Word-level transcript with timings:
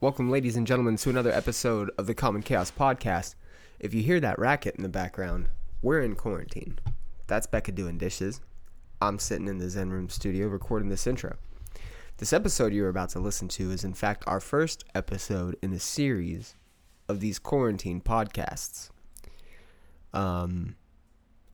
Welcome, 0.00 0.30
ladies 0.30 0.54
and 0.54 0.64
gentlemen, 0.64 0.96
to 0.98 1.10
another 1.10 1.32
episode 1.32 1.90
of 1.98 2.06
the 2.06 2.14
Common 2.14 2.40
Chaos 2.40 2.70
Podcast. 2.70 3.34
If 3.80 3.92
you 3.92 4.00
hear 4.04 4.20
that 4.20 4.38
racket 4.38 4.76
in 4.76 4.84
the 4.84 4.88
background, 4.88 5.48
we're 5.82 6.02
in 6.02 6.14
quarantine. 6.14 6.78
That's 7.26 7.48
Becca 7.48 7.72
doing 7.72 7.98
dishes. 7.98 8.40
I'm 9.02 9.18
sitting 9.18 9.48
in 9.48 9.58
the 9.58 9.68
Zen 9.68 9.90
Room 9.90 10.08
studio 10.08 10.46
recording 10.46 10.88
this 10.88 11.08
intro. 11.08 11.36
This 12.18 12.32
episode 12.32 12.72
you're 12.72 12.88
about 12.88 13.08
to 13.08 13.18
listen 13.18 13.48
to 13.48 13.72
is, 13.72 13.82
in 13.82 13.92
fact, 13.92 14.22
our 14.28 14.38
first 14.38 14.84
episode 14.94 15.56
in 15.62 15.72
a 15.72 15.80
series 15.80 16.54
of 17.08 17.18
these 17.18 17.40
quarantine 17.40 18.00
podcasts. 18.00 18.90
Um, 20.12 20.76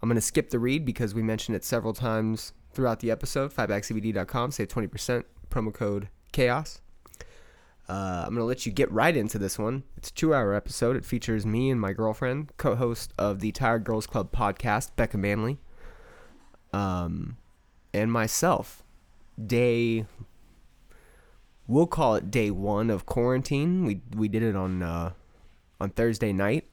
I'm 0.02 0.08
going 0.10 0.16
to 0.16 0.20
skip 0.20 0.50
the 0.50 0.58
read 0.58 0.84
because 0.84 1.14
we 1.14 1.22
mentioned 1.22 1.56
it 1.56 1.64
several 1.64 1.94
times 1.94 2.52
throughout 2.74 3.00
the 3.00 3.10
episode. 3.10 3.54
Fatbackcbd.com, 3.54 4.50
save 4.50 4.68
20%, 4.68 5.24
promo 5.48 5.72
code 5.72 6.10
CHAOS. 6.34 6.82
Uh, 7.88 8.22
I'm 8.26 8.30
going 8.30 8.40
to 8.40 8.44
let 8.44 8.64
you 8.64 8.72
get 8.72 8.90
right 8.90 9.14
into 9.14 9.38
this 9.38 9.58
one. 9.58 9.82
It's 9.96 10.08
a 10.08 10.14
two 10.14 10.34
hour 10.34 10.54
episode. 10.54 10.96
It 10.96 11.04
features 11.04 11.44
me 11.44 11.70
and 11.70 11.80
my 11.80 11.92
girlfriend, 11.92 12.52
co 12.56 12.76
host 12.76 13.12
of 13.18 13.40
the 13.40 13.52
Tired 13.52 13.84
Girls 13.84 14.06
Club 14.06 14.32
podcast, 14.32 14.90
Becca 14.96 15.18
Manley, 15.18 15.58
um, 16.72 17.36
and 17.92 18.10
myself. 18.10 18.82
Day, 19.44 20.06
we'll 21.66 21.86
call 21.86 22.14
it 22.14 22.30
day 22.30 22.50
one 22.50 22.88
of 22.88 23.04
quarantine. 23.04 23.84
We, 23.84 24.00
we 24.16 24.28
did 24.28 24.42
it 24.42 24.56
on, 24.56 24.82
uh, 24.82 25.12
on 25.78 25.90
Thursday 25.90 26.32
night, 26.32 26.66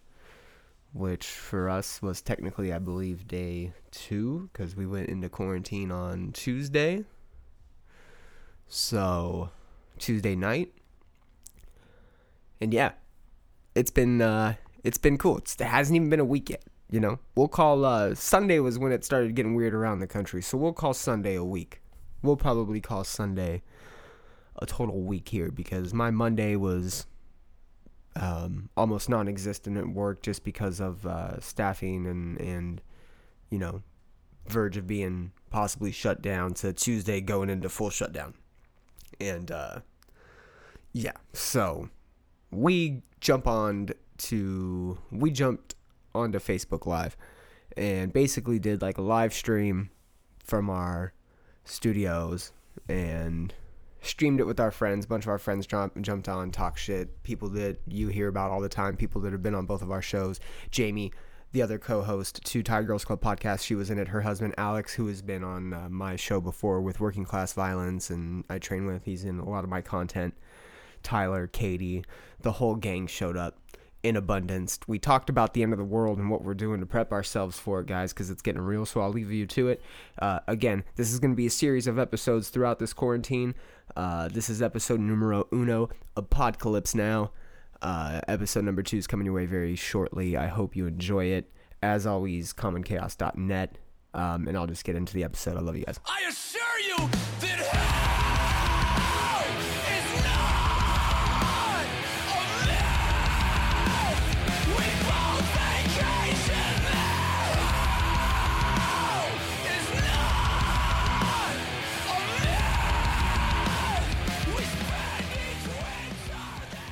which 0.94 1.28
for 1.28 1.70
us 1.70 2.02
was 2.02 2.22
technically, 2.22 2.72
I 2.72 2.80
believe, 2.80 3.28
day 3.28 3.74
two 3.90 4.50
because 4.54 4.78
we 4.78 4.86
went 4.86 5.10
into 5.10 5.28
quarantine 5.28 5.92
on 5.92 6.32
Tuesday. 6.32 7.04
So, 8.68 9.50
Tuesday 9.98 10.36
night 10.36 10.72
and 12.62 12.74
yeah, 12.74 12.92
it's 13.76 13.92
been 13.92 14.22
uh, 14.22 14.54
it's 14.84 15.00
been 15.00 15.18
cool. 15.18 15.40
It's, 15.40 15.56
it 15.56 15.66
hasn't 15.66 15.96
even 15.96 16.10
been 16.10 16.20
a 16.20 16.26
week 16.26 16.50
yet. 16.50 16.64
You 16.90 17.00
know, 17.00 17.20
we'll 17.36 17.48
call 17.48 17.84
uh, 17.86 18.16
Sunday 18.16 18.60
was 18.60 18.78
when 18.78 18.92
it 18.92 19.04
started 19.04 19.36
getting 19.36 19.56
weird 19.56 19.74
around 19.74 20.00
the 20.00 20.08
country, 20.08 20.42
so 20.42 20.58
we'll 20.58 20.74
call 20.74 20.94
Sunday 20.94 21.36
a 21.36 21.44
week. 21.44 21.82
We'll 22.22 22.38
probably 22.38 22.80
call 22.80 23.04
Sunday 23.04 23.64
a 24.58 24.66
total 24.66 25.02
week 25.02 25.30
here 25.30 25.50
because 25.50 25.94
my 25.94 26.12
Monday 26.12 26.56
was 26.56 27.08
um, 28.16 28.70
almost 28.76 29.10
non-existent 29.10 29.78
at 29.78 29.88
work 29.88 30.22
just 30.22 30.44
because 30.44 30.80
of 30.80 31.06
uh, 31.06 31.40
staffing 31.40 32.06
and 32.06 32.40
and 32.40 32.82
you 33.50 33.58
know 33.58 33.82
verge 34.48 34.76
of 34.78 34.86
being 34.86 35.32
possibly 35.50 35.92
shut 35.92 36.22
down 36.22 36.54
to 36.54 36.74
Tuesday 36.74 37.22
going 37.22 37.50
into 37.50 37.70
full 37.70 37.90
shutdown, 37.90 38.34
and 39.20 39.50
uh, 39.50 39.80
yeah, 40.94 41.14
so 41.32 41.90
we 42.52 43.02
jump 43.20 43.48
on 43.48 43.90
to 44.18 44.98
we 45.12 45.32
jumped 45.32 45.76
onto 46.14 46.40
Facebook 46.40 46.86
Live 46.86 47.16
and 47.78 48.12
basically 48.12 48.60
did 48.60 48.82
like 48.82 48.98
a 48.98 49.02
live 49.02 49.34
stream 49.34 49.90
from 50.44 50.70
our 50.70 51.14
studios 51.64 52.52
and 52.90 53.54
streamed 54.02 54.40
it 54.40 54.46
with 54.46 54.60
our 54.60 54.72
friends. 54.72 55.06
A 55.06 55.08
bunch 55.08 55.26
of 55.26 55.30
our 55.30 55.38
friends 55.38 55.66
jump, 55.66 56.00
jumped 56.02 56.28
on, 56.28 56.52
talk 56.52 56.78
shit. 56.78 57.24
People 57.24 57.50
that 57.50 57.80
you 57.88 58.10
hear 58.10 58.28
about 58.28 58.52
all 58.52 58.62
the 58.62 58.70
time, 58.70 58.98
people 58.98 59.22
that 59.22 59.32
have 59.32 59.44
been 59.44 59.56
on 59.56 59.66
both 59.66 59.82
of 59.82 59.92
our 59.92 60.02
shows. 60.02 60.40
Jamie, 60.72 61.12
the 61.52 61.62
other 61.62 61.78
co-host 61.78 62.44
to 62.46 62.64
Tired 62.64 62.88
Girls 62.88 63.06
Club 63.06 63.22
podcast, 63.22 63.64
she 63.64 63.76
was 63.76 63.90
in 63.90 64.00
it. 64.00 64.08
Her 64.08 64.22
husband 64.22 64.56
Alex, 64.58 64.94
who 64.94 65.08
has 65.08 65.22
been 65.22 65.44
on 65.44 65.74
uh, 65.74 65.88
my 65.90 66.16
show 66.16 66.42
before 66.42 66.82
with 66.82 67.00
Working 67.00 67.26
Class 67.26 67.54
Violence, 67.54 68.10
and 68.10 68.44
I 68.50 68.58
train 68.58 68.86
with. 68.86 69.06
He's 69.06 69.26
in 69.26 69.40
a 69.40 69.50
lot 69.50 69.64
of 69.64 69.70
my 69.70 69.82
content. 69.82 70.34
Tyler, 71.04 71.48
Katie, 71.48 72.04
the 72.42 72.54
whole 72.54 72.76
gang 72.76 73.08
showed 73.08 73.38
up 73.38 73.58
in 74.04 74.16
abundance. 74.16 74.80
We 74.88 75.00
talked 75.00 75.30
about 75.30 75.54
the 75.54 75.64
end 75.64 75.74
of 75.74 75.80
the 75.80 75.86
world 75.86 76.18
and 76.18 76.30
what 76.30 76.44
we're 76.44 76.54
doing 76.54 76.80
to 76.80 76.86
prep 76.86 77.12
ourselves 77.12 77.60
for 77.60 77.82
it, 77.82 77.88
guys, 77.88 78.14
because 78.14 78.30
it's 78.30 78.42
getting 78.42 78.62
real. 78.62 78.86
So 78.86 79.02
I'll 79.02 79.12
leave 79.12 79.32
you 79.32 79.46
to 79.48 79.70
it. 79.70 79.82
Uh, 80.20 80.40
again, 80.48 80.84
this 80.96 81.12
is 81.12 81.20
going 81.20 81.32
to 81.32 81.36
be 81.36 81.46
a 81.46 81.52
series 81.52 81.88
of 81.88 82.00
episodes 82.00 82.50
throughout 82.50 82.80
this 82.80 82.94
quarantine. 82.94 83.54
Uh, 83.96 84.28
this 84.30 84.50
is 84.50 84.62
episode 84.62 85.00
numero 85.00 85.48
uno, 85.54 85.90
Apocalypse 86.16 86.96
Now. 86.96 87.32
Uh, 87.82 88.22
episode 88.28 88.64
number 88.64 88.84
two 88.84 88.98
is 88.98 89.08
coming 89.08 89.26
your 89.26 89.36
way 89.36 89.46
very 89.46 89.76
shortly. 89.76 90.38
I 90.38 90.48
hope 90.48 90.76
you 90.76 90.88
enjoy 90.88 91.26
it. 91.26 91.52
As 91.84 92.06
always, 92.06 92.54
commonchaos.net. 92.54 93.78
Um, 94.14 94.48
and 94.48 94.58
I'll 94.58 94.68
just 94.68 94.84
get 94.84 94.96
into 94.96 95.14
the 95.14 95.24
episode. 95.24 95.58
I 95.58 95.62
love 95.62 95.78
you 95.78 95.86
guys. 95.86 96.00
I 96.06 96.28
assure 96.28 96.80
you 96.80 97.10
that 97.40 98.18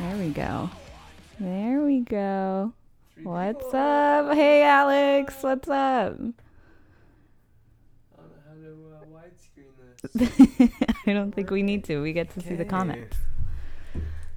There 0.09 0.17
we 0.17 0.29
go. 0.29 0.71
There 1.39 1.81
we 1.83 1.99
go. 1.99 2.73
What's 3.21 3.71
up? 3.75 4.33
Hey, 4.33 4.63
Alex. 4.63 5.35
What's 5.41 5.69
up? 5.69 6.15
Uh, 8.17 8.21
I 11.05 11.13
don't 11.13 11.31
think 11.31 11.51
we 11.51 11.61
need 11.61 11.83
to. 11.83 12.01
We 12.01 12.13
get 12.13 12.31
to 12.31 12.41
see 12.41 12.55
the 12.55 12.65
comments. 12.65 13.17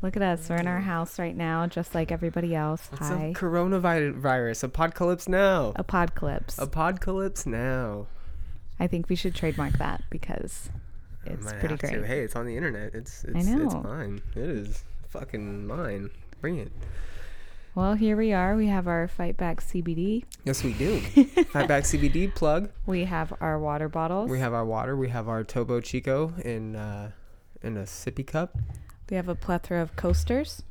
Look 0.03 0.15
at 0.15 0.21
us. 0.21 0.50
We're 0.50 0.56
in 0.56 0.66
our 0.66 0.81
house 0.81 1.19
right 1.19 1.34
now, 1.34 1.66
just 1.66 1.94
like 1.94 2.12
everybody 2.12 2.55
else. 2.55 2.88
What's 2.91 3.09
Hi. 3.09 3.31
up, 3.31 3.34
coronavirus? 3.37 4.65
Apocalypse 4.65 5.27
now. 5.27 5.72
Apocalypse. 5.77 6.59
Apocalypse 6.59 7.47
now. 7.47 8.09
I 8.78 8.88
think 8.88 9.09
we 9.09 9.16
should 9.16 9.34
trademark 9.34 9.78
that 9.78 10.03
because 10.11 10.69
it's 11.25 11.50
pretty 11.50 11.69
have 11.69 11.78
to. 11.78 11.87
great. 11.87 12.05
Hey, 12.05 12.21
it's 12.21 12.37
on 12.37 12.44
the 12.44 12.59
internet. 12.59 12.94
It's 12.94 13.25
it's 13.25 13.37
I 13.37 13.38
it's 13.38 13.72
know. 13.75 13.82
mine. 13.82 14.21
It 14.37 14.43
is 14.43 14.84
fucking 15.12 15.67
mine. 15.67 16.11
Bring 16.41 16.59
it. 16.59 16.73
Well, 17.75 17.95
here 17.95 18.17
we 18.17 18.33
are. 18.33 18.56
We 18.56 18.67
have 18.67 18.87
our 18.87 19.09
Fatback 19.09 19.56
CBD. 19.61 20.25
Yes, 20.45 20.62
we 20.65 20.73
do. 20.73 21.00
Fatback 21.53 21.84
CBD 21.84 22.34
plug. 22.34 22.71
We 22.87 23.05
have 23.05 23.33
our 23.41 23.59
water 23.59 23.89
bottles. 23.89 24.31
We 24.31 24.39
have 24.41 24.53
our 24.53 24.65
water. 24.65 24.97
We 24.97 25.09
have 25.11 25.28
our 25.28 25.45
Topo 25.45 25.81
Chico 25.81 26.33
in 26.45 26.77
uh, 26.77 27.12
in 27.62 27.77
a 27.77 27.83
sippy 27.83 28.27
cup. 28.27 28.56
We 29.11 29.17
have 29.17 29.28
a 29.28 29.34
plethora 29.34 29.81
of 29.83 29.97
coasters. 29.97 30.62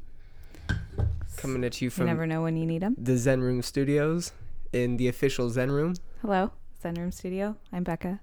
Coming 1.38 1.64
at 1.64 1.80
you 1.82 1.86
You 1.88 1.90
from 1.92 2.06
never 2.08 2.26
know 2.28 2.42
when 2.42 2.56
you 2.58 2.66
need 2.66 2.82
them. 2.82 2.96
the 2.98 3.18
Zen 3.18 3.42
Room 3.42 3.62
Studios 3.62 4.32
in 4.74 4.98
the 4.98 5.08
official 5.08 5.50
Zen 5.50 5.72
Room. 5.72 5.96
Hello, 6.22 6.52
Zen 6.82 6.96
Room 6.96 7.12
Studio. 7.12 7.56
I'm 7.72 7.84
Becca. 7.84 8.20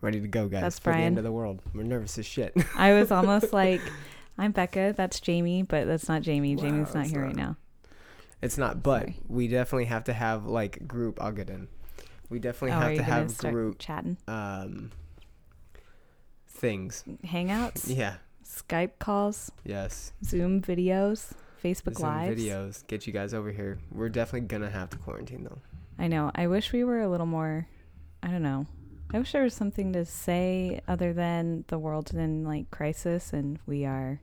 Ready 0.00 0.20
to 0.20 0.28
go, 0.28 0.48
guys. 0.48 0.62
That's 0.62 0.78
for 0.80 0.92
the 0.92 0.98
end 0.98 1.18
of 1.18 1.24
the 1.24 1.32
world. 1.32 1.62
We're 1.74 1.84
nervous 1.84 2.18
as 2.18 2.26
shit. 2.26 2.52
I 2.76 2.92
was 2.92 3.10
almost 3.12 3.52
like, 3.62 3.80
I'm 4.42 4.50
Becca. 4.50 4.92
That's 4.96 5.20
Jamie, 5.20 5.62
but 5.62 5.86
that's 5.86 6.08
not 6.08 6.22
Jamie. 6.22 6.56
Wow, 6.56 6.62
Jamie's 6.64 6.94
not 6.96 7.06
here 7.06 7.20
not. 7.20 7.26
right 7.28 7.36
now. 7.36 7.56
It's 8.42 8.58
not, 8.58 8.82
but 8.82 9.02
Sorry. 9.02 9.16
we 9.28 9.46
definitely 9.46 9.84
have 9.84 10.02
to 10.04 10.12
have 10.12 10.46
like 10.46 10.88
group. 10.88 11.22
I'll 11.22 11.30
get 11.30 11.48
in. 11.48 11.68
We 12.28 12.40
definitely 12.40 12.76
oh, 12.76 12.80
have 12.80 12.96
to 12.96 13.02
have 13.04 13.38
group 13.38 13.78
chatting? 13.78 14.16
um 14.26 14.90
things. 16.48 17.04
Hangouts, 17.24 17.84
Yeah. 17.86 18.16
Skype 18.44 18.98
calls, 18.98 19.52
Yes. 19.64 20.12
Zoom 20.24 20.60
videos, 20.60 21.30
Facebook 21.62 21.98
Zoom 21.98 22.08
Lives. 22.08 22.42
videos. 22.42 22.86
Get 22.88 23.06
you 23.06 23.12
guys 23.12 23.34
over 23.34 23.52
here. 23.52 23.78
We're 23.92 24.08
definitely 24.08 24.48
gonna 24.48 24.70
have 24.70 24.90
to 24.90 24.96
quarantine 24.96 25.44
though. 25.44 25.58
I 26.00 26.08
know. 26.08 26.32
I 26.34 26.48
wish 26.48 26.72
we 26.72 26.82
were 26.82 27.00
a 27.00 27.08
little 27.08 27.26
more. 27.26 27.68
I 28.24 28.28
don't 28.28 28.42
know. 28.42 28.66
I 29.14 29.18
wish 29.20 29.30
there 29.30 29.44
was 29.44 29.54
something 29.54 29.92
to 29.92 30.04
say 30.04 30.80
other 30.88 31.12
than 31.12 31.64
the 31.68 31.78
world's 31.78 32.12
in 32.12 32.44
like 32.44 32.72
crisis 32.72 33.32
and 33.32 33.60
we 33.66 33.84
are, 33.84 34.20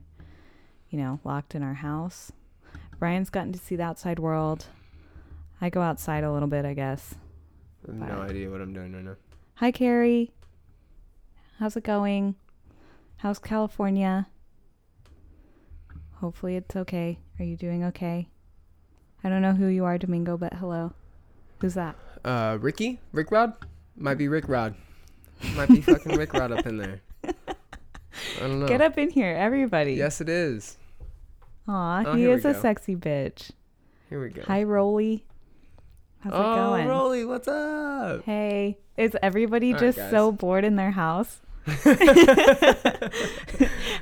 you 0.90 0.98
know, 0.98 1.20
locked 1.24 1.54
in 1.54 1.62
our 1.62 1.74
house. 1.74 2.32
Brian's 2.98 3.30
gotten 3.30 3.52
to 3.52 3.58
see 3.58 3.76
the 3.76 3.82
outside 3.82 4.18
world. 4.18 4.66
I 5.60 5.70
go 5.70 5.80
outside 5.80 6.24
a 6.24 6.32
little 6.32 6.48
bit, 6.48 6.64
I 6.64 6.74
guess. 6.74 7.14
I 7.88 7.92
have 8.04 8.18
no 8.18 8.22
idea 8.22 8.50
what 8.50 8.60
I'm 8.60 8.74
doing 8.74 8.92
right 8.92 9.04
now. 9.04 9.16
Hi, 9.54 9.70
Carrie. 9.70 10.32
How's 11.58 11.76
it 11.76 11.84
going? 11.84 12.34
How's 13.18 13.38
California? 13.38 14.26
Hopefully 16.16 16.56
it's 16.56 16.76
okay. 16.76 17.18
Are 17.38 17.44
you 17.44 17.56
doing 17.56 17.84
okay? 17.84 18.28
I 19.22 19.28
don't 19.28 19.42
know 19.42 19.52
who 19.52 19.66
you 19.66 19.84
are, 19.84 19.98
Domingo, 19.98 20.36
but 20.36 20.54
hello. 20.54 20.92
Who's 21.60 21.74
that? 21.74 21.96
Uh, 22.24 22.58
Ricky, 22.60 23.00
Rick 23.12 23.30
Rod, 23.30 23.54
might 23.96 24.16
be 24.16 24.28
Rick 24.28 24.48
Rod, 24.48 24.74
might 25.54 25.68
be 25.68 25.80
fucking 25.82 26.16
Rick 26.16 26.32
Rod 26.32 26.52
up 26.52 26.66
in 26.66 26.78
there. 26.78 27.00
I 27.24 28.40
don't 28.40 28.60
know. 28.60 28.66
Get 28.66 28.80
up 28.80 28.98
in 28.98 29.10
here, 29.10 29.34
everybody. 29.34 29.94
Yes, 29.94 30.20
it 30.20 30.28
is. 30.28 30.78
Aw, 31.70 32.02
Oh, 32.04 32.14
he 32.16 32.26
is 32.26 32.44
a 32.44 32.52
sexy 32.52 32.96
bitch. 32.96 33.52
Here 34.08 34.20
we 34.20 34.30
go. 34.30 34.42
Hi, 34.46 34.64
Rolly. 34.64 35.24
How's 36.20 36.32
oh, 36.34 36.40
it 36.52 36.54
going? 36.56 36.88
Rolly, 36.88 37.24
what's 37.24 37.46
up? 37.46 38.24
Hey, 38.24 38.78
is 38.96 39.16
everybody 39.22 39.68
All 39.68 39.74
right, 39.74 39.80
just 39.80 39.98
guys. 39.98 40.10
so 40.10 40.32
bored 40.32 40.64
in 40.64 40.74
their 40.74 40.90
house? 40.90 41.40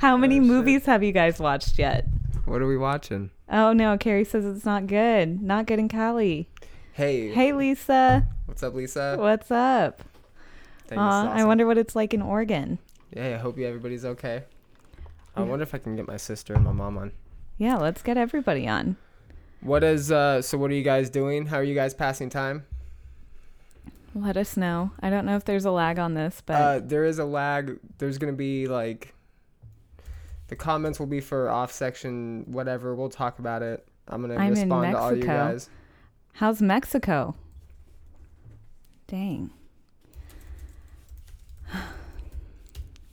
How 0.00 0.16
many 0.16 0.38
Oh, 0.38 0.42
movies 0.42 0.86
have 0.86 1.02
you 1.02 1.12
guys 1.12 1.38
watched 1.38 1.78
yet? 1.78 2.06
What 2.46 2.62
are 2.62 2.66
we 2.66 2.78
watching? 2.78 3.30
Oh 3.50 3.74
no, 3.74 3.98
Carrie 3.98 4.24
says 4.24 4.46
it's 4.46 4.64
not 4.64 4.86
good. 4.86 5.42
Not 5.42 5.66
good 5.66 5.78
in 5.78 5.88
Cali. 5.88 6.48
Hey, 6.92 7.28
Hey 7.32 7.52
Lisa, 7.52 8.26
what's 8.46 8.62
up, 8.62 8.74
Lisa? 8.74 9.16
what's 9.18 9.50
up? 9.50 10.00
Thanks, 10.86 11.00
Aw, 11.02 11.32
I 11.32 11.44
wonder 11.44 11.66
what 11.66 11.76
it's 11.76 11.94
like 11.94 12.14
in 12.14 12.22
Oregon. 12.22 12.78
Yeah, 13.14 13.34
I 13.34 13.38
hope 13.38 13.58
you 13.58 13.66
everybody's 13.66 14.06
okay. 14.06 14.44
I 15.36 15.42
Yeah. 15.42 15.46
wonder 15.46 15.62
if 15.64 15.74
I 15.74 15.78
can 15.78 15.96
get 15.96 16.08
my 16.08 16.16
sister 16.16 16.54
and 16.54 16.64
my 16.64 16.72
mom 16.72 16.96
on. 16.96 17.12
Yeah, 17.58 17.76
let's 17.76 18.02
get 18.02 18.16
everybody 18.16 18.66
on. 18.68 18.96
What 19.60 19.82
is 19.84 20.10
uh? 20.12 20.40
So 20.42 20.56
what 20.58 20.70
are 20.70 20.74
you 20.74 20.82
guys 20.84 21.10
doing? 21.10 21.46
How 21.46 21.56
are 21.58 21.64
you 21.64 21.74
guys 21.74 21.92
passing 21.92 22.30
time? 22.30 22.64
Let 24.14 24.36
us 24.36 24.56
know. 24.56 24.92
I 25.00 25.10
don't 25.10 25.26
know 25.26 25.36
if 25.36 25.44
there's 25.44 25.64
a 25.64 25.70
lag 25.70 25.98
on 25.98 26.14
this, 26.14 26.42
but 26.46 26.54
Uh, 26.54 26.80
there 26.82 27.04
is 27.04 27.18
a 27.18 27.24
lag. 27.24 27.78
There's 27.98 28.18
gonna 28.18 28.32
be 28.32 28.66
like. 28.66 29.14
The 30.48 30.56
comments 30.56 30.98
will 30.98 31.06
be 31.06 31.20
for 31.20 31.50
off 31.50 31.72
section, 31.72 32.44
whatever. 32.46 32.94
We'll 32.94 33.10
talk 33.10 33.38
about 33.38 33.62
it. 33.62 33.86
I'm 34.06 34.22
gonna 34.22 34.36
I'm 34.36 34.50
respond 34.50 34.92
to 34.92 34.98
all 34.98 35.10
you 35.10 35.16
Mexico. 35.24 35.32
guys. 35.52 35.70
how's 36.34 36.62
Mexico? 36.62 37.34
Dang. 39.08 39.50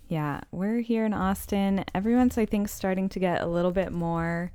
Yeah, 0.08 0.42
we're 0.52 0.82
here 0.82 1.06
in 1.06 1.14
Austin. 1.14 1.84
Everyone's, 1.94 2.38
I 2.38 2.46
think, 2.46 2.70
starting 2.70 3.10
to 3.10 3.20
get 3.20 3.42
a 3.42 3.48
little 3.48 3.72
bit 3.72 3.92
more 3.92 4.52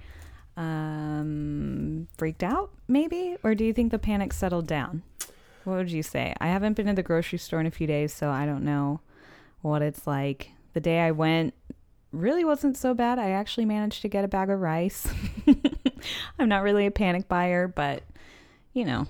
um, 0.57 2.07
freaked 2.17 2.43
out, 2.43 2.71
maybe? 2.87 3.37
Or 3.43 3.55
do 3.55 3.65
you 3.65 3.73
think 3.73 3.91
the 3.91 3.99
panic 3.99 4.33
settled 4.33 4.67
down? 4.67 5.03
What 5.65 5.77
would 5.77 5.91
you 5.91 6.03
say? 6.03 6.35
I 6.41 6.49
haven't 6.49 6.75
been 6.75 6.87
to 6.87 6.93
the 6.93 7.03
grocery 7.03 7.39
store 7.39 7.61
in 7.61 7.67
a 7.67 7.71
few 7.71 7.87
days, 7.87 8.13
so 8.13 8.31
I 8.31 8.47
don't 8.47 8.65
know 8.65 9.01
what 9.63 9.83
it's 9.83 10.07
like. 10.07 10.51
The 10.73 10.81
day 10.81 11.01
I 11.01 11.11
went 11.11 11.55
really 12.13 12.45
wasn't 12.45 12.77
so 12.77 12.95
bad. 12.95 13.19
I 13.19 13.31
actually 13.31 13.67
managed 13.67 14.03
to 14.03 14.09
get 14.09 14.25
a 14.25 14.29
bag 14.29 14.51
of 14.51 14.61
rice. 14.61 15.07
I'm 16.39 16.49
not 16.49 16.63
really 16.63 16.87
a 16.87 16.91
panic 16.91 17.29
buyer, 17.29 17.69
but 17.69 18.03
you 18.73 18.85
know, 18.85 19.07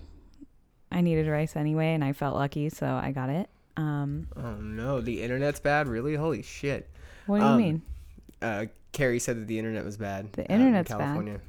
I 0.90 1.02
needed 1.02 1.28
rice 1.28 1.54
anyway, 1.54 1.94
and 1.94 2.02
I 2.02 2.12
felt 2.12 2.34
lucky, 2.34 2.68
so 2.70 2.86
I 2.86 3.12
got 3.12 3.30
it. 3.30 3.48
Um, 3.76 4.26
Oh 4.36 4.54
no, 4.56 5.00
the 5.00 5.22
internet's 5.22 5.60
bad. 5.60 5.88
Really? 5.88 6.14
Holy 6.14 6.42
shit. 6.42 6.90
what 7.26 7.38
do 7.38 7.44
you 7.44 7.50
Um, 7.50 7.56
mean? 7.58 7.82
Uh, 8.42 8.66
Carrie 8.92 9.18
said 9.20 9.36
that 9.40 9.46
the 9.46 9.58
internet 9.58 9.84
was 9.84 9.96
bad. 9.96 10.32
The 10.32 10.42
out 10.42 10.50
in 10.50 10.60
internet's 10.60 10.92
bad? 10.92 11.40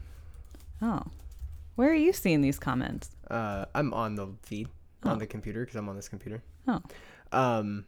Oh, 0.82 1.02
where 1.76 1.90
are 1.90 1.94
you 1.96 2.14
seeing 2.14 2.42
these 2.42 2.60
comments? 2.60 3.10
Uh, 3.30 3.66
I'm 3.74 3.94
on 3.94 4.16
the 4.16 4.28
feed 4.44 4.68
Oh. 5.04 5.10
on 5.10 5.18
the 5.20 5.26
computer 5.26 5.62
because 5.62 5.76
I'm 5.76 5.90
on 5.90 5.96
this 5.96 6.08
computer. 6.10 6.44
Oh, 6.68 6.82
Um, 7.32 7.86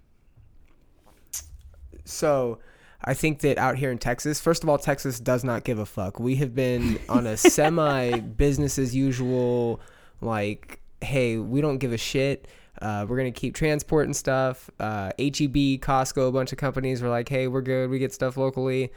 so 2.06 2.60
I 3.04 3.14
think 3.14 3.40
that 3.42 3.58
out 3.58 3.78
here 3.78 3.92
in 3.92 3.98
Texas, 3.98 4.40
first 4.40 4.64
of 4.64 4.70
all, 4.70 4.78
Texas 4.78 5.20
does 5.20 5.44
not 5.44 5.64
give 5.64 5.80
a 5.80 5.86
fuck. 5.86 6.20
We 6.20 6.36
have 6.38 6.56
been 6.56 7.00
on 7.10 7.28
a 7.28 7.38
semi 7.38 8.20
business 8.20 8.80
as 8.80 8.96
usual, 8.96 9.80
like, 10.22 10.80
hey, 11.02 11.38
we 11.38 11.62
don't 11.62 11.78
give 11.78 11.94
a 11.94 11.98
shit. 11.98 12.48
Uh, 12.84 13.06
we're 13.08 13.18
gonna 13.18 13.32
keep 13.32 13.56
transporting 13.56 14.14
stuff. 14.14 14.70
Uh, 14.80 15.12
HEB, 15.18 15.80
Costco, 15.80 16.28
a 16.28 16.32
bunch 16.32 16.52
of 16.52 16.58
companies 16.58 17.02
were 17.02 17.10
like, 17.10 17.30
hey, 17.30 17.48
we're 17.48 17.62
good. 17.62 17.90
We 17.90 17.98
get 17.98 18.14
stuff 18.14 18.36
locally. 18.38 18.92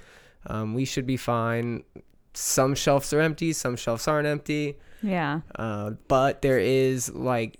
Um, 0.46 0.74
we 0.74 0.84
should 0.84 1.06
be 1.06 1.16
fine. 1.16 1.84
Some 2.34 2.74
shelves 2.74 3.12
are 3.12 3.20
empty. 3.20 3.52
Some 3.52 3.76
shelves 3.76 4.06
aren't 4.08 4.26
empty. 4.26 4.76
yeah. 5.02 5.40
Uh, 5.54 5.92
but 6.08 6.42
there 6.42 6.58
is 6.58 7.10
like 7.14 7.58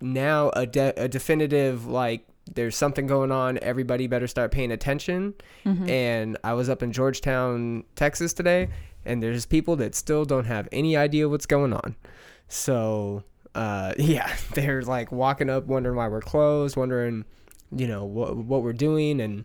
now 0.00 0.50
a, 0.54 0.66
de- 0.66 0.94
a 1.02 1.08
definitive 1.08 1.86
like 1.86 2.26
there's 2.52 2.76
something 2.76 3.06
going 3.06 3.30
on. 3.30 3.58
Everybody 3.62 4.06
better 4.08 4.26
start 4.26 4.50
paying 4.50 4.72
attention. 4.72 5.34
Mhm. 5.64 5.88
And 5.88 6.36
I 6.42 6.52
was 6.54 6.68
up 6.68 6.82
in 6.82 6.90
Georgetown, 6.92 7.84
Texas 7.94 8.32
today, 8.32 8.68
and 9.04 9.22
there's 9.22 9.46
people 9.46 9.76
that 9.76 9.94
still 9.94 10.24
don't 10.24 10.46
have 10.46 10.68
any 10.72 10.96
idea 10.96 11.28
what's 11.28 11.46
going 11.46 11.72
on. 11.72 11.94
So 12.48 13.22
uh, 13.54 13.94
yeah, 13.98 14.34
they're 14.54 14.82
like 14.82 15.10
walking 15.12 15.50
up, 15.50 15.66
wondering 15.66 15.96
why 15.96 16.08
we're 16.08 16.20
closed, 16.20 16.76
wondering 16.76 17.24
you 17.74 17.86
know 17.86 18.04
what 18.04 18.36
what 18.36 18.62
we're 18.62 18.72
doing, 18.72 19.20
and 19.20 19.44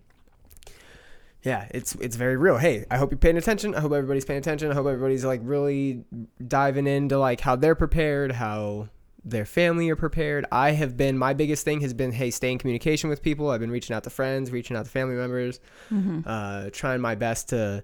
yeah, 1.43 1.67
it's 1.71 1.93
it's 1.95 2.15
very 2.15 2.37
real. 2.37 2.57
Hey, 2.57 2.85
I 2.89 2.97
hope 2.97 3.11
you're 3.11 3.19
paying 3.19 3.37
attention. 3.37 3.75
I 3.75 3.79
hope 3.81 3.91
everybody's 3.91 4.25
paying 4.25 4.39
attention. 4.39 4.71
I 4.71 4.73
hope 4.73 4.87
everybody's 4.87 5.23
like 5.23 5.41
really 5.43 6.03
diving 6.45 6.87
into 6.87 7.19
like 7.19 7.39
how 7.41 7.55
they're 7.55 7.75
prepared, 7.75 8.31
how 8.31 8.89
their 9.23 9.45
family 9.45 9.89
are 9.89 9.95
prepared. 9.95 10.45
I 10.51 10.71
have 10.71 10.97
been 10.97 11.17
my 11.17 11.33
biggest 11.33 11.63
thing 11.65 11.81
has 11.81 11.93
been 11.93 12.11
hey, 12.11 12.31
stay 12.31 12.51
in 12.51 12.57
communication 12.57 13.09
with 13.09 13.21
people. 13.21 13.49
I've 13.49 13.59
been 13.59 13.71
reaching 13.71 13.95
out 13.95 14.03
to 14.05 14.09
friends, 14.09 14.51
reaching 14.51 14.75
out 14.75 14.85
to 14.85 14.91
family 14.91 15.15
members, 15.15 15.59
Mhm. 15.91 16.23
uh, 16.25 16.69
trying 16.71 17.01
my 17.01 17.13
best 17.15 17.49
to 17.49 17.83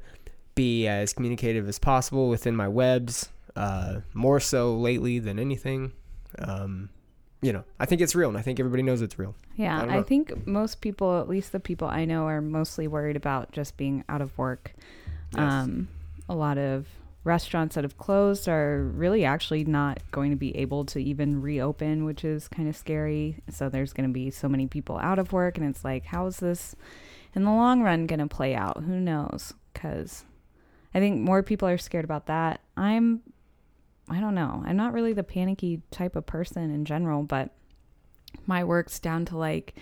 be 0.56 0.88
as 0.88 1.14
communicative 1.14 1.68
as 1.68 1.78
possible 1.80 2.30
within 2.30 2.56
my 2.56 2.68
webs. 2.68 3.30
Uh, 3.56 4.00
more 4.14 4.40
so 4.40 4.76
lately 4.78 5.20
than 5.20 5.38
anything. 5.38 5.92
Um, 6.40 6.90
you 7.42 7.52
know, 7.52 7.64
I 7.80 7.86
think 7.86 8.02
it's 8.02 8.14
real, 8.14 8.30
and 8.30 8.38
I 8.38 8.42
think 8.42 8.60
everybody 8.60 8.84
knows 8.84 9.02
it's 9.02 9.18
real. 9.18 9.36
Yeah, 9.56 9.80
don't 9.80 9.90
I, 9.90 10.04
think 10.04 10.46
most 10.46 10.82
people, 10.82 11.20
at 11.20 11.28
least 11.28 11.52
the 11.52 11.60
people 11.60 11.88
I 11.88 12.06
know, 12.06 12.28
are 12.28 12.42
mostly 12.42 12.88
worried 12.88 13.16
about 13.16 13.52
just 13.52 13.78
being 13.78 14.04
out 14.08 14.22
of 14.22 14.38
work. 14.38 14.74
Yes. 15.36 15.42
Um, 15.42 15.88
a 16.30 16.36
lot 16.36 16.58
of 16.58 16.88
restaurants 17.24 17.76
that 17.76 17.84
have 17.84 17.98
closed 17.98 18.48
are 18.48 18.84
really 18.84 19.26
actually 19.26 19.64
not 19.64 20.00
going 20.12 20.32
to 20.32 20.38
be 20.38 20.56
able 20.58 20.86
to 20.86 21.00
even 21.00 21.42
reopen, 21.42 22.06
which 22.06 22.24
is 22.24 22.48
kind 22.48 22.68
of 22.68 22.76
scary. 22.76 23.38
So 23.50 23.70
there's 23.70 23.94
going 23.94 24.08
to 24.08 24.14
be 24.14 24.32
so 24.32 24.48
many 24.48 24.68
people 24.68 24.98
out 24.98 25.20
of 25.20 25.34
work, 25.34 25.58
and 25.58 25.68
it's 25.68 25.84
like, 25.84 26.06
how 26.06 26.28
is 26.28 26.38
this 26.38 26.76
in 27.34 27.44
the 27.44 27.52
long 27.52 27.82
run 27.82 28.08
going 28.08 28.20
to 28.20 28.28
play 28.28 28.56
out? 28.56 28.84
Who 28.86 29.00
knows? 29.00 29.54
Because 29.74 30.26
I 30.94 31.00
think 31.00 31.22
more 31.22 31.42
people 31.42 31.68
are 31.68 31.78
scared 31.78 32.06
about 32.06 32.28
that. 32.28 32.62
I'm, 32.76 33.22
I 34.10 34.20
don't 34.20 34.36
know. 34.36 34.64
I'm 34.66 34.78
not 34.78 34.94
really 34.94 35.14
the 35.14 35.24
panicky 35.24 35.82
type 35.92 36.16
of 36.16 36.26
person 36.26 36.74
in 36.74 36.86
general, 36.86 37.24
but 37.24 37.52
my 38.46 38.64
work's 38.64 39.00
down 39.00 39.26
to 39.26 39.38
like, 39.38 39.76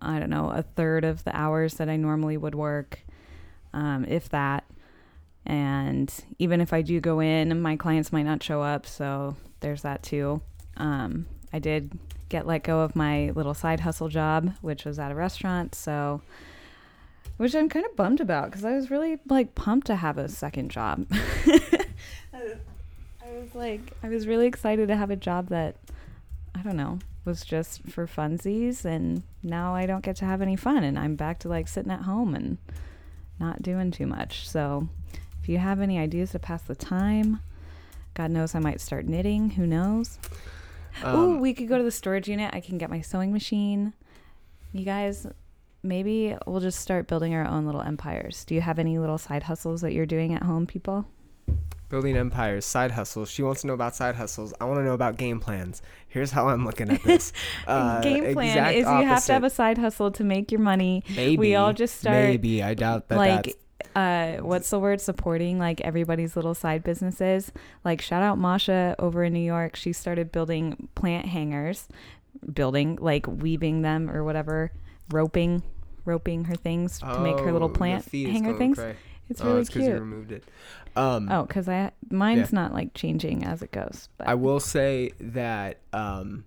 I 0.00 0.18
don't 0.18 0.30
know, 0.30 0.50
a 0.50 0.62
third 0.62 1.04
of 1.04 1.24
the 1.24 1.36
hours 1.36 1.74
that 1.74 1.88
I 1.88 1.96
normally 1.96 2.36
would 2.36 2.54
work, 2.54 3.00
um, 3.72 4.04
if 4.06 4.28
that. 4.30 4.64
And 5.44 6.12
even 6.38 6.60
if 6.60 6.72
I 6.72 6.82
do 6.82 7.00
go 7.00 7.20
in, 7.20 7.60
my 7.60 7.76
clients 7.76 8.12
might 8.12 8.22
not 8.22 8.42
show 8.42 8.62
up. 8.62 8.86
So 8.86 9.36
there's 9.60 9.82
that 9.82 10.02
too. 10.02 10.40
Um, 10.76 11.26
I 11.52 11.58
did 11.58 11.98
get 12.28 12.46
let 12.46 12.64
go 12.64 12.80
of 12.80 12.96
my 12.96 13.30
little 13.30 13.54
side 13.54 13.80
hustle 13.80 14.08
job, 14.08 14.54
which 14.62 14.84
was 14.84 14.98
at 14.98 15.12
a 15.12 15.14
restaurant. 15.14 15.74
So, 15.74 16.22
which 17.36 17.54
I'm 17.54 17.68
kind 17.68 17.84
of 17.84 17.96
bummed 17.96 18.20
about 18.20 18.50
because 18.50 18.64
I 18.64 18.72
was 18.72 18.90
really 18.90 19.18
like 19.28 19.54
pumped 19.54 19.88
to 19.88 19.96
have 19.96 20.16
a 20.16 20.28
second 20.28 20.70
job. 20.70 21.06
I 23.32 23.38
was- 23.40 23.54
like, 23.54 23.80
I 24.02 24.08
was 24.08 24.26
really 24.26 24.46
excited 24.46 24.88
to 24.88 24.96
have 24.96 25.10
a 25.10 25.16
job 25.16 25.48
that, 25.48 25.76
I 26.54 26.62
don't 26.62 26.76
know, 26.76 26.98
was 27.24 27.44
just 27.44 27.82
for 27.84 28.06
funsies. 28.06 28.84
And 28.84 29.22
now 29.42 29.74
I 29.74 29.86
don't 29.86 30.04
get 30.04 30.16
to 30.16 30.24
have 30.24 30.42
any 30.42 30.56
fun. 30.56 30.84
And 30.84 30.98
I'm 30.98 31.16
back 31.16 31.38
to 31.40 31.48
like 31.48 31.68
sitting 31.68 31.92
at 31.92 32.02
home 32.02 32.34
and 32.34 32.58
not 33.40 33.62
doing 33.62 33.90
too 33.90 34.06
much. 34.06 34.48
So, 34.48 34.88
if 35.42 35.48
you 35.48 35.58
have 35.58 35.80
any 35.80 35.98
ideas 35.98 36.30
to 36.32 36.38
pass 36.38 36.62
the 36.62 36.74
time, 36.76 37.40
God 38.14 38.30
knows 38.30 38.54
I 38.54 38.58
might 38.60 38.80
start 38.80 39.06
knitting. 39.06 39.50
Who 39.50 39.66
knows? 39.66 40.18
Um, 41.02 41.40
we 41.40 41.54
could 41.54 41.68
go 41.68 41.78
to 41.78 41.82
the 41.84 41.90
storage 41.90 42.28
unit. 42.28 42.54
I 42.54 42.60
can 42.60 42.76
get 42.78 42.90
my 42.90 43.00
sewing 43.00 43.32
machine. 43.32 43.94
You 44.72 44.84
guys, 44.84 45.26
maybe 45.82 46.36
we'll 46.46 46.60
just 46.60 46.78
start 46.80 47.08
building 47.08 47.34
our 47.34 47.46
own 47.46 47.64
little 47.66 47.80
empires. 47.80 48.44
Do 48.44 48.54
you 48.54 48.60
have 48.60 48.78
any 48.78 48.98
little 48.98 49.18
side 49.18 49.44
hustles 49.44 49.80
that 49.80 49.92
you're 49.92 50.06
doing 50.06 50.34
at 50.34 50.42
home, 50.42 50.66
people? 50.66 51.06
Building 51.92 52.16
empires, 52.16 52.64
side 52.64 52.92
hustles. 52.92 53.28
She 53.30 53.42
wants 53.42 53.60
to 53.60 53.66
know 53.66 53.74
about 53.74 53.94
side 53.94 54.14
hustles. 54.14 54.54
I 54.58 54.64
want 54.64 54.78
to 54.78 54.82
know 54.82 54.94
about 54.94 55.18
game 55.18 55.40
plans. 55.40 55.82
Here's 56.08 56.30
how 56.30 56.48
I'm 56.48 56.64
looking 56.64 56.90
at 56.90 57.02
this. 57.02 57.34
Uh, 57.66 58.00
Game 58.00 58.32
plan 58.32 58.74
is 58.74 58.86
you 58.86 58.86
have 58.86 59.22
to 59.26 59.32
have 59.34 59.44
a 59.44 59.50
side 59.50 59.76
hustle 59.76 60.10
to 60.12 60.24
make 60.24 60.50
your 60.50 60.60
money. 60.62 61.04
Maybe 61.14 61.36
we 61.36 61.54
all 61.54 61.74
just 61.74 62.00
start 62.00 62.24
Maybe 62.24 62.62
I 62.62 62.72
doubt 62.72 63.08
that. 63.08 63.18
like 63.18 63.56
uh 63.94 64.36
what's 64.38 64.70
the 64.70 64.78
word 64.78 65.02
supporting 65.02 65.58
like 65.58 65.82
everybody's 65.82 66.34
little 66.34 66.54
side 66.54 66.82
businesses 66.82 67.52
like 67.84 68.00
shout 68.00 68.22
out 68.22 68.38
masha 68.38 68.94
over 68.98 69.22
in 69.24 69.32
new 69.34 69.40
york 69.40 69.76
she 69.76 69.92
started 69.92 70.32
building 70.32 70.88
plant 70.94 71.26
hangers 71.26 71.88
building 72.54 72.96
like 73.00 73.26
weaving 73.26 73.82
them 73.82 74.08
or 74.08 74.24
whatever 74.24 74.72
roping 75.10 75.62
roping 76.04 76.44
her 76.44 76.54
things 76.54 77.00
to 77.00 77.20
make 77.20 77.38
her 77.38 77.52
little 77.52 77.68
Oh, 77.68 77.72
plant 77.72 78.04
hanger 78.10 78.56
things 78.56 78.78
it's 79.28 79.40
oh, 79.40 79.46
really 79.46 79.60
it's 79.60 79.70
because 79.70 79.82
you 79.82 79.88
cute 79.90 80.00
removed 80.00 80.32
it. 80.32 80.44
Um, 80.94 81.30
oh 81.30 81.44
because 81.44 81.68
i 81.68 81.90
mine's 82.10 82.52
not 82.52 82.72
like 82.74 82.92
changing 82.92 83.44
as 83.44 83.62
it 83.62 83.72
goes 83.72 84.10
but 84.18 84.28
I 84.28 84.34
will 84.34 84.60
say 84.60 85.12
that 85.20 85.78
um, 85.92 86.44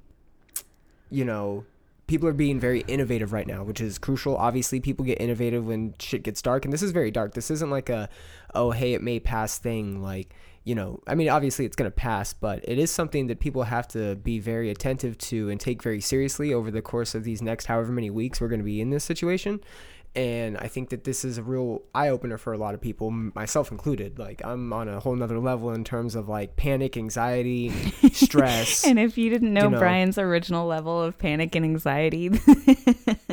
you 1.09 1.25
know 1.25 1.65
people 2.07 2.27
are 2.29 2.33
being 2.33 2.59
very 2.59 2.81
innovative 2.81 3.33
right 3.33 3.47
now, 3.47 3.63
which 3.63 3.81
is 3.81 3.97
crucial. 3.97 4.37
Obviously, 4.37 4.79
people 4.79 5.05
get 5.05 5.19
innovative 5.19 5.65
when 5.65 5.95
shit 5.99 6.23
gets 6.23 6.41
dark, 6.41 6.65
and 6.65 6.73
this 6.73 6.83
is 6.83 6.91
very 6.91 7.11
dark. 7.11 7.33
This 7.33 7.49
isn't 7.51 7.69
like 7.69 7.89
a 7.89 8.09
oh 8.53 8.71
hey 8.71 8.93
it 8.93 9.01
may 9.01 9.19
pass 9.19 9.57
thing. 9.57 10.01
Like 10.01 10.33
you 10.63 10.75
know, 10.75 10.99
I 11.07 11.15
mean 11.15 11.29
obviously 11.29 11.65
it's 11.65 11.75
gonna 11.75 11.91
pass, 11.91 12.33
but 12.33 12.63
it 12.67 12.77
is 12.77 12.91
something 12.91 13.27
that 13.27 13.39
people 13.39 13.63
have 13.63 13.87
to 13.89 14.15
be 14.15 14.39
very 14.39 14.69
attentive 14.69 15.17
to 15.19 15.49
and 15.49 15.59
take 15.59 15.81
very 15.81 16.01
seriously 16.01 16.53
over 16.53 16.71
the 16.71 16.81
course 16.81 17.15
of 17.15 17.23
these 17.23 17.41
next 17.41 17.65
however 17.65 17.91
many 17.91 18.09
weeks 18.09 18.41
we're 18.41 18.47
gonna 18.47 18.63
be 18.63 18.81
in 18.81 18.89
this 18.89 19.03
situation. 19.03 19.59
And 20.15 20.57
I 20.57 20.67
think 20.67 20.89
that 20.89 21.03
this 21.03 21.25
is 21.25 21.37
a 21.37 21.43
real 21.43 21.81
eye 21.93 22.09
opener 22.09 22.37
for 22.37 22.53
a 22.53 22.57
lot 22.57 22.73
of 22.73 22.81
people, 22.81 23.11
myself 23.11 23.71
included. 23.71 24.17
Like 24.17 24.41
I'm 24.45 24.71
on 24.71 24.87
a 24.87 24.99
whole 24.99 25.15
nother 25.15 25.39
level 25.39 25.71
in 25.71 25.83
terms 25.83 26.15
of 26.15 26.29
like 26.29 26.55
panic, 26.55 26.95
anxiety, 26.97 27.69
stress. 28.11 28.85
And 28.95 28.99
if 28.99 29.17
you 29.17 29.29
didn't 29.29 29.53
know, 29.53 29.65
You 29.65 29.69
know. 29.71 29.79
Brian's 29.79 30.17
original 30.17 30.67
level 30.67 31.01
of 31.01 31.17
panic 31.17 31.55
and 31.55 31.65
anxiety, 31.65 32.29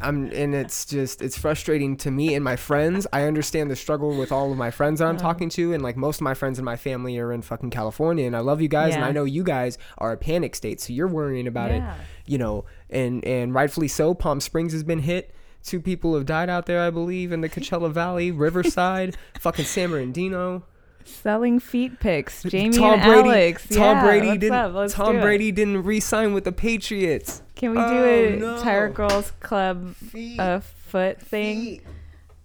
I'm 0.00 0.30
and 0.32 0.54
it's 0.54 0.84
just 0.86 1.20
it's 1.22 1.36
frustrating 1.38 1.96
to 1.98 2.10
me 2.10 2.34
and 2.34 2.44
my 2.44 2.56
friends. 2.56 3.06
I 3.12 3.22
understand 3.24 3.70
the 3.70 3.76
struggle 3.76 4.16
with 4.16 4.30
all 4.32 4.50
of 4.52 4.58
my 4.58 4.70
friends 4.70 5.00
that 5.00 5.06
I'm 5.08 5.16
Oh. 5.16 5.18
talking 5.18 5.48
to, 5.50 5.72
and 5.72 5.82
like 5.82 5.96
most 5.96 6.16
of 6.16 6.22
my 6.22 6.34
friends 6.34 6.58
in 6.58 6.64
my 6.64 6.76
family 6.76 7.18
are 7.18 7.32
in 7.32 7.42
fucking 7.42 7.70
California, 7.70 8.26
and 8.26 8.36
I 8.36 8.40
love 8.40 8.60
you 8.60 8.68
guys, 8.68 8.94
and 8.94 9.04
I 9.04 9.12
know 9.12 9.24
you 9.24 9.42
guys 9.42 9.78
are 9.98 10.12
a 10.12 10.16
panic 10.16 10.54
state, 10.56 10.80
so 10.80 10.92
you're 10.92 11.08
worrying 11.08 11.46
about 11.46 11.70
it, 11.70 11.82
you 12.26 12.38
know, 12.38 12.64
and 12.90 13.24
and 13.24 13.54
rightfully 13.54 13.88
so. 13.88 14.14
Palm 14.14 14.40
Springs 14.40 14.72
has 14.72 14.82
been 14.84 15.00
hit. 15.00 15.34
Two 15.64 15.80
people 15.80 16.14
have 16.14 16.24
died 16.24 16.48
out 16.48 16.66
there, 16.66 16.80
I 16.82 16.90
believe, 16.90 17.32
in 17.32 17.40
the 17.40 17.48
Coachella 17.54 17.90
Valley, 17.92 18.30
Riverside, 18.30 19.16
fucking 19.40 19.64
San 19.64 19.90
Bernardino. 19.90 20.64
Selling 21.08 21.58
feet 21.58 21.98
pics, 22.00 22.42
Jamie 22.44 22.76
Tom 22.76 22.94
and 23.00 23.02
Brady, 23.02 23.28
Alex. 23.28 23.68
Tom 23.68 23.96
yeah, 23.96 24.02
Brady 24.04 24.38
didn't. 24.38 24.90
Tom 24.90 25.16
it. 25.16 25.20
Brady 25.22 25.50
didn't 25.52 25.82
re-sign 25.82 26.32
with 26.34 26.44
the 26.44 26.52
Patriots. 26.52 27.42
Can 27.56 27.70
we 27.70 27.76
do 27.78 27.82
Oh, 27.82 28.04
a 28.04 28.36
no. 28.36 28.62
Tired 28.62 28.94
Girls 28.94 29.32
Club 29.40 29.96
Feet. 29.96 30.38
uh, 30.38 30.60
foot 30.60 31.20
thing? 31.20 31.60
Feet. 31.62 31.82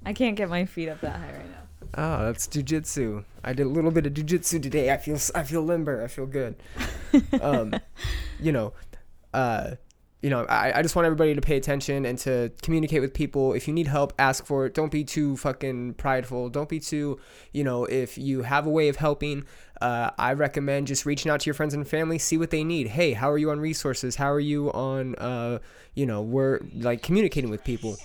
I 0.05 0.13
can't 0.13 0.35
get 0.35 0.49
my 0.49 0.65
feet 0.65 0.89
up 0.89 1.01
that 1.01 1.15
high 1.17 1.33
right 1.33 1.49
now. 1.51 1.57
Oh, 1.95 2.25
that's 2.25 2.47
jujitsu. 2.47 3.23
I 3.43 3.53
did 3.53 3.67
a 3.67 3.69
little 3.69 3.91
bit 3.91 4.05
of 4.07 4.13
jujitsu 4.13 4.61
today. 4.61 4.91
I 4.91 4.97
feel 4.97 5.17
I 5.35 5.43
feel 5.43 5.61
limber. 5.61 6.03
I 6.03 6.07
feel 6.07 6.25
good. 6.25 6.55
um, 7.41 7.75
you 8.39 8.51
know, 8.51 8.73
uh, 9.33 9.71
you 10.23 10.29
know, 10.29 10.45
I, 10.45 10.79
I 10.79 10.81
just 10.81 10.95
want 10.95 11.05
everybody 11.05 11.35
to 11.35 11.41
pay 11.41 11.57
attention 11.57 12.05
and 12.05 12.17
to 12.19 12.49
communicate 12.61 13.01
with 13.01 13.13
people. 13.13 13.51
If 13.51 13.67
you 13.67 13.73
need 13.73 13.87
help, 13.87 14.13
ask 14.17 14.45
for 14.45 14.65
it. 14.65 14.73
Don't 14.73 14.89
be 14.89 15.03
too 15.03 15.35
fucking 15.35 15.95
prideful. 15.95 16.49
Don't 16.49 16.69
be 16.69 16.79
too, 16.79 17.19
you 17.51 17.65
know, 17.65 17.83
if 17.83 18.17
you 18.17 18.43
have 18.43 18.65
a 18.65 18.69
way 18.69 18.87
of 18.87 18.95
helping, 18.95 19.43
uh, 19.81 20.11
I 20.17 20.31
recommend 20.31 20.87
just 20.87 21.05
reaching 21.05 21.29
out 21.29 21.41
to 21.41 21.45
your 21.45 21.53
friends 21.53 21.73
and 21.73 21.85
family, 21.85 22.17
see 22.19 22.37
what 22.37 22.51
they 22.51 22.63
need. 22.63 22.87
Hey, 22.87 23.11
how 23.11 23.29
are 23.29 23.37
you 23.37 23.51
on 23.51 23.59
resources? 23.59 24.15
How 24.15 24.31
are 24.31 24.39
you 24.39 24.71
on, 24.71 25.15
uh, 25.15 25.59
you 25.93 26.05
know, 26.05 26.21
we're 26.21 26.61
like 26.73 27.03
communicating 27.03 27.49
with 27.49 27.65
people. 27.65 27.97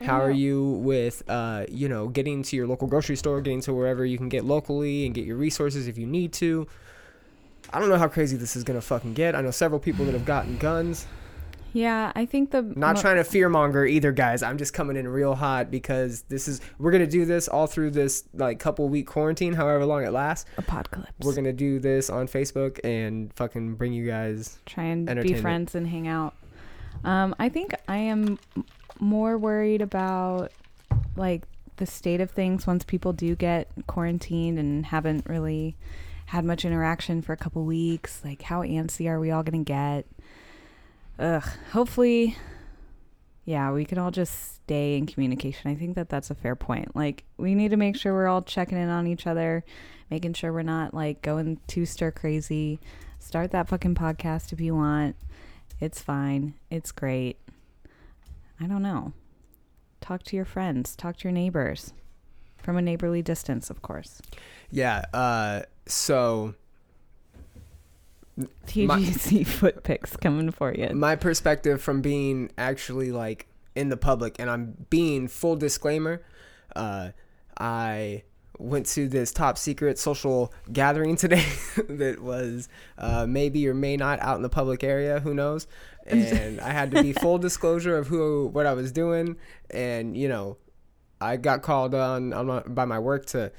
How 0.00 0.20
are 0.20 0.30
you 0.30 0.74
with, 0.84 1.24
uh, 1.28 1.64
you 1.68 1.88
know, 1.88 2.06
getting 2.06 2.44
to 2.44 2.56
your 2.56 2.68
local 2.68 2.86
grocery 2.86 3.16
store, 3.16 3.40
getting 3.40 3.62
to 3.62 3.74
wherever 3.74 4.06
you 4.06 4.16
can 4.16 4.28
get 4.28 4.44
locally 4.44 5.06
and 5.06 5.14
get 5.14 5.24
your 5.24 5.36
resources 5.36 5.88
if 5.88 5.98
you 5.98 6.06
need 6.06 6.32
to. 6.34 6.68
I 7.72 7.80
don't 7.80 7.88
know 7.88 7.98
how 7.98 8.06
crazy 8.06 8.36
this 8.36 8.54
is 8.54 8.62
gonna 8.62 8.80
fucking 8.80 9.14
get. 9.14 9.34
I 9.34 9.40
know 9.40 9.50
several 9.50 9.80
people 9.80 10.04
that 10.04 10.12
have 10.12 10.24
gotten 10.24 10.56
guns. 10.58 11.08
Yeah, 11.74 12.12
I 12.14 12.24
think 12.24 12.52
the 12.52 12.62
Not 12.62 12.94
mo- 12.94 13.00
trying 13.02 13.16
to 13.16 13.24
fearmonger 13.28 13.86
either, 13.88 14.12
guys. 14.12 14.44
I'm 14.44 14.58
just 14.58 14.72
coming 14.72 14.96
in 14.96 15.08
real 15.08 15.34
hot 15.34 15.72
because 15.72 16.22
this 16.22 16.46
is 16.46 16.60
we're 16.78 16.92
gonna 16.92 17.06
do 17.06 17.24
this 17.24 17.48
all 17.48 17.66
through 17.66 17.90
this 17.90 18.24
like 18.32 18.60
couple 18.60 18.88
week 18.88 19.08
quarantine, 19.08 19.52
however 19.52 19.84
long 19.84 20.04
it 20.04 20.12
lasts. 20.12 20.48
apocalypse. 20.56 21.12
We're 21.20 21.34
gonna 21.34 21.52
do 21.52 21.80
this 21.80 22.08
on 22.10 22.28
Facebook 22.28 22.78
and 22.84 23.32
fucking 23.34 23.74
bring 23.74 23.92
you 23.92 24.06
guys. 24.06 24.58
try 24.66 24.84
and 24.84 25.06
be 25.20 25.34
friends 25.34 25.74
and 25.74 25.86
hang 25.88 26.06
out. 26.06 26.34
Um, 27.02 27.34
I 27.40 27.48
think 27.48 27.74
I 27.88 27.96
am 27.96 28.38
more 29.00 29.36
worried 29.36 29.82
about 29.82 30.52
like 31.16 31.42
the 31.76 31.86
state 31.86 32.20
of 32.20 32.30
things 32.30 32.68
once 32.68 32.84
people 32.84 33.12
do 33.12 33.34
get 33.34 33.68
quarantined 33.88 34.60
and 34.60 34.86
haven't 34.86 35.28
really 35.28 35.76
had 36.26 36.44
much 36.44 36.64
interaction 36.64 37.20
for 37.20 37.32
a 37.32 37.36
couple 37.36 37.64
weeks. 37.64 38.22
Like, 38.24 38.42
how 38.42 38.62
antsy 38.62 39.08
are 39.08 39.18
we 39.18 39.32
all 39.32 39.42
gonna 39.42 39.64
get? 39.64 40.06
Ugh. 41.18 41.44
Hopefully, 41.72 42.36
yeah, 43.44 43.70
we 43.72 43.84
can 43.84 43.98
all 43.98 44.10
just 44.10 44.56
stay 44.56 44.96
in 44.96 45.06
communication. 45.06 45.70
I 45.70 45.74
think 45.74 45.94
that 45.94 46.08
that's 46.08 46.30
a 46.30 46.34
fair 46.34 46.56
point. 46.56 46.96
Like, 46.96 47.24
we 47.36 47.54
need 47.54 47.70
to 47.70 47.76
make 47.76 47.96
sure 47.96 48.12
we're 48.12 48.26
all 48.26 48.42
checking 48.42 48.78
in 48.78 48.88
on 48.88 49.06
each 49.06 49.26
other, 49.26 49.64
making 50.10 50.34
sure 50.34 50.52
we're 50.52 50.62
not 50.62 50.94
like 50.94 51.22
going 51.22 51.60
too 51.66 51.86
stir 51.86 52.10
crazy. 52.10 52.80
Start 53.18 53.52
that 53.52 53.68
fucking 53.68 53.94
podcast 53.94 54.52
if 54.52 54.60
you 54.60 54.74
want. 54.74 55.16
It's 55.80 56.00
fine. 56.00 56.54
It's 56.70 56.92
great. 56.92 57.38
I 58.60 58.66
don't 58.66 58.82
know. 58.82 59.12
Talk 60.00 60.22
to 60.24 60.36
your 60.36 60.44
friends, 60.44 60.94
talk 60.96 61.16
to 61.18 61.24
your 61.24 61.32
neighbors 61.32 61.92
from 62.58 62.76
a 62.76 62.82
neighborly 62.82 63.22
distance, 63.22 63.70
of 63.70 63.82
course. 63.82 64.20
Yeah. 64.70 65.04
Uh. 65.12 65.62
So 65.86 66.54
TGC 68.66 69.46
foot 69.46 69.82
pics 69.84 70.16
coming 70.16 70.50
for 70.50 70.74
you. 70.74 70.90
my 70.94 71.16
perspective 71.16 71.80
from 71.80 72.00
being 72.00 72.50
actually 72.58 73.12
like 73.12 73.46
in 73.74 73.88
the 73.88 73.96
public 73.96 74.36
and 74.38 74.50
i'm 74.50 74.86
being 74.90 75.28
full 75.28 75.56
disclaimer 75.56 76.22
uh 76.76 77.10
i 77.58 78.22
went 78.58 78.86
to 78.86 79.08
this 79.08 79.32
top 79.32 79.58
secret 79.58 79.98
social 79.98 80.52
gathering 80.72 81.16
today 81.16 81.44
that 81.88 82.20
was 82.20 82.68
uh 82.98 83.26
maybe 83.28 83.66
or 83.68 83.74
may 83.74 83.96
not 83.96 84.20
out 84.20 84.36
in 84.36 84.42
the 84.42 84.48
public 84.48 84.84
area 84.84 85.20
who 85.20 85.34
knows 85.34 85.66
and 86.06 86.60
i 86.60 86.70
had 86.70 86.90
to 86.90 87.02
be 87.02 87.12
full 87.12 87.38
disclosure 87.48 87.96
of 87.96 88.06
who 88.06 88.46
what 88.52 88.66
i 88.66 88.72
was 88.72 88.92
doing 88.92 89.36
and 89.70 90.16
you 90.16 90.28
know 90.28 90.56
i 91.20 91.36
got 91.36 91.62
called 91.62 91.94
on, 91.94 92.32
on 92.32 92.46
my, 92.46 92.60
by 92.60 92.84
my 92.84 92.98
work 92.98 93.26
to 93.26 93.50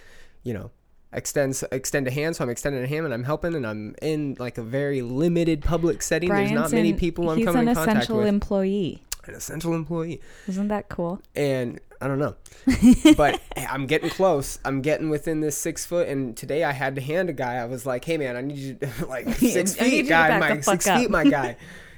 you 0.44 0.54
know 0.54 0.72
extend 1.16 1.62
extend 1.72 2.08
a 2.08 2.12
hand 2.12 2.36
so 2.36 2.44
i'm 2.44 2.50
extending 2.50 2.84
a 2.84 2.88
hand 2.88 3.06
and 3.06 3.14
i'm 3.14 3.24
helping 3.24 3.56
and 3.56 3.66
i'm 3.66 3.96
in 4.02 4.36
like 4.40 4.58
a 4.58 4.64
very 4.64 5.02
limited 5.02 5.62
public 5.64 6.02
setting. 6.02 6.30
There's 6.30 6.52
not 6.52 6.72
many 6.72 6.92
an- 6.92 6.98
people 6.98 7.30
i'm 7.30 7.44
coming 7.44 7.68
in 7.68 7.74
contact 7.74 7.76
with. 7.76 7.78
He's 7.78 7.88
an 7.88 7.98
essential 7.98 8.22
employee. 8.26 9.04
an 9.26 9.34
essential 9.36 9.74
employee. 9.74 10.22
Isn't 10.48 10.68
that 10.68 10.90
cool? 10.90 11.22
and 11.36 11.80
i 12.02 12.08
don't 12.08 12.20
know. 12.20 12.36
But 13.16 13.42
i'm 13.56 13.88
getting 13.88 14.10
close. 14.10 14.60
I'm 14.66 14.82
getting 14.82 15.10
within 15.10 15.40
this 15.40 15.58
six 15.58 15.86
foot 15.86 16.08
and 16.10 16.36
today 16.36 16.64
i 16.66 16.72
had 16.74 16.96
to 16.96 17.02
hand 17.02 17.30
a 17.30 17.34
guy. 17.34 17.56
I 17.56 17.66
was 17.66 17.86
like 17.86 18.04
hey 18.06 18.18
man 18.18 18.36
i 18.36 18.42
need 18.42 18.58
you 18.58 18.74
to 18.76 19.06
like 19.08 19.28
six 19.36 19.80
I 19.80 19.84
need 19.86 19.92
you 19.94 20.04
feet 20.04 20.10
guy 20.10 20.38
my 20.40 20.60
six 20.60 20.86
up." 20.88 21.00
feet 21.00 21.10
my 21.10 21.24
guy. 21.24 21.56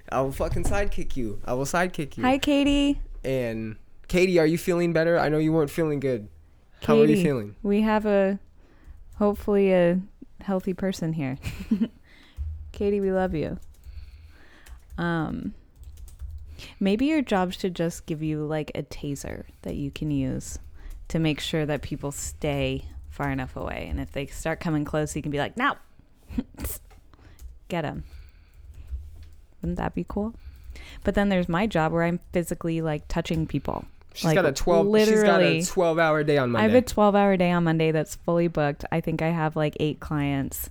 I 0.10 0.22
will 0.22 0.32
fucking 0.32 0.64
sidekick 0.64 1.18
you. 1.18 1.42
I 1.44 1.54
will 1.54 1.66
sidekick 1.66 2.16
you. 2.18 2.24
Hi, 2.24 2.38
Katie. 2.38 3.02
and 3.26 3.76
katie 4.08 4.40
are 4.40 4.46
you 4.46 4.58
feeling 4.58 4.94
better? 4.94 5.18
I 5.20 5.28
know 5.28 5.38
you 5.38 5.52
weren't 5.52 5.70
feeling 5.72 6.00
good. 6.00 6.30
How 6.84 7.00
are 7.02 7.06
you 7.06 7.22
feeling? 7.22 7.56
We 7.64 7.82
have 7.82 8.06
a 8.06 8.40
hopefully 9.18 9.74
a 9.74 10.00
healthy 10.42 10.74
person 10.74 11.14
here. 11.14 11.38
Katie, 12.72 13.02
we 13.02 13.12
love 13.12 13.34
you. 13.34 13.60
Um 14.98 15.54
maybe 16.80 17.06
your 17.06 17.22
job 17.22 17.54
should 17.54 17.76
just 17.76 18.06
give 18.08 18.24
you 18.24 18.44
like 18.44 18.72
a 18.74 18.82
taser 18.84 19.44
that 19.62 19.76
you 19.76 19.92
can 19.92 20.10
use 20.10 20.58
to 21.08 21.20
make 21.20 21.40
sure 21.40 21.66
that 21.66 21.82
people 21.84 22.12
stay 22.12 22.86
far 23.10 23.30
enough 23.30 23.56
away 23.56 23.88
and 23.90 24.00
if 24.00 24.12
they 24.12 24.26
start 24.26 24.60
coming 24.60 24.86
close 24.86 25.16
you 25.16 25.22
can 25.22 25.32
be 25.32 25.40
like, 25.40 25.58
"No." 25.58 25.76
Get 27.70 27.82
them. 27.82 28.04
Wouldn't 29.62 29.78
that 29.78 29.96
be 29.96 30.06
cool? 30.08 30.34
But 31.04 31.16
then 31.16 31.30
there's 31.30 31.50
my 31.50 31.68
job 31.68 31.92
where 31.92 32.04
I'm 32.04 32.20
physically 32.32 32.82
like 32.82 33.08
touching 33.08 33.48
people. 33.48 33.86
She's 34.18 34.26
like, 34.26 34.36
got 34.36 34.46
a 34.46 34.52
12 34.52 34.86
she's 35.00 35.24
got 35.24 35.40
a 35.42 35.44
literally- 35.44 35.64
12 35.64 36.00
hour 36.00 36.24
day 36.24 36.38
on 36.38 36.52
Monday. 36.52 36.66
I 36.66 36.70
have 36.70 36.84
a 36.84 36.86
12 36.86 37.16
hour 37.16 37.38
day 37.38 37.52
on 37.52 37.64
Monday 37.64 37.92
that's 37.92 38.16
fully 38.16 38.48
booked. 38.48 38.84
I 38.92 39.00
think 39.02 39.22
I 39.22 39.30
have 39.30 39.56
like 39.56 39.78
eight 39.80 40.00
clients 40.00 40.70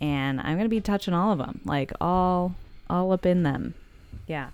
and 0.00 0.40
I'm 0.40 0.54
going 0.56 0.64
to 0.64 0.68
be 0.68 0.80
touching 0.80 1.14
all 1.14 1.32
of 1.32 1.38
them, 1.38 1.60
like 1.64 1.92
all, 2.00 2.54
all 2.88 3.12
up 3.12 3.26
in 3.26 3.42
them. 3.42 3.74
Yeah. 4.26 4.48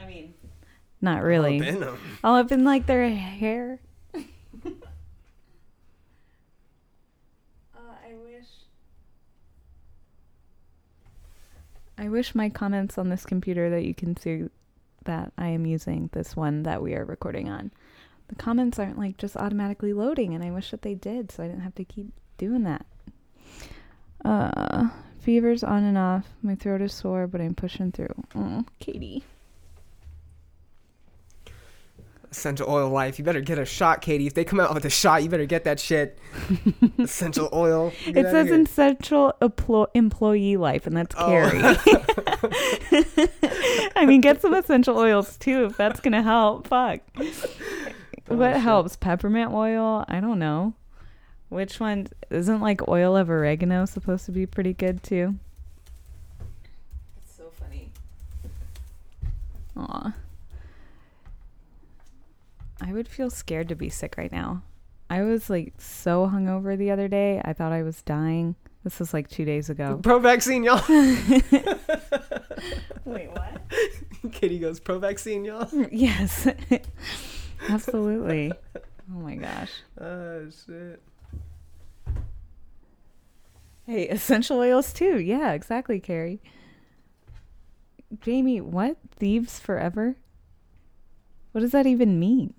I 0.00 0.06
mean, 0.06 0.34
not 1.00 1.22
really. 1.22 1.60
Up 1.60 1.66
in 1.66 1.82
'em. 1.82 1.98
All 2.24 2.36
up 2.36 2.50
in 2.52 2.64
like 2.64 2.86
their 2.86 3.08
hair. 3.08 3.78
uh, 4.14 4.20
I 7.76 8.14
wish. 8.24 8.46
I 11.98 12.08
wish 12.08 12.34
my 12.34 12.48
comments 12.48 12.96
on 12.98 13.08
this 13.08 13.24
computer 13.24 13.70
that 13.70 13.84
you 13.84 13.94
can 13.94 14.16
see 14.16 14.44
that 15.10 15.32
I 15.36 15.48
am 15.48 15.66
using 15.66 16.08
this 16.12 16.36
one 16.36 16.62
that 16.62 16.82
we 16.82 16.94
are 16.94 17.04
recording 17.04 17.48
on. 17.48 17.72
The 18.28 18.36
comments 18.36 18.78
aren't 18.78 18.98
like 18.98 19.16
just 19.16 19.36
automatically 19.36 19.92
loading, 19.92 20.34
and 20.34 20.44
I 20.44 20.52
wish 20.52 20.70
that 20.70 20.82
they 20.82 20.94
did, 20.94 21.32
so 21.32 21.42
I 21.42 21.48
didn't 21.48 21.62
have 21.62 21.74
to 21.74 21.84
keep 21.84 22.12
doing 22.38 22.62
that. 22.62 22.86
Uh, 24.24 24.88
fever's 25.18 25.64
on 25.64 25.82
and 25.82 25.98
off. 25.98 26.26
My 26.42 26.54
throat 26.54 26.80
is 26.80 26.94
sore, 26.94 27.26
but 27.26 27.40
I'm 27.40 27.54
pushing 27.54 27.90
through. 27.90 28.14
Oh, 28.36 28.64
Katie. 28.78 29.24
Essential 32.30 32.68
oil 32.70 32.88
life 32.88 33.18
you 33.18 33.24
better 33.24 33.40
get 33.40 33.58
a 33.58 33.64
shot 33.64 34.00
katie 34.00 34.26
if 34.26 34.34
they 34.34 34.44
come 34.44 34.60
out 34.60 34.72
with 34.72 34.84
a 34.84 34.90
shot 34.90 35.22
you 35.22 35.28
better 35.28 35.46
get 35.46 35.64
that 35.64 35.80
shit 35.80 36.18
essential 36.98 37.48
oil 37.52 37.92
Get 38.06 38.16
It 38.18 38.30
says 38.30 38.50
essential 38.50 39.34
emplo- 39.42 39.88
employee 39.94 40.56
life, 40.56 40.86
and 40.86 40.96
that's 40.96 41.14
Oh. 41.18 41.26
Carrie. 41.26 41.60
I 43.96 44.06
mean, 44.06 44.20
get 44.20 44.40
some 44.40 44.54
essential 44.54 44.96
oils 44.96 45.36
too 45.38 45.64
if 45.66 45.76
that's 45.76 46.00
gonna 46.00 46.22
help. 46.22 46.68
Fuck. 46.68 47.00
Oh, 47.18 47.24
what 48.36 48.52
shit. 48.54 48.62
helps? 48.62 48.96
Peppermint 48.96 49.52
oil? 49.52 50.04
I 50.08 50.20
don't 50.20 50.38
know. 50.38 50.74
Which 51.48 51.80
one 51.80 52.06
isn't 52.30 52.60
like 52.60 52.86
oil 52.88 53.16
of 53.16 53.28
oregano 53.28 53.84
supposed 53.86 54.24
to 54.26 54.32
be 54.32 54.46
pretty 54.46 54.72
good 54.72 55.02
too? 55.02 55.34
It's 57.24 57.36
so 57.36 57.50
funny. 57.58 57.90
Aw. 59.76 60.14
I 62.80 62.92
would 62.92 63.08
feel 63.08 63.30
scared 63.30 63.68
to 63.68 63.74
be 63.74 63.88
sick 63.88 64.14
right 64.16 64.32
now. 64.32 64.62
I 65.08 65.22
was 65.22 65.50
like 65.50 65.74
so 65.78 66.28
hungover 66.32 66.78
the 66.78 66.90
other 66.90 67.08
day. 67.08 67.40
I 67.44 67.52
thought 67.52 67.72
I 67.72 67.82
was 67.82 68.02
dying. 68.02 68.54
This 68.84 68.98
was 68.98 69.12
like 69.12 69.28
two 69.28 69.44
days 69.44 69.68
ago. 69.68 70.00
Pro 70.02 70.18
vaccine, 70.18 70.62
y'all. 70.62 70.82
Wait, 73.04 73.30
what? 73.30 73.60
Kitty 74.32 74.58
goes 74.58 74.80
pro 74.80 74.98
vaccine, 74.98 75.44
y'all. 75.44 75.66
Mm, 75.66 75.88
yes. 75.92 76.46
Absolutely. 77.68 78.52
Oh 78.76 79.18
my 79.18 79.34
gosh. 79.34 79.72
Oh 80.00 80.48
shit. 80.66 81.02
Hey, 83.86 84.08
essential 84.08 84.58
oils 84.58 84.92
too. 84.92 85.18
Yeah, 85.18 85.52
exactly, 85.52 85.98
Carrie. 86.00 86.40
Jamie, 88.20 88.60
what? 88.60 88.96
Thieves 89.16 89.58
forever? 89.58 90.16
What 91.52 91.62
does 91.62 91.72
that 91.72 91.86
even 91.86 92.20
mean? 92.20 92.54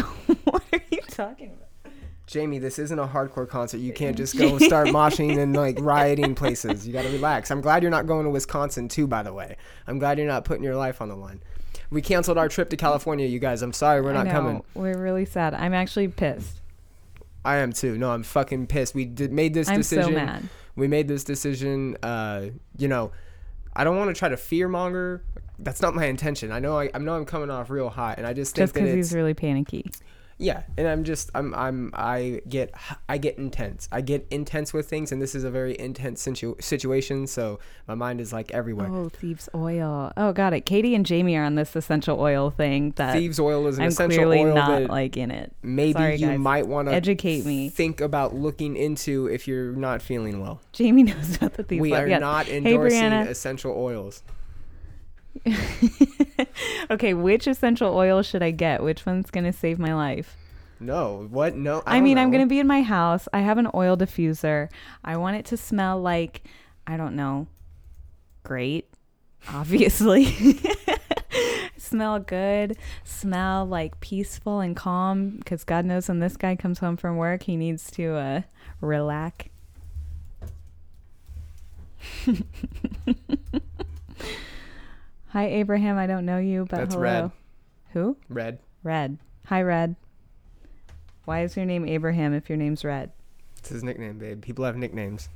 what 0.44 0.62
are 0.72 0.80
you 0.90 1.00
talking 1.08 1.48
about? 1.52 1.92
Jamie, 2.26 2.58
this 2.58 2.78
isn't 2.78 2.98
a 2.98 3.06
hardcore 3.06 3.48
concert. 3.48 3.78
You 3.78 3.92
can't 3.92 4.16
just 4.16 4.38
go 4.38 4.56
start 4.58 4.88
moshing 4.88 5.38
and 5.38 5.54
like 5.54 5.78
rioting 5.80 6.34
places. 6.34 6.86
You 6.86 6.92
got 6.92 7.02
to 7.02 7.10
relax. 7.10 7.50
I'm 7.50 7.60
glad 7.60 7.82
you're 7.82 7.90
not 7.90 8.06
going 8.06 8.24
to 8.24 8.30
Wisconsin 8.30 8.88
too, 8.88 9.06
by 9.06 9.22
the 9.22 9.32
way. 9.32 9.56
I'm 9.86 9.98
glad 9.98 10.18
you're 10.18 10.26
not 10.26 10.44
putting 10.44 10.64
your 10.64 10.76
life 10.76 11.02
on 11.02 11.08
the 11.08 11.16
line. 11.16 11.42
We 11.90 12.00
canceled 12.00 12.38
our 12.38 12.48
trip 12.48 12.70
to 12.70 12.76
California, 12.76 13.26
you 13.26 13.38
guys. 13.38 13.60
I'm 13.60 13.74
sorry 13.74 14.00
we're 14.00 14.10
I 14.10 14.14
not 14.14 14.26
know, 14.26 14.32
coming. 14.32 14.64
We're 14.72 14.96
really 14.96 15.26
sad. 15.26 15.52
I'm 15.52 15.74
actually 15.74 16.08
pissed. 16.08 16.62
I 17.44 17.56
am 17.56 17.72
too. 17.72 17.98
No, 17.98 18.12
I'm 18.12 18.22
fucking 18.22 18.68
pissed. 18.68 18.94
We 18.94 19.04
did, 19.04 19.32
made 19.32 19.52
this 19.52 19.68
I'm 19.68 19.76
decision. 19.76 20.04
so 20.04 20.10
mad. 20.12 20.48
We 20.74 20.88
made 20.88 21.08
this 21.08 21.24
decision. 21.24 21.98
Uh, 22.02 22.46
you 22.78 22.88
know, 22.88 23.12
I 23.74 23.84
don't 23.84 23.96
want 23.96 24.14
to 24.14 24.18
try 24.18 24.28
to 24.28 24.36
fear 24.36 24.68
monger. 24.68 25.24
That's 25.58 25.80
not 25.80 25.94
my 25.94 26.06
intention. 26.06 26.52
I 26.52 26.58
know 26.58 26.78
I, 26.78 26.90
I 26.92 26.98
know 26.98 27.14
I'm 27.14 27.24
coming 27.24 27.50
off 27.50 27.70
real 27.70 27.88
hot, 27.88 28.18
and 28.18 28.26
I 28.26 28.32
just 28.32 28.54
think 28.54 28.64
Just 28.64 28.74
because 28.74 28.94
he's 28.94 29.14
really 29.14 29.34
panicky. 29.34 29.90
Yeah. 30.42 30.64
And 30.76 30.86
I'm 30.88 31.04
just 31.04 31.30
I'm 31.34 31.54
I'm 31.54 31.90
I 31.94 32.40
get 32.48 32.74
I 33.08 33.16
get 33.18 33.38
intense. 33.38 33.88
I 33.92 34.00
get 34.00 34.26
intense 34.30 34.72
with 34.72 34.88
things, 34.88 35.12
and 35.12 35.22
this 35.22 35.34
is 35.34 35.44
a 35.44 35.50
very 35.50 35.78
intense 35.78 36.20
situ- 36.20 36.56
situation. 36.60 37.26
So 37.26 37.60
my 37.86 37.94
mind 37.94 38.20
is 38.20 38.32
like 38.32 38.50
everywhere. 38.50 38.88
Oh, 38.90 39.08
thieves 39.08 39.48
oil. 39.54 40.12
Oh, 40.16 40.32
got 40.32 40.52
it. 40.52 40.62
Katie 40.66 40.94
and 40.94 41.06
Jamie 41.06 41.36
are 41.36 41.44
on 41.44 41.54
this 41.54 41.74
essential 41.76 42.20
oil 42.20 42.50
thing 42.50 42.92
that 42.96 43.14
Thieves 43.16 43.38
oil 43.38 43.66
is 43.68 43.78
an 43.78 43.84
I'm 43.84 43.88
essential 43.88 44.16
clearly 44.24 44.40
oil 44.40 44.54
not 44.54 44.82
like 44.90 45.16
in 45.16 45.30
it. 45.30 45.54
maybe 45.62 45.92
Sorry, 45.94 46.16
you 46.16 46.26
guys. 46.26 46.38
might 46.38 46.66
want 46.66 46.88
to 46.88 46.94
Educate 46.94 47.46
me. 47.46 47.68
think 47.68 48.00
about 48.00 48.34
looking 48.34 48.76
into 48.76 49.26
if 49.28 49.46
you're 49.46 49.72
not 49.72 50.02
feeling 50.02 50.40
well. 50.40 50.60
Jamie 50.72 51.02
knows 51.04 51.36
about 51.36 51.54
the 51.54 51.62
thieves 51.62 51.80
we 51.80 51.92
oil. 51.94 52.00
are 52.02 52.08
Yes. 52.08 52.20
not 52.20 52.48
endorsing 52.48 53.00
Brianna. 53.00 53.26
essential 53.28 53.72
oils. 53.76 54.22
okay, 56.90 57.14
which 57.14 57.46
essential 57.46 57.94
oil 57.94 58.22
should 58.22 58.42
I 58.42 58.50
get? 58.50 58.82
Which 58.82 59.06
one's 59.06 59.30
gonna 59.30 59.52
save 59.52 59.78
my 59.78 59.94
life? 59.94 60.36
No, 60.80 61.28
what? 61.30 61.54
No, 61.54 61.82
I, 61.86 61.98
I, 61.98 62.00
mean, 62.00 62.18
I'm 62.18 62.30
gonna 62.30 62.46
be 62.46 62.58
in 62.58 62.66
my 62.66 62.82
house. 62.82 63.28
I 63.32 63.40
have 63.40 63.58
an 63.58 63.68
oil 63.74 63.96
diffuser. 63.96 64.68
I 65.04 65.16
want 65.16 65.36
it 65.36 65.44
to 65.46 65.56
smell 65.56 66.00
like, 66.00 66.42
I 66.86 66.96
don't 66.96 67.16
know, 67.16 67.46
great. 68.42 68.88
Obviously, 69.48 70.36
smell 71.76 72.18
good. 72.20 72.76
Smell 73.04 73.64
like 73.66 74.00
peaceful 74.00 74.60
and 74.60 74.76
calm. 74.76 75.36
Because 75.38 75.64
God 75.64 75.84
knows 75.84 76.08
when 76.08 76.20
this 76.20 76.36
guy 76.36 76.56
comes 76.56 76.78
home 76.78 76.96
from 76.96 77.16
work, 77.16 77.44
he 77.44 77.56
needs 77.56 77.90
to 77.92 78.14
uh, 78.14 78.42
relax. 78.80 79.46
Hi, 85.32 85.46
Abraham. 85.46 85.96
I 85.98 86.06
don't 86.06 86.26
know 86.26 86.38
you, 86.38 86.66
but 86.68 86.76
That's 86.78 86.94
hello. 86.94 87.02
Red. 87.02 87.30
Who? 87.92 88.16
Red. 88.28 88.58
Red. 88.82 89.18
Hi, 89.46 89.62
Red. 89.62 89.96
Why 91.24 91.42
is 91.42 91.56
your 91.56 91.64
name 91.64 91.86
Abraham 91.86 92.34
if 92.34 92.48
your 92.48 92.58
name's 92.58 92.84
Red? 92.84 93.12
It's 93.58 93.68
his 93.70 93.82
nickname, 93.82 94.18
babe. 94.18 94.42
People 94.42 94.64
have 94.64 94.76
nicknames. 94.76 95.28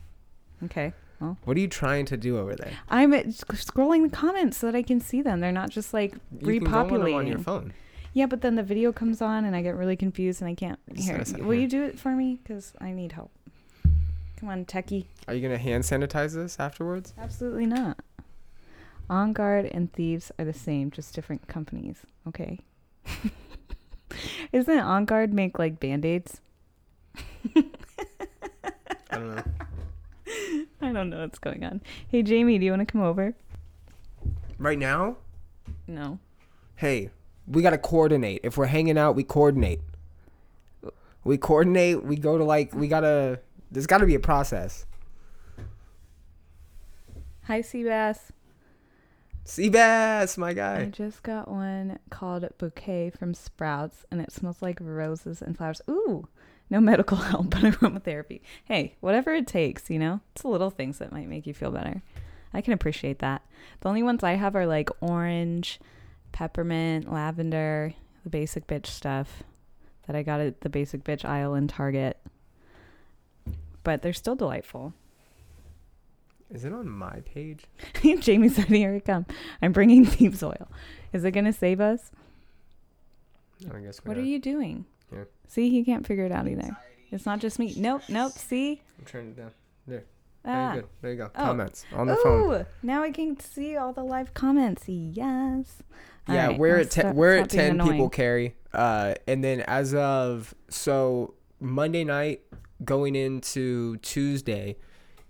Okay. 0.64 0.92
Well, 1.20 1.38
What 1.44 1.56
are 1.56 1.60
you 1.60 1.68
trying 1.68 2.04
to 2.06 2.16
do 2.16 2.38
over 2.38 2.54
there? 2.54 2.72
I'm 2.90 3.12
uh, 3.14 3.18
scrolling 3.18 4.02
the 4.10 4.14
comments 4.14 4.58
so 4.58 4.66
that 4.66 4.74
I 4.76 4.82
can 4.82 5.00
see 5.00 5.22
them. 5.22 5.40
They're 5.40 5.52
not 5.52 5.70
just 5.70 5.94
like 5.94 6.14
You 6.40 6.60
can 6.60 6.70
go 6.70 6.78
on 6.78 6.90
repopulating. 6.90 7.16
on 7.16 7.26
your 7.26 7.38
phone. 7.38 7.72
Yeah, 8.12 8.26
but 8.26 8.40
then 8.42 8.54
the 8.56 8.62
video 8.62 8.92
comes 8.92 9.22
on 9.22 9.44
and 9.44 9.54
I 9.54 9.62
get 9.62 9.76
really 9.76 9.96
confused 9.96 10.42
and 10.42 10.50
I 10.50 10.54
can't 10.54 10.78
hear. 10.94 11.22
Will 11.38 11.54
you 11.54 11.68
do 11.68 11.84
it 11.84 11.98
for 11.98 12.10
me? 12.12 12.38
Because 12.42 12.72
I 12.80 12.90
need 12.92 13.12
help. 13.12 13.30
Come 14.38 14.48
on, 14.50 14.64
techie. 14.66 15.06
Are 15.28 15.34
you 15.34 15.40
gonna 15.40 15.56
hand 15.58 15.84
sanitize 15.84 16.34
this 16.34 16.58
afterwards? 16.58 17.14
Absolutely 17.18 17.66
not. 17.66 17.98
On 19.08 19.32
guard 19.32 19.66
and 19.66 19.92
thieves 19.92 20.32
are 20.38 20.44
the 20.44 20.52
same, 20.52 20.90
just 20.90 21.14
different 21.14 21.46
companies. 21.46 21.98
Okay. 22.26 22.58
Isn't 24.52 24.78
on 24.78 25.04
guard 25.04 25.32
make 25.32 25.58
like 25.58 25.78
band 25.78 26.04
aids? 26.04 26.40
I 27.54 27.62
don't 29.10 29.36
know. 29.36 29.42
I 30.82 30.92
don't 30.92 31.10
know 31.10 31.20
what's 31.20 31.38
going 31.38 31.64
on. 31.64 31.80
Hey, 32.08 32.22
Jamie, 32.22 32.58
do 32.58 32.64
you 32.64 32.72
want 32.72 32.86
to 32.86 32.90
come 32.90 33.02
over? 33.02 33.34
Right 34.58 34.78
now, 34.78 35.16
No. 35.86 36.18
hey, 36.76 37.10
we 37.46 37.62
gotta 37.62 37.78
coordinate. 37.78 38.40
If 38.42 38.56
we're 38.56 38.66
hanging 38.66 38.96
out, 38.98 39.14
we 39.14 39.22
coordinate. 39.22 39.80
We 41.24 41.36
coordinate. 41.36 42.02
We 42.04 42.16
go 42.16 42.38
to 42.38 42.44
like 42.44 42.74
we 42.74 42.88
gotta. 42.88 43.40
There's 43.70 43.86
got 43.86 43.98
to 43.98 44.06
be 44.06 44.14
a 44.14 44.20
process. 44.20 44.86
Hi, 47.44 47.60
Seabass. 47.60 48.30
Seabass, 49.46 50.36
my 50.36 50.52
guy. 50.52 50.80
I 50.80 50.84
just 50.86 51.22
got 51.22 51.48
one 51.48 52.00
called 52.10 52.48
Bouquet 52.58 53.10
from 53.10 53.32
Sprouts, 53.32 54.04
and 54.10 54.20
it 54.20 54.32
smells 54.32 54.60
like 54.60 54.78
roses 54.80 55.40
and 55.40 55.56
flowers. 55.56 55.80
Ooh, 55.88 56.26
no 56.68 56.80
medical 56.80 57.16
help, 57.30 57.50
but 57.50 57.60
aromatherapy. 57.60 58.40
Hey, 58.64 58.96
whatever 58.98 59.32
it 59.32 59.46
takes, 59.46 59.88
you 59.88 60.00
know? 60.00 60.20
It's 60.32 60.42
the 60.42 60.48
little 60.48 60.70
things 60.70 60.98
that 60.98 61.12
might 61.12 61.28
make 61.28 61.46
you 61.46 61.54
feel 61.54 61.70
better. 61.70 62.02
I 62.52 62.60
can 62.60 62.72
appreciate 62.72 63.20
that. 63.20 63.42
The 63.80 63.88
only 63.88 64.02
ones 64.02 64.24
I 64.24 64.32
have 64.32 64.56
are 64.56 64.66
like 64.66 64.90
orange, 65.00 65.78
peppermint, 66.32 67.12
lavender, 67.12 67.94
the 68.24 68.30
basic 68.30 68.66
bitch 68.66 68.86
stuff 68.86 69.44
that 70.08 70.16
I 70.16 70.24
got 70.24 70.40
at 70.40 70.62
the 70.62 70.68
basic 70.68 71.04
bitch 71.04 71.24
aisle 71.24 71.54
in 71.54 71.68
Target. 71.68 72.18
But 73.84 74.02
they're 74.02 74.12
still 74.12 74.34
delightful. 74.34 74.92
Is 76.52 76.64
it 76.64 76.72
on 76.72 76.88
my 76.88 77.20
page? 77.24 77.64
Jamie 78.20 78.48
said, 78.48 78.66
Here 78.66 78.94
I 78.94 79.00
come. 79.00 79.26
I'm 79.60 79.72
bringing 79.72 80.04
thieves 80.06 80.42
oil. 80.42 80.68
Is 81.12 81.24
it 81.24 81.32
going 81.32 81.44
to 81.46 81.52
save 81.52 81.80
us? 81.80 82.10
I 83.74 83.80
guess. 83.80 83.98
What 84.04 84.16
are 84.16 84.22
you 84.22 84.38
doing? 84.38 84.84
Yeah. 85.12 85.24
See, 85.48 85.70
he 85.70 85.82
can't 85.84 86.06
figure 86.06 86.24
it 86.24 86.32
out 86.32 86.46
either. 86.46 86.76
It's 87.10 87.26
not 87.26 87.40
just 87.40 87.58
me. 87.58 87.74
Nope, 87.76 88.02
nope. 88.08 88.32
See? 88.32 88.82
I'm 88.98 89.04
turning 89.04 89.30
it 89.30 89.36
down. 89.36 89.50
There. 89.86 90.04
Ah. 90.44 90.50
Very 90.50 90.74
good. 90.80 90.88
There 91.00 91.10
you 91.12 91.16
go. 91.16 91.30
Oh. 91.34 91.44
Comments 91.44 91.84
on 91.92 92.06
the 92.06 92.16
phone. 92.16 92.54
Ooh, 92.54 92.66
now 92.82 93.02
I 93.02 93.10
can 93.10 93.38
see 93.40 93.76
all 93.76 93.92
the 93.92 94.04
live 94.04 94.34
comments. 94.34 94.84
Yes. 94.88 95.82
Yeah, 96.28 96.48
right, 96.48 96.58
we're 96.58 96.78
at 96.78 96.92
stop- 96.92 97.14
we're 97.14 97.36
at 97.36 97.50
ten 97.50 97.78
people. 97.78 98.08
Carrie. 98.10 98.56
Uh, 98.72 99.14
and 99.28 99.42
then 99.44 99.60
as 99.62 99.94
of 99.94 100.54
so 100.68 101.34
Monday 101.60 102.04
night 102.04 102.42
going 102.84 103.14
into 103.14 103.96
Tuesday, 103.98 104.76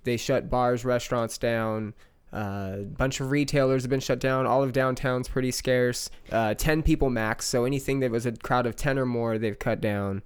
they 0.07 0.16
shut 0.16 0.49
bars, 0.49 0.87
restaurants 0.87 1.37
down. 1.37 1.92
A 2.33 2.37
uh, 2.37 2.77
bunch 2.83 3.21
of 3.21 3.31
retailers 3.31 3.83
have 3.83 3.90
been 3.90 4.01
shut 4.01 4.19
down. 4.19 4.47
All 4.47 4.62
of 4.62 4.73
downtown's 4.73 5.29
pretty 5.29 5.51
scarce. 5.51 6.11
Uh, 6.33 6.55
ten 6.55 6.83
people 6.83 7.11
max. 7.11 7.45
So 7.45 7.64
anything 7.64 8.01
that 8.01 8.11
was 8.11 8.25
a 8.25 8.33
crowd 8.33 8.66
of 8.66 8.75
ten 8.75 8.99
or 8.99 9.07
more, 9.07 9.37
they've 9.38 9.59
cut 9.59 9.81
down. 9.81 10.23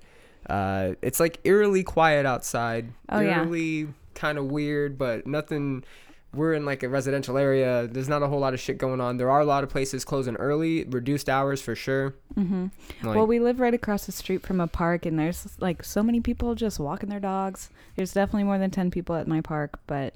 Uh, 0.49 0.95
it's 1.03 1.21
like 1.21 1.38
eerily 1.45 1.83
quiet 1.83 2.27
outside. 2.27 2.93
Oh, 3.09 3.21
yeah. 3.21 3.40
eerily 3.40 3.88
kind 4.14 4.38
of 4.38 4.47
weird, 4.47 4.97
but 4.97 5.27
nothing. 5.27 5.85
We're 6.33 6.55
in 6.55 6.64
like 6.64 6.83
a 6.85 6.88
residential 6.88 7.37
area. 7.37 7.88
There's 7.90 8.09
not 8.09 8.23
a 8.23 8.29
whole 8.29 8.38
lot 8.38 8.55
of 8.55 8.61
shit 8.61 8.79
going 8.79 9.01
on. 9.01 9.16
There 9.16 9.31
are 9.31 9.40
a 9.40 9.45
lot 9.45 9.64
of 9.64 9.71
places 9.71 10.05
closing 10.05 10.37
early, 10.37 10.85
reduced 10.85 11.29
hours 11.29 11.61
for 11.61 11.75
sure. 11.75 12.14
hmm 12.35 12.66
Like, 13.03 13.16
well, 13.16 13.27
we 13.27 13.40
live 13.40 13.59
right 13.59 13.75
across 13.75 14.07
the 14.07 14.12
street 14.12 14.43
from 14.47 14.61
a 14.61 14.69
park, 14.69 15.07
and 15.07 15.19
there's 15.19 15.49
like 15.61 15.83
so 15.85 16.03
many 16.03 16.21
people 16.21 16.55
just 16.55 16.79
walking 16.79 17.09
their 17.09 17.19
dogs. 17.21 17.69
There's 17.97 18.12
definitely 18.12 18.45
more 18.45 18.59
than 18.59 18.71
10 18.71 18.90
people 18.90 19.16
at 19.16 19.27
my 19.27 19.40
park, 19.40 19.81
but 19.88 20.14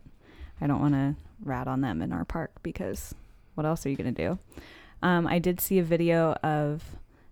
I 0.61 0.67
don't 0.69 0.81
want 0.81 0.95
to 0.95 1.17
rat 1.43 1.67
on 1.67 1.81
them 1.81 2.01
in 2.01 2.13
our 2.13 2.25
park 2.25 2.53
because 2.63 3.15
what 3.57 3.67
else 3.67 3.85
are 3.85 3.89
you 3.91 3.97
going 3.97 4.15
to 4.15 4.23
do? 4.29 4.39
Um, 5.03 5.27
I 5.27 5.39
did 5.39 5.61
see 5.61 5.79
a 5.79 5.85
video 5.85 6.35
of 6.43 6.83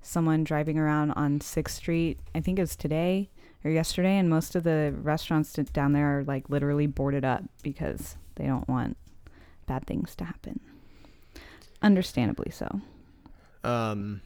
someone 0.03 0.43
driving 0.45 0.77
around 0.79 1.13
on 1.13 1.39
6th 1.39 1.71
Street. 1.71 2.19
I 2.35 2.41
think 2.41 2.59
it 2.59 2.63
was 2.63 2.77
today 2.77 3.31
or 3.65 3.71
yesterday, 3.71 4.19
and 4.19 4.29
most 4.29 4.57
of 4.57 4.65
the 4.65 4.93
restaurants 5.01 5.53
down 5.53 5.93
there 5.93 6.19
are 6.19 6.25
like 6.25 6.51
literally 6.51 6.89
boarded 6.89 7.25
up 7.25 7.45
because 7.63 8.17
they 8.37 8.47
don't 8.47 8.69
want 8.69 8.97
bad 9.67 9.87
things 9.87 10.15
to 10.17 10.25
happen. 10.25 10.61
Understandably 11.83 12.51
so. 12.51 12.81
um, 13.65 14.21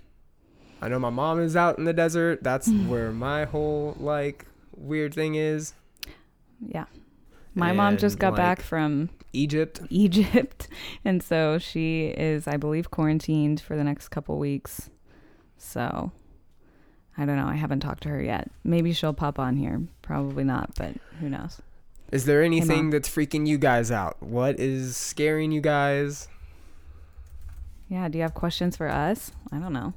I 0.82 0.88
know 0.88 0.98
my 0.98 1.10
mom 1.10 1.40
is 1.40 1.56
out 1.56 1.78
in 1.78 1.84
the 1.84 1.92
desert. 1.92 2.42
That's 2.42 2.68
where 2.88 3.12
my 3.12 3.44
whole 3.44 3.96
like 3.98 4.46
weird 4.76 5.14
thing 5.14 5.34
is. 5.34 5.72
Yeah. 6.60 6.84
My 7.54 7.72
mom 7.72 7.96
just 7.96 8.18
got 8.18 8.32
like, 8.34 8.36
back 8.36 8.60
from 8.60 9.08
Egypt. 9.32 9.80
Egypt, 9.88 10.68
and 11.06 11.22
so 11.22 11.58
she 11.58 12.08
is, 12.08 12.46
I 12.46 12.58
believe, 12.58 12.90
quarantined 12.90 13.62
for 13.62 13.76
the 13.76 13.84
next 13.84 14.08
couple 14.10 14.38
weeks. 14.38 14.90
So 15.56 16.12
I 17.16 17.24
don't 17.24 17.36
know. 17.36 17.46
I 17.46 17.54
haven't 17.54 17.80
talked 17.80 18.02
to 18.02 18.10
her 18.10 18.22
yet. 18.22 18.50
Maybe 18.62 18.92
she'll 18.92 19.14
pop 19.14 19.38
on 19.38 19.56
here. 19.56 19.80
Probably 20.02 20.44
not, 20.44 20.74
but 20.76 20.96
who 21.20 21.30
knows? 21.30 21.62
Is 22.12 22.24
there 22.24 22.42
anything 22.42 22.90
that's 22.90 23.08
freaking 23.08 23.46
you 23.46 23.58
guys 23.58 23.90
out? 23.90 24.22
What 24.22 24.60
is 24.60 24.96
scaring 24.96 25.50
you 25.50 25.60
guys? 25.60 26.28
Yeah. 27.88 28.08
Do 28.08 28.18
you 28.18 28.22
have 28.22 28.34
questions 28.34 28.76
for 28.76 28.88
us? 28.88 29.32
I 29.52 29.58
don't 29.58 29.72
know. 29.72 29.94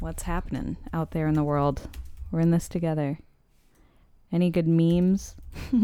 What's 0.00 0.22
happening 0.24 0.76
out 0.92 1.10
there 1.10 1.26
in 1.26 1.34
the 1.34 1.44
world? 1.44 1.88
We're 2.30 2.40
in 2.40 2.50
this 2.50 2.68
together. 2.68 3.18
Any 4.32 4.50
good 4.50 4.68
memes? 4.68 5.36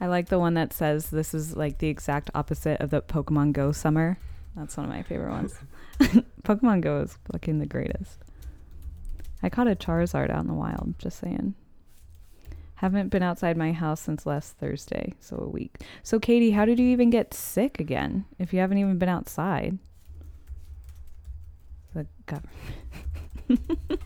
I 0.00 0.06
like 0.06 0.28
the 0.28 0.38
one 0.38 0.54
that 0.54 0.72
says 0.72 1.10
this 1.10 1.34
is 1.34 1.56
like 1.56 1.78
the 1.78 1.88
exact 1.88 2.30
opposite 2.34 2.80
of 2.80 2.90
the 2.90 3.02
Pokemon 3.02 3.52
Go 3.52 3.72
summer. 3.72 4.18
That's 4.54 4.76
one 4.76 4.86
of 4.86 4.92
my 4.92 5.02
favorite 5.02 5.30
ones. 5.30 5.58
Pokemon 6.42 6.82
Go 6.82 7.00
is 7.00 7.18
fucking 7.32 7.58
the 7.58 7.66
greatest. 7.66 8.18
I 9.42 9.48
caught 9.48 9.68
a 9.68 9.74
Charizard 9.74 10.30
out 10.30 10.40
in 10.40 10.46
the 10.46 10.54
wild, 10.54 10.94
just 10.98 11.18
saying. 11.18 11.54
Haven't 12.78 13.08
been 13.08 13.24
outside 13.24 13.56
my 13.56 13.72
house 13.72 14.00
since 14.00 14.24
last 14.24 14.56
Thursday, 14.58 15.12
so 15.18 15.36
a 15.36 15.48
week. 15.48 15.78
So, 16.04 16.20
Katie, 16.20 16.52
how 16.52 16.64
did 16.64 16.78
you 16.78 16.86
even 16.90 17.10
get 17.10 17.34
sick 17.34 17.80
again 17.80 18.24
if 18.38 18.52
you 18.52 18.60
haven't 18.60 18.78
even 18.78 18.98
been 18.98 19.08
outside? 19.08 19.78
The 21.92 22.06
government. 22.26 22.54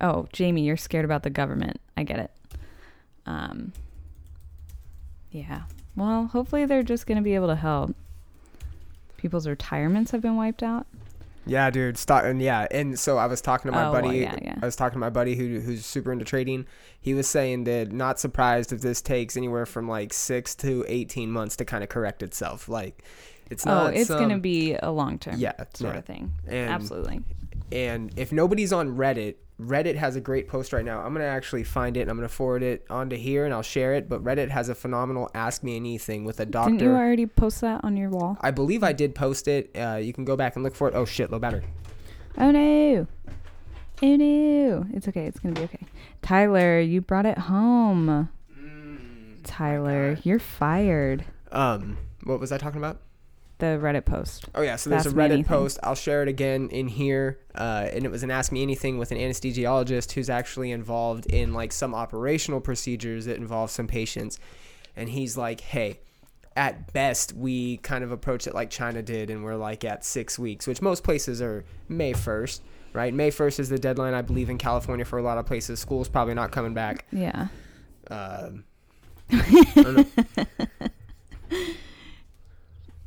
oh, 0.00 0.26
Jamie, 0.32 0.62
you're 0.62 0.78
scared 0.78 1.04
about 1.04 1.22
the 1.22 1.28
government. 1.28 1.78
I 1.94 2.04
get 2.04 2.20
it. 2.20 2.30
Um, 3.26 3.74
yeah. 5.30 5.64
Well, 5.94 6.28
hopefully 6.28 6.64
they're 6.64 6.82
just 6.82 7.06
going 7.06 7.18
to 7.18 7.22
be 7.22 7.34
able 7.34 7.48
to 7.48 7.56
help. 7.56 7.94
People's 9.18 9.46
retirements 9.46 10.12
have 10.12 10.22
been 10.22 10.36
wiped 10.36 10.62
out. 10.62 10.86
Yeah, 11.48 11.70
dude. 11.70 11.98
Stop. 11.98 12.24
And 12.24 12.40
yeah, 12.40 12.66
and 12.70 12.98
so 12.98 13.18
I 13.18 13.26
was 13.26 13.40
talking 13.40 13.70
to 13.70 13.76
my 13.76 13.86
Oh, 13.86 13.92
well, 13.92 14.02
buddy. 14.02 14.18
yeah, 14.18 14.36
yeah. 14.40 14.54
I 14.62 14.64
was 14.64 14.76
talking 14.76 14.94
to 14.94 14.98
my 14.98 15.10
buddy 15.10 15.34
who 15.34 15.60
who's 15.60 15.84
super 15.84 16.12
into 16.12 16.24
trading. 16.24 16.66
He 17.00 17.14
was 17.14 17.26
saying 17.28 17.64
that 17.64 17.90
not 17.90 18.20
surprised 18.20 18.72
if 18.72 18.80
this 18.80 19.00
takes 19.00 19.36
anywhere 19.36 19.66
from 19.66 19.88
like 19.88 20.12
six 20.12 20.54
to 20.56 20.84
eighteen 20.88 21.30
months 21.30 21.56
to 21.56 21.64
kind 21.64 21.82
of 21.82 21.88
correct 21.88 22.22
itself. 22.22 22.68
Like, 22.68 23.02
it's 23.50 23.66
oh, 23.66 23.70
not. 23.70 23.94
it's 23.94 24.10
going 24.10 24.28
to 24.28 24.38
be 24.38 24.74
a 24.74 24.90
long 24.90 25.18
term 25.18 25.36
Yeah, 25.38 25.52
sort 25.74 25.94
yeah. 25.94 25.98
of 25.98 26.04
thing. 26.04 26.32
And- 26.46 26.70
Absolutely. 26.70 27.22
And 27.72 28.12
if 28.16 28.32
nobody's 28.32 28.72
on 28.72 28.96
Reddit, 28.96 29.34
Reddit 29.60 29.96
has 29.96 30.14
a 30.14 30.20
great 30.20 30.46
post 30.48 30.72
right 30.72 30.84
now. 30.84 31.00
I'm 31.00 31.12
gonna 31.12 31.24
actually 31.24 31.64
find 31.64 31.96
it. 31.96 32.02
and 32.02 32.10
I'm 32.10 32.16
gonna 32.16 32.28
forward 32.28 32.62
it 32.62 32.86
onto 32.88 33.16
here 33.16 33.44
and 33.44 33.52
I'll 33.52 33.62
share 33.62 33.94
it. 33.94 34.08
But 34.08 34.22
Reddit 34.22 34.50
has 34.50 34.68
a 34.68 34.74
phenomenal 34.74 35.30
Ask 35.34 35.62
Me 35.64 35.74
Anything 35.76 36.24
with 36.24 36.38
a 36.40 36.46
doctor. 36.46 36.70
Didn't 36.70 36.82
you 36.88 36.94
already 36.94 37.26
post 37.26 37.60
that 37.62 37.82
on 37.82 37.96
your 37.96 38.10
wall? 38.10 38.36
I 38.40 38.52
believe 38.52 38.82
I 38.84 38.92
did 38.92 39.14
post 39.14 39.48
it. 39.48 39.70
Uh, 39.76 39.96
you 39.96 40.12
can 40.12 40.24
go 40.24 40.36
back 40.36 40.54
and 40.54 40.62
look 40.64 40.74
for 40.76 40.88
it. 40.88 40.94
Oh 40.94 41.04
shit, 41.04 41.30
low 41.32 41.38
battery. 41.38 41.64
Oh 42.36 42.50
no. 42.52 43.06
Oh 44.00 44.16
no. 44.16 44.86
It's 44.92 45.08
okay. 45.08 45.26
It's 45.26 45.40
going 45.40 45.54
to 45.54 45.60
be 45.60 45.64
okay. 45.64 45.86
Tyler, 46.22 46.78
you 46.80 47.00
brought 47.00 47.26
it 47.26 47.36
home. 47.36 48.28
Tyler, 49.42 50.18
you're 50.22 50.38
fired. 50.38 51.24
Um, 51.50 51.98
what 52.22 52.38
was 52.38 52.52
I 52.52 52.58
talking 52.58 52.78
about? 52.78 53.00
The 53.58 53.78
Reddit 53.82 54.04
post. 54.04 54.44
Oh 54.54 54.62
yeah, 54.62 54.76
so 54.76 54.88
there's 54.88 55.06
Ask 55.06 55.16
a 55.16 55.18
Reddit 55.18 55.46
post. 55.46 55.80
I'll 55.82 55.96
share 55.96 56.22
it 56.22 56.28
again 56.28 56.68
in 56.70 56.86
here, 56.86 57.40
uh, 57.56 57.88
and 57.92 58.04
it 58.04 58.10
was 58.10 58.22
an 58.22 58.30
Ask 58.30 58.52
Me 58.52 58.62
Anything 58.62 58.98
with 58.98 59.10
an 59.10 59.18
anesthesiologist 59.18 60.12
who's 60.12 60.30
actually 60.30 60.70
involved 60.70 61.26
in 61.26 61.52
like 61.52 61.72
some 61.72 61.92
operational 61.92 62.60
procedures 62.60 63.24
that 63.24 63.36
involve 63.36 63.72
some 63.72 63.88
patients, 63.88 64.38
and 64.94 65.08
he's 65.08 65.36
like, 65.36 65.60
"Hey, 65.60 65.98
at 66.58 66.92
best 66.92 67.32
we 67.32 67.78
kind 67.78 68.02
of 68.02 68.12
approach 68.12 68.46
it 68.46 68.54
like 68.54 68.70
China 68.70 69.02
did, 69.02 69.30
and 69.30 69.42
we're 69.44 69.56
like 69.56 69.84
at 69.84 70.04
six 70.04 70.38
weeks, 70.38 70.66
which 70.66 70.80
most 70.80 71.02
places 71.02 71.42
are 71.42 71.64
May 71.88 72.12
first, 72.12 72.62
right? 72.92 73.14
May 73.14 73.30
first 73.30 73.58
is 73.58 73.68
the 73.68 73.78
deadline, 73.78 74.14
I 74.14 74.22
believe, 74.22 74.50
in 74.50 74.58
California 74.58 75.04
for 75.04 75.18
a 75.18 75.22
lot 75.22 75.38
of 75.38 75.46
places. 75.46 75.80
School's 75.80 76.08
probably 76.08 76.34
not 76.34 76.50
coming 76.52 76.74
back. 76.74 77.06
Yeah. 77.10 77.48
Um, 78.08 78.64
I 79.30 79.70
don't 79.74 79.96
know. 79.96 80.86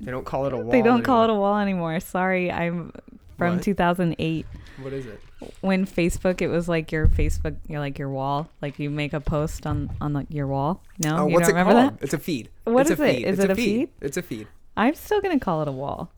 They 0.02 0.12
don't 0.12 0.26
call 0.26 0.46
it 0.48 0.54
a 0.54 0.58
wall. 0.58 0.72
They 0.72 0.82
don't 0.82 1.04
call 1.04 1.22
it 1.22 1.26
anymore. 1.26 1.38
a 1.38 1.40
wall 1.52 1.58
anymore. 1.60 2.00
Sorry, 2.00 2.52
I'm 2.52 2.92
from 3.38 3.56
What? 3.56 3.64
2008 3.64 4.46
What 4.82 4.94
is 4.94 5.06
it? 5.06 5.22
when 5.62 5.86
Facebook 5.86 6.42
it 6.42 6.48
was 6.48 6.68
like 6.70 6.92
your 6.92 7.08
Facebook, 7.08 7.56
you're 7.68 7.80
like 7.80 7.98
your 7.98 8.10
wall, 8.10 8.50
like 8.62 8.78
you 8.80 8.90
make 8.90 9.14
a 9.14 9.20
post 9.20 9.66
on 9.66 9.90
on 10.02 10.14
like 10.14 10.28
your 10.30 10.48
wall. 10.48 10.82
No, 11.04 11.18
Oh, 11.24 11.28
you 11.28 11.34
what's 11.36 11.48
don't 11.48 11.56
it 11.56 11.60
remember 11.60 11.82
called? 11.82 12.00
that? 12.00 12.04
It's 12.04 12.14
a 12.14 12.20
feed. 12.20 12.50
What 12.66 12.82
it's 12.82 12.92
is 12.92 13.00
a 13.00 13.04
it? 13.04 13.16
feed. 13.16 13.26
Is 13.26 13.40
it's 13.40 13.44
it 13.46 13.50
a 13.52 13.56
feed? 13.56 13.90
It's 14.02 14.18
a 14.18 14.22
feed. 14.22 14.48
I'm 14.78 14.96
still 14.96 15.22
gonna 15.22 15.40
call 15.40 15.62
it 15.62 15.68
a 15.68 15.72
wall. 15.72 16.12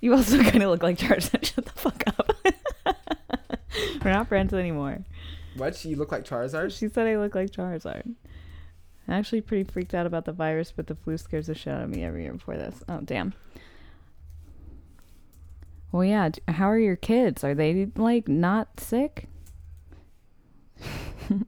You 0.00 0.14
also 0.14 0.42
kind 0.42 0.62
of 0.62 0.70
look 0.70 0.82
like 0.82 0.98
Tarzan. 0.98 1.40
Shut 1.42 1.64
the 1.64 1.72
fuck 1.72 2.02
up. 2.06 2.30
We're 4.04 4.12
not 4.12 4.28
friends 4.28 4.54
anymore. 4.54 5.04
What? 5.56 5.82
You 5.84 5.96
look 5.96 6.12
like 6.12 6.24
Charizard? 6.24 6.76
She 6.78 6.88
said 6.88 7.06
I 7.06 7.16
look 7.16 7.34
like 7.34 7.50
Charizard. 7.50 8.14
I'm 9.08 9.14
actually 9.14 9.40
pretty 9.40 9.64
freaked 9.64 9.94
out 9.94 10.06
about 10.06 10.24
the 10.24 10.32
virus, 10.32 10.72
but 10.74 10.86
the 10.86 10.94
flu 10.94 11.16
scares 11.16 11.46
the 11.46 11.54
shit 11.54 11.72
out 11.72 11.82
of 11.82 11.90
me 11.90 12.02
every 12.04 12.22
year 12.22 12.32
before 12.32 12.56
this. 12.56 12.82
Oh, 12.88 13.00
damn. 13.02 13.34
Well, 15.92 16.04
yeah. 16.04 16.30
How 16.48 16.68
are 16.68 16.78
your 16.78 16.96
kids? 16.96 17.44
Are 17.44 17.54
they, 17.54 17.88
like, 17.94 18.26
not 18.26 18.80
sick? 18.80 19.28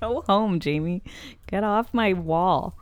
Go 0.00 0.22
home, 0.26 0.60
Jamie. 0.60 1.02
Get 1.46 1.64
off 1.64 1.92
my 1.92 2.12
wall. 2.12 2.78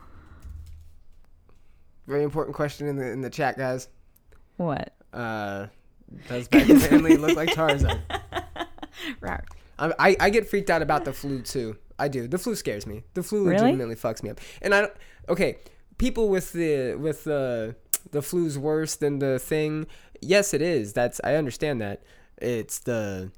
Very 2.05 2.23
important 2.23 2.55
question 2.55 2.87
in 2.87 2.97
the 2.97 3.09
in 3.09 3.21
the 3.21 3.29
chat, 3.29 3.57
guys. 3.57 3.87
What? 4.57 4.93
Uh, 5.13 5.67
does 6.27 6.47
Becca 6.47 6.73
Manley 6.73 7.17
look 7.17 7.35
like 7.35 7.53
Tarzan. 7.53 7.99
right. 9.21 9.41
I, 9.79 9.93
I 9.99 10.15
I 10.19 10.29
get 10.29 10.47
freaked 10.49 10.69
out 10.69 10.81
about 10.81 11.05
the 11.05 11.13
flu 11.13 11.41
too. 11.41 11.77
I 11.99 12.07
do. 12.07 12.27
The 12.27 12.37
flu 12.37 12.55
scares 12.55 12.85
me. 12.87 13.03
The 13.13 13.23
flu 13.23 13.43
Really? 13.45 13.55
legitimately 13.61 13.95
fucks 13.95 14.23
me 14.23 14.29
up. 14.29 14.39
And 14.61 14.73
I 14.73 14.81
don't. 14.81 14.93
Okay, 15.29 15.57
people 15.97 16.29
with 16.29 16.53
the 16.53 16.95
with 16.95 17.23
the 17.23 17.75
the 18.11 18.21
flu's 18.21 18.57
worse 18.57 18.95
than 18.95 19.19
the 19.19 19.39
thing. 19.39 19.87
Yes, 20.21 20.53
it 20.53 20.61
is. 20.61 20.93
That's 20.93 21.19
I 21.23 21.35
understand 21.35 21.81
that. 21.81 22.03
It's 22.37 22.79
the 22.79 23.31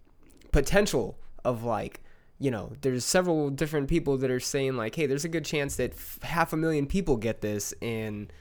potential 0.51 1.17
of 1.43 1.63
like 1.63 2.01
you 2.39 2.49
know 2.49 2.71
there's 2.81 3.05
several 3.05 3.49
different 3.49 3.87
people 3.87 4.17
that 4.17 4.31
are 4.31 4.39
saying 4.39 4.75
like 4.75 4.95
hey 4.95 5.05
there's 5.05 5.25
a 5.25 5.29
good 5.29 5.45
chance 5.45 5.75
that 5.75 5.91
f- 5.93 6.19
half 6.23 6.53
a 6.53 6.57
million 6.57 6.85
people 6.85 7.17
get 7.17 7.41
this 7.41 7.73
and 7.81 8.31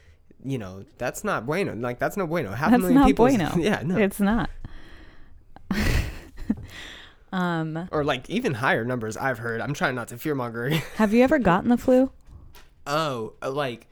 you 0.45 0.59
know 0.59 0.85
that's 0.99 1.25
not 1.25 1.47
bueno 1.47 1.75
like 1.75 1.99
that's 1.99 2.17
no 2.17 2.27
bueno 2.27 2.53
half 2.53 2.69
a 2.69 2.71
That's 2.73 2.83
million 2.83 3.01
not 3.01 3.07
people 3.07 3.27
bueno. 3.27 3.53
yeah 3.59 3.83
no 3.85 3.97
It's 3.97 4.21
not. 4.21 4.51
um, 7.33 7.89
or 7.91 8.05
like 8.05 8.29
even 8.31 8.55
higher 8.55 8.85
numbers 8.85 9.17
i've 9.17 9.39
heard 9.39 9.61
i'm 9.61 9.75
trying 9.75 9.95
not 9.95 10.09
to 10.09 10.17
fearmonger 10.17 10.71
have 10.97 11.13
you 11.13 11.23
ever 11.25 11.39
gotten 11.39 11.69
the 11.71 11.77
flu? 11.79 12.11
Oh, 12.87 13.33
uh, 13.43 13.51
like 13.51 13.87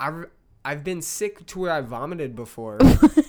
I've 0.00 0.26
I've 0.64 0.82
been 0.82 1.00
sick 1.00 1.46
to 1.46 1.60
where 1.60 1.70
I 1.72 1.80
vomited 1.80 2.34
before 2.34 2.78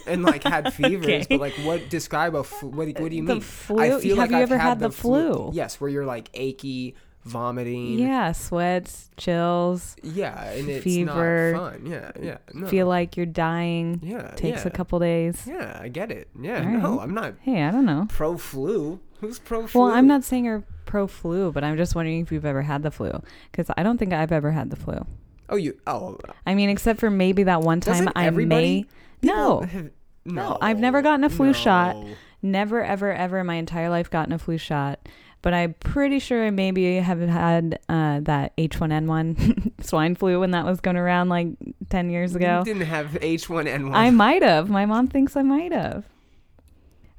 and 0.08 0.23
like 0.23 0.43
had 0.43 0.73
fevers, 0.73 1.06
Okay. 1.06 1.26
but 1.30 1.39
like 1.39 1.54
what 1.63 1.88
describe 1.89 2.34
a 2.36 2.43
flu? 2.43 2.69
What, 2.69 2.88
what 2.99 3.10
do 3.12 3.15
you 3.15 3.23
The 3.26 3.34
mean? 3.36 3.41
flu? 3.41 3.80
I 3.80 3.99
feel 4.02 4.15
Have 4.15 4.17
like 4.17 4.32
you 4.32 4.38
I've 4.38 4.52
ever 4.52 4.58
had 4.58 4.80
the 4.80 4.89
flu? 4.91 5.52
Yes, 5.54 5.80
where 5.80 5.88
you're 5.89 6.06
like 6.06 6.30
achy, 6.34 6.95
vomiting. 7.26 8.00
Yeah, 8.00 8.32
sweats, 8.34 9.10
chills, 9.18 9.96
yeah, 10.04 10.50
and 10.52 10.70
it's 10.70 10.84
Fever. 10.84 11.52
not 11.54 11.74
fun. 11.74 11.86
Yeah, 11.86 12.12
yeah. 12.22 12.38
No. 12.54 12.68
feel 12.68 12.88
like 12.88 13.16
you're 13.18 13.26
dying. 13.26 14.00
yeah, 14.04 14.30
Takes 14.36 14.62
yeah. 14.64 14.68
a 14.68 14.72
couple 14.72 15.00
days. 15.00 15.46
Yeah, 15.48 15.80
I 15.82 15.88
get 15.88 16.12
it. 16.12 16.30
Yeah, 16.40 16.64
no. 16.64 17.00
I'm 17.00 17.14
not 17.14 17.36
Hey, 17.42 17.64
I 17.64 17.72
don't 17.72 17.86
know. 17.86 18.06
pro 18.10 18.38
flu. 18.38 19.00
Who's 19.22 19.40
pro 19.40 19.68
flu? 19.68 19.82
Well, 19.82 19.92
I'm 19.92 20.08
not 20.08 20.24
saying 20.24 20.46
you're 20.46 20.64
pro 20.86 21.08
flu, 21.08 21.52
but 21.52 21.64
I'm 21.64 21.78
just 21.78 21.96
wondering 21.96 22.22
if 22.22 22.32
you've 22.32 22.46
ever 22.46 22.62
had 22.62 22.84
the 22.84 22.92
flu 22.92 23.12
because 23.52 23.70
I 23.78 23.84
don't 23.84 23.98
think 23.98 24.12
I've 24.14 24.32
ever 24.34 24.52
had 24.52 24.70
the 24.70 24.76
flu. 24.76 25.06
Oh, 25.50 25.56
you. 25.56 25.78
Oh, 25.88 26.18
I 26.46 26.56
mean, 26.56 26.70
except 26.70 27.00
for 27.00 27.10
maybe 27.10 27.44
that 27.44 27.62
one 27.62 27.80
time 27.80 28.10
I 28.16 28.30
may. 28.30 28.86
No, 29.22 29.62
have- 29.62 29.92
No, 30.26 30.58
I've 30.62 30.80
never 30.80 31.02
gotten 31.02 31.24
a 31.24 31.30
flu 31.30 31.54
shot. 31.54 31.96
Never, 32.42 32.84
ever, 32.84 33.14
ever 33.14 33.40
in 33.40 33.46
my 33.46 33.56
entire 33.56 33.90
life 33.90 34.10
gotten 34.10 34.34
a 34.34 34.38
flu 34.40 34.58
shot. 34.58 35.00
But 35.43 35.53
I'm 35.53 35.75
pretty 35.75 36.17
sure 36.19 36.43
I 36.45 36.49
maybe 36.49 36.95
have 36.95 37.19
had 37.19 37.77
uh, 37.89 38.21
that 38.21 38.56
H1N1 38.58 39.84
swine 39.84 40.15
flu 40.15 40.39
when 40.39 40.51
that 40.51 40.65
was 40.65 40.79
going 40.79 40.95
around 40.97 41.27
like 41.29 41.49
10 41.89 42.10
years 42.10 42.34
ago. 42.34 42.60
You 42.65 42.73
didn't 42.73 42.88
have 42.88 43.12
H1N1. 43.12 43.93
I 43.93 44.10
might 44.10 44.41
have. 44.41 44.69
My 44.69 44.86
mom 44.86 45.08
thinks 45.10 45.36
I 45.36 45.41
might 45.41 45.71
have. 45.73 46.06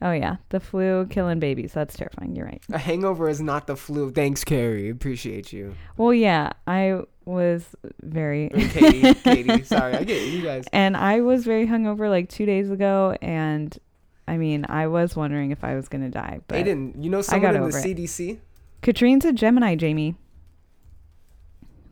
Oh 0.03 0.13
yeah, 0.13 0.37
the 0.49 0.59
flu 0.61 1.07
killing 1.07 1.39
babies. 1.39 1.73
That's 1.73 1.97
terrifying. 1.97 2.35
You're 2.35 2.47
right. 2.47 2.63
A 2.73 2.79
hangover 2.79 3.29
is 3.29 3.41
not 3.41 3.67
the 3.67 3.77
flu. 3.77 4.11
Thanks, 4.11 4.43
Carrie. 4.43 4.89
Appreciate 4.91 5.53
you. 5.53 5.75
Well, 5.97 6.13
yeah, 6.13 6.53
I 6.67 7.03
was 7.27 7.75
very 8.03 8.49
Katie, 8.55 9.15
Katie. 9.15 9.65
Sorry, 9.65 9.95
I 9.95 10.05
get 10.05 10.29
you 10.31 10.43
guys. 10.43 10.65
and 10.73 10.97
I 10.97 11.21
was 11.21 11.45
very 11.45 11.67
hungover 11.67 12.11
like 12.11 12.29
2 12.29 12.45
days 12.45 12.71
ago 12.71 13.17
and 13.23 13.79
I 14.27 14.37
mean, 14.39 14.65
I 14.69 14.87
was 14.87 15.15
wondering 15.17 15.51
if 15.51 15.63
I 15.65 15.75
was 15.75 15.89
going 15.89 16.03
to 16.03 16.09
die, 16.11 16.41
but 16.49 16.65
Aiden, 16.65 17.03
you 17.03 17.11
know 17.11 17.19
i 17.19 17.21
got 17.21 17.27
someone 17.27 17.57
in 17.57 17.71
the 17.71 17.79
it. 17.79 17.97
CDC? 17.97 18.39
Katrine's 18.83 19.25
a 19.25 19.33
Gemini, 19.33 19.75
Jamie. 19.77 20.15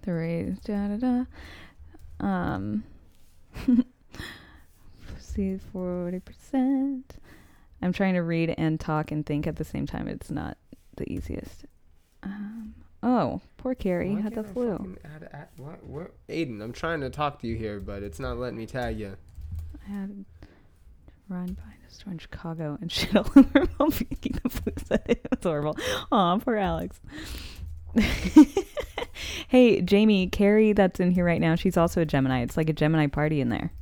The 0.02 0.12
rays, 0.12 0.58
da 0.64 0.88
da 0.88 0.96
da. 0.96 2.26
Um, 2.26 2.84
see, 5.18 5.58
forty 5.72 6.20
percent. 6.20 7.16
I'm 7.80 7.92
trying 7.92 8.14
to 8.14 8.20
read 8.22 8.54
and 8.56 8.78
talk 8.78 9.10
and 9.10 9.24
think 9.26 9.46
at 9.46 9.56
the 9.56 9.64
same 9.64 9.86
time. 9.86 10.08
It's 10.08 10.30
not 10.30 10.56
the 10.96 11.10
easiest. 11.12 11.64
Um, 12.22 12.74
oh, 13.02 13.40
poor 13.56 13.74
Carrie 13.74 14.14
Why 14.14 14.20
had 14.20 14.34
the 14.34 14.44
flu. 14.44 14.96
add- 15.04 15.28
add- 15.32 15.48
what- 15.56 15.82
what- 15.84 16.14
Aiden, 16.28 16.62
I'm 16.62 16.72
trying 16.72 17.00
to 17.00 17.10
talk 17.10 17.40
to 17.40 17.46
you 17.48 17.56
here, 17.56 17.80
but 17.80 18.02
it's 18.02 18.20
not 18.20 18.38
letting 18.38 18.58
me 18.58 18.66
tag 18.66 18.98
you. 18.98 19.16
I 19.86 19.90
had 19.90 20.08
to 20.42 20.48
run 21.28 21.54
by 21.54 21.72
store 21.92 22.12
in 22.12 22.18
Chicago 22.18 22.78
and 22.80 22.90
shit 22.92 23.14
all 23.14 23.26
over 23.36 23.66
the 23.66 24.40
was 24.44 25.38
horrible. 25.42 25.76
Aw, 26.10 26.38
poor 26.38 26.56
Alex. 26.56 27.00
hey, 29.48 29.80
Jamie, 29.82 30.28
Carrie, 30.28 30.72
that's 30.72 31.00
in 31.00 31.10
here 31.10 31.24
right 31.24 31.40
now. 31.40 31.54
She's 31.54 31.76
also 31.76 32.00
a 32.00 32.06
Gemini. 32.06 32.42
It's 32.42 32.56
like 32.56 32.70
a 32.70 32.74
Gemini 32.74 33.06
party 33.06 33.40
in 33.40 33.50
there. 33.50 33.72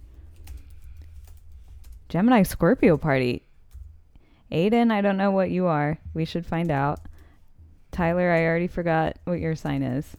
Gemini 2.08 2.42
Scorpio 2.42 2.96
party. 2.96 3.44
Aiden, 4.50 4.90
I 4.90 5.00
don't 5.00 5.16
know 5.16 5.30
what 5.30 5.50
you 5.50 5.66
are. 5.66 5.98
We 6.12 6.24
should 6.24 6.44
find 6.44 6.70
out. 6.70 7.00
Tyler, 7.92 8.30
I 8.30 8.44
already 8.44 8.66
forgot 8.66 9.16
what 9.24 9.38
your 9.38 9.54
sign 9.54 9.82
is. 9.82 10.16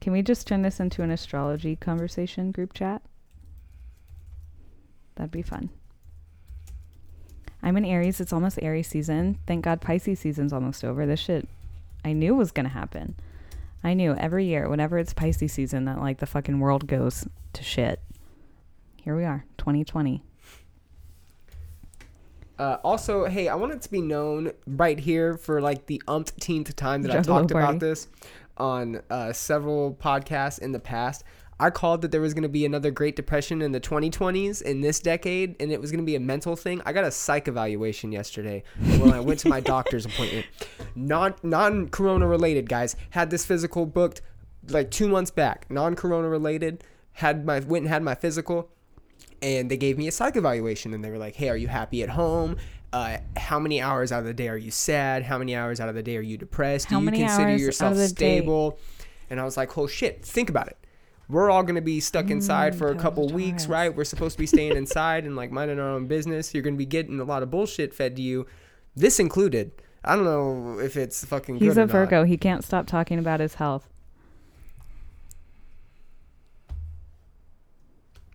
Can 0.00 0.12
we 0.12 0.22
just 0.22 0.46
turn 0.46 0.62
this 0.62 0.80
into 0.80 1.02
an 1.02 1.10
astrology 1.10 1.76
conversation 1.76 2.50
group 2.50 2.72
chat? 2.72 3.02
That'd 5.14 5.30
be 5.30 5.42
fun. 5.42 5.70
I'm 7.66 7.76
an 7.76 7.84
Aries. 7.84 8.20
It's 8.20 8.32
almost 8.32 8.60
Aries 8.62 8.86
season. 8.86 9.40
Thank 9.44 9.64
God 9.64 9.80
Pisces 9.80 10.20
season's 10.20 10.52
almost 10.52 10.84
over. 10.84 11.04
This 11.04 11.18
shit 11.18 11.48
I 12.04 12.12
knew 12.12 12.36
was 12.36 12.52
going 12.52 12.66
to 12.66 12.70
happen. 12.70 13.16
I 13.82 13.92
knew 13.92 14.14
every 14.14 14.46
year, 14.46 14.68
whenever 14.68 14.98
it's 14.98 15.12
Pisces 15.12 15.52
season, 15.52 15.84
that 15.86 15.98
like 15.98 16.18
the 16.18 16.26
fucking 16.26 16.60
world 16.60 16.86
goes 16.86 17.26
to 17.54 17.64
shit. 17.64 18.00
Here 19.02 19.16
we 19.16 19.24
are, 19.24 19.46
2020. 19.58 20.22
Uh, 22.56 22.76
also, 22.84 23.24
hey, 23.24 23.48
I 23.48 23.56
want 23.56 23.72
it 23.72 23.82
to 23.82 23.90
be 23.90 24.00
known 24.00 24.52
right 24.68 25.00
here 25.00 25.36
for 25.36 25.60
like 25.60 25.86
the 25.86 26.00
umpteenth 26.06 26.76
time 26.76 27.02
that 27.02 27.10
I 27.10 27.16
Juggalo 27.16 27.24
talked 27.24 27.50
party. 27.50 27.66
about 27.66 27.80
this 27.80 28.06
on 28.58 29.02
uh, 29.10 29.32
several 29.32 29.92
podcasts 29.92 30.60
in 30.60 30.70
the 30.70 30.78
past. 30.78 31.24
I 31.58 31.70
called 31.70 32.02
that 32.02 32.10
there 32.10 32.20
was 32.20 32.34
going 32.34 32.42
to 32.42 32.48
be 32.48 32.66
another 32.66 32.90
Great 32.90 33.16
Depression 33.16 33.62
in 33.62 33.72
the 33.72 33.80
2020s 33.80 34.60
in 34.60 34.82
this 34.82 35.00
decade, 35.00 35.56
and 35.58 35.72
it 35.72 35.80
was 35.80 35.90
going 35.90 36.02
to 36.02 36.06
be 36.06 36.16
a 36.16 36.20
mental 36.20 36.54
thing. 36.54 36.82
I 36.84 36.92
got 36.92 37.04
a 37.04 37.10
psych 37.10 37.48
evaluation 37.48 38.12
yesterday 38.12 38.62
when 38.98 39.12
I 39.12 39.20
went 39.20 39.40
to 39.40 39.48
my 39.48 39.60
doctor's 39.74 40.04
appointment. 40.04 40.46
Non 40.94 41.34
non 41.42 41.88
Corona 41.88 42.26
related, 42.26 42.68
guys. 42.68 42.94
Had 43.10 43.30
this 43.30 43.46
physical 43.46 43.86
booked 43.86 44.20
like 44.68 44.90
two 44.90 45.08
months 45.08 45.30
back. 45.30 45.70
Non 45.70 45.94
Corona 45.96 46.28
related. 46.28 46.84
Had 47.12 47.46
my 47.46 47.60
went 47.60 47.84
and 47.84 47.88
had 47.88 48.02
my 48.02 48.14
physical 48.14 48.70
and 49.42 49.70
they 49.70 49.76
gave 49.76 49.98
me 49.98 50.08
a 50.08 50.12
psych 50.12 50.36
evaluation 50.36 50.94
and 50.94 51.04
they 51.04 51.10
were 51.10 51.18
like 51.18 51.34
hey 51.36 51.48
are 51.48 51.56
you 51.56 51.68
happy 51.68 52.02
at 52.02 52.08
home 52.08 52.56
uh, 52.92 53.18
how 53.36 53.58
many 53.58 53.80
hours 53.82 54.12
out 54.12 54.20
of 54.20 54.24
the 54.24 54.34
day 54.34 54.48
are 54.48 54.56
you 54.56 54.70
sad 54.70 55.22
how 55.22 55.36
many 55.36 55.54
hours 55.54 55.80
out 55.80 55.88
of 55.88 55.94
the 55.94 56.02
day 56.02 56.16
are 56.16 56.22
you 56.22 56.38
depressed 56.38 56.86
How 56.88 56.98
do 57.00 57.04
you 57.04 57.10
consider 57.10 57.56
yourself 57.56 57.94
the 57.94 58.08
day- 58.08 58.38
stable 58.38 58.78
and 59.28 59.40
i 59.40 59.44
was 59.44 59.56
like 59.56 59.76
oh 59.76 59.86
shit 59.86 60.24
think 60.24 60.48
about 60.48 60.68
it 60.68 60.78
we're 61.28 61.50
all 61.50 61.62
going 61.62 61.74
to 61.74 61.80
be 61.80 61.98
stuck 62.00 62.30
inside 62.30 62.72
Mm, 62.74 62.78
for 62.78 62.88
a 62.88 62.94
couple 62.96 63.28
weeks 63.28 63.66
right 63.66 63.94
we're 63.94 64.04
supposed 64.04 64.34
to 64.34 64.38
be 64.38 64.46
staying 64.46 64.76
inside 64.82 65.24
and 65.24 65.34
like 65.36 65.50
minding 65.50 65.78
our 65.80 65.88
own 65.90 66.06
business 66.06 66.54
you're 66.54 66.62
going 66.62 66.74
to 66.74 66.78
be 66.78 66.86
getting 66.86 67.18
a 67.20 67.24
lot 67.24 67.42
of 67.42 67.50
bullshit 67.50 67.92
fed 67.94 68.16
to 68.16 68.22
you 68.22 68.46
this 68.94 69.18
included 69.18 69.72
i 70.04 70.14
don't 70.14 70.24
know 70.24 70.78
if 70.78 70.96
it's 70.96 71.24
fucking 71.24 71.56
He's 71.56 71.74
good 71.74 71.78
or 71.78 71.82
a 71.82 71.86
not. 71.86 71.92
Virgo. 71.92 72.24
He 72.24 72.36
can't 72.36 72.64
stop 72.64 72.86
talking 72.86 73.18
about 73.18 73.40
his 73.40 73.54
health. 73.54 73.88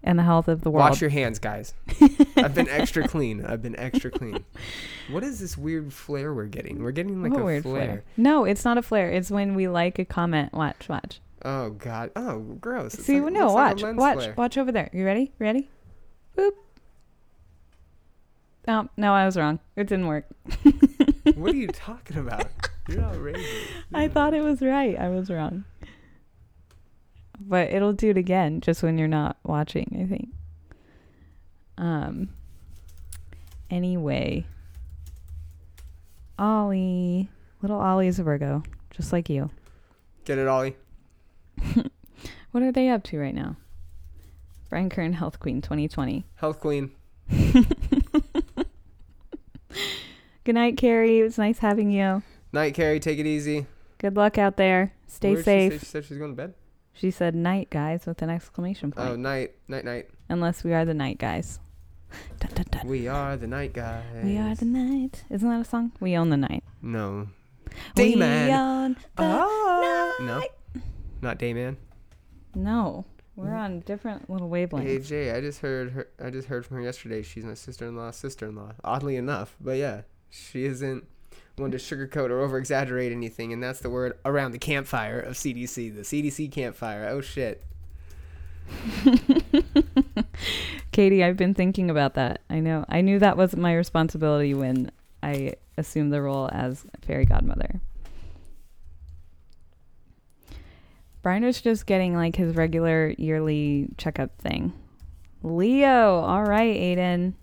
And 0.04 0.18
the 0.18 0.24
health 0.24 0.48
of 0.48 0.62
the 0.62 0.72
world. 0.72 0.90
Wash 0.90 1.00
your 1.00 1.12
hands, 1.12 1.38
guys. 1.38 1.76
I've 2.36 2.56
been 2.56 2.68
extra 2.68 3.08
clean. 3.08 3.46
I've 3.46 3.62
been 3.62 3.78
extra 3.78 4.10
clean. 4.10 4.44
What 5.12 5.24
is 5.24 5.40
this 5.40 5.56
weird 5.56 5.94
flare 5.94 6.34
we're 6.34 6.48
getting? 6.48 6.82
We're 6.82 6.92
getting 6.92 7.22
like 7.22 7.32
What 7.34 7.42
a 7.42 7.46
weird 7.46 7.64
flare. 7.64 7.86
flare. 7.86 8.04
No, 8.18 8.44
it's 8.44 8.66
not 8.66 8.80
a 8.80 8.82
flare. 8.82 9.12
It's 9.12 9.30
when 9.30 9.54
we 9.54 9.68
like 9.68 10.00
a 10.00 10.06
comment. 10.06 10.54
Watch, 10.54 10.90
watch. 10.90 11.22
Oh 11.44 11.72
god. 11.72 12.12
Oh, 12.16 12.40
gross. 12.40 12.94
It's 12.94 13.06
See, 13.06 13.20
like- 13.20 13.34
no, 13.34 13.54
looks 13.54 13.82
like 13.82 13.96
watch, 13.96 13.96
watch, 13.98 14.18
flare. 14.18 14.34
watch 14.38 14.58
over 14.58 14.72
there. 14.72 14.90
You 14.94 15.06
ready? 15.06 15.32
Ready? 15.40 15.70
Boop. 16.38 16.52
Oh, 18.68 18.88
no, 18.96 19.14
I 19.14 19.26
was 19.26 19.36
wrong. 19.38 19.60
It 19.76 19.88
didn't 19.88 20.08
work. 20.08 20.26
What 21.36 21.54
are 21.54 21.58
you 21.58 21.68
talking 21.72 22.18
about? 22.18 22.48
You're 22.90 23.02
outrageous. 23.02 23.46
I 23.94 24.08
thought 24.08 24.34
it 24.34 24.44
was 24.44 24.60
right. 24.62 24.98
I 24.98 25.08
was 25.10 25.30
wrong. 25.30 25.66
But 27.40 27.70
it'll 27.70 27.94
do 27.94 28.10
it 28.10 28.18
again 28.18 28.60
just 28.60 28.82
when 28.82 28.98
you're 28.98 29.08
not 29.08 29.38
watching, 29.44 29.98
I 30.02 30.06
think. 30.10 30.30
Um 31.78 32.30
anyway. 33.70 34.46
Ollie. 36.40 37.30
Little 37.62 37.80
Ollie 37.80 38.08
is 38.08 38.18
a 38.20 38.24
Virgo, 38.24 38.64
just 38.90 39.14
like 39.14 39.30
you. 39.30 39.52
Get 40.26 40.38
it, 40.40 40.48
Ollie. 40.48 40.76
What 42.52 42.64
are 42.64 42.72
they 42.74 42.90
up 42.90 43.04
to 43.06 43.18
right 43.18 43.34
now? 43.34 43.56
Brian 44.70 44.90
Kern 44.90 45.14
Health 45.14 45.40
Queen 45.40 45.62
2020. 45.62 46.26
Health 46.36 46.60
queen. 46.60 46.92
Good 50.44 50.56
night, 50.56 50.76
Carrie. 50.78 51.20
It 51.20 51.24
was 51.24 51.38
nice 51.38 51.60
having 51.60 51.92
you. 51.92 52.24
Night, 52.52 52.74
Carrie. 52.74 53.00
Take 53.00 53.20
it 53.20 53.26
easy. 53.26 53.68
Good 54.00 54.16
luck 54.18 54.38
out 54.38 54.58
there. 54.58 54.94
Stay 55.08 55.36
Where 55.36 55.36
did 55.38 55.42
she 55.44 55.70
safe. 55.70 55.80
She 55.80 55.86
said 55.86 56.06
she's 56.06 56.18
going 56.18 56.32
to 56.32 56.36
bed. 56.36 56.54
She 56.94 57.10
said 57.12 57.36
night, 57.36 57.70
guys, 57.70 58.06
with 58.06 58.22
an 58.22 58.30
exclamation 58.30 58.92
point. 58.92 59.08
Oh, 59.10 59.16
night, 59.16 59.52
night, 59.68 59.86
night. 59.86 60.10
Unless 60.28 60.64
we 60.64 60.74
are 60.74 60.84
the 60.84 60.94
night 60.94 61.20
guys. 61.20 61.60
Dun, 62.40 62.52
dun, 62.54 62.66
dun. 62.70 62.88
We 62.88 63.08
are 63.08 63.38
the 63.38 63.48
night 63.48 63.72
guys. 63.74 64.04
We 64.24 64.38
are 64.38 64.56
the 64.56 64.66
night. 64.66 65.24
Isn't 65.30 65.48
that 65.50 65.62
a 65.62 65.64
song? 65.66 65.94
We 66.02 66.18
own 66.18 66.30
the 66.30 66.38
night. 66.38 66.64
No. 66.82 67.30
We 67.96 68.14
own 68.16 68.98
the 69.16 69.24
Ah. 69.24 70.16
night. 70.20 70.26
No. 70.26 70.44
Not 71.22 71.38
Dayman. 71.38 71.78
No, 72.56 73.06
we're 73.36 73.54
on 73.54 73.82
different 73.82 74.30
little 74.30 74.50
wavelengths. 74.50 74.84
Hey 74.84 75.00
Jay, 75.00 75.32
I 75.32 75.42
just 75.42 75.62
heard 75.62 75.92
her. 75.92 76.08
I 76.24 76.30
just 76.30 76.48
heard 76.48 76.66
from 76.66 76.78
her 76.78 76.84
yesterday. 76.84 77.22
She's 77.22 77.46
my 77.46 77.54
sister-in-law's 77.54 78.16
sister-in-law. 78.16 78.74
Oddly 78.84 79.16
enough, 79.16 79.56
but 79.62 79.78
yeah, 79.78 80.02
she 80.30 80.66
isn't 80.66 81.06
one 81.56 81.72
to 81.72 81.78
sugarcoat 81.78 82.30
or 82.30 82.40
over-exaggerate 82.42 83.12
anything, 83.12 83.54
and 83.54 83.62
that's 83.62 83.80
the 83.80 83.90
word 83.90 84.18
around 84.26 84.52
the 84.52 84.60
campfire 84.60 85.20
of 85.20 85.36
CDC. 85.36 85.96
The 85.96 86.02
CDC 86.02 86.52
campfire. 86.52 87.08
Oh 87.08 87.22
shit. 87.22 87.64
Katie, 90.92 91.24
I've 91.24 91.38
been 91.38 91.54
thinking 91.54 91.90
about 91.90 92.16
that. 92.16 92.42
I 92.50 92.60
know. 92.60 92.86
I 92.90 93.02
knew 93.02 93.20
that 93.20 93.38
was 93.38 93.56
my 93.56 93.76
responsibility 93.76 94.54
when 94.54 94.92
I 95.24 95.54
assumed 95.78 96.12
the 96.12 96.22
role 96.22 96.50
as 96.52 96.86
fairy 97.02 97.26
godmother. 97.26 97.82
Brian 101.22 101.44
was 101.44 101.62
just 101.62 101.86
getting 101.86 102.16
like 102.16 102.36
his 102.36 102.56
regular 102.56 103.14
yearly 103.18 103.90
checkup 103.98 104.38
thing. 104.40 104.74
Leo, 105.44 106.20
all 106.20 106.44
right, 106.44 106.76
Aiden. 106.76 107.34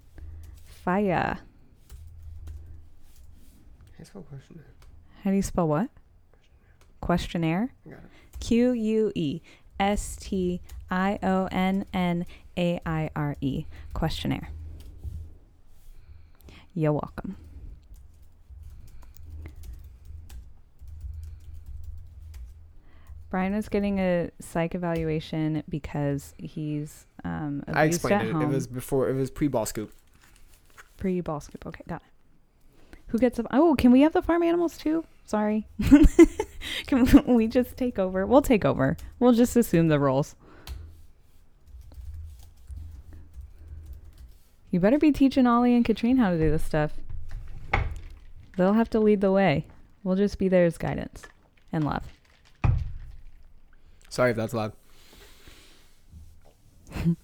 Fire. 0.65 1.39
Hey, 3.97 4.05
spell 4.05 4.23
question. 4.23 4.61
How 5.23 5.31
do 5.31 5.37
you 5.37 5.43
spell 5.43 5.69
what? 5.69 5.91
Questionnaire. 7.01 7.75
Q 8.41 8.73
U 8.73 9.13
E 9.15 9.41
S 9.79 10.17
T 10.17 10.61
I 10.91 11.19
O 11.23 11.49
N 11.51 11.85
N 11.93 12.27
A 12.57 12.81
I 12.87 13.11
R 13.15 13.37
E. 13.41 13.67
Questionnaire. 13.95 14.51
You're 16.75 16.93
welcome. 16.93 17.37
Brian 23.31 23.55
was 23.55 23.69
getting 23.69 23.99
a 23.99 24.31
psych 24.41 24.75
evaluation 24.75 25.63
because 25.69 26.35
he's 26.39 27.07
um, 27.25 27.63
abused 27.67 27.79
I 27.79 27.85
explained 27.85 28.23
at 28.23 28.29
it. 28.29 28.33
home. 28.33 28.43
It 28.43 28.55
was 28.55 28.67
before. 28.67 29.11
It 29.11 29.15
was 29.15 29.31
pre-ball 29.31 29.67
scoop. 29.67 29.93
Pre 30.97 31.21
ball 31.21 31.41
scoop. 31.41 31.67
Okay, 31.67 31.85
got 31.87 32.03
it. 32.03 32.97
Who 33.09 33.19
gets 33.19 33.37
the? 33.37 33.47
Oh, 33.51 33.75
can 33.77 33.91
we 33.93 34.01
have 34.03 34.13
the 34.13 34.23
farm 34.23 34.43
animals 34.43 34.77
too? 34.79 35.05
Sorry. 35.27 35.67
can 36.87 37.07
we 37.27 37.47
just 37.47 37.77
take 37.77 37.99
over? 37.99 38.27
We'll 38.27 38.43
take 38.43 38.65
over. 38.65 38.97
We'll 39.19 39.33
just 39.33 39.57
assume 39.57 39.89
the 39.89 39.99
roles. 39.99 40.35
You 44.71 44.81
better 44.81 44.99
be 44.99 45.13
teaching 45.13 45.47
Ollie 45.47 45.75
and 45.75 45.85
Katrine 45.85 46.19
how 46.19 46.31
to 46.31 46.39
do 46.39 46.51
this 46.51 46.63
stuff. 46.63 46.93
They'll 48.57 48.75
have 48.75 48.91
to 48.91 49.01
lead 49.01 49.21
the 49.21 49.33
way. 49.33 49.67
We'll 50.03 50.17
just 50.17 50.39
be 50.39 50.49
there 50.49 50.65
as 50.65 50.77
guidance 50.77 51.23
and 51.73 51.85
love. 51.85 52.05
Sorry 54.19 54.33
if 54.33 54.37
that's 54.37 54.53
loud. 54.53 54.73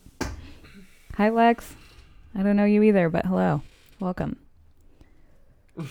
Hi, 1.15 1.29
Lex. 1.29 1.75
I 2.37 2.45
don't 2.45 2.55
know 2.55 2.67
you 2.67 2.85
either, 2.85 3.09
but 3.09 3.27
hello. 3.27 3.63
Welcome. 3.99 4.37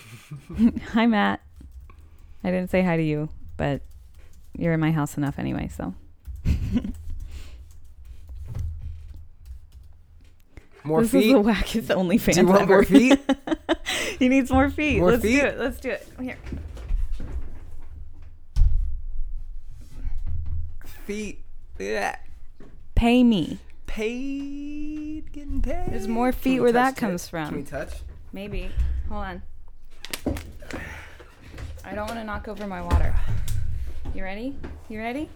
hi, 0.94 1.06
Matt. 1.06 1.42
I 2.42 2.52
didn't 2.52 2.70
say 2.70 2.82
hi 2.84 2.96
to 2.96 3.04
you, 3.04 3.28
but 3.58 3.82
you're 4.58 4.72
in 4.72 4.80
my 4.80 4.92
house 4.92 5.18
enough 5.18 5.40
anyway, 5.40 5.68
so. 5.68 5.94
More 10.86 11.02
this 11.02 11.12
feet. 11.12 11.26
is 11.26 11.34
the 11.34 11.40
wackest 11.40 11.88
OnlyFans 11.94 12.36
Do 12.36 12.40
you 12.40 12.48
want 12.48 12.62
ever. 12.62 12.76
more 12.76 12.84
feet? 12.86 13.20
he 14.20 14.30
needs 14.30 14.50
more 14.50 14.70
feet. 14.70 15.00
More 15.00 15.12
Let's 15.12 15.24
feet? 15.24 15.42
do 15.42 15.48
it. 15.48 15.60
Let's 15.60 15.82
do 15.82 15.90
it. 15.90 16.08
Here. 16.22 16.38
Feet. 21.06 21.44
Yeah. 21.80 22.16
Pay 22.96 23.24
me. 23.24 23.60
Paid. 23.86 25.32
Getting 25.32 25.62
paid. 25.62 25.92
There's 25.92 26.08
more 26.08 26.32
feet 26.32 26.60
where 26.62 26.72
that 26.72 26.96
comes 26.96 27.26
it? 27.26 27.30
from. 27.30 27.48
Can 27.50 27.58
we 27.58 27.64
touch? 27.64 27.90
Maybe. 28.32 28.72
Hold 29.10 29.24
on. 29.24 29.42
I 31.86 31.94
don't 31.94 32.08
want 32.08 32.20
to 32.20 32.24
knock 32.24 32.48
over 32.48 32.66
my 32.66 32.82
water. 32.82 33.14
You 34.16 34.24
ready? 34.24 34.56
You 34.90 35.00
ready? 35.00 35.30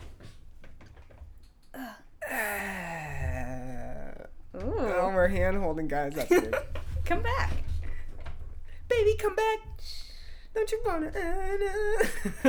Oh, 1.76 1.96
Ooh. 4.56 5.14
we're 5.14 5.28
hand 5.28 5.58
holding 5.58 5.88
guys. 5.88 6.14
That's 6.14 6.30
good. 6.30 6.56
Come 7.06 7.22
back. 7.22 7.52
Baby, 8.88 9.16
come 9.20 9.36
back. 9.36 9.60
Don't 10.58 10.72
you 10.72 10.82
wanna? 10.88 11.12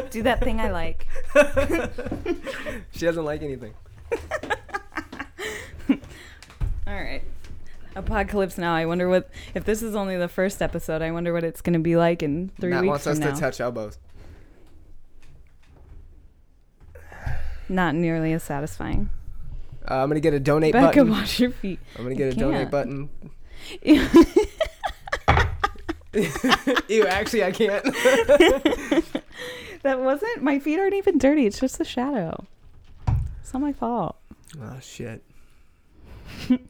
Do 0.09 0.23
that 0.23 0.41
thing 0.41 0.61
I 0.61 0.71
like. 0.71 1.07
she 2.93 3.05
doesn't 3.05 3.25
like 3.25 3.43
anything. 3.43 3.75
All 5.91 6.95
right. 6.95 7.23
Apocalypse 7.95 8.57
now. 8.57 8.75
I 8.75 8.87
wonder 8.87 9.11
what 9.11 9.29
if 9.55 9.65
this 9.65 9.83
is 9.83 9.95
only 9.95 10.17
the 10.17 10.27
first 10.27 10.63
episode. 10.63 11.03
I 11.03 11.11
wonder 11.11 11.35
what 11.35 11.45
it's 11.45 11.61
going 11.61 11.75
to 11.75 11.81
be 11.81 11.97
like 11.97 12.23
in 12.23 12.51
three 12.59 12.71
Matt 12.71 12.81
weeks 12.81 12.89
wants 12.91 13.05
from 13.05 13.13
us 13.13 13.19
now. 13.19 13.35
to 13.35 13.41
touch 13.41 13.61
elbows. 13.61 13.99
Not 17.69 17.95
nearly 17.95 18.33
as 18.33 18.43
satisfying. 18.43 19.11
Uh, 19.87 19.97
I'm 19.97 20.09
gonna 20.09 20.21
get 20.21 20.33
a 20.33 20.41
donate 20.41 20.73
Becca, 20.73 20.87
button. 21.01 21.11
wash 21.11 21.39
your 21.41 21.51
feet. 21.51 21.79
I'm 21.97 22.05
gonna 22.05 22.15
I 22.15 22.19
get 22.19 22.33
a 22.33 22.37
donate 22.37 22.71
can't. 22.71 22.71
button. 22.71 23.11
Ew, 26.89 27.07
actually, 27.07 27.45
I 27.45 27.53
can't. 27.53 27.85
that 29.83 30.01
wasn't. 30.01 30.43
My 30.43 30.59
feet 30.59 30.79
aren't 30.79 30.95
even 30.95 31.19
dirty. 31.19 31.47
It's 31.47 31.61
just 31.61 31.79
the 31.79 31.85
shadow. 31.85 32.47
It's 33.41 33.53
not 33.53 33.63
my 33.63 33.73
fault. 33.73 34.17
oh 34.61 34.79
shit. 34.81 35.23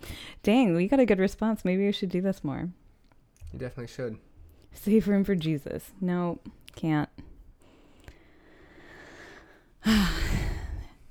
Dang, 0.43 0.75
we 0.75 0.89
got 0.89 1.01
a 1.01 1.07
good 1.07 1.19
response. 1.19 1.65
Maybe 1.65 1.85
we 1.85 1.93
should 1.93 2.11
do 2.11 2.21
this 2.21 2.45
more. 2.45 2.69
You 3.53 3.59
definitely 3.59 3.93
should. 3.93 4.19
Save 4.73 5.09
room 5.09 5.25
for 5.25 5.35
Jesus. 5.35 5.91
No, 6.01 6.39
can't. 6.77 7.09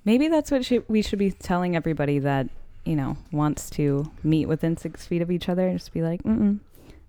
Maybe 0.06 0.28
that's 0.28 0.52
what 0.52 0.72
we 0.88 1.02
should 1.02 1.20
be 1.20 1.32
telling 1.32 1.76
everybody 1.76 2.20
that, 2.20 2.48
you 2.86 2.96
know, 2.96 3.18
wants 3.32 3.70
to 3.72 4.10
meet 4.24 4.46
within 4.46 4.78
six 4.78 5.06
feet 5.06 5.22
of 5.22 5.30
each 5.30 5.50
other. 5.50 5.74
Just 5.74 5.92
be 5.92 6.02
like, 6.02 6.24
mm 6.24 6.60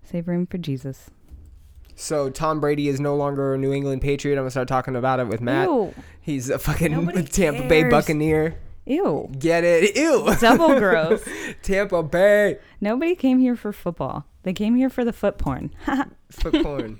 save 0.03 0.27
room 0.27 0.47
for 0.47 0.57
Jesus. 0.57 1.11
So 1.99 2.29
Tom 2.29 2.61
Brady 2.61 2.87
is 2.87 3.01
no 3.01 3.13
longer 3.17 3.53
a 3.53 3.57
New 3.57 3.73
England 3.73 4.01
Patriot. 4.01 4.35
I'm 4.35 4.43
gonna 4.43 4.51
start 4.51 4.69
talking 4.69 4.95
about 4.95 5.19
it 5.19 5.27
with 5.27 5.41
Matt. 5.41 5.67
Ew. 5.67 5.93
He's 6.21 6.49
a 6.49 6.57
fucking 6.57 6.93
Nobody 6.93 7.23
Tampa 7.25 7.67
Bay. 7.67 7.83
Buccaneer. 7.83 8.57
Ew. 8.85 9.29
Get 9.37 9.65
it? 9.65 9.97
Ew. 9.97 10.33
Double 10.39 10.79
gross. 10.79 11.27
Tampa 11.61 12.01
Bay. 12.01 12.57
Nobody 12.79 13.15
came 13.15 13.39
here 13.39 13.57
for 13.57 13.73
football. 13.73 14.25
They 14.43 14.53
came 14.53 14.75
here 14.75 14.89
for 14.89 15.03
the 15.03 15.11
foot 15.11 15.37
porn. 15.37 15.71
Foot 16.31 16.63
porn. 16.63 16.99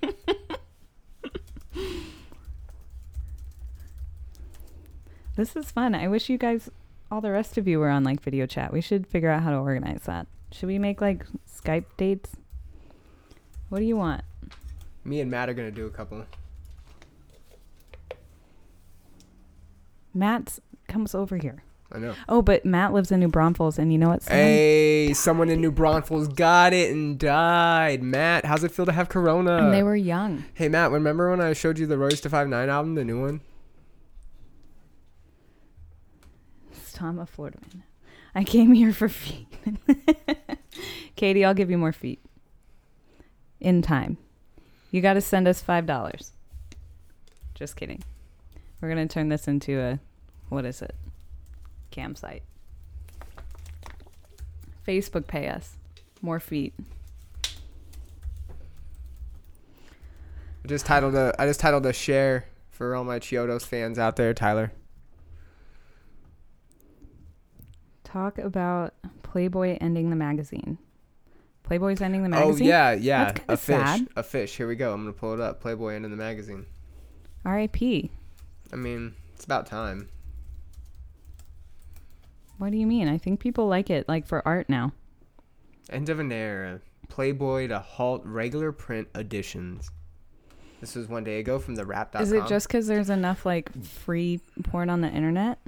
this 5.38 5.56
is 5.56 5.72
fun. 5.72 5.96
I 5.96 6.10
wish 6.10 6.28
you 6.28 6.38
guys, 6.38 6.70
all 7.10 7.22
the 7.22 7.32
rest 7.32 7.58
of 7.58 7.68
you, 7.68 7.80
were 7.80 7.90
on 7.90 8.04
like 8.04 8.22
video 8.22 8.46
chat. 8.46 8.74
We 8.74 8.82
should 8.82 9.08
figure 9.08 9.30
out 9.30 9.44
how 9.44 9.52
to 9.52 9.58
organize 9.58 10.02
that. 10.08 10.28
Should 10.52 10.68
we 10.68 10.78
make 10.78 11.00
like 11.00 11.26
Skype 11.50 11.86
dates? 11.96 12.36
What 13.70 13.80
do 13.80 13.86
you 13.86 13.96
want? 13.96 14.24
Me 15.10 15.22
and 15.22 15.32
Matt 15.32 15.50
are 15.50 15.56
gonna 15.56 15.72
do 15.72 15.88
a 15.88 15.90
couple. 15.90 16.24
Matt 20.14 20.60
comes 20.88 21.16
over 21.16 21.38
here. 21.38 21.64
I 21.92 21.98
know. 21.98 22.14
Oh, 22.28 22.44
but 22.44 22.64
Matt 22.64 22.94
lives 22.94 23.12
in 23.12 23.20
New 23.20 23.28
Braunfels, 23.30 23.80
and 23.80 23.92
you 23.92 23.98
know 23.98 24.10
what? 24.10 24.22
Someone- 24.22 24.44
Hey, 24.44 25.14
someone 25.16 25.50
in 25.50 25.60
New 25.62 25.72
Braunfels 25.72 26.28
got 26.28 26.74
it 26.74 26.92
and 26.92 27.18
died. 27.18 28.04
Matt, 28.04 28.46
how's 28.46 28.64
it 28.64 28.70
feel 28.72 28.86
to 28.86 28.92
have 28.92 29.10
Corona? 29.10 29.58
and 29.58 29.74
they 29.74 29.82
were 29.82 29.96
young. 29.96 30.44
Hey 30.54 30.70
Matt, 30.70 30.92
remember 30.92 31.32
when 31.32 31.42
I 31.42 31.54
showed 31.54 31.80
you 31.80 31.88
the 31.88 31.98
Royce 31.98 32.22
da 32.22 32.30
5'9" 32.30 32.70
album, 32.70 32.94
the 32.94 33.04
new 33.04 33.20
one? 33.20 33.42
It's 36.72 36.94
Tom 36.94 37.18
a 37.18 37.26
Florida 37.26 37.58
man. 37.74 37.84
I 38.36 38.44
came 38.44 38.74
here 38.74 38.94
for 38.94 39.10
feet. 39.10 39.48
Katie, 41.16 41.44
I'll 41.44 41.56
give 41.56 41.72
you 41.72 41.80
more 41.80 41.94
feet. 41.94 42.24
In 43.60 43.82
time. 43.82 44.18
You 44.92 45.02
got 45.02 45.14
to 45.14 45.22
send 45.22 45.48
us 45.48 45.62
five 45.62 45.86
dollars. 45.86 46.32
Just 47.54 47.76
kidding. 47.76 48.04
We're 48.82 48.90
gonna 48.90 49.08
turn 49.08 49.30
this 49.30 49.48
into 49.48 49.80
a, 49.80 50.00
what 50.48 50.66
is 50.66 50.82
it? 50.82 50.96
Campsite. 51.92 52.44
Facebook 54.88 55.28
pay 55.28 55.50
us. 55.50 55.76
More 56.22 56.40
feet. 56.40 56.74
I 60.64 60.68
just 60.68 60.86
titled 60.86 61.16
a 61.16 61.36
I 61.38 61.46
just 61.46 61.60
titled 61.60 61.86
a 61.86 61.94
share 61.94 62.46
for 62.70 62.96
all 62.96 63.04
my 63.04 63.20
Chiodos 63.20 63.66
fans 63.66 64.00
out 64.00 64.16
there, 64.16 64.34
Tyler. 64.34 64.72
Talk 68.04 68.38
about 68.38 68.94
Playboy 69.22 69.78
ending 69.80 70.10
the 70.10 70.16
magazine. 70.16 70.78
Playboy's 71.70 72.02
ending 72.02 72.24
the 72.24 72.36
oh, 72.36 72.48
magazine. 72.48 72.66
Oh 72.66 72.70
yeah, 72.70 72.92
yeah. 72.94 73.34
A 73.48 73.56
fish. 73.56 73.76
sad. 73.76 74.08
A 74.16 74.24
fish. 74.24 74.58
Here 74.58 74.68
we 74.68 74.76
go. 74.76 74.92
I'm 74.92 75.04
gonna 75.04 75.14
pull 75.14 75.36
it 75.36 75.40
up. 75.40 75.62
Playboy 75.62 75.94
end 75.94 76.04
in 76.04 76.10
the 76.10 76.18
magazine. 76.18 76.66
R.I.P. 77.46 78.10
I 78.74 78.76
mean, 78.76 79.14
it's 79.36 79.46
about 79.46 79.68
time. 79.68 80.10
What 82.58 82.72
do 82.72 82.78
you 82.80 82.88
mean? 82.88 83.08
I 83.08 83.20
think 83.20 83.40
people 83.40 83.68
like 83.68 83.92
it, 83.92 84.10
like 84.10 84.26
for 84.26 84.42
art 84.48 84.68
now. 84.68 84.94
End 85.92 86.10
of 86.10 86.20
an 86.20 86.32
era. 86.32 86.82
Playboy 87.08 87.68
to 87.68 87.78
halt 87.78 88.24
regular 88.26 88.72
print 88.72 89.08
editions. 89.14 89.92
This 90.82 90.96
was 90.96 91.08
one 91.08 91.24
day 91.24 91.40
ago 91.40 91.60
from 91.60 91.78
TheWrap.com. 91.78 92.24
Is 92.24 92.32
it 92.32 92.48
just 92.48 92.68
because 92.68 92.88
there's 92.88 93.12
enough 93.12 93.46
like 93.46 93.72
free 93.84 94.40
porn 94.64 94.90
on 94.90 95.02
the 95.02 95.10
internet? 95.10 95.60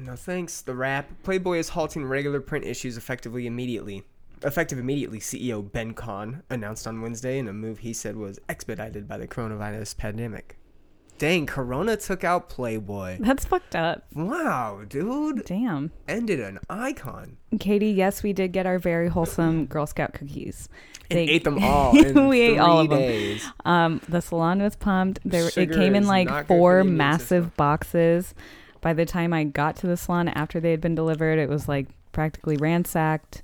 No 0.06 0.16
thanks. 0.16 0.62
The 0.62 0.74
Wrap. 0.74 1.10
Playboy 1.22 1.58
is 1.58 1.68
halting 1.70 2.06
regular 2.06 2.40
print 2.40 2.64
issues 2.64 2.96
effectively 2.96 3.46
immediately. 3.46 4.02
Effective 4.42 4.78
immediately, 4.78 5.18
CEO 5.20 5.70
Ben 5.70 5.92
Kohn 5.92 6.42
announced 6.48 6.86
on 6.86 7.02
Wednesday 7.02 7.38
in 7.38 7.46
a 7.48 7.52
move 7.52 7.80
he 7.80 7.92
said 7.92 8.16
was 8.16 8.38
expedited 8.48 9.06
by 9.06 9.18
the 9.18 9.28
coronavirus 9.28 9.98
pandemic. 9.98 10.56
Dang, 11.18 11.44
Corona 11.44 11.98
took 11.98 12.24
out 12.24 12.48
Playboy. 12.48 13.18
That's 13.20 13.44
fucked 13.44 13.76
up. 13.76 14.06
Wow, 14.14 14.80
dude. 14.88 15.44
Damn. 15.44 15.90
Ended 16.08 16.40
an 16.40 16.60
icon. 16.70 17.36
Katie, 17.58 17.90
yes, 17.90 18.22
we 18.22 18.32
did 18.32 18.52
get 18.52 18.64
our 18.64 18.78
very 18.78 19.08
wholesome 19.08 19.66
Girl 19.66 19.86
Scout 19.86 20.14
cookies. 20.14 20.70
And 21.10 21.18
They- 21.18 21.24
ate 21.28 21.44
them 21.44 21.58
all 21.62 21.94
in 21.94 22.28
We 22.28 22.40
ate 22.40 22.56
all 22.58 22.78
of 22.80 22.88
them. 22.88 23.38
Um, 23.66 24.00
the 24.08 24.22
salon 24.22 24.62
was 24.62 24.76
pumped. 24.76 25.18
There, 25.26 25.50
it 25.54 25.72
came 25.72 25.94
in 25.94 26.06
like 26.06 26.28
not 26.28 26.48
good 26.48 26.54
for 26.54 26.56
four 26.56 26.84
massive 26.84 27.54
boxes. 27.54 28.34
By 28.80 28.92
the 28.92 29.04
time 29.04 29.32
I 29.32 29.44
got 29.44 29.76
to 29.76 29.86
the 29.86 29.96
salon 29.96 30.28
after 30.28 30.60
they 30.60 30.70
had 30.70 30.80
been 30.80 30.94
delivered, 30.94 31.38
it 31.38 31.48
was 31.48 31.68
like 31.68 31.88
practically 32.12 32.56
ransacked. 32.56 33.42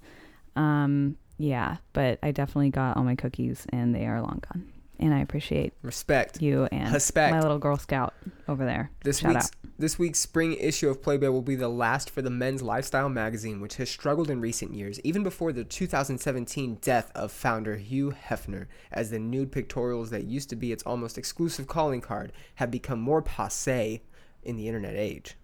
Um, 0.55 1.16
yeah, 1.39 1.76
but 1.93 2.18
I 2.22 2.30
definitely 2.30 2.70
got 2.70 2.97
all 2.97 3.05
my 3.05 3.14
cookies, 3.14 3.66
and 3.70 3.95
they 3.95 4.07
are 4.07 4.20
long 4.20 4.43
gone. 4.51 4.72
And 4.99 5.12
I 5.12 5.20
appreciate 5.20 5.74
Respect. 5.82 6.41
you 6.41 6.66
and 6.72 6.93
Respect. 6.95 7.32
my 7.34 7.41
little 7.41 7.59
Girl 7.59 7.76
Scout 7.76 8.14
over 8.49 8.64
there. 8.64 8.91
This 9.05 9.18
Shout 9.18 9.34
week's 9.34 9.51
this 9.78 9.99
week's 9.99 10.18
spring 10.18 10.55
issue 10.55 10.89
of 10.89 11.03
Playboy 11.03 11.28
will 11.28 11.43
be 11.43 11.55
the 11.55 11.68
last 11.68 12.09
for 12.09 12.22
the 12.22 12.30
men's 12.30 12.62
lifestyle 12.62 13.11
magazine, 13.11 13.61
which 13.61 13.76
has 13.76 13.91
struggled 13.91 14.30
in 14.30 14.41
recent 14.41 14.72
years, 14.72 14.99
even 15.05 15.22
before 15.22 15.53
the 15.53 15.64
2017 15.64 16.76
death 16.76 17.12
of 17.14 17.30
founder 17.30 17.76
Hugh 17.76 18.14
Hefner, 18.28 18.68
as 18.91 19.11
the 19.11 19.18
nude 19.18 19.53
pictorials 19.53 20.09
that 20.09 20.24
used 20.24 20.49
to 20.49 20.57
be 20.57 20.72
its 20.72 20.82
almost 20.84 21.18
exclusive 21.18 21.66
calling 21.66 22.01
card 22.01 22.32
have 22.55 22.70
become 22.70 23.01
more 23.01 23.20
passe 23.20 24.01
in 24.47 24.57
the 24.57 24.66
internet 24.68 24.94
age. 24.97 25.36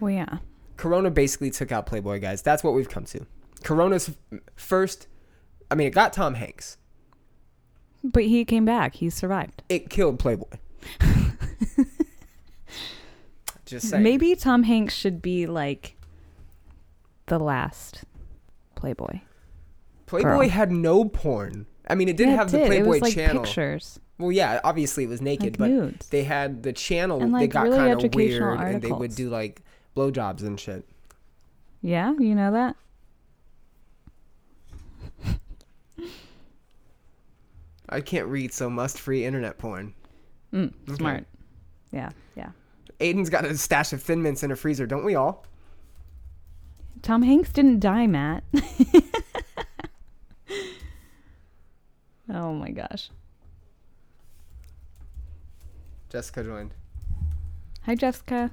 Well, 0.00 0.10
yeah. 0.10 0.38
Corona 0.76 1.10
basically 1.10 1.50
took 1.50 1.72
out 1.72 1.86
Playboy, 1.86 2.20
guys. 2.20 2.42
That's 2.42 2.62
what 2.64 2.74
we've 2.74 2.88
come 2.88 3.04
to. 3.06 3.26
Corona's 3.64 4.10
first. 4.56 5.06
I 5.70 5.74
mean, 5.74 5.86
it 5.86 5.94
got 5.94 6.12
Tom 6.12 6.34
Hanks. 6.34 6.76
But 8.04 8.24
he 8.24 8.44
came 8.44 8.64
back. 8.64 8.94
He 8.96 9.10
survived. 9.10 9.62
It 9.68 9.90
killed 9.90 10.18
Playboy. 10.18 10.46
Just 13.64 13.88
saying. 13.90 14.02
Maybe 14.04 14.34
Tom 14.36 14.62
Hanks 14.62 14.94
should 14.94 15.20
be 15.20 15.46
like 15.46 15.96
the 17.26 17.38
last 17.38 18.04
Playboy. 18.76 19.20
Playboy 20.06 20.28
Girl. 20.28 20.48
had 20.48 20.70
no 20.70 21.04
porn. 21.06 21.66
I 21.88 21.96
mean, 21.96 22.08
it 22.08 22.16
did 22.16 22.28
Yeah, 22.28 22.36
have 22.36 22.48
it 22.48 22.52
the 22.52 22.58
did. 22.58 22.66
Playboy 22.68 22.84
it 22.84 22.88
was 22.88 23.00
like 23.02 23.14
channel. 23.14 23.42
pictures, 23.42 23.98
Well, 24.18 24.32
yeah, 24.32 24.60
obviously 24.64 25.04
it 25.04 25.08
was 25.08 25.20
naked, 25.20 25.54
like 25.54 25.58
but 25.58 25.68
nudes. 25.70 26.08
they 26.08 26.24
had 26.24 26.62
the 26.62 26.72
channel. 26.72 27.22
And, 27.22 27.34
they 27.34 27.40
like, 27.40 27.50
got 27.50 27.64
really 27.64 27.76
kind 27.76 28.04
of 28.04 28.14
weird, 28.14 28.60
and 28.60 28.80
they 28.80 28.90
would 28.92 29.14
do 29.14 29.28
like 29.28 29.62
blowjobs 29.94 30.42
and 30.42 30.58
shit. 30.58 30.86
Yeah, 31.82 32.14
you 32.18 32.34
know 32.34 32.52
that. 32.52 32.76
I 37.88 38.00
can't 38.00 38.26
read, 38.26 38.52
so 38.52 38.68
must 38.68 38.98
free 38.98 39.24
internet 39.24 39.58
porn. 39.58 39.94
Mm, 40.52 40.72
Okay. 40.88 40.96
smart. 40.96 41.24
Yeah, 41.92 42.10
yeah. 42.36 42.50
Aiden's 43.00 43.30
got 43.30 43.44
a 43.44 43.56
stash 43.56 43.92
of 43.92 44.02
Thin 44.02 44.22
Mints 44.22 44.42
in 44.42 44.50
a 44.50 44.56
freezer, 44.56 44.86
don't 44.86 45.04
we 45.04 45.14
all? 45.14 45.44
Tom 47.02 47.22
Hanks 47.22 47.52
didn't 47.52 47.78
die, 47.80 48.06
Matt. 48.06 48.42
oh 52.30 52.54
my 52.54 52.70
gosh. 52.70 53.10
Jessica 56.08 56.42
joined. 56.42 56.72
Hi, 57.82 57.94
Jessica. 57.94 58.50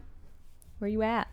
Where 0.79 0.89
you 0.89 1.01
at? 1.01 1.27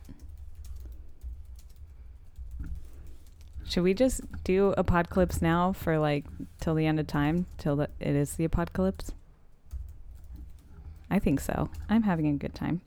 Should 3.68 3.84
we 3.84 3.94
just 3.94 4.22
do 4.42 4.74
apocalypse 4.76 5.40
now 5.40 5.72
for 5.72 5.98
like 5.98 6.24
till 6.60 6.74
the 6.74 6.86
end 6.86 6.98
of 6.98 7.06
time, 7.06 7.46
till 7.56 7.76
the, 7.76 7.88
it 8.00 8.16
is 8.16 8.34
the 8.34 8.44
apocalypse? 8.44 9.12
I 11.08 11.18
think 11.18 11.40
so. 11.40 11.70
I'm 11.88 12.02
having 12.02 12.26
a 12.26 12.32
good 12.34 12.54
time. 12.54 12.80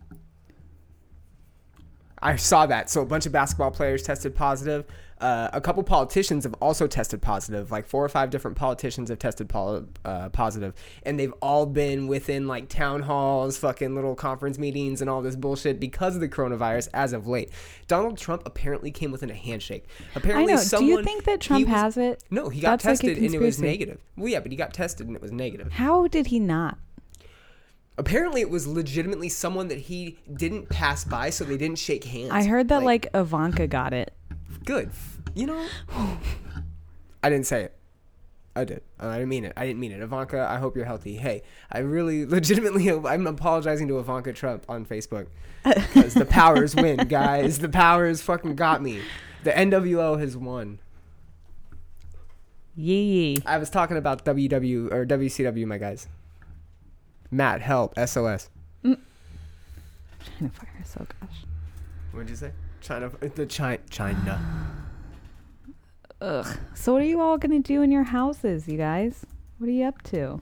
I 2.22 2.38
saw 2.38 2.66
that. 2.66 2.90
So 2.90 3.02
a 3.02 3.06
bunch 3.06 3.26
of 3.26 3.32
basketball 3.32 3.72
players 3.72 4.04
tested 4.04 4.36
positive. 4.36 4.86
Uh, 5.24 5.50
a 5.54 5.62
couple 5.62 5.82
politicians 5.84 6.44
have 6.44 6.54
also 6.56 6.86
tested 6.86 7.22
positive. 7.22 7.72
Like 7.72 7.88
four 7.88 8.04
or 8.04 8.10
five 8.10 8.30
different 8.30 8.58
politicians 8.58 9.10
have 9.10 9.20
tested 9.20 9.48
pol- 9.48 9.86
uh, 10.04 10.28
positive, 10.30 10.74
and 11.04 11.18
they've 11.18 11.32
all 11.42 11.66
been 11.66 12.08
within 12.08 12.46
like 12.46 12.68
town 12.68 13.04
halls, 13.04 13.58
fucking 13.58 13.96
little 13.96 14.16
conference 14.16 14.58
meetings, 14.60 15.00
and 15.00 15.10
all 15.10 15.22
this 15.22 15.38
bullshit 15.38 15.80
because 15.80 16.16
of 16.16 16.20
the 16.22 16.28
coronavirus. 16.28 16.90
As 16.94 17.14
of 17.14 17.26
late, 17.26 17.52
Donald 17.88 18.18
Trump 18.18 18.44
apparently 18.46 18.92
came 18.92 19.12
within 19.14 19.30
a 19.30 19.34
handshake. 19.34 19.86
I 20.14 20.20
Apparently, 20.20 20.54
know. 20.56 20.60
someone. 20.60 20.90
do 20.90 20.98
you 20.98 21.04
think 21.04 21.24
that 21.24 21.40
Trump 21.40 21.68
was- 21.68 21.74
has 21.74 21.96
it? 21.98 22.22
No, 22.30 22.50
he 22.50 22.60
got 22.60 22.82
That's 22.82 22.86
like 22.86 23.00
tested 23.16 23.18
and 23.24 23.34
it 23.34 23.40
was 23.40 23.62
negative. 23.62 24.00
Well, 24.18 24.28
yeah, 24.28 24.42
but 24.42 24.52
he 24.52 24.58
got 24.58 24.74
tested 24.74 25.08
and 25.08 25.16
it 25.16 25.22
was 25.22 25.32
negative. 25.32 25.72
How 25.72 26.08
did 26.08 26.28
he 26.28 26.40
not? 26.40 26.78
Apparently, 27.96 28.42
it 28.42 28.50
was 28.50 28.66
legitimately 28.66 29.30
someone 29.30 29.68
that 29.68 29.78
he 29.78 30.18
didn't 30.36 30.68
pass 30.70 31.04
by, 31.04 31.30
so 31.30 31.44
they 31.44 31.58
didn't 31.58 31.78
shake 31.78 32.04
hands. 32.06 32.32
I 32.32 32.44
heard 32.44 32.68
that 32.70 32.82
like 32.82 33.08
Ivanka 33.14 33.68
got 33.68 33.94
it. 33.94 34.14
Good. 34.64 34.92
You 35.36 35.48
know, 35.48 35.68
I 37.22 37.30
didn't 37.30 37.48
say 37.48 37.64
it. 37.64 37.76
I 38.56 38.66
did. 38.66 38.82
I 39.00 39.14
didn't 39.14 39.30
mean 39.30 39.46
it. 39.46 39.54
I 39.58 39.66
didn't 39.66 39.80
mean 39.80 39.92
it. 39.92 40.02
Ivanka, 40.02 40.48
I 40.48 40.58
hope 40.58 40.76
you're 40.76 40.86
healthy. 40.86 41.16
Hey, 41.16 41.42
I 41.72 41.80
really 41.80 42.26
legitimately, 42.28 42.92
I'm 42.92 43.26
apologizing 43.26 43.88
to 43.88 44.00
Ivanka 44.00 44.34
Trump 44.34 44.66
on 44.70 44.86
Facebook 44.86 45.28
because 45.64 46.14
the 46.14 46.26
powers 46.26 46.76
win, 46.76 47.08
guys. 47.08 47.60
The 47.60 47.70
powers 47.70 48.22
fucking 48.22 48.56
got 48.56 48.82
me. 48.82 49.02
The 49.44 49.52
NWO 49.52 50.20
has 50.20 50.38
won. 50.38 50.80
Yee. 52.76 53.42
I 53.46 53.58
was 53.58 53.70
talking 53.70 53.98
about 53.98 54.24
WW 54.26 54.92
or 54.92 55.06
WCW, 55.06 55.66
my 55.66 55.78
guys. 55.78 56.08
Matt, 57.32 57.62
help, 57.62 57.94
SOS. 57.98 58.50
China 58.84 60.52
virus. 60.52 60.96
Oh 61.00 61.06
gosh. 61.20 61.46
What'd 62.12 62.30
you 62.30 62.36
say? 62.36 62.52
China, 62.84 63.10
the 63.36 63.46
China, 63.46 63.80
China. 63.90 64.42
Ugh. 66.22 66.58
So 66.74 66.94
what 66.94 67.02
are 67.02 67.06
you 67.06 67.22
all 67.22 67.38
gonna 67.38 67.60
do 67.60 67.82
in 67.82 67.92
your 67.92 68.04
houses, 68.04 68.68
you 68.68 68.78
guys? 68.78 69.26
What 69.58 69.68
are 69.68 69.72
you 69.72 69.86
up 69.86 70.02
to? 70.04 70.42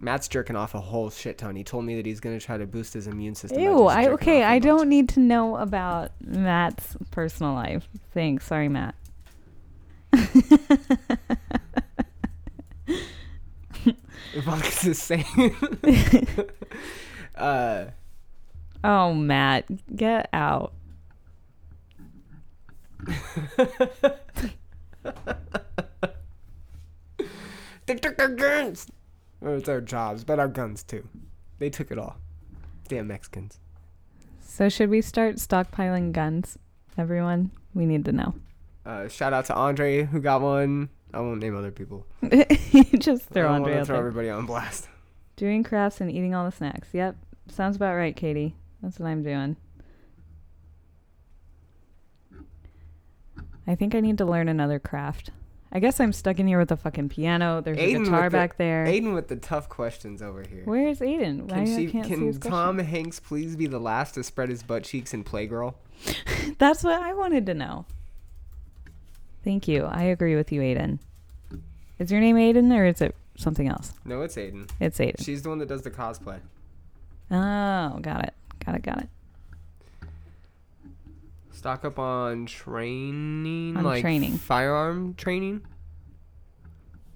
Matt's 0.00 0.26
jerking 0.28 0.56
off 0.56 0.74
a 0.74 0.80
whole 0.80 1.10
shit 1.10 1.38
ton. 1.38 1.54
He 1.56 1.64
told 1.64 1.84
me 1.84 1.94
that 1.96 2.04
he's 2.04 2.20
gonna 2.20 2.40
try 2.40 2.58
to 2.58 2.66
boost 2.66 2.92
his 2.92 3.06
immune 3.06 3.36
system. 3.36 3.62
Ew. 3.62 3.86
I 3.86 4.08
okay. 4.08 4.42
I 4.42 4.58
don't 4.58 4.88
need 4.88 5.08
to 5.10 5.20
know 5.20 5.56
about 5.56 6.10
Matt's 6.20 6.96
personal 7.10 7.54
life. 7.54 7.88
Thanks. 8.12 8.46
Sorry, 8.46 8.68
Matt. 8.68 8.96
Ivanka's 14.34 14.82
the 14.82 14.94
same. 14.94 15.56
uh, 17.36 17.84
Oh, 18.84 19.14
Matt, 19.14 19.64
get 19.96 20.28
out. 20.34 20.72
they 27.86 27.94
took 27.96 28.20
our 28.20 28.28
guns. 28.28 28.86
Or 29.40 29.56
it's 29.56 29.68
our 29.68 29.80
jobs, 29.80 30.22
but 30.24 30.38
our 30.38 30.48
guns 30.48 30.82
too. 30.82 31.08
They 31.58 31.70
took 31.70 31.90
it 31.90 31.98
all. 31.98 32.16
Damn 32.88 33.06
Mexicans. 33.08 33.58
So 34.40 34.68
should 34.68 34.90
we 34.90 35.00
start 35.00 35.36
stockpiling 35.36 36.12
guns? 36.12 36.58
Everyone, 36.98 37.50
we 37.74 37.86
need 37.86 38.04
to 38.04 38.12
know. 38.12 38.34
Uh, 38.86 39.08
shout 39.08 39.32
out 39.32 39.46
to 39.46 39.54
Andre 39.54 40.04
who 40.04 40.20
got 40.20 40.42
one. 40.42 40.90
I 41.12 41.20
won't 41.20 41.40
name 41.40 41.56
other 41.56 41.70
people. 41.70 42.06
Just 42.98 43.30
I 43.30 43.34
throw 43.34 43.42
don't 43.44 43.52
Andre 43.54 43.78
out 43.78 43.86
throw 43.86 43.96
there. 43.96 44.06
everybody 44.06 44.28
on 44.28 44.46
blast. 44.46 44.88
Doing 45.36 45.62
crafts 45.62 46.00
and 46.00 46.10
eating 46.10 46.34
all 46.34 46.44
the 46.44 46.52
snacks. 46.52 46.88
Yep. 46.92 47.16
Sounds 47.48 47.76
about 47.76 47.94
right, 47.94 48.14
Katie. 48.14 48.54
That's 48.84 48.98
what 48.98 49.06
I'm 49.08 49.22
doing. 49.22 49.56
I 53.66 53.74
think 53.74 53.94
I 53.94 54.00
need 54.00 54.18
to 54.18 54.26
learn 54.26 54.48
another 54.48 54.78
craft. 54.78 55.30
I 55.72 55.80
guess 55.80 55.98
I'm 56.00 56.12
stuck 56.12 56.38
in 56.38 56.46
here 56.46 56.58
with 56.58 56.70
a 56.70 56.76
fucking 56.76 57.08
piano. 57.08 57.62
There's 57.62 57.78
a 57.78 57.80
Aiden 57.80 58.04
guitar 58.04 58.24
with 58.24 58.32
the- 58.32 58.38
back 58.38 58.58
there. 58.58 58.84
Aiden 58.84 59.14
with 59.14 59.28
the 59.28 59.36
tough 59.36 59.70
questions 59.70 60.20
over 60.20 60.42
here. 60.46 60.62
Where's 60.66 61.00
Aiden? 61.00 61.50
Why 61.50 61.64
Can, 61.64 61.66
she, 61.66 61.86
can't 61.90 62.06
see 62.06 62.14
can 62.14 62.32
Tom 62.40 62.76
question? 62.76 62.92
Hanks 62.92 63.20
please 63.20 63.56
be 63.56 63.66
the 63.66 63.80
last 63.80 64.14
to 64.14 64.22
spread 64.22 64.50
his 64.50 64.62
butt 64.62 64.84
cheeks 64.84 65.14
in 65.14 65.24
Playgirl? 65.24 65.74
That's 66.58 66.84
what 66.84 67.00
I 67.00 67.14
wanted 67.14 67.46
to 67.46 67.54
know. 67.54 67.86
Thank 69.42 69.66
you. 69.66 69.84
I 69.84 70.02
agree 70.02 70.36
with 70.36 70.52
you, 70.52 70.60
Aiden. 70.60 70.98
Is 71.98 72.12
your 72.12 72.20
name 72.20 72.36
Aiden 72.36 72.70
or 72.76 72.84
is 72.84 73.00
it 73.00 73.16
something 73.38 73.66
else? 73.66 73.94
No, 74.04 74.20
it's 74.20 74.36
Aiden. 74.36 74.68
It's 74.78 74.98
Aiden. 74.98 75.24
She's 75.24 75.42
the 75.42 75.48
one 75.48 75.58
that 75.58 75.68
does 75.68 75.82
the 75.82 75.90
cosplay. 75.90 76.40
Oh, 77.30 77.98
got 78.00 78.24
it. 78.24 78.34
Got 78.64 78.74
it. 78.76 78.82
Got 78.82 78.98
it. 79.02 79.08
Stock 81.52 81.84
up 81.84 81.98
on 81.98 82.46
training, 82.46 83.76
On 83.76 83.84
like 83.84 84.02
training. 84.02 84.36
firearm 84.38 85.14
training. 85.14 85.62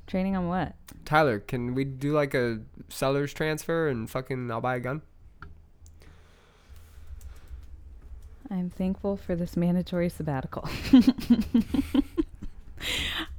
Training 0.07 0.37
on 0.37 0.49
what? 0.49 0.75
Tyler, 1.05 1.39
can 1.39 1.75
we 1.75 1.85
do 1.85 2.13
like 2.13 2.33
a 2.35 2.61
seller's 2.89 3.35
transfer 3.35 3.89
and 3.89 4.09
fucking 4.09 4.51
I'll 4.51 4.61
buy 4.63 4.77
a 4.77 4.81
gun? 4.81 5.03
I'm 8.51 8.71
thankful 8.71 9.19
for 9.19 9.37
this 9.37 9.55
mandatory 9.57 10.09
sabbatical. 10.09 10.67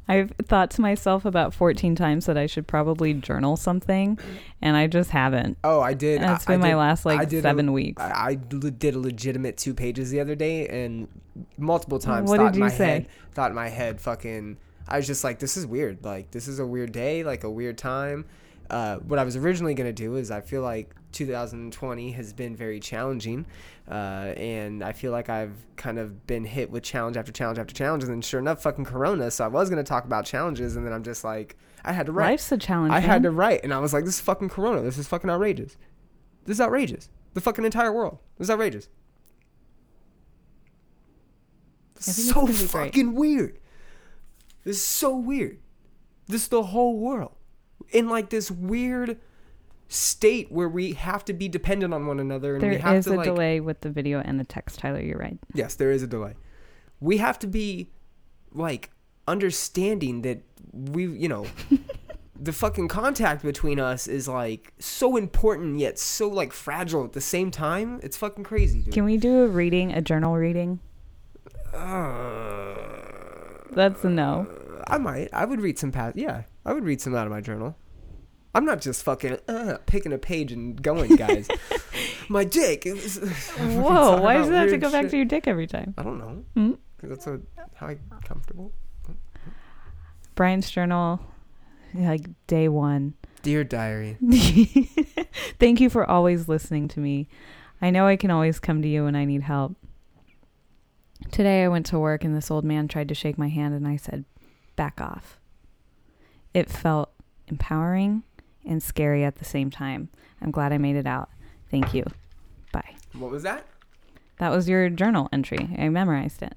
I've 0.09 0.31
thought 0.47 0.71
to 0.71 0.81
myself 0.81 1.23
about 1.23 1.53
14 1.53 1.95
times 1.95 2.25
that 2.25 2.37
I 2.37 2.47
should 2.47 2.67
probably 2.67 3.13
journal 3.13 3.55
something, 3.55 4.17
and 4.61 4.75
I 4.75 4.87
just 4.87 5.11
haven't. 5.11 5.57
Oh, 5.63 5.79
I 5.79 5.93
did. 5.93 6.21
And 6.21 6.31
it's 6.31 6.49
I- 6.49 6.53
I 6.53 6.55
been 6.55 6.61
my 6.61 6.69
did- 6.71 6.75
last 6.77 7.05
I 7.05 7.15
like 7.15 7.29
did 7.29 7.39
a- 7.39 7.41
seven 7.43 7.71
weeks. 7.71 8.01
I, 8.01 8.29
I 8.31 8.33
did 8.35 8.95
a 8.95 8.99
legitimate 8.99 9.55
two 9.57 9.73
pages 9.73 10.09
the 10.09 10.19
other 10.19 10.35
day, 10.35 10.67
and 10.67 11.07
multiple 11.57 11.99
times 11.99 12.29
What 12.29 12.39
thought 12.39 12.53
did 12.53 12.55
in 12.57 12.59
my 12.61 12.69
say? 12.69 12.85
head, 12.85 13.07
thought 13.33 13.51
in 13.51 13.55
my 13.55 13.69
head, 13.69 14.01
fucking. 14.01 14.57
I 14.87 14.97
was 14.97 15.05
just 15.05 15.23
like, 15.23 15.37
this 15.37 15.55
is 15.55 15.67
weird. 15.67 16.03
Like, 16.03 16.31
this 16.31 16.47
is 16.47 16.57
a 16.59 16.65
weird 16.65 16.91
day, 16.91 17.23
like 17.23 17.43
a 17.43 17.49
weird 17.49 17.77
time. 17.77 18.25
Uh, 18.71 18.97
what 18.97 19.19
I 19.19 19.23
was 19.23 19.35
originally 19.35 19.75
gonna 19.75 19.93
do 19.93 20.15
is 20.15 20.31
I 20.31 20.41
feel 20.41 20.63
like 20.63 20.95
2020 21.11 22.11
has 22.11 22.33
been 22.33 22.55
very 22.55 22.79
challenging, 22.79 23.45
uh, 23.89 24.33
and 24.37 24.83
I 24.83 24.93
feel 24.93 25.11
like 25.11 25.29
I've 25.29 25.55
kind 25.75 25.99
of 25.99 26.25
been 26.27 26.45
hit 26.45 26.69
with 26.69 26.83
challenge 26.83 27.17
after 27.17 27.31
challenge 27.31 27.59
after 27.59 27.73
challenge, 27.73 28.03
and 28.03 28.11
then 28.11 28.21
sure 28.21 28.39
enough, 28.39 28.61
fucking 28.61 28.85
Corona. 28.85 29.31
So 29.31 29.43
I 29.45 29.47
was 29.47 29.69
gonna 29.69 29.83
talk 29.83 30.05
about 30.05 30.25
challenges, 30.25 30.75
and 30.75 30.85
then 30.85 30.93
I'm 30.93 31.03
just 31.03 31.23
like, 31.23 31.57
I 31.83 31.93
had 31.93 32.05
to 32.05 32.11
write. 32.11 32.31
Life's 32.31 32.51
a 32.51 32.57
challenge. 32.57 32.93
I 32.93 32.99
had 32.99 33.23
to 33.23 33.31
write, 33.31 33.63
and 33.63 33.73
I 33.73 33.79
was 33.79 33.93
like, 33.93 34.05
"This 34.05 34.15
is 34.15 34.21
fucking 34.21 34.49
Corona. 34.49 34.81
This 34.81 34.97
is 34.97 35.07
fucking 35.07 35.29
outrageous. 35.29 35.77
This 36.45 36.57
is 36.57 36.61
outrageous. 36.61 37.09
The 37.33 37.41
fucking 37.41 37.65
entire 37.65 37.91
world. 37.93 38.19
This 38.37 38.45
is 38.45 38.51
outrageous. 38.51 38.89
This 41.95 42.17
is 42.17 42.29
so 42.29 42.47
fucking 42.47 43.13
weird. 43.13 43.59
This 44.63 44.77
is 44.77 44.85
so 44.85 45.15
weird. 45.15 45.59
This 46.27 46.43
is 46.43 46.47
the 46.47 46.63
whole 46.63 46.97
world 46.97 47.35
in 47.89 48.07
like 48.09 48.29
this 48.29 48.49
weird 48.51 49.19
state 49.89 50.51
where 50.51 50.69
we 50.69 50.93
have 50.93 51.25
to 51.25 51.33
be 51.33 51.47
dependent 51.49 51.93
on 51.93 52.05
one 52.07 52.19
another, 52.19 52.53
and 52.53 52.63
There 52.63 52.69
we 52.71 52.77
have 52.77 52.95
is 52.95 53.05
to 53.05 53.13
a 53.13 53.17
like. 53.17 53.25
delay 53.25 53.59
with 53.59 53.81
the 53.81 53.89
video 53.89 54.21
and 54.21 54.39
the 54.39 54.43
text, 54.45 54.79
Tyler. 54.79 55.01
You're 55.01 55.17
right. 55.17 55.37
Yes, 55.53 55.75
there 55.75 55.91
is 55.91 56.01
a 56.03 56.07
delay. 56.07 56.35
we 57.01 57.17
have 57.17 57.37
to 57.39 57.47
be 57.47 57.89
like 58.51 58.91
understanding 59.27 60.21
that 60.23 60.41
we, 60.71 61.05
you 61.07 61.27
know, 61.27 61.45
the 62.39 62.53
fucking 62.53 62.87
contact 62.87 63.43
between 63.43 63.79
us 63.79 64.07
is 64.07 64.27
like 64.27 64.73
so 64.79 65.17
important 65.17 65.77
yet 65.79 65.99
so 65.99 66.27
like 66.29 66.53
fragile 66.53 67.03
at 67.03 67.13
the 67.13 67.21
same 67.21 67.51
time. 67.51 67.99
It's 68.03 68.15
fucking 68.17 68.43
crazy, 68.43 68.81
dude. 68.81 68.93
Can 68.93 69.05
we 69.05 69.17
do 69.17 69.43
a 69.43 69.47
reading, 69.47 69.91
a 69.91 70.01
journal 70.01 70.35
reading? 70.35 70.79
Uh, 71.73 72.75
That's 73.71 74.03
a 74.03 74.09
no. 74.09 74.47
I 74.87 74.97
might. 74.97 75.29
I 75.33 75.45
would 75.45 75.61
read 75.61 75.77
some 75.77 75.91
past. 75.91 76.15
Yeah, 76.15 76.43
I 76.65 76.73
would 76.73 76.83
read 76.83 77.01
some 77.01 77.15
out 77.15 77.27
of 77.27 77.31
my 77.31 77.41
journal. 77.41 77.75
I'm 78.53 78.65
not 78.65 78.81
just 78.81 79.03
fucking 79.03 79.37
uh, 79.47 79.77
picking 79.85 80.11
a 80.11 80.17
page 80.17 80.51
and 80.51 80.81
going, 80.81 81.15
guys. 81.15 81.47
my 82.29 82.43
dick. 82.43 82.85
It 82.85 82.93
was, 82.93 83.17
Whoa, 83.17 84.21
why 84.21 84.35
does 84.35 84.49
it 84.49 84.53
have 84.53 84.69
to 84.69 84.77
go 84.77 84.91
back 84.91 85.09
to 85.09 85.15
your 85.15 85.25
dick 85.25 85.47
every 85.47 85.67
time? 85.67 85.93
I 85.97 86.03
don't 86.03 86.17
know. 86.17 86.43
Hmm? 86.55 86.73
That's 87.03 87.25
what, 87.25 87.41
how 87.75 87.87
I 87.87 87.97
comfortable. 88.23 88.71
Brian's 90.35 90.69
journal, 90.69 91.19
like 91.93 92.25
day 92.47 92.69
one. 92.69 93.13
Dear 93.41 93.63
diary. 93.63 94.17
Thank 95.59 95.79
you 95.79 95.89
for 95.89 96.09
always 96.09 96.47
listening 96.47 96.87
to 96.89 96.99
me. 96.99 97.27
I 97.81 97.89
know 97.89 98.07
I 98.07 98.15
can 98.15 98.31
always 98.31 98.59
come 98.59 98.81
to 98.81 98.87
you 98.87 99.05
when 99.05 99.15
I 99.15 99.25
need 99.25 99.43
help. 99.43 99.75
Today 101.31 101.63
I 101.63 101.67
went 101.67 101.85
to 101.87 101.99
work 101.99 102.23
and 102.23 102.35
this 102.35 102.49
old 102.49 102.65
man 102.65 102.87
tried 102.87 103.09
to 103.09 103.15
shake 103.15 103.37
my 103.37 103.49
hand 103.49 103.73
and 103.73 103.87
I 103.87 103.97
said, 103.97 104.25
back 104.75 104.99
off. 104.99 105.39
It 106.53 106.69
felt 106.69 107.11
empowering 107.47 108.23
and 108.69 108.81
scary 108.81 109.23
at 109.25 109.35
the 109.35 109.45
same 109.45 109.69
time. 109.69 110.09
I'm 110.41 110.51
glad 110.51 110.71
I 110.71 110.77
made 110.77 110.95
it 110.95 111.05
out. 111.07 111.29
Thank 111.69 111.93
you. 111.93 112.05
Bye. 112.71 112.95
What 113.13 113.31
was 113.31 113.43
that? 113.43 113.65
That 114.37 114.49
was 114.51 114.69
your 114.69 114.89
journal 114.89 115.27
entry. 115.33 115.69
I 115.77 115.89
memorized 115.89 116.41
it. 116.41 116.55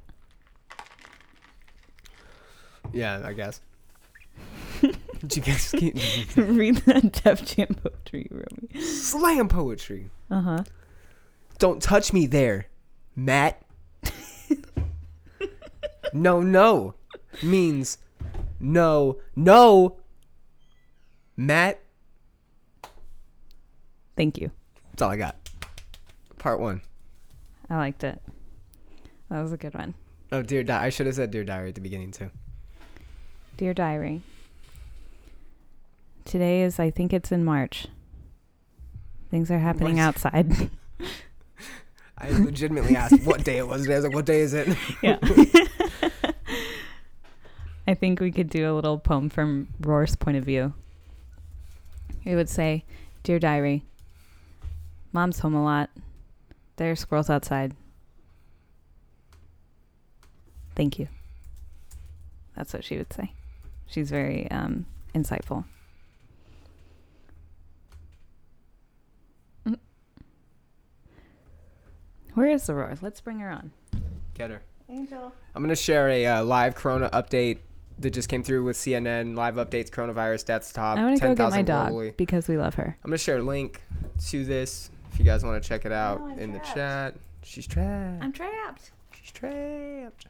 Yeah, 2.93 3.23
I 3.25 3.33
guess. 3.33 3.61
Did 4.81 5.37
you 5.37 5.43
guys 5.43 5.73
get 5.73 6.37
Read 6.37 6.77
that 6.87 7.13
Def 7.25 7.45
Jam 7.45 7.75
poetry 7.83 8.29
you 8.31 8.37
wrote 8.39 8.75
me. 8.75 8.81
slam 8.83 9.49
poetry? 9.49 10.11
Uh 10.31 10.41
huh. 10.41 10.65
Don't 11.59 11.83
touch 11.83 12.13
me 12.13 12.27
there, 12.27 12.67
Matt. 13.17 13.63
no, 16.13 16.41
no 16.41 16.95
means 17.43 17.99
no, 18.63 19.19
no. 19.35 19.97
Matt. 21.37 21.82
Thank 24.23 24.39
you. 24.39 24.53
That's 24.93 25.03
all 25.03 25.11
I 25.11 25.17
got. 25.17 25.35
Part 26.39 26.61
one. 26.61 26.81
I 27.69 27.77
liked 27.77 28.05
it. 28.05 28.23
That 29.29 29.43
was 29.43 29.51
a 29.53 29.57
good 29.57 29.75
one. 29.75 29.95
Oh, 30.31 30.43
dear 30.43 30.63
di- 30.63 30.81
I 30.81 30.91
should 30.91 31.07
have 31.07 31.17
said 31.17 31.33
dear 31.33 31.43
diary 31.43 31.71
at 31.71 31.75
the 31.75 31.81
beginning 31.81 32.13
too. 32.13 32.31
Dear 33.57 33.75
Diary. 33.75 34.23
Today 36.25 36.63
is, 36.63 36.79
I 36.79 36.91
think 36.93 37.13
it's 37.13 37.33
in 37.33 37.45
March. 37.45 37.89
Things 39.29 39.51
are 39.51 39.59
happening 39.59 39.97
What? 39.97 40.03
outside. 40.05 40.71
I 42.17 42.31
legitimately 42.31 42.95
asked 42.95 43.25
what 43.25 43.43
day 43.43 43.59
it 43.59 43.67
was. 43.67 43.83
today. 43.83 43.95
I 43.95 43.97
was 43.97 44.05
like, 44.05 44.15
"What 44.15 44.27
day 44.27 44.41
is 44.43 44.55
it?" 44.55 44.69
yeah. 45.03 45.19
I 47.89 47.95
think 47.95 48.21
we 48.21 48.31
could 48.31 48.49
do 48.51 48.71
a 48.71 48.75
little 48.75 48.99
poem 49.01 49.29
from 49.31 49.67
Roar's 49.81 50.15
point 50.15 50.37
of 50.37 50.45
view. 50.45 50.75
It 52.25 52.37
would 52.37 52.49
say, 52.49 52.85
Dear 53.25 53.41
Diary, 53.41 53.85
Mom's 55.13 55.41
home 55.41 55.55
a 55.55 55.63
lot. 55.63 55.91
There 56.77 56.91
are 56.91 56.97
squirrels 56.97 57.29
outside. 57.29 57.75
Thank 60.75 60.99
you. 60.99 61.09
That's 62.57 62.73
what 62.73 62.85
she 62.85 62.97
would 62.97 63.13
say. 63.13 63.33
She's 63.87 64.11
very 64.11 64.51
um, 64.51 64.87
insightful. 65.15 65.65
Mm. 69.67 69.79
Where 72.35 72.49
is 72.49 72.67
the 72.67 72.75
roar? 72.75 72.97
Let's 73.03 73.21
bring 73.21 73.41
her 73.41 73.51
on. 73.51 73.73
Get 74.35 74.51
her. 74.51 74.63
Angel. 74.89 75.33
I'm 75.55 75.63
gonna 75.63 75.77
share 75.77 76.09
a 76.09 76.27
uh, 76.27 76.45
live 76.45 76.75
Corona 76.75 77.11
update 77.11 77.59
that 77.99 78.11
just 78.11 78.29
came 78.29 78.43
through 78.43 78.65
with 78.65 78.77
CNN. 78.77 79.37
Live 79.37 79.55
updates, 79.57 79.91
coronavirus 79.91 80.47
deaths 80.47 80.73
top. 80.73 80.99
I 80.99 81.05
want 81.05 81.17
to 81.17 81.23
go 81.23 81.29
get 81.29 81.37
10,000 81.37 81.59
my 81.59 81.63
dog 81.63 81.93
globally. 81.93 82.17
because 82.17 82.49
we 82.49 82.57
love 82.57 82.75
her. 82.75 82.97
I'm 83.05 83.11
gonna 83.11 83.19
share 83.19 83.39
a 83.39 83.43
link 83.43 83.83
to 84.29 84.45
this 84.45 84.91
if 85.13 85.19
you 85.19 85.25
guys 85.25 85.45
want 85.45 85.63
to 85.63 85.69
check 85.69 85.85
it 85.85 85.93
out 85.93 86.21
I'm 86.21 86.39
in 86.39 86.51
trapped. 86.53 86.67
the 86.69 86.75
chat. 86.75 87.15
She's 87.43 87.67
trapped. 87.67 88.23
I'm 88.23 88.33
trapped. 88.33 88.93
She's 89.21 89.31
trapped. 89.33 90.27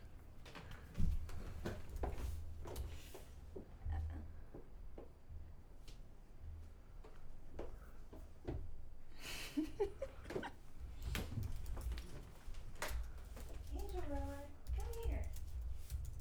Angel 13.76 14.02
Roller, 14.08 14.44
come 14.76 14.86
here. 15.06 15.24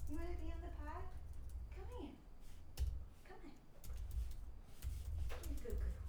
You 0.10 0.16
want 0.18 0.28
to 0.32 0.38
be 0.44 0.52
on 0.52 0.60
the 0.62 0.72
pod? 0.84 1.04
Come 1.76 1.86
here. 2.00 2.12
Come 3.28 3.38
on. 3.46 3.52
You're 5.48 5.56
a 5.56 5.64
good 5.64 5.78
girl. 5.80 6.02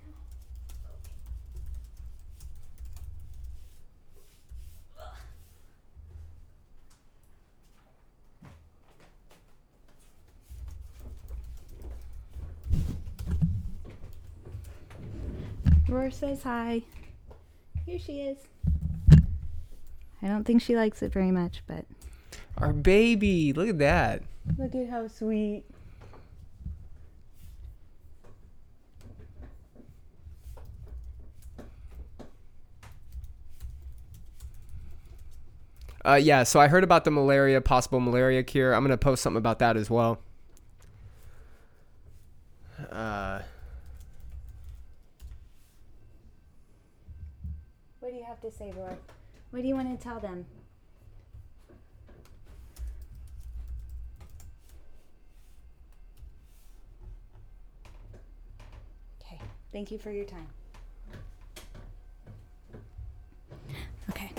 Come 0.00 0.14
on. 0.14 0.24
Okay. 15.82 15.83
Roar 15.94 16.10
says 16.10 16.42
hi. 16.42 16.82
Here 17.86 18.00
she 18.00 18.22
is. 18.22 18.38
I 20.20 20.26
don't 20.26 20.42
think 20.42 20.60
she 20.60 20.74
likes 20.74 21.02
it 21.02 21.12
very 21.12 21.30
much, 21.30 21.62
but 21.68 21.84
Our 22.58 22.72
baby. 22.72 23.52
Look 23.52 23.68
at 23.68 23.78
that. 23.78 24.22
look 24.58 24.74
at 24.74 24.88
how 24.88 25.06
sweet. 25.06 25.62
Uh, 36.04 36.14
yeah. 36.20 36.42
So 36.42 36.60
I 36.60 36.68
heard 36.68 36.84
about 36.84 37.04
the 37.04 37.10
malaria, 37.10 37.60
possible 37.60 38.00
malaria 38.00 38.42
cure. 38.42 38.74
I'm 38.74 38.82
gonna 38.82 38.96
post 38.96 39.22
something 39.22 39.38
about 39.38 39.58
that 39.60 39.76
as 39.76 39.88
well. 39.88 40.18
Uh, 42.90 43.40
What 48.00 48.10
do 48.10 48.16
you 48.18 48.24
have 48.24 48.40
to 48.42 48.52
say, 48.52 48.70
Roy? 48.76 48.94
What 49.94 50.02
do 50.02 50.08
you 50.08 50.14
want 50.14 50.22
to 50.22 50.28
tell 50.28 50.34
them? 50.34 50.46
Okay. 59.20 59.38
Thank 59.72 59.92
you 59.92 59.98
for 59.98 60.10
your 60.10 60.24
time. 60.24 60.48
Okay. 64.10 64.32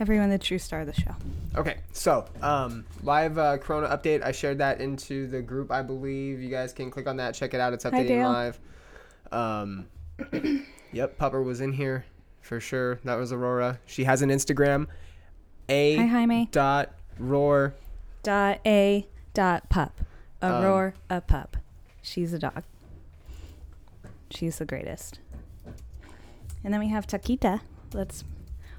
Everyone, 0.00 0.28
the 0.30 0.38
true 0.38 0.58
star 0.58 0.80
of 0.80 0.86
the 0.86 0.92
show. 0.92 1.14
Okay, 1.54 1.76
so 1.92 2.24
um, 2.42 2.84
live 3.04 3.38
uh, 3.38 3.58
Corona 3.58 3.96
update. 3.96 4.24
I 4.24 4.32
shared 4.32 4.58
that 4.58 4.80
into 4.80 5.28
the 5.28 5.40
group. 5.40 5.70
I 5.70 5.82
believe 5.82 6.40
you 6.40 6.48
guys 6.48 6.72
can 6.72 6.90
click 6.90 7.06
on 7.06 7.16
that, 7.18 7.34
check 7.36 7.54
it 7.54 7.60
out. 7.60 7.72
It's 7.72 7.84
Hi, 7.84 7.90
updating 7.90 8.08
Dale. 8.08 8.28
live. 8.28 8.58
Um, 9.32 9.86
yep, 10.92 11.18
Pupper 11.18 11.44
was 11.44 11.60
in 11.60 11.72
here 11.72 12.04
for 12.40 12.60
sure. 12.60 12.98
That 13.04 13.16
was 13.16 13.32
Aurora. 13.32 13.78
She 13.86 14.04
has 14.04 14.22
an 14.22 14.30
Instagram. 14.30 14.86
A 15.68 15.96
Hi, 15.96 16.06
Jaime. 16.06 16.48
dot 16.50 16.90
roar. 17.18 17.74
Dot 18.22 18.60
a 18.66 19.06
dot 19.34 19.68
pup. 19.68 20.00
A 20.40 20.52
Um, 20.54 20.64
roar, 20.64 20.94
a 21.10 21.20
pup. 21.20 21.56
She's 22.02 22.32
a 22.32 22.38
dog. 22.38 22.62
She's 24.30 24.58
the 24.58 24.64
greatest. 24.64 25.20
And 26.64 26.72
then 26.72 26.80
we 26.80 26.88
have 26.88 27.06
Taquita. 27.06 27.60
Let's. 27.92 28.24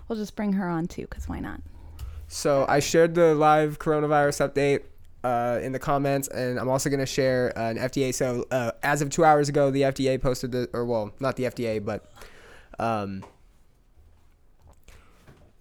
We'll 0.07 0.17
just 0.17 0.35
bring 0.35 0.53
her 0.53 0.67
on 0.67 0.87
too, 0.87 1.05
cause 1.07 1.29
why 1.29 1.39
not? 1.39 1.61
So 2.27 2.65
I 2.67 2.79
shared 2.79 3.13
the 3.15 3.35
live 3.35 3.77
coronavirus 3.79 4.49
update 4.49 4.81
uh, 5.23 5.59
in 5.61 5.71
the 5.71 5.79
comments, 5.79 6.27
and 6.27 6.59
I'm 6.59 6.69
also 6.69 6.89
gonna 6.89 7.05
share 7.05 7.57
an 7.57 7.77
FDA. 7.77 8.13
So 8.13 8.45
uh, 8.51 8.71
as 8.83 9.01
of 9.01 9.09
two 9.09 9.23
hours 9.23 9.49
ago, 9.49 9.71
the 9.71 9.83
FDA 9.83 10.21
posted 10.21 10.51
the, 10.51 10.69
or 10.73 10.85
well, 10.85 11.11
not 11.19 11.35
the 11.35 11.43
FDA, 11.43 11.83
but 11.83 12.11
um, 12.79 13.23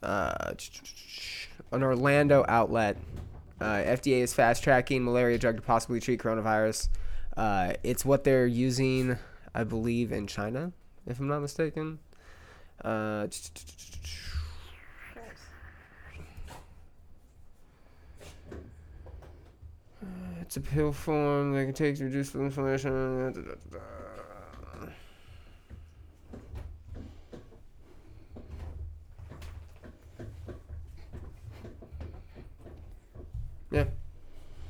uh, 0.03 0.53
an 1.73 1.83
Orlando 1.83 2.45
outlet. 2.49 2.97
Uh, 3.61 3.83
FDA 3.83 4.21
is 4.21 4.33
fast 4.33 4.63
tracking 4.63 5.05
malaria 5.05 5.37
drug 5.37 5.57
to 5.57 5.63
possibly 5.63 5.99
treat 5.99 6.21
coronavirus. 6.21 6.89
Uh, 7.37 7.73
it's 7.83 8.05
what 8.05 8.23
they're 8.23 8.47
using, 8.47 9.19
I 9.55 9.65
believe, 9.65 10.13
in 10.13 10.29
China 10.29 10.73
if 11.09 11.19
I'm 11.19 11.29
not 11.29 11.41
mistaken. 11.41 11.99
Uh, 12.85 13.27
it's 20.49 20.57
a 20.57 20.63
pill 20.63 20.93
form. 20.93 21.53
that 21.53 21.63
can 21.67 21.75
take 21.75 21.99
to 21.99 22.05
reduce 22.05 22.31
the 22.31 22.41
inflammation. 22.41 23.35
da, 23.35 23.41
da, 23.43 23.49
da, 23.71 23.79
da. 24.81 24.89
Yeah. 33.71 33.85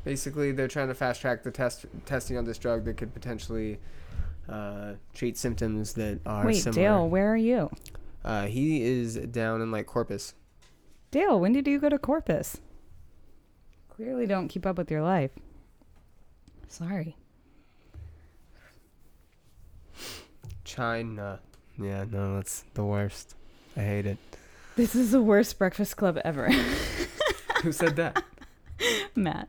Basically, 0.02 0.50
they're 0.50 0.66
trying 0.66 0.88
to 0.88 0.94
fast 0.94 1.20
track 1.20 1.44
the 1.44 1.52
test 1.52 1.86
testing 2.06 2.36
on 2.36 2.44
this 2.44 2.58
drug 2.58 2.84
that 2.86 2.96
could 2.96 3.14
potentially 3.14 3.78
uh, 4.48 4.94
treat 5.14 5.36
symptoms 5.36 5.92
that 5.92 6.18
are 6.26 6.44
Wait, 6.44 6.54
similar. 6.54 6.82
Dale, 6.82 7.08
where 7.08 7.32
are 7.32 7.36
you? 7.36 7.70
Uh, 8.24 8.46
he 8.46 8.82
is 8.82 9.14
down 9.14 9.62
in 9.62 9.70
like 9.70 9.86
Corpus. 9.86 10.34
Dale, 11.12 11.38
when 11.38 11.52
did 11.52 11.68
you 11.68 11.78
go 11.78 11.88
to 11.88 12.00
Corpus? 12.00 12.56
Clearly 13.88 14.26
don't 14.26 14.48
keep 14.48 14.66
up 14.66 14.76
with 14.76 14.90
your 14.90 15.02
life. 15.02 15.30
Sorry. 16.68 17.16
China. 20.64 21.40
Yeah, 21.78 22.04
no, 22.10 22.36
that's 22.36 22.64
the 22.74 22.84
worst. 22.84 23.34
I 23.76 23.80
hate 23.80 24.06
it. 24.06 24.18
This 24.76 24.94
is 24.94 25.12
the 25.12 25.22
worst 25.22 25.58
breakfast 25.58 25.96
club 25.96 26.20
ever. 26.24 26.50
Who 27.62 27.72
said 27.72 27.96
that? 27.96 28.22
Matt. 29.14 29.48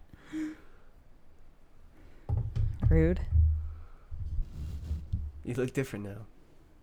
Rude. 2.87 3.19
You 5.43 5.53
look 5.55 5.73
different 5.73 6.05
now. 6.05 6.25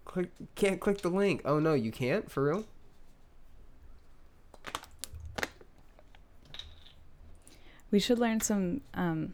Click. 0.05 0.31
Can't 0.55 0.81
click 0.81 1.03
the 1.03 1.09
link. 1.09 1.43
Oh 1.45 1.59
no, 1.59 1.75
you 1.75 1.91
can't. 1.91 2.31
For 2.31 2.45
real? 2.45 2.65
We 7.91 7.99
should 7.99 8.19
learn 8.19 8.41
some 8.41 8.83
um, 8.95 9.33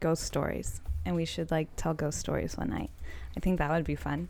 ghost 0.00 0.22
stories, 0.22 0.80
and 1.04 1.14
we 1.14 1.24
should 1.24 1.50
like 1.50 1.68
tell 1.76 1.94
ghost 1.94 2.18
stories 2.18 2.56
one 2.56 2.70
night. 2.70 2.90
I 3.36 3.40
think 3.40 3.58
that 3.58 3.70
would 3.70 3.84
be 3.84 3.94
fun. 3.94 4.28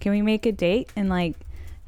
Can 0.00 0.12
we 0.12 0.22
make 0.22 0.46
a 0.46 0.52
date 0.52 0.90
in 0.96 1.08
like 1.08 1.36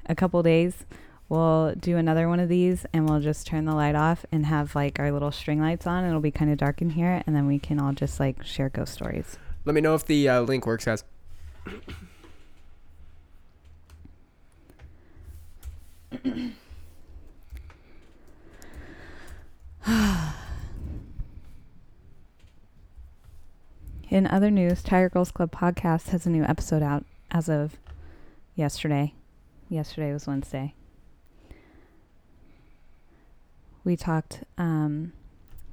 a 0.07 0.15
couple 0.15 0.43
days? 0.43 0.85
We'll 1.29 1.75
do 1.75 1.97
another 1.97 2.29
one 2.29 2.39
of 2.39 2.49
these, 2.49 2.87
and 2.93 3.09
we'll 3.09 3.21
just 3.21 3.47
turn 3.47 3.65
the 3.65 3.75
light 3.75 3.97
off 3.97 4.25
and 4.31 4.47
have 4.47 4.75
like 4.75 5.01
our 5.01 5.11
little 5.11 5.33
string 5.33 5.61
lights 5.61 5.87
on. 5.87 6.05
It'll 6.05 6.21
be 6.21 6.31
kind 6.31 6.53
of 6.53 6.59
dark 6.59 6.81
in 6.81 6.91
here, 6.91 7.23
and 7.27 7.35
then 7.35 7.47
we 7.47 7.59
can 7.59 7.81
all 7.81 7.93
just 7.93 8.21
like 8.21 8.45
share 8.45 8.69
ghost 8.69 8.93
stories. 8.93 9.37
Let 9.65 9.75
me 9.75 9.81
know 9.81 9.95
if 9.95 10.05
the 10.05 10.29
uh, 10.29 10.41
link 10.43 10.67
works, 10.67 10.85
guys. 10.85 11.03
In 24.17 24.27
other 24.27 24.51
news, 24.51 24.83
Tired 24.83 25.13
Girls 25.13 25.31
Club 25.31 25.53
podcast 25.53 26.09
has 26.09 26.25
a 26.25 26.31
new 26.31 26.43
episode 26.43 26.83
out 26.83 27.05
as 27.31 27.51
of 27.51 27.77
yesterday. 28.55 29.13
Yesterday 29.69 30.11
was 30.11 30.27
Wednesday. 30.27 30.73
We 33.85 33.95
talked 33.95 34.43
um, 34.57 35.13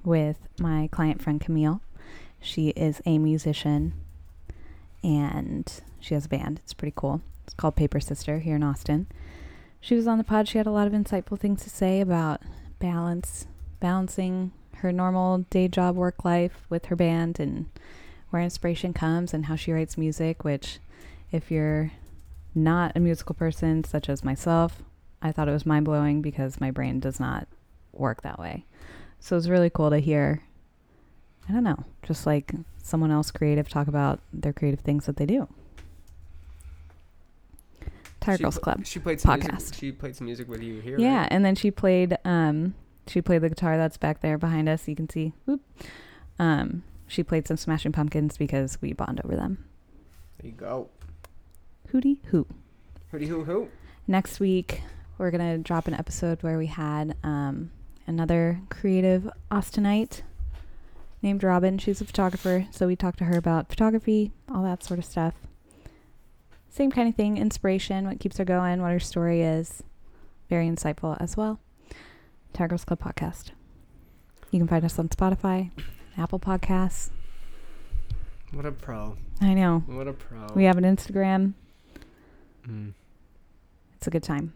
with 0.04 0.40
my 0.60 0.90
client 0.92 1.22
friend 1.22 1.40
Camille. 1.40 1.80
She 2.42 2.72
is 2.72 3.02
a 3.06 3.18
musician 3.18 3.94
and 5.02 5.72
she 6.02 6.14
has 6.14 6.26
a 6.26 6.30
band. 6.30 6.60
It's 6.66 6.74
pretty 6.74 6.96
cool. 6.98 7.22
It's 7.46 7.54
called 7.54 7.78
Paper 7.78 8.02
Sister 8.02 8.40
here 8.40 8.58
in 8.58 8.64
Austin. 8.64 9.08
She 9.80 9.96
was 9.96 10.06
on 10.06 10.18
the 10.18 10.26
pod. 10.26 10.50
She 10.50 10.58
had 10.58 10.68
a 10.68 10.72
lot 10.72 10.88
of 10.88 10.92
insightful 10.92 11.40
things 11.40 11.64
to 11.64 11.70
say 11.70 12.02
about 12.02 12.42
balance, 12.80 13.48
balancing 13.80 14.52
her 14.80 14.92
normal 14.92 15.46
day 15.50 15.70
job 15.70 15.96
work 15.96 16.26
life 16.26 16.66
with 16.70 16.88
her 16.88 16.98
band 16.98 17.40
and 17.40 17.68
where 18.34 18.42
inspiration 18.42 18.94
comes 18.94 19.32
and 19.32 19.46
how 19.46 19.56
she 19.56 19.72
writes 19.72 19.96
music, 19.96 20.44
which, 20.44 20.80
if 21.32 21.52
you're 21.52 21.92
not 22.56 22.92
a 22.96 23.00
musical 23.00 23.36
person, 23.36 23.84
such 23.84 24.10
as 24.10 24.24
myself, 24.24 24.82
I 25.22 25.32
thought 25.32 25.48
it 25.48 25.52
was 25.52 25.68
mind 25.68 25.86
blowing 25.86 26.24
because 26.24 26.60
my 26.60 26.72
brain 26.72 27.00
does 27.00 27.20
not 27.20 27.48
work 27.92 28.24
that 28.24 28.40
way. 28.40 28.66
So 29.20 29.36
it 29.36 29.38
was 29.38 29.50
really 29.52 29.70
cool 29.70 29.92
to 29.92 30.00
hear, 30.00 30.42
I 31.48 31.52
don't 31.54 31.64
know, 31.64 31.86
just 32.02 32.26
like 32.26 32.52
someone 32.82 33.12
else 33.12 33.30
creative 33.30 33.70
talk 33.70 33.88
about 33.88 34.20
their 34.34 34.52
creative 34.52 34.80
things 34.80 35.06
that 35.06 35.18
they 35.18 35.28
do. 35.28 35.48
Tire 38.20 38.38
She 38.38 38.44
Girls 38.44 38.56
pl- 38.56 38.64
Club. 38.64 38.86
She 38.86 39.00
played 39.00 39.22
some 39.22 39.40
podcast. 39.40 39.52
music. 39.52 39.76
She 39.76 39.92
played 39.92 40.16
some 40.16 40.26
music 40.26 40.48
with 40.50 40.64
you 40.64 40.80
here. 40.80 40.98
Yeah, 40.98 41.20
right? 41.20 41.28
and 41.30 41.46
then 41.46 41.56
she 41.56 41.70
played 41.70 42.18
um 42.26 42.74
she 43.06 43.22
played 43.22 43.42
the 43.42 43.50
guitar 43.50 43.78
that's 43.78 43.98
back 43.98 44.22
there 44.22 44.38
behind 44.38 44.68
us, 44.70 44.88
you 44.88 44.96
can 44.96 45.10
see. 45.10 45.34
Whoop. 45.46 45.62
Um 46.40 46.84
she 47.14 47.24
played 47.24 47.48
some 47.48 47.58
Smashing 47.58 47.92
Pumpkins 47.92 48.38
because 48.38 48.80
we 48.82 48.94
bond 48.94 49.22
over 49.24 49.36
them. 49.36 49.64
There 50.40 50.50
you 50.50 50.58
go. 50.58 50.90
Hootie 51.94 52.26
hoo. 52.26 52.48
Hooty 53.12 53.28
hoo 53.28 53.44
hoo. 53.44 53.70
Next 54.08 54.40
week 54.40 54.82
we're 55.18 55.30
gonna 55.32 55.60
drop 55.60 55.88
an 55.88 55.94
episode 55.94 56.42
where 56.42 56.58
we 56.58 56.66
had 56.66 57.16
um 57.24 57.72
another 58.08 58.60
creative 58.70 59.30
Austinite 59.52 60.22
named 61.22 61.44
Robin. 61.44 61.78
She's 61.78 62.02
a 62.02 62.06
photographer, 62.06 62.68
so 62.72 62.88
we 62.88 62.96
talked 62.96 63.20
to 63.20 63.26
her 63.26 63.38
about 63.38 63.70
photography, 63.70 64.32
all 64.52 64.64
that 64.64 64.84
sort 64.84 65.00
of 65.00 65.06
stuff. 65.06 65.36
Same 66.70 66.92
kind 66.92 67.08
of 67.08 67.16
thing, 67.16 67.38
inspiration, 67.38 68.08
what 68.08 68.20
keeps 68.20 68.38
her 68.38 68.46
going, 68.46 68.82
what 68.82 68.92
her 68.92 69.00
story 69.00 69.44
is. 69.44 69.84
Very 70.50 70.68
insightful 70.68 71.16
as 71.22 71.38
well. 71.38 71.60
Tigers 72.52 72.84
Club 72.84 73.00
Podcast. 73.00 73.52
You 74.52 74.60
can 74.60 74.68
find 74.68 74.84
us 74.84 74.98
on 75.00 75.10
Spotify, 75.10 75.70
Apple 76.18 76.40
Podcasts. 76.40 77.10
What 78.52 78.66
a 78.66 78.72
pro. 78.72 79.18
I 79.42 79.54
know. 79.54 79.84
What 79.88 80.08
a 80.08 80.14
pro. 80.14 80.48
We 80.56 80.66
have 80.66 80.78
an 80.78 80.84
Instagram. 80.84 81.54
Mm. 82.68 82.94
It's 83.96 84.08
a 84.08 84.12
good 84.12 84.24
time. 84.24 84.54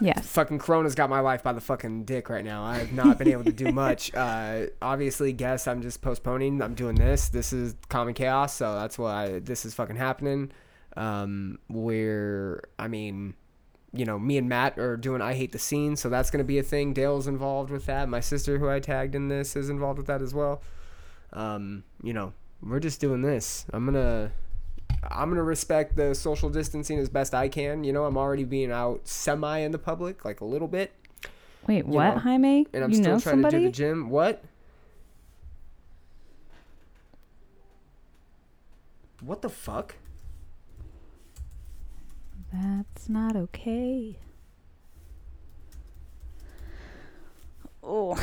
Yes. 0.00 0.26
Fucking 0.28 0.58
Corona's 0.58 0.94
got 0.94 1.10
my 1.10 1.20
life 1.20 1.42
by 1.42 1.52
the 1.52 1.60
fucking 1.60 2.04
dick 2.04 2.30
right 2.30 2.44
now. 2.44 2.64
I 2.64 2.78
have 2.78 2.92
not 2.92 3.18
been 3.18 3.28
able 3.28 3.44
to 3.44 3.52
do 3.52 3.70
much. 3.72 4.14
Uh, 4.14 4.66
obviously, 4.80 5.32
guess 5.32 5.66
I'm 5.66 5.82
just 5.82 6.00
postponing. 6.00 6.62
I'm 6.62 6.74
doing 6.74 6.94
this. 6.94 7.28
This 7.28 7.52
is 7.52 7.74
common 7.88 8.14
chaos, 8.14 8.54
so 8.54 8.74
that's 8.74 8.98
why 8.98 9.40
this 9.40 9.66
is 9.66 9.74
fucking 9.74 9.96
happening. 9.96 10.52
Um, 10.96 11.58
where 11.68 12.62
I 12.78 12.88
mean, 12.88 13.34
you 13.92 14.04
know, 14.04 14.18
me 14.18 14.38
and 14.38 14.48
Matt 14.48 14.78
are 14.78 14.96
doing 14.96 15.20
I 15.20 15.34
hate 15.34 15.52
the 15.52 15.58
scene, 15.58 15.96
so 15.96 16.08
that's 16.08 16.30
gonna 16.30 16.44
be 16.44 16.58
a 16.58 16.62
thing. 16.62 16.92
Dale's 16.92 17.26
involved 17.26 17.70
with 17.70 17.86
that. 17.86 18.08
My 18.08 18.20
sister, 18.20 18.58
who 18.58 18.68
I 18.68 18.80
tagged 18.80 19.14
in 19.14 19.28
this, 19.28 19.56
is 19.56 19.68
involved 19.70 19.98
with 19.98 20.06
that 20.06 20.22
as 20.22 20.32
well. 20.34 20.62
Um, 21.32 21.84
you 22.02 22.12
know, 22.12 22.32
we're 22.62 22.80
just 22.80 23.00
doing 23.00 23.22
this. 23.22 23.66
I'm 23.72 23.84
gonna 23.84 24.32
I'm 25.02 25.28
gonna 25.28 25.42
respect 25.42 25.96
the 25.96 26.14
social 26.14 26.50
distancing 26.50 26.98
as 26.98 27.08
best 27.08 27.34
I 27.34 27.48
can. 27.48 27.84
You 27.84 27.92
know, 27.92 28.04
I'm 28.04 28.16
already 28.16 28.44
being 28.44 28.70
out 28.70 29.06
semi 29.08 29.58
in 29.58 29.72
the 29.72 29.78
public, 29.78 30.24
like 30.24 30.40
a 30.40 30.44
little 30.44 30.68
bit, 30.68 30.92
Wait, 31.66 31.86
what, 31.86 32.14
know, 32.14 32.20
Jaime? 32.20 32.66
and 32.72 32.84
I'm 32.84 32.90
you 32.90 32.96
still 32.96 33.14
know 33.14 33.20
trying 33.20 33.42
to 33.42 33.50
do 33.50 33.62
the 33.62 33.70
gym. 33.70 34.10
What? 34.10 34.44
What 39.20 39.42
the 39.42 39.50
fuck? 39.50 39.96
That's 42.52 43.08
not 43.08 43.36
okay. 43.36 44.18
Oh. 47.82 48.18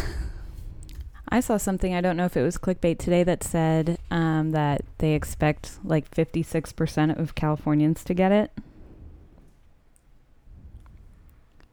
I 1.30 1.42
saw 1.42 1.58
something, 1.58 1.94
I 1.94 2.02
don't 2.02 2.16
know 2.16 2.26
if 2.26 2.38
it 2.38 2.44
was 2.44 2.58
clickbait 2.58 3.00
today, 3.00 3.24
that 3.24 3.44
said 3.44 3.98
um, 4.10 4.52
that 4.52 4.84
they 5.00 5.14
expect 5.14 5.80
like 5.84 6.10
56% 6.10 7.20
of 7.20 7.36
Californians 7.36 8.04
to 8.06 8.14
get 8.14 8.32
it. 8.32 8.52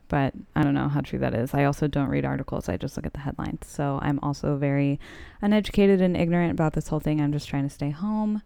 But 0.09 0.35
I 0.57 0.63
don't 0.65 0.75
know 0.75 0.89
how 0.89 1.01
true 1.01 1.19
that 1.21 1.35
is. 1.35 1.55
I 1.55 1.65
also 1.65 1.87
don't 1.87 2.09
read 2.09 2.25
articles, 2.25 2.69
I 2.69 2.77
just 2.77 2.97
look 2.97 3.07
at 3.07 3.13
the 3.13 3.21
headlines. 3.21 3.67
So 3.67 4.01
I'm 4.03 4.19
also 4.23 4.57
very 4.57 4.99
uneducated 5.41 6.01
and 6.01 6.17
ignorant 6.17 6.51
about 6.51 6.73
this 6.73 6.89
whole 6.89 7.01
thing. 7.01 7.21
I'm 7.21 7.33
just 7.33 7.49
trying 7.49 7.65
to 7.65 7.75
stay 7.75 7.91
home, 7.91 8.43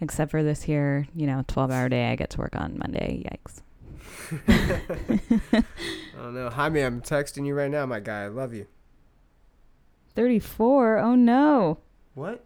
except 0.00 0.30
for 0.30 0.42
this 0.42 0.62
here, 0.62 1.06
you 1.14 1.26
know, 1.26 1.44
12 1.48 1.70
hour 1.70 1.88
day 1.88 2.10
I 2.10 2.16
get 2.16 2.30
to 2.30 2.38
work 2.38 2.56
on 2.56 2.78
Monday. 2.78 3.24
Yikes. 3.24 3.62
I 5.52 5.62
don't 6.16 6.34
know. 6.34 6.50
Hi, 6.50 6.64
Jaime, 6.64 6.80
I'm 6.80 7.00
texting 7.00 7.46
you 7.46 7.54
right 7.54 7.70
now, 7.70 7.86
my 7.86 8.00
guy. 8.00 8.24
I 8.24 8.28
love 8.28 8.52
you. 8.54 8.66
34? 10.14 10.98
Oh 10.98 11.14
no. 11.14 11.78
What? 12.14 12.44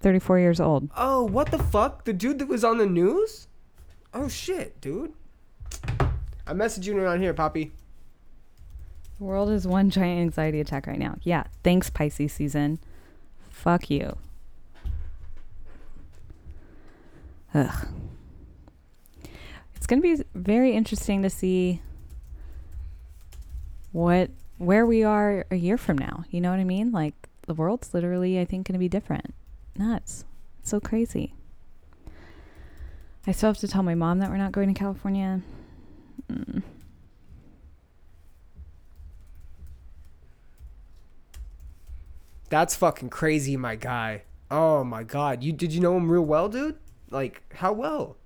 34 0.00 0.38
years 0.38 0.60
old. 0.60 0.90
Oh, 0.96 1.24
what 1.24 1.50
the 1.50 1.58
fuck? 1.58 2.04
The 2.04 2.12
dude 2.12 2.38
that 2.38 2.48
was 2.48 2.64
on 2.64 2.78
the 2.78 2.86
news? 2.86 3.48
Oh 4.14 4.28
shit, 4.28 4.80
dude. 4.80 5.12
I 6.46 6.52
messaged 6.52 6.84
you 6.84 6.98
around 6.98 7.20
here, 7.20 7.34
Poppy. 7.34 7.72
The 9.18 9.24
world 9.24 9.50
is 9.50 9.66
one 9.66 9.90
giant 9.90 10.20
anxiety 10.20 10.60
attack 10.60 10.86
right 10.86 10.98
now. 10.98 11.16
Yeah. 11.22 11.44
Thanks, 11.62 11.90
Pisces 11.90 12.32
season. 12.32 12.78
Fuck 13.50 13.90
you. 13.90 14.16
Ugh. 17.54 17.88
It's 19.74 19.86
going 19.86 20.02
to 20.02 20.16
be 20.16 20.24
very 20.34 20.72
interesting 20.72 21.22
to 21.22 21.30
see 21.30 21.80
what 23.92 24.30
where 24.58 24.84
we 24.84 25.02
are 25.02 25.46
a 25.50 25.56
year 25.56 25.78
from 25.78 25.96
now. 25.96 26.24
You 26.30 26.40
know 26.40 26.50
what 26.50 26.60
I 26.60 26.64
mean? 26.64 26.92
Like 26.92 27.14
the 27.46 27.54
world's 27.54 27.94
literally, 27.94 28.38
I 28.38 28.44
think, 28.44 28.66
going 28.66 28.74
to 28.74 28.78
be 28.78 28.88
different. 28.88 29.34
Nuts. 29.76 30.24
It's 30.60 30.70
so 30.70 30.80
crazy. 30.80 31.34
I 33.26 33.32
still 33.32 33.48
have 33.48 33.58
to 33.58 33.68
tell 33.68 33.82
my 33.82 33.94
mom 33.94 34.18
that 34.18 34.30
we're 34.30 34.36
not 34.36 34.52
going 34.52 34.72
to 34.72 34.78
California. 34.78 35.40
Mm. 36.30 36.62
That's 42.50 42.76
fucking 42.76 43.10
crazy, 43.10 43.56
my 43.56 43.76
guy. 43.76 44.22
Oh 44.50 44.84
my 44.84 45.04
god. 45.04 45.42
You 45.42 45.52
did 45.52 45.72
you 45.72 45.80
know 45.80 45.96
him 45.96 46.10
real 46.10 46.22
well, 46.22 46.48
dude? 46.48 46.76
Like 47.10 47.42
how 47.54 47.72
well? 47.72 48.16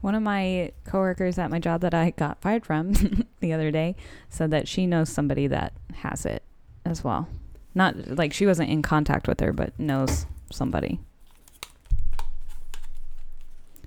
One 0.00 0.14
of 0.16 0.22
my 0.22 0.72
coworkers 0.84 1.38
at 1.38 1.50
my 1.50 1.60
job 1.60 1.80
that 1.82 1.94
I 1.94 2.10
got 2.10 2.40
fired 2.40 2.66
from 2.66 2.92
the 3.40 3.52
other 3.52 3.70
day 3.70 3.94
said 4.28 4.50
that 4.50 4.66
she 4.66 4.86
knows 4.86 5.08
somebody 5.08 5.46
that 5.46 5.74
has 5.94 6.26
it 6.26 6.42
as 6.84 7.04
well. 7.04 7.28
Not 7.74 8.16
like 8.18 8.32
she 8.32 8.44
wasn't 8.44 8.70
in 8.70 8.82
contact 8.82 9.28
with 9.28 9.40
her, 9.40 9.52
but 9.52 9.78
knows 9.78 10.26
somebody. 10.50 10.98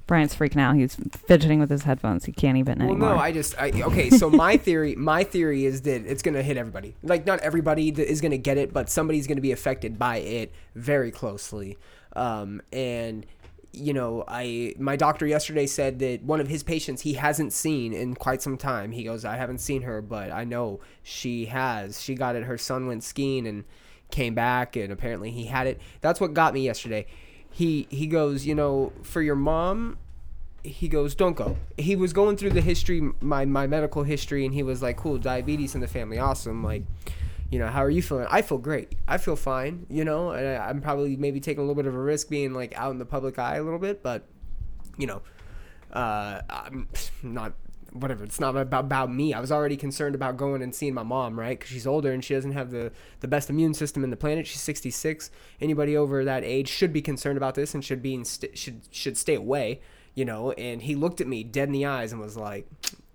Brian's 0.07 0.35
freaking 0.35 0.59
out. 0.59 0.75
He's 0.75 0.95
fidgeting 1.11 1.59
with 1.59 1.69
his 1.69 1.83
headphones. 1.83 2.25
He 2.25 2.31
can't 2.31 2.57
even 2.57 2.79
Well, 2.79 2.89
anymore. 2.89 3.09
no, 3.15 3.17
I 3.17 3.31
just 3.31 3.59
I, 3.59 3.71
okay. 3.71 4.09
So 4.11 4.29
my 4.29 4.55
theory, 4.67 4.95
my 4.95 5.23
theory 5.23 5.65
is 5.65 5.81
that 5.81 6.05
it's 6.05 6.21
gonna 6.21 6.43
hit 6.43 6.57
everybody. 6.57 6.95
Like 7.01 7.25
not 7.25 7.39
everybody 7.39 7.91
that 7.91 8.09
is 8.09 8.21
gonna 8.21 8.37
get 8.37 8.57
it, 8.57 8.71
but 8.71 8.89
somebody's 8.89 9.25
gonna 9.27 9.41
be 9.41 9.51
affected 9.51 9.97
by 9.97 10.17
it 10.17 10.53
very 10.75 11.11
closely. 11.11 11.77
Um, 12.15 12.61
and 12.71 13.25
you 13.73 13.93
know, 13.93 14.23
I 14.27 14.73
my 14.77 14.95
doctor 14.95 15.25
yesterday 15.27 15.65
said 15.65 15.99
that 15.99 16.23
one 16.23 16.39
of 16.39 16.47
his 16.47 16.63
patients 16.63 17.01
he 17.01 17.13
hasn't 17.13 17.51
seen 17.51 17.91
in 17.91 18.15
quite 18.15 18.41
some 18.41 18.57
time. 18.57 18.91
He 18.91 19.03
goes, 19.03 19.25
I 19.25 19.35
haven't 19.37 19.57
seen 19.57 19.81
her, 19.81 20.01
but 20.01 20.31
I 20.31 20.43
know 20.43 20.79
she 21.03 21.45
has. 21.47 22.01
She 22.01 22.15
got 22.15 22.35
it. 22.35 22.43
Her 22.43 22.57
son 22.57 22.87
went 22.87 23.03
skiing 23.03 23.45
and 23.47 23.65
came 24.11 24.35
back, 24.35 24.75
and 24.75 24.93
apparently 24.93 25.31
he 25.31 25.45
had 25.45 25.65
it. 25.67 25.81
That's 26.01 26.21
what 26.21 26.33
got 26.33 26.53
me 26.53 26.61
yesterday. 26.63 27.07
He 27.55 27.87
he 27.89 28.07
goes, 28.07 28.45
you 28.45 28.53
know, 28.53 28.91
for 29.01 29.21
your 29.21 29.37
mom, 29.37 29.97
he 30.61 30.89
goes, 30.89 31.15
"Don't 31.15 31.37
go." 31.37 31.55
He 31.77 31.95
was 31.95 32.11
going 32.11 32.35
through 32.35 32.49
the 32.49 32.59
history, 32.59 33.01
my 33.21 33.45
my 33.45 33.65
medical 33.65 34.03
history, 34.03 34.43
and 34.43 34.53
he 34.53 34.61
was 34.61 34.81
like, 34.81 34.97
"Cool, 34.97 35.19
diabetes 35.19 35.73
in 35.73 35.79
the 35.79 35.87
family, 35.87 36.19
awesome." 36.19 36.65
Like, 36.65 36.83
you 37.49 37.57
know, 37.57 37.67
how 37.67 37.81
are 37.81 37.89
you 37.89 38.01
feeling? 38.01 38.27
I 38.29 38.41
feel 38.41 38.57
great. 38.57 38.95
I 39.07 39.17
feel 39.17 39.37
fine. 39.37 39.85
You 39.89 40.03
know, 40.03 40.31
and 40.31 40.45
I, 40.45 40.67
I'm 40.67 40.81
probably 40.81 41.15
maybe 41.15 41.39
taking 41.39 41.59
a 41.59 41.61
little 41.61 41.81
bit 41.81 41.85
of 41.85 41.95
a 41.95 41.99
risk 41.99 42.27
being 42.27 42.53
like 42.53 42.77
out 42.77 42.91
in 42.91 42.99
the 42.99 43.05
public 43.05 43.39
eye 43.39 43.55
a 43.55 43.63
little 43.63 43.79
bit, 43.79 44.03
but 44.03 44.27
you 44.97 45.07
know, 45.07 45.21
uh, 45.93 46.41
I'm 46.49 46.89
not 47.23 47.53
whatever. 47.95 48.23
It's 48.23 48.39
not 48.39 48.55
about 48.55 48.85
about 48.85 49.11
me. 49.11 49.33
I 49.33 49.39
was 49.39 49.51
already 49.51 49.77
concerned 49.77 50.15
about 50.15 50.37
going 50.37 50.61
and 50.61 50.75
seeing 50.75 50.93
my 50.93 51.03
mom, 51.03 51.39
right? 51.39 51.57
Because 51.57 51.71
she's 51.71 51.87
older 51.87 52.11
and 52.11 52.23
she 52.23 52.33
doesn't 52.33 52.51
have 52.51 52.71
the 52.71 52.91
the 53.21 53.27
best 53.27 53.49
immune 53.49 53.73
system 53.73 54.03
in 54.03 54.09
the 54.09 54.17
planet. 54.17 54.45
She's 54.45 54.61
66. 54.61 55.31
Anybody 55.61 55.95
over 55.95 56.23
that 56.23 56.43
age 56.43 56.67
should 56.67 56.93
be 56.93 57.01
concerned 57.01 57.37
about 57.37 57.55
this 57.55 57.73
and 57.73 57.83
should 57.83 58.01
be 58.01 58.23
st- 58.23 58.57
should 58.57 58.81
should 58.91 59.17
stay 59.17 59.35
away. 59.35 59.81
You 60.13 60.25
know. 60.25 60.51
And 60.51 60.81
he 60.81 60.95
looked 60.95 61.21
at 61.21 61.27
me 61.27 61.43
dead 61.43 61.69
in 61.69 61.73
the 61.73 61.85
eyes 61.85 62.11
and 62.11 62.21
was 62.21 62.37
like, 62.37 62.67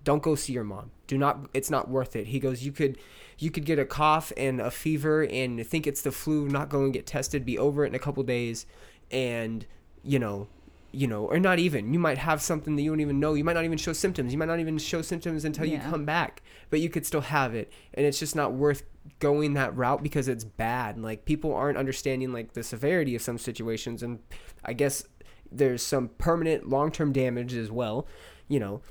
"Don't 0.03 0.23
go 0.23 0.35
see 0.35 0.53
your 0.53 0.63
mom. 0.63 0.91
Do 1.07 1.17
not. 1.17 1.49
It's 1.53 1.69
not 1.69 1.89
worth 1.89 2.15
it." 2.15 2.27
He 2.27 2.39
goes, 2.39 2.63
"You 2.63 2.71
could." 2.71 2.97
You 3.37 3.49
could 3.49 3.65
get 3.65 3.79
a 3.79 3.85
cough 3.85 4.31
and 4.37 4.61
a 4.61 4.69
fever 4.69 5.23
and 5.23 5.65
think 5.65 5.87
it's 5.87 6.03
the 6.03 6.11
flu, 6.11 6.47
not 6.47 6.69
go 6.69 6.83
and 6.83 6.93
get 6.93 7.07
tested, 7.07 7.43
be 7.43 7.57
over 7.57 7.83
it 7.83 7.87
in 7.87 7.95
a 7.95 7.99
couple 7.99 8.21
days, 8.21 8.67
and 9.09 9.65
you 10.03 10.19
know 10.19 10.47
you 10.91 11.07
know, 11.07 11.25
or 11.25 11.39
not 11.39 11.59
even. 11.59 11.93
You 11.93 11.99
might 11.99 12.17
have 12.17 12.41
something 12.41 12.75
that 12.75 12.81
you 12.81 12.91
don't 12.91 12.99
even 12.99 13.19
know. 13.19 13.33
You 13.33 13.43
might 13.43 13.53
not 13.53 13.65
even 13.65 13.77
show 13.77 13.93
symptoms. 13.93 14.31
You 14.33 14.39
might 14.39 14.45
not 14.45 14.59
even 14.59 14.77
show 14.77 15.01
symptoms 15.01 15.45
until 15.45 15.65
you 15.65 15.79
come 15.79 16.05
back, 16.05 16.41
but 16.69 16.81
you 16.81 16.89
could 16.89 17.05
still 17.05 17.21
have 17.21 17.55
it. 17.55 17.71
And 17.93 18.05
it's 18.05 18.19
just 18.19 18.35
not 18.35 18.53
worth 18.53 18.83
going 19.19 19.53
that 19.53 19.75
route 19.75 20.03
because 20.03 20.27
it's 20.27 20.43
bad. 20.43 20.97
Like 20.97 21.25
people 21.25 21.53
aren't 21.53 21.77
understanding 21.77 22.33
like 22.33 22.53
the 22.53 22.63
severity 22.63 23.15
of 23.15 23.21
some 23.21 23.37
situations 23.37 24.03
and 24.03 24.19
I 24.63 24.73
guess 24.73 25.03
there's 25.51 25.83
some 25.83 26.09
permanent 26.17 26.69
long-term 26.69 27.11
damage 27.11 27.53
as 27.53 27.71
well, 27.71 28.07
you 28.47 28.59
know. 28.59 28.81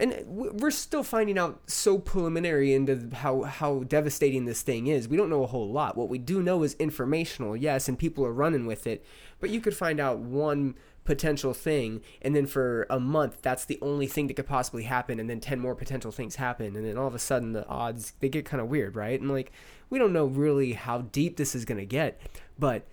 And 0.00 0.14
we're 0.26 0.70
still 0.70 1.02
finding 1.02 1.38
out 1.38 1.60
so 1.68 1.98
preliminary 1.98 2.72
into 2.72 3.10
how 3.14 3.42
how 3.42 3.80
devastating 3.80 4.44
this 4.44 4.62
thing 4.62 4.86
is. 4.86 5.08
We 5.08 5.16
don't 5.16 5.28
know 5.28 5.42
a 5.42 5.48
whole 5.48 5.72
lot. 5.72 5.96
What 5.96 6.08
we 6.08 6.18
do 6.18 6.40
know 6.40 6.62
is 6.62 6.74
informational, 6.74 7.56
yes, 7.56 7.88
and 7.88 7.98
people 7.98 8.24
are 8.24 8.32
running 8.32 8.64
with 8.64 8.86
it. 8.86 9.04
But 9.40 9.50
you 9.50 9.60
could 9.60 9.76
find 9.76 9.98
out 9.98 10.20
one 10.20 10.76
potential 11.08 11.54
thing 11.54 12.02
and 12.20 12.36
then 12.36 12.46
for 12.46 12.86
a 12.90 13.00
month 13.00 13.40
that's 13.40 13.64
the 13.64 13.78
only 13.80 14.06
thing 14.06 14.26
that 14.26 14.34
could 14.34 14.46
possibly 14.46 14.82
happen 14.82 15.18
and 15.18 15.30
then 15.30 15.40
10 15.40 15.58
more 15.58 15.74
potential 15.74 16.12
things 16.12 16.36
happen 16.36 16.76
and 16.76 16.84
then 16.84 16.98
all 16.98 17.06
of 17.06 17.14
a 17.14 17.18
sudden 17.18 17.54
the 17.54 17.66
odds 17.66 18.12
they 18.20 18.28
get 18.28 18.44
kind 18.44 18.60
of 18.60 18.68
weird 18.68 18.94
right? 18.94 19.18
And 19.18 19.30
like 19.30 19.50
we 19.88 19.98
don't 19.98 20.12
know 20.12 20.26
really 20.26 20.74
how 20.74 20.98
deep 20.98 21.38
this 21.38 21.54
is 21.54 21.64
going 21.64 21.78
to 21.78 21.86
get 21.86 22.20
but 22.58 22.86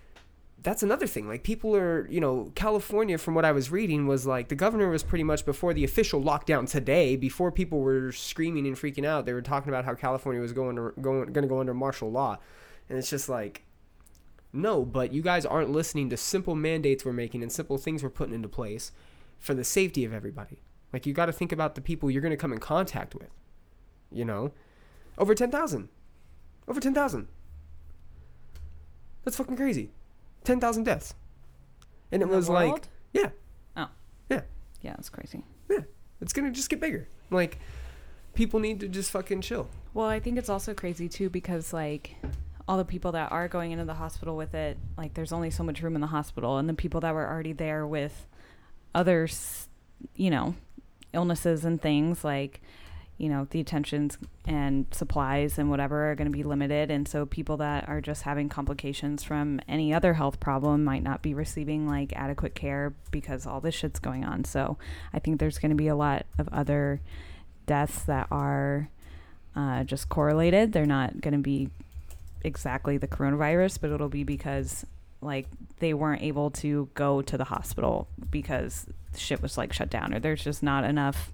that's 0.62 0.82
another 0.82 1.06
thing 1.06 1.28
like 1.28 1.42
people 1.42 1.76
are 1.76 2.08
you 2.08 2.22
know 2.22 2.50
california 2.54 3.18
from 3.18 3.34
what 3.34 3.44
i 3.44 3.52
was 3.52 3.70
reading 3.70 4.06
was 4.06 4.26
like 4.26 4.48
the 4.48 4.54
governor 4.54 4.88
was 4.88 5.02
pretty 5.02 5.22
much 5.22 5.44
before 5.44 5.74
the 5.74 5.84
official 5.84 6.22
lockdown 6.22 6.66
today 6.66 7.16
before 7.16 7.52
people 7.52 7.80
were 7.80 8.10
screaming 8.12 8.66
and 8.66 8.76
freaking 8.76 9.04
out 9.04 9.26
they 9.26 9.34
were 9.34 9.42
talking 9.42 9.68
about 9.68 9.84
how 9.84 9.94
california 9.94 10.40
was 10.40 10.54
going 10.54 10.74
to 10.74 10.94
going, 11.02 11.30
going 11.34 11.42
to 11.42 11.48
go 11.48 11.60
under 11.60 11.74
martial 11.74 12.10
law 12.10 12.38
and 12.88 12.96
it's 12.96 13.10
just 13.10 13.28
like 13.28 13.65
no, 14.56 14.84
but 14.84 15.12
you 15.12 15.22
guys 15.22 15.46
aren't 15.46 15.70
listening 15.70 16.10
to 16.10 16.16
simple 16.16 16.54
mandates 16.54 17.04
we're 17.04 17.12
making 17.12 17.42
and 17.42 17.52
simple 17.52 17.78
things 17.78 18.02
we're 18.02 18.10
putting 18.10 18.34
into 18.34 18.48
place 18.48 18.92
for 19.38 19.54
the 19.54 19.64
safety 19.64 20.04
of 20.04 20.12
everybody. 20.12 20.62
Like 20.92 21.06
you 21.06 21.12
got 21.12 21.26
to 21.26 21.32
think 21.32 21.52
about 21.52 21.74
the 21.74 21.80
people 21.80 22.10
you're 22.10 22.22
going 22.22 22.30
to 22.30 22.36
come 22.36 22.52
in 22.52 22.58
contact 22.58 23.14
with. 23.14 23.30
You 24.10 24.24
know, 24.24 24.52
over 25.18 25.34
ten 25.34 25.50
thousand, 25.50 25.88
over 26.68 26.80
ten 26.80 26.94
thousand. 26.94 27.28
That's 29.24 29.36
fucking 29.36 29.56
crazy. 29.56 29.90
Ten 30.44 30.60
thousand 30.60 30.84
deaths, 30.84 31.14
and 32.12 32.22
it 32.22 32.26
In 32.26 32.30
the 32.30 32.36
was 32.36 32.48
like, 32.48 32.88
yeah. 33.12 33.30
Oh. 33.76 33.88
yeah, 34.30 34.42
yeah, 34.80 34.94
it's 34.98 35.08
crazy. 35.08 35.44
Yeah. 35.68 35.80
It's 36.20 36.32
gonna 36.32 36.52
just 36.52 36.70
get 36.70 36.80
bigger. 36.80 37.08
Like, 37.30 37.58
people 38.34 38.60
need 38.60 38.80
to 38.80 38.88
just 38.88 39.10
fucking 39.10 39.40
chill. 39.40 39.68
Well, 39.92 40.06
I 40.06 40.20
think 40.20 40.38
it's 40.38 40.48
also 40.48 40.72
crazy 40.72 41.08
too 41.08 41.28
because 41.28 41.72
like 41.72 42.14
all 42.68 42.76
the 42.76 42.84
people 42.84 43.12
that 43.12 43.30
are 43.30 43.48
going 43.48 43.72
into 43.72 43.84
the 43.84 43.94
hospital 43.94 44.36
with 44.36 44.54
it, 44.54 44.76
like 44.96 45.14
there's 45.14 45.32
only 45.32 45.50
so 45.50 45.62
much 45.62 45.82
room 45.82 45.94
in 45.94 46.00
the 46.00 46.08
hospital, 46.08 46.58
and 46.58 46.68
the 46.68 46.74
people 46.74 47.00
that 47.00 47.14
were 47.14 47.28
already 47.28 47.52
there 47.52 47.86
with 47.86 48.26
others, 48.94 49.68
you 50.14 50.30
know, 50.30 50.54
illnesses 51.12 51.64
and 51.64 51.80
things 51.80 52.24
like 52.24 52.60
you 53.18 53.28
know 53.30 53.46
the 53.50 53.60
attentions 53.60 54.18
and 54.44 54.86
supplies 54.90 55.58
and 55.58 55.70
whatever 55.70 56.10
are 56.10 56.14
going 56.14 56.30
to 56.30 56.36
be 56.36 56.42
limited. 56.42 56.90
And 56.90 57.08
so 57.08 57.24
people 57.24 57.56
that 57.58 57.88
are 57.88 58.00
just 58.00 58.22
having 58.22 58.48
complications 58.48 59.22
from 59.22 59.60
any 59.68 59.94
other 59.94 60.14
health 60.14 60.38
problem 60.38 60.84
might 60.84 61.02
not 61.02 61.22
be 61.22 61.34
receiving 61.34 61.88
like 61.88 62.12
adequate 62.14 62.54
care 62.54 62.94
because 63.10 63.46
all 63.46 63.60
this 63.60 63.74
shit's 63.74 63.98
going 63.98 64.24
on. 64.24 64.44
So 64.44 64.76
i 65.12 65.18
think 65.18 65.40
there's 65.40 65.58
going 65.58 65.70
to 65.70 65.76
be 65.76 65.88
a 65.88 65.96
lot 65.96 66.26
of 66.38 66.48
other 66.48 67.00
deaths 67.66 68.02
that 68.02 68.28
are 68.30 68.90
uh, 69.54 69.84
just 69.84 70.08
correlated. 70.08 70.72
They're 70.72 70.84
not 70.84 71.20
going 71.20 71.32
to 71.32 71.40
be 71.40 71.70
exactly 72.42 72.98
the 72.98 73.08
coronavirus, 73.08 73.80
but 73.80 73.90
it'll 73.90 74.08
be 74.08 74.24
because 74.24 74.84
like 75.20 75.46
they 75.78 75.94
weren't 75.94 76.22
able 76.22 76.50
to 76.50 76.88
go 76.94 77.22
to 77.22 77.36
the 77.36 77.44
hospital 77.44 78.08
because 78.30 78.86
shit 79.16 79.40
was 79.42 79.56
like 79.56 79.72
shut 79.72 79.88
down 79.90 80.12
or 80.12 80.20
there's 80.20 80.44
just 80.44 80.62
not 80.62 80.84
enough 80.84 81.32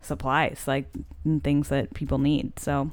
supplies 0.00 0.64
like 0.66 0.86
things 1.42 1.68
that 1.68 1.94
people 1.94 2.18
need. 2.18 2.58
So 2.58 2.90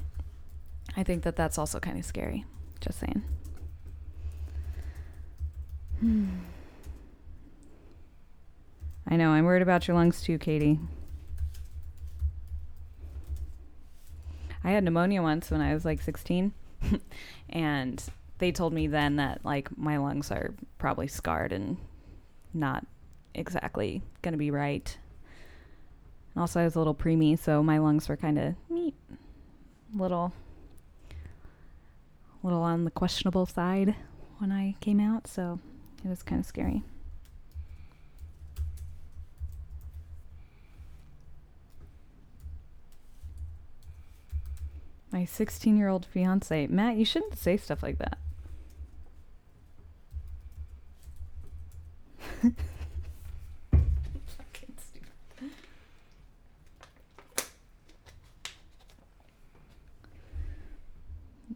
I 0.96 1.02
think 1.02 1.22
that 1.24 1.36
that's 1.36 1.58
also 1.58 1.78
kind 1.80 1.98
of 1.98 2.04
scary. 2.04 2.44
Just 2.80 3.00
saying. 3.00 3.22
I 9.06 9.16
know. 9.16 9.30
I'm 9.30 9.44
worried 9.44 9.62
about 9.62 9.86
your 9.86 9.96
lungs 9.96 10.22
too, 10.22 10.38
Katie. 10.38 10.78
I 14.64 14.70
had 14.70 14.84
pneumonia 14.84 15.22
once 15.22 15.50
when 15.50 15.60
I 15.60 15.74
was 15.74 15.84
like 15.84 16.00
16, 16.00 16.52
and 17.48 18.02
they 18.38 18.52
told 18.52 18.72
me 18.72 18.86
then 18.86 19.16
that 19.16 19.44
like 19.44 19.76
my 19.76 19.98
lungs 19.98 20.30
are 20.30 20.54
probably 20.78 21.06
scarred 21.06 21.52
and 21.52 21.76
not 22.54 22.86
exactly 23.34 24.02
gonna 24.22 24.36
be 24.36 24.50
right. 24.50 24.96
And 26.34 26.40
also, 26.40 26.60
I 26.60 26.64
was 26.64 26.76
a 26.76 26.78
little 26.78 26.94
preemie, 26.94 27.38
so 27.38 27.62
my 27.62 27.78
lungs 27.78 28.08
were 28.08 28.16
kind 28.16 28.38
of 28.38 28.54
neat, 28.70 28.94
little, 29.94 30.32
little 32.42 32.62
on 32.62 32.84
the 32.84 32.90
questionable 32.90 33.44
side 33.44 33.94
when 34.38 34.50
I 34.50 34.76
came 34.80 34.98
out. 34.98 35.26
So 35.26 35.60
it 36.04 36.08
was 36.08 36.22
kind 36.22 36.40
of 36.40 36.46
scary. 36.46 36.82
My 45.12 45.26
16 45.26 45.76
year 45.76 45.88
old 45.88 46.06
fiance. 46.06 46.66
Matt, 46.68 46.96
you 46.96 47.04
shouldn't 47.04 47.36
say 47.36 47.58
stuff 47.58 47.82
like 47.82 47.98
that. 47.98 48.16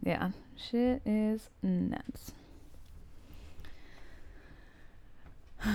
yeah, 0.03 0.29
shit 0.55 1.01
is 1.03 1.49
nuts. 1.63 2.31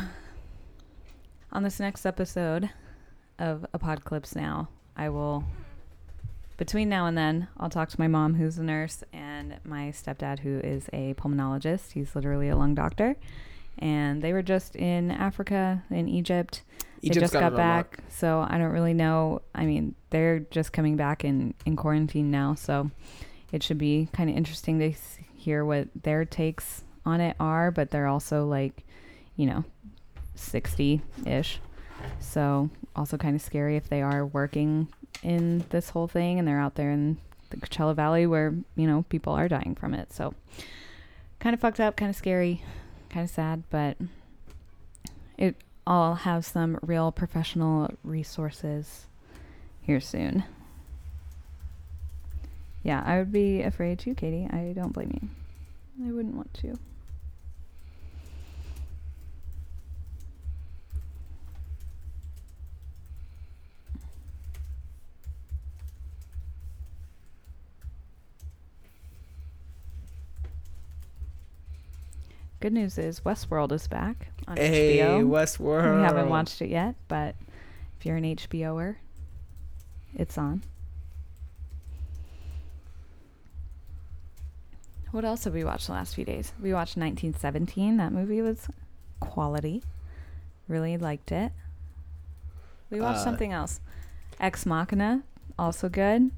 On 1.52 1.64
this 1.64 1.80
next 1.80 2.06
episode 2.06 2.70
of 3.40 3.66
Apocalypse 3.74 4.36
Now, 4.36 4.68
I 4.96 5.08
will 5.08 5.44
between 6.56 6.88
now 6.88 7.06
and 7.06 7.16
then, 7.16 7.48
I'll 7.58 7.70
talk 7.70 7.88
to 7.90 8.00
my 8.00 8.08
mom, 8.08 8.34
who's 8.34 8.58
a 8.58 8.62
nurse, 8.62 9.02
and 9.12 9.58
my 9.64 9.92
stepdad, 9.92 10.40
who 10.40 10.58
is 10.58 10.88
a 10.92 11.14
pulmonologist. 11.14 11.92
He's 11.92 12.14
literally 12.14 12.48
a 12.48 12.56
lung 12.56 12.74
doctor. 12.74 13.16
And 13.78 14.22
they 14.22 14.32
were 14.32 14.42
just 14.42 14.76
in 14.76 15.10
Africa, 15.10 15.82
in 15.90 16.08
Egypt. 16.08 16.62
They 17.00 17.08
Egypt's 17.08 17.20
just 17.20 17.32
got 17.32 17.52
lock. 17.52 17.56
back, 17.56 17.98
so 18.10 18.46
I 18.48 18.58
don't 18.58 18.70
really 18.70 18.94
know. 18.94 19.42
I 19.54 19.64
mean, 19.64 19.94
they're 20.10 20.40
just 20.50 20.72
coming 20.72 20.96
back 20.96 21.24
in, 21.24 21.54
in 21.66 21.74
quarantine 21.74 22.30
now, 22.30 22.54
so 22.54 22.90
it 23.50 23.62
should 23.62 23.78
be 23.78 24.08
kind 24.12 24.30
of 24.30 24.36
interesting 24.36 24.78
to 24.78 24.92
hear 25.34 25.64
what 25.64 25.88
their 26.02 26.24
takes 26.24 26.84
on 27.04 27.20
it 27.20 27.34
are, 27.40 27.70
but 27.70 27.90
they're 27.90 28.06
also 28.06 28.46
like, 28.46 28.84
you 29.36 29.46
know, 29.46 29.64
60 30.36 31.02
ish. 31.26 31.60
So, 32.20 32.70
also 32.94 33.16
kind 33.16 33.34
of 33.34 33.42
scary 33.42 33.76
if 33.76 33.88
they 33.88 34.02
are 34.02 34.26
working 34.26 34.88
in 35.22 35.64
this 35.70 35.90
whole 35.90 36.08
thing 36.08 36.38
and 36.38 36.46
they're 36.46 36.60
out 36.60 36.74
there 36.74 36.90
in 36.90 37.18
the 37.50 37.56
Coachella 37.56 37.94
Valley 37.94 38.26
where, 38.26 38.54
you 38.76 38.86
know, 38.86 39.04
people 39.08 39.32
are 39.32 39.48
dying 39.48 39.76
from 39.78 39.94
it. 39.94 40.12
So, 40.12 40.34
kind 41.38 41.54
of 41.54 41.60
fucked 41.60 41.80
up, 41.80 41.96
kind 41.96 42.10
of 42.10 42.16
scary, 42.16 42.62
kind 43.10 43.24
of 43.24 43.30
sad, 43.30 43.62
but 43.70 43.96
it 45.36 45.56
all 45.86 46.14
have 46.14 46.44
some 46.44 46.78
real 46.82 47.12
professional 47.12 47.90
resources 48.04 49.06
here 49.80 50.00
soon. 50.00 50.44
Yeah, 52.82 53.02
I 53.04 53.18
would 53.18 53.32
be 53.32 53.62
afraid 53.62 53.98
too, 53.98 54.14
Katie. 54.14 54.48
I 54.50 54.72
don't 54.74 54.92
blame 54.92 55.18
you. 55.20 56.08
I 56.08 56.12
wouldn't 56.12 56.34
want 56.34 56.52
to. 56.54 56.78
Good 72.62 72.72
news 72.72 72.96
is 72.96 73.18
Westworld 73.22 73.72
is 73.72 73.88
back 73.88 74.28
on 74.46 74.56
Hey, 74.56 74.98
HBO. 74.98 75.26
Westworld. 75.26 75.96
We 75.96 76.02
haven't 76.04 76.28
watched 76.28 76.62
it 76.62 76.68
yet, 76.70 76.94
but 77.08 77.34
if 77.98 78.06
you're 78.06 78.14
an 78.14 78.22
HBOer, 78.22 78.94
it's 80.14 80.38
on. 80.38 80.62
What 85.10 85.24
else 85.24 85.42
have 85.42 85.54
we 85.54 85.64
watched 85.64 85.88
the 85.88 85.92
last 85.92 86.14
few 86.14 86.24
days? 86.24 86.52
We 86.62 86.72
watched 86.72 86.96
1917. 86.96 87.96
That 87.96 88.12
movie 88.12 88.40
was 88.40 88.68
quality. 89.18 89.82
Really 90.68 90.96
liked 90.96 91.32
it. 91.32 91.50
We 92.90 93.00
watched 93.00 93.18
Uh, 93.18 93.24
something 93.24 93.52
else. 93.52 93.80
Ex 94.38 94.64
Machina, 94.64 95.24
also 95.58 95.88
good. 95.88 96.30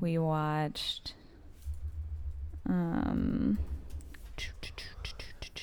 We 0.00 0.18
watched. 0.18 1.14
Um. 2.68 3.58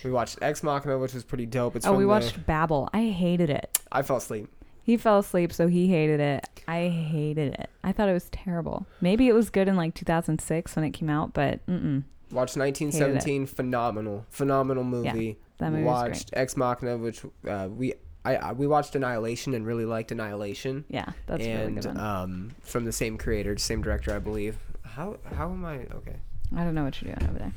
We 0.03 0.11
watched 0.11 0.39
Ex 0.41 0.63
Machina, 0.63 0.97
which 0.97 1.13
was 1.13 1.23
pretty 1.23 1.45
dope. 1.45 1.75
It's 1.75 1.85
oh, 1.85 1.93
we 1.93 2.03
the- 2.03 2.07
watched 2.07 2.45
Babel. 2.45 2.89
I 2.93 3.05
hated 3.05 3.49
it. 3.49 3.79
I 3.91 4.01
fell 4.01 4.17
asleep. 4.17 4.47
He 4.83 4.97
fell 4.97 5.19
asleep, 5.19 5.53
so 5.53 5.67
he 5.67 5.87
hated 5.87 6.19
it. 6.19 6.47
I 6.67 6.87
hated 6.87 7.53
it. 7.53 7.69
I 7.83 7.91
thought 7.91 8.09
it 8.09 8.13
was 8.13 8.27
terrible. 8.31 8.87
Maybe 9.01 9.27
it 9.27 9.33
was 9.33 9.51
good 9.51 9.67
in 9.67 9.75
like 9.75 9.93
2006 9.93 10.75
when 10.75 10.83
it 10.83 10.91
came 10.91 11.09
out, 11.09 11.33
but 11.33 11.63
mm-mm. 11.67 12.03
Watched 12.31 12.57
1917, 12.57 13.47
phenomenal, 13.47 14.25
phenomenal 14.29 14.83
movie. 14.83 15.25
Yeah, 15.27 15.33
that 15.57 15.71
movie 15.71 15.83
was 15.83 16.09
watched 16.09 16.29
Ex 16.33 16.55
Machina, 16.55 16.97
which 16.97 17.23
uh, 17.47 17.67
we 17.71 17.93
I, 18.25 18.35
I 18.35 18.51
we 18.53 18.67
watched 18.67 18.95
Annihilation 18.95 19.53
and 19.53 19.65
really 19.65 19.85
liked 19.85 20.11
Annihilation. 20.11 20.85
Yeah, 20.89 21.11
that's 21.25 21.43
a 21.43 21.67
really 21.67 21.87
um, 21.87 22.51
from 22.61 22.85
the 22.85 22.91
same 22.91 23.17
creator, 23.17 23.57
same 23.57 23.81
director, 23.81 24.13
I 24.13 24.19
believe. 24.19 24.57
How 24.83 25.17
how 25.35 25.49
am 25.51 25.65
I? 25.65 25.85
Okay, 25.93 26.17
I 26.55 26.63
don't 26.63 26.75
know 26.75 26.83
what 26.83 27.01
you're 27.01 27.13
doing 27.13 27.29
over 27.29 27.39
there. 27.39 27.53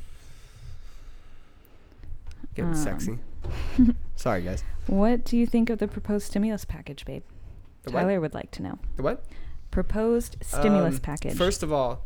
Getting 2.55 2.71
Um, 2.71 2.77
sexy. 2.77 3.19
Sorry, 4.17 4.43
guys. 4.43 4.63
What 4.87 5.25
do 5.25 5.37
you 5.37 5.47
think 5.47 5.71
of 5.71 5.79
the 5.79 5.89
proposed 5.89 6.27
stimulus 6.27 6.65
package, 6.65 7.05
babe? 7.05 7.23
The 7.85 7.93
what? 7.93 8.01
Tyler 8.03 8.21
would 8.21 8.35
like 8.35 8.51
to 8.53 8.63
know. 8.63 8.79
The 8.97 9.03
what? 9.03 9.25
Proposed 9.71 10.37
stimulus 10.43 10.97
Um, 10.97 11.01
package. 11.01 11.37
First 11.37 11.63
of 11.63 11.73
all, 11.73 12.05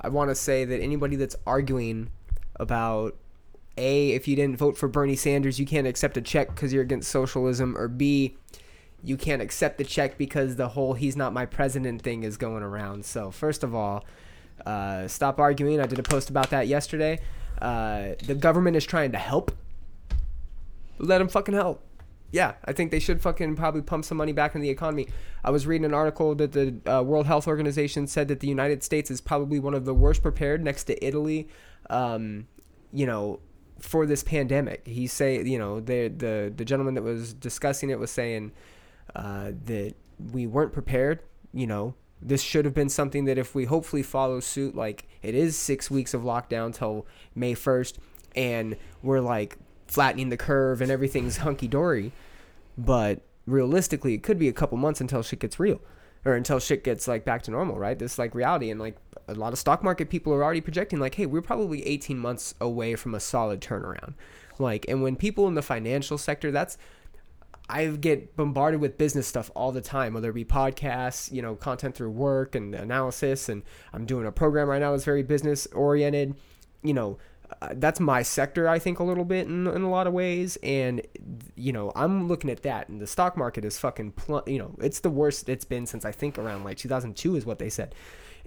I 0.00 0.08
want 0.08 0.30
to 0.30 0.34
say 0.34 0.64
that 0.64 0.80
anybody 0.80 1.16
that's 1.16 1.36
arguing 1.46 2.10
about 2.56 3.16
a 3.76 4.12
if 4.12 4.28
you 4.28 4.36
didn't 4.36 4.56
vote 4.56 4.76
for 4.76 4.88
Bernie 4.88 5.16
Sanders, 5.16 5.58
you 5.58 5.66
can't 5.66 5.86
accept 5.86 6.16
a 6.16 6.22
check 6.22 6.48
because 6.48 6.72
you're 6.72 6.82
against 6.82 7.10
socialism, 7.10 7.76
or 7.76 7.88
b 7.88 8.36
you 9.02 9.16
can't 9.16 9.42
accept 9.42 9.76
the 9.78 9.84
check 9.84 10.16
because 10.16 10.56
the 10.56 10.68
whole 10.68 10.94
"he's 10.94 11.16
not 11.16 11.32
my 11.32 11.44
president" 11.44 12.02
thing 12.02 12.22
is 12.22 12.36
going 12.36 12.62
around. 12.62 13.04
So 13.04 13.30
first 13.30 13.62
of 13.64 13.74
all, 13.74 14.04
uh, 14.64 15.08
stop 15.08 15.38
arguing. 15.40 15.80
I 15.80 15.86
did 15.86 15.98
a 15.98 16.02
post 16.04 16.30
about 16.30 16.50
that 16.50 16.68
yesterday. 16.68 17.18
Uh, 17.60 18.10
the 18.24 18.34
government 18.34 18.76
is 18.76 18.84
trying 18.84 19.12
to 19.12 19.18
help. 19.18 19.50
Let 20.98 21.18
them 21.18 21.28
fucking 21.28 21.54
help. 21.54 21.82
Yeah, 22.30 22.54
I 22.64 22.72
think 22.72 22.90
they 22.90 22.98
should 22.98 23.20
fucking 23.20 23.54
probably 23.54 23.82
pump 23.82 24.04
some 24.04 24.18
money 24.18 24.32
back 24.32 24.56
in 24.56 24.60
the 24.60 24.68
economy. 24.68 25.06
I 25.44 25.50
was 25.50 25.68
reading 25.68 25.84
an 25.84 25.94
article 25.94 26.34
that 26.34 26.50
the 26.50 26.74
uh, 26.92 27.00
World 27.02 27.26
Health 27.26 27.46
Organization 27.46 28.08
said 28.08 28.26
that 28.26 28.40
the 28.40 28.48
United 28.48 28.82
States 28.82 29.08
is 29.08 29.20
probably 29.20 29.60
one 29.60 29.72
of 29.72 29.84
the 29.84 29.94
worst 29.94 30.20
prepared 30.20 30.64
next 30.64 30.84
to 30.84 31.06
Italy, 31.06 31.48
um, 31.90 32.48
you 32.92 33.06
know, 33.06 33.38
for 33.78 34.04
this 34.04 34.24
pandemic. 34.24 34.84
He 34.84 35.06
say, 35.06 35.44
you 35.44 35.60
know, 35.60 35.78
the 35.78 36.08
the 36.08 36.52
the 36.56 36.64
gentleman 36.64 36.94
that 36.94 37.02
was 37.02 37.34
discussing 37.34 37.90
it 37.90 38.00
was 38.00 38.10
saying 38.10 38.50
uh, 39.14 39.52
that 39.66 39.94
we 40.32 40.48
weren't 40.48 40.72
prepared. 40.72 41.20
You 41.52 41.68
know, 41.68 41.94
this 42.20 42.42
should 42.42 42.64
have 42.64 42.74
been 42.74 42.88
something 42.88 43.26
that 43.26 43.38
if 43.38 43.54
we 43.54 43.66
hopefully 43.66 44.02
follow 44.02 44.40
suit, 44.40 44.74
like 44.74 45.06
it 45.22 45.36
is 45.36 45.56
six 45.56 45.88
weeks 45.88 46.14
of 46.14 46.22
lockdown 46.22 46.74
till 46.74 47.06
May 47.34 47.54
first, 47.54 48.00
and 48.34 48.76
we're 49.02 49.20
like 49.20 49.56
flattening 49.94 50.28
the 50.28 50.36
curve 50.36 50.80
and 50.80 50.90
everything's 50.90 51.38
hunky 51.38 51.68
dory. 51.68 52.12
But 52.76 53.20
realistically, 53.46 54.14
it 54.14 54.22
could 54.22 54.38
be 54.38 54.48
a 54.48 54.52
couple 54.52 54.76
months 54.76 55.00
until 55.00 55.22
shit 55.22 55.38
gets 55.38 55.60
real, 55.60 55.80
or 56.24 56.34
until 56.34 56.58
shit 56.58 56.82
gets 56.82 57.06
like 57.06 57.24
back 57.24 57.42
to 57.42 57.50
normal, 57.50 57.78
right? 57.78 57.98
This 57.98 58.14
is 58.14 58.18
like 58.18 58.34
reality, 58.34 58.70
and 58.70 58.80
like 58.80 58.96
a 59.28 59.34
lot 59.34 59.52
of 59.52 59.58
stock 59.58 59.82
market 59.82 60.10
people 60.10 60.32
are 60.32 60.42
already 60.42 60.60
projecting, 60.60 60.98
like, 60.98 61.14
hey, 61.14 61.26
we're 61.26 61.42
probably 61.42 61.86
18 61.86 62.18
months 62.18 62.54
away 62.60 62.96
from 62.96 63.14
a 63.14 63.20
solid 63.20 63.60
turnaround. 63.60 64.14
Like, 64.58 64.86
and 64.88 65.02
when 65.02 65.16
people 65.16 65.46
in 65.48 65.54
the 65.54 65.62
financial 65.62 66.18
sector, 66.18 66.50
that's 66.50 66.76
I 67.68 67.86
get 67.86 68.36
bombarded 68.36 68.80
with 68.80 68.98
business 68.98 69.26
stuff 69.26 69.50
all 69.54 69.72
the 69.72 69.80
time, 69.80 70.12
whether 70.12 70.30
it 70.30 70.34
be 70.34 70.44
podcasts, 70.44 71.32
you 71.32 71.40
know, 71.40 71.54
content 71.54 71.94
through 71.94 72.10
work 72.10 72.54
and 72.54 72.74
analysis. 72.74 73.48
And 73.48 73.62
I'm 73.92 74.04
doing 74.04 74.26
a 74.26 74.32
program 74.32 74.68
right 74.68 74.80
now 74.80 74.90
that's 74.90 75.04
very 75.04 75.22
business 75.22 75.66
oriented. 75.68 76.34
You 76.82 76.92
know, 76.92 77.18
uh, 77.60 77.70
that's 77.74 78.00
my 78.00 78.22
sector, 78.22 78.68
I 78.68 78.78
think, 78.78 78.98
a 78.98 79.04
little 79.04 79.24
bit 79.24 79.46
in, 79.46 79.66
in 79.66 79.82
a 79.82 79.90
lot 79.90 80.06
of 80.06 80.12
ways. 80.12 80.56
And, 80.62 81.02
you 81.54 81.72
know, 81.72 81.92
I'm 81.94 82.28
looking 82.28 82.50
at 82.50 82.62
that. 82.62 82.88
And 82.88 83.00
the 83.00 83.06
stock 83.06 83.36
market 83.36 83.64
is 83.64 83.78
fucking, 83.78 84.12
pl- 84.12 84.44
you 84.46 84.58
know, 84.58 84.74
it's 84.80 85.00
the 85.00 85.10
worst 85.10 85.48
it's 85.48 85.64
been 85.64 85.86
since 85.86 86.04
I 86.04 86.12
think 86.12 86.38
around 86.38 86.64
like 86.64 86.76
2002 86.78 87.36
is 87.36 87.46
what 87.46 87.58
they 87.58 87.70
said. 87.70 87.94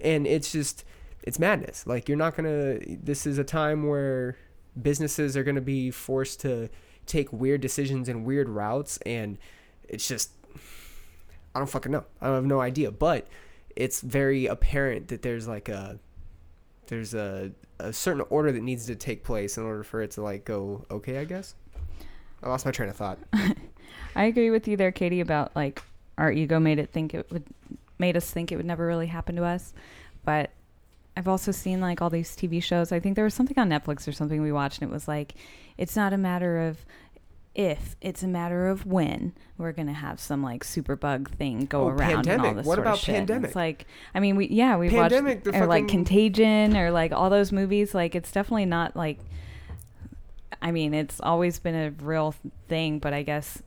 And 0.00 0.26
it's 0.26 0.52
just, 0.52 0.84
it's 1.22 1.38
madness. 1.38 1.86
Like, 1.86 2.08
you're 2.08 2.18
not 2.18 2.36
going 2.36 2.44
to, 2.44 2.98
this 3.02 3.26
is 3.26 3.38
a 3.38 3.44
time 3.44 3.86
where 3.86 4.36
businesses 4.80 5.36
are 5.36 5.42
going 5.42 5.56
to 5.56 5.60
be 5.60 5.90
forced 5.90 6.40
to 6.40 6.68
take 7.06 7.32
weird 7.32 7.60
decisions 7.60 8.08
and 8.08 8.24
weird 8.24 8.48
routes 8.48 8.98
and 8.98 9.38
it's 9.88 10.06
just 10.06 10.30
I 11.54 11.60
don't 11.60 11.68
fucking 11.68 11.90
know. 11.90 12.04
I 12.20 12.28
have 12.28 12.44
no 12.44 12.60
idea, 12.60 12.90
but 12.92 13.26
it's 13.74 14.00
very 14.00 14.46
apparent 14.46 15.08
that 15.08 15.22
there's 15.22 15.48
like 15.48 15.68
a 15.68 15.98
there's 16.86 17.14
a 17.14 17.52
a 17.78 17.92
certain 17.92 18.22
order 18.30 18.52
that 18.52 18.62
needs 18.62 18.86
to 18.86 18.96
take 18.96 19.24
place 19.24 19.56
in 19.56 19.64
order 19.64 19.82
for 19.82 20.02
it 20.02 20.10
to 20.12 20.22
like 20.22 20.44
go 20.44 20.84
okay, 20.90 21.18
I 21.18 21.24
guess. 21.24 21.54
I 22.42 22.48
lost 22.48 22.64
my 22.64 22.70
train 22.70 22.88
of 22.88 22.96
thought. 22.96 23.18
I 24.16 24.24
agree 24.24 24.50
with 24.50 24.68
you 24.68 24.76
there, 24.76 24.92
Katie, 24.92 25.20
about 25.20 25.54
like 25.56 25.82
our 26.16 26.30
ego 26.32 26.58
made 26.58 26.78
it 26.78 26.90
think 26.90 27.14
it 27.14 27.30
would 27.30 27.44
made 27.98 28.16
us 28.16 28.30
think 28.30 28.52
it 28.52 28.56
would 28.56 28.66
never 28.66 28.86
really 28.86 29.06
happen 29.06 29.36
to 29.36 29.44
us. 29.44 29.72
But 30.24 30.50
I've 31.16 31.28
also 31.28 31.50
seen 31.50 31.80
like 31.80 32.00
all 32.00 32.10
these 32.10 32.36
TV 32.36 32.62
shows. 32.62 32.92
I 32.92 33.00
think 33.00 33.16
there 33.16 33.24
was 33.24 33.34
something 33.34 33.58
on 33.58 33.68
Netflix 33.68 34.06
or 34.06 34.12
something 34.12 34.40
we 34.40 34.52
watched 34.52 34.80
and 34.80 34.90
it 34.90 34.94
was 34.94 35.08
like 35.08 35.34
it's 35.76 35.96
not 35.96 36.12
a 36.12 36.18
matter 36.18 36.60
of 36.60 36.84
if, 37.54 37.96
it's 38.00 38.22
a 38.22 38.28
matter 38.28 38.68
of 38.68 38.86
when 38.86 39.32
we're 39.56 39.72
gonna 39.72 39.92
have 39.92 40.20
some 40.20 40.42
like 40.42 40.62
super 40.64 40.94
bug 40.96 41.30
thing 41.30 41.66
go 41.66 41.84
Oh, 41.84 41.88
around 41.88 42.28
and 42.28 42.40
all 42.40 42.54
this 42.54 42.66
What 42.66 42.76
sort 42.76 42.86
about 42.86 42.98
of 42.98 43.00
shit. 43.00 43.14
And 43.16 43.26
Pandemic? 43.28 43.48
It's 43.48 43.56
like 43.56 43.86
I 44.14 44.20
mean 44.20 44.36
we 44.36 44.46
yeah, 44.48 44.76
we 44.76 44.90
Pandemic, 44.90 45.44
watched 45.44 45.56
or 45.56 45.66
like 45.66 45.88
Contagion 45.88 46.76
or 46.76 46.90
like 46.90 47.12
all 47.12 47.30
those 47.30 47.50
movies, 47.52 47.94
like 47.94 48.14
it's 48.14 48.30
definitely 48.30 48.66
not 48.66 48.96
like 48.96 49.18
I 50.60 50.72
mean, 50.72 50.92
it's 50.92 51.20
always 51.20 51.58
been 51.58 51.74
a 51.74 51.90
real 52.04 52.34
thing, 52.68 52.98
but 52.98 53.12
I 53.12 53.22
guess 53.22 53.62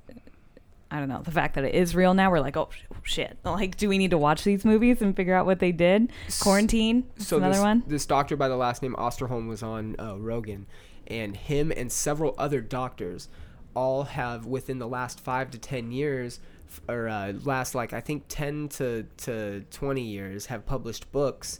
I 0.89 0.99
don't 0.99 1.07
know 1.07 1.21
the 1.23 1.31
fact 1.31 1.55
that 1.55 1.63
it 1.63 1.73
is 1.73 1.95
real 1.95 2.13
now. 2.13 2.29
We're 2.29 2.41
like, 2.41 2.57
oh 2.57 2.69
shit! 3.03 3.37
Like, 3.45 3.77
do 3.77 3.87
we 3.89 3.97
need 3.97 4.11
to 4.11 4.17
watch 4.17 4.43
these 4.43 4.65
movies 4.65 5.01
and 5.01 5.15
figure 5.15 5.33
out 5.33 5.45
what 5.45 5.59
they 5.59 5.71
did? 5.71 6.11
Quarantine. 6.41 7.05
So 7.17 7.37
another 7.37 7.53
this, 7.53 7.61
one. 7.61 7.83
this 7.87 8.05
doctor 8.05 8.35
by 8.35 8.47
the 8.49 8.57
last 8.57 8.81
name 8.81 8.95
Osterholm 8.97 9.47
was 9.47 9.63
on 9.63 9.95
uh, 9.99 10.17
Rogan, 10.17 10.67
and 11.07 11.35
him 11.35 11.71
and 11.75 11.91
several 11.91 12.35
other 12.37 12.59
doctors 12.61 13.29
all 13.75 14.03
have 14.03 14.45
within 14.45 14.79
the 14.79 14.87
last 14.87 15.19
five 15.19 15.51
to 15.51 15.57
ten 15.57 15.91
years, 15.91 16.39
or 16.87 17.07
uh, 17.07 17.33
last 17.43 17.75
like 17.75 17.93
I 17.93 18.01
think 18.01 18.25
ten 18.27 18.69
to 18.69 19.03
to 19.17 19.61
twenty 19.71 20.03
years, 20.03 20.47
have 20.47 20.65
published 20.65 21.11
books 21.11 21.59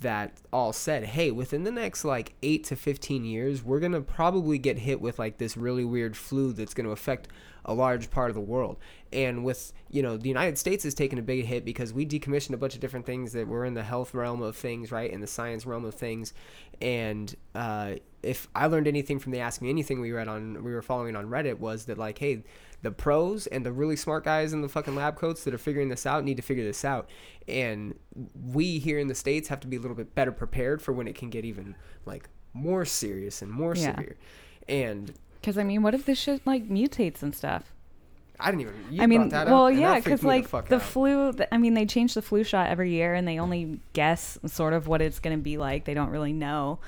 that 0.00 0.32
all 0.50 0.72
said, 0.72 1.04
hey, 1.04 1.30
within 1.30 1.64
the 1.64 1.70
next 1.70 2.04
like 2.04 2.34
eight 2.42 2.64
to 2.64 2.76
fifteen 2.76 3.24
years, 3.24 3.62
we're 3.62 3.80
gonna 3.80 4.00
probably 4.00 4.58
get 4.58 4.78
hit 4.78 5.00
with 5.00 5.18
like 5.18 5.38
this 5.38 5.56
really 5.56 5.84
weird 5.84 6.16
flu 6.16 6.52
that's 6.52 6.74
gonna 6.74 6.90
affect 6.90 7.28
a 7.64 7.74
large 7.74 8.10
part 8.10 8.30
of 8.30 8.34
the 8.34 8.40
world. 8.40 8.78
And 9.12 9.44
with 9.44 9.72
you 9.90 10.02
know 10.02 10.16
the 10.16 10.28
United 10.28 10.58
States 10.58 10.84
has 10.84 10.94
taken 10.94 11.18
a 11.18 11.22
big 11.22 11.44
hit 11.44 11.64
because 11.64 11.92
we 11.92 12.06
decommissioned 12.06 12.54
a 12.54 12.56
bunch 12.56 12.74
of 12.74 12.80
different 12.80 13.06
things 13.06 13.32
that 13.32 13.46
were 13.46 13.64
in 13.64 13.74
the 13.74 13.82
health 13.82 14.14
realm 14.14 14.42
of 14.42 14.56
things, 14.56 14.90
right, 14.90 15.10
in 15.10 15.20
the 15.20 15.26
science 15.26 15.66
realm 15.66 15.84
of 15.84 15.94
things. 15.94 16.32
And 16.80 17.34
uh, 17.54 17.94
if 18.22 18.48
I 18.54 18.66
learned 18.66 18.86
anything 18.86 19.18
from 19.18 19.32
the 19.32 19.40
Ask 19.40 19.62
Me 19.62 19.70
Anything 19.70 20.00
we 20.00 20.12
read 20.12 20.28
on, 20.28 20.62
we 20.62 20.72
were 20.72 20.82
following 20.82 21.16
on 21.16 21.26
Reddit 21.26 21.58
was 21.58 21.86
that 21.86 21.98
like, 21.98 22.18
hey, 22.18 22.42
the 22.82 22.90
pros 22.90 23.46
and 23.46 23.64
the 23.64 23.72
really 23.72 23.96
smart 23.96 24.24
guys 24.24 24.52
in 24.52 24.62
the 24.62 24.68
fucking 24.68 24.94
lab 24.94 25.16
coats 25.16 25.44
that 25.44 25.52
are 25.54 25.58
figuring 25.58 25.88
this 25.88 26.06
out 26.06 26.24
need 26.24 26.36
to 26.36 26.42
figure 26.42 26.64
this 26.64 26.84
out. 26.84 27.08
And 27.48 27.94
we 28.42 28.78
here 28.78 28.98
in 28.98 29.08
the 29.08 29.14
states 29.14 29.48
have 29.48 29.60
to 29.60 29.66
be 29.66 29.76
a 29.76 29.80
little 29.80 29.96
bit 29.96 30.14
better 30.14 30.32
prepared 30.32 30.80
for 30.80 30.92
when 30.92 31.06
it 31.06 31.14
can 31.14 31.30
get 31.30 31.44
even 31.44 31.76
like 32.06 32.28
more 32.52 32.84
serious 32.84 33.42
and 33.42 33.50
more 33.50 33.74
Yeah. 33.74 33.94
severe. 33.96 34.16
And 34.68 35.12
Because 35.40 35.58
I 35.58 35.64
mean, 35.64 35.82
what 35.82 35.94
if 35.94 36.04
this 36.06 36.18
shit 36.18 36.46
like 36.46 36.68
mutates 36.68 37.22
and 37.22 37.34
stuff? 37.34 37.72
I 38.42 38.50
didn't 38.50 38.62
even. 38.62 39.00
I 39.00 39.06
mean, 39.06 39.34
up, 39.34 39.48
well, 39.48 39.66
and 39.66 39.78
yeah, 39.78 40.00
because 40.00 40.22
like 40.22 40.48
fuck 40.48 40.68
the, 40.68 40.80
flu. 40.80 41.34
I 41.52 41.58
mean, 41.58 41.74
they 41.74 41.84
change 41.84 42.14
the 42.14 42.22
flu 42.22 42.42
shot 42.42 42.68
every 42.70 42.90
year, 42.90 43.12
and 43.12 43.28
they 43.28 43.38
only 43.38 43.80
guess 43.92 44.38
sort 44.46 44.72
of 44.72 44.86
what 44.88 45.02
it's 45.02 45.20
going 45.20 45.36
to 45.36 45.42
be 45.42 45.58
like. 45.58 45.84
They 45.84 45.92
don't 45.92 46.08
really 46.08 46.32
know, 46.32 46.78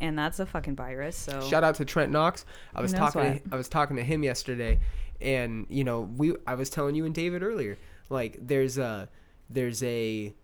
and 0.00 0.18
that's 0.18 0.38
a 0.38 0.46
fucking 0.46 0.76
virus. 0.76 1.16
So 1.16 1.40
Shout 1.48 1.64
out 1.64 1.76
to 1.76 1.84
Trent 1.84 2.12
Knox. 2.12 2.44
I 2.74 2.80
was 2.80 2.92
knows 2.92 3.12
talking. 3.12 3.40
To, 3.40 3.42
I 3.52 3.56
was 3.56 3.68
talking 3.68 3.96
to 3.96 4.02
him 4.02 4.22
yesterday, 4.22 4.80
and 5.20 5.66
you 5.68 5.84
know, 5.84 6.02
we. 6.16 6.34
I 6.46 6.54
was 6.54 6.70
telling 6.70 6.94
you 6.94 7.04
and 7.04 7.14
David 7.14 7.42
earlier, 7.42 7.78
like 8.08 8.38
there's 8.40 8.78
a, 8.78 9.08
there's 9.50 9.82
a, 9.82 10.34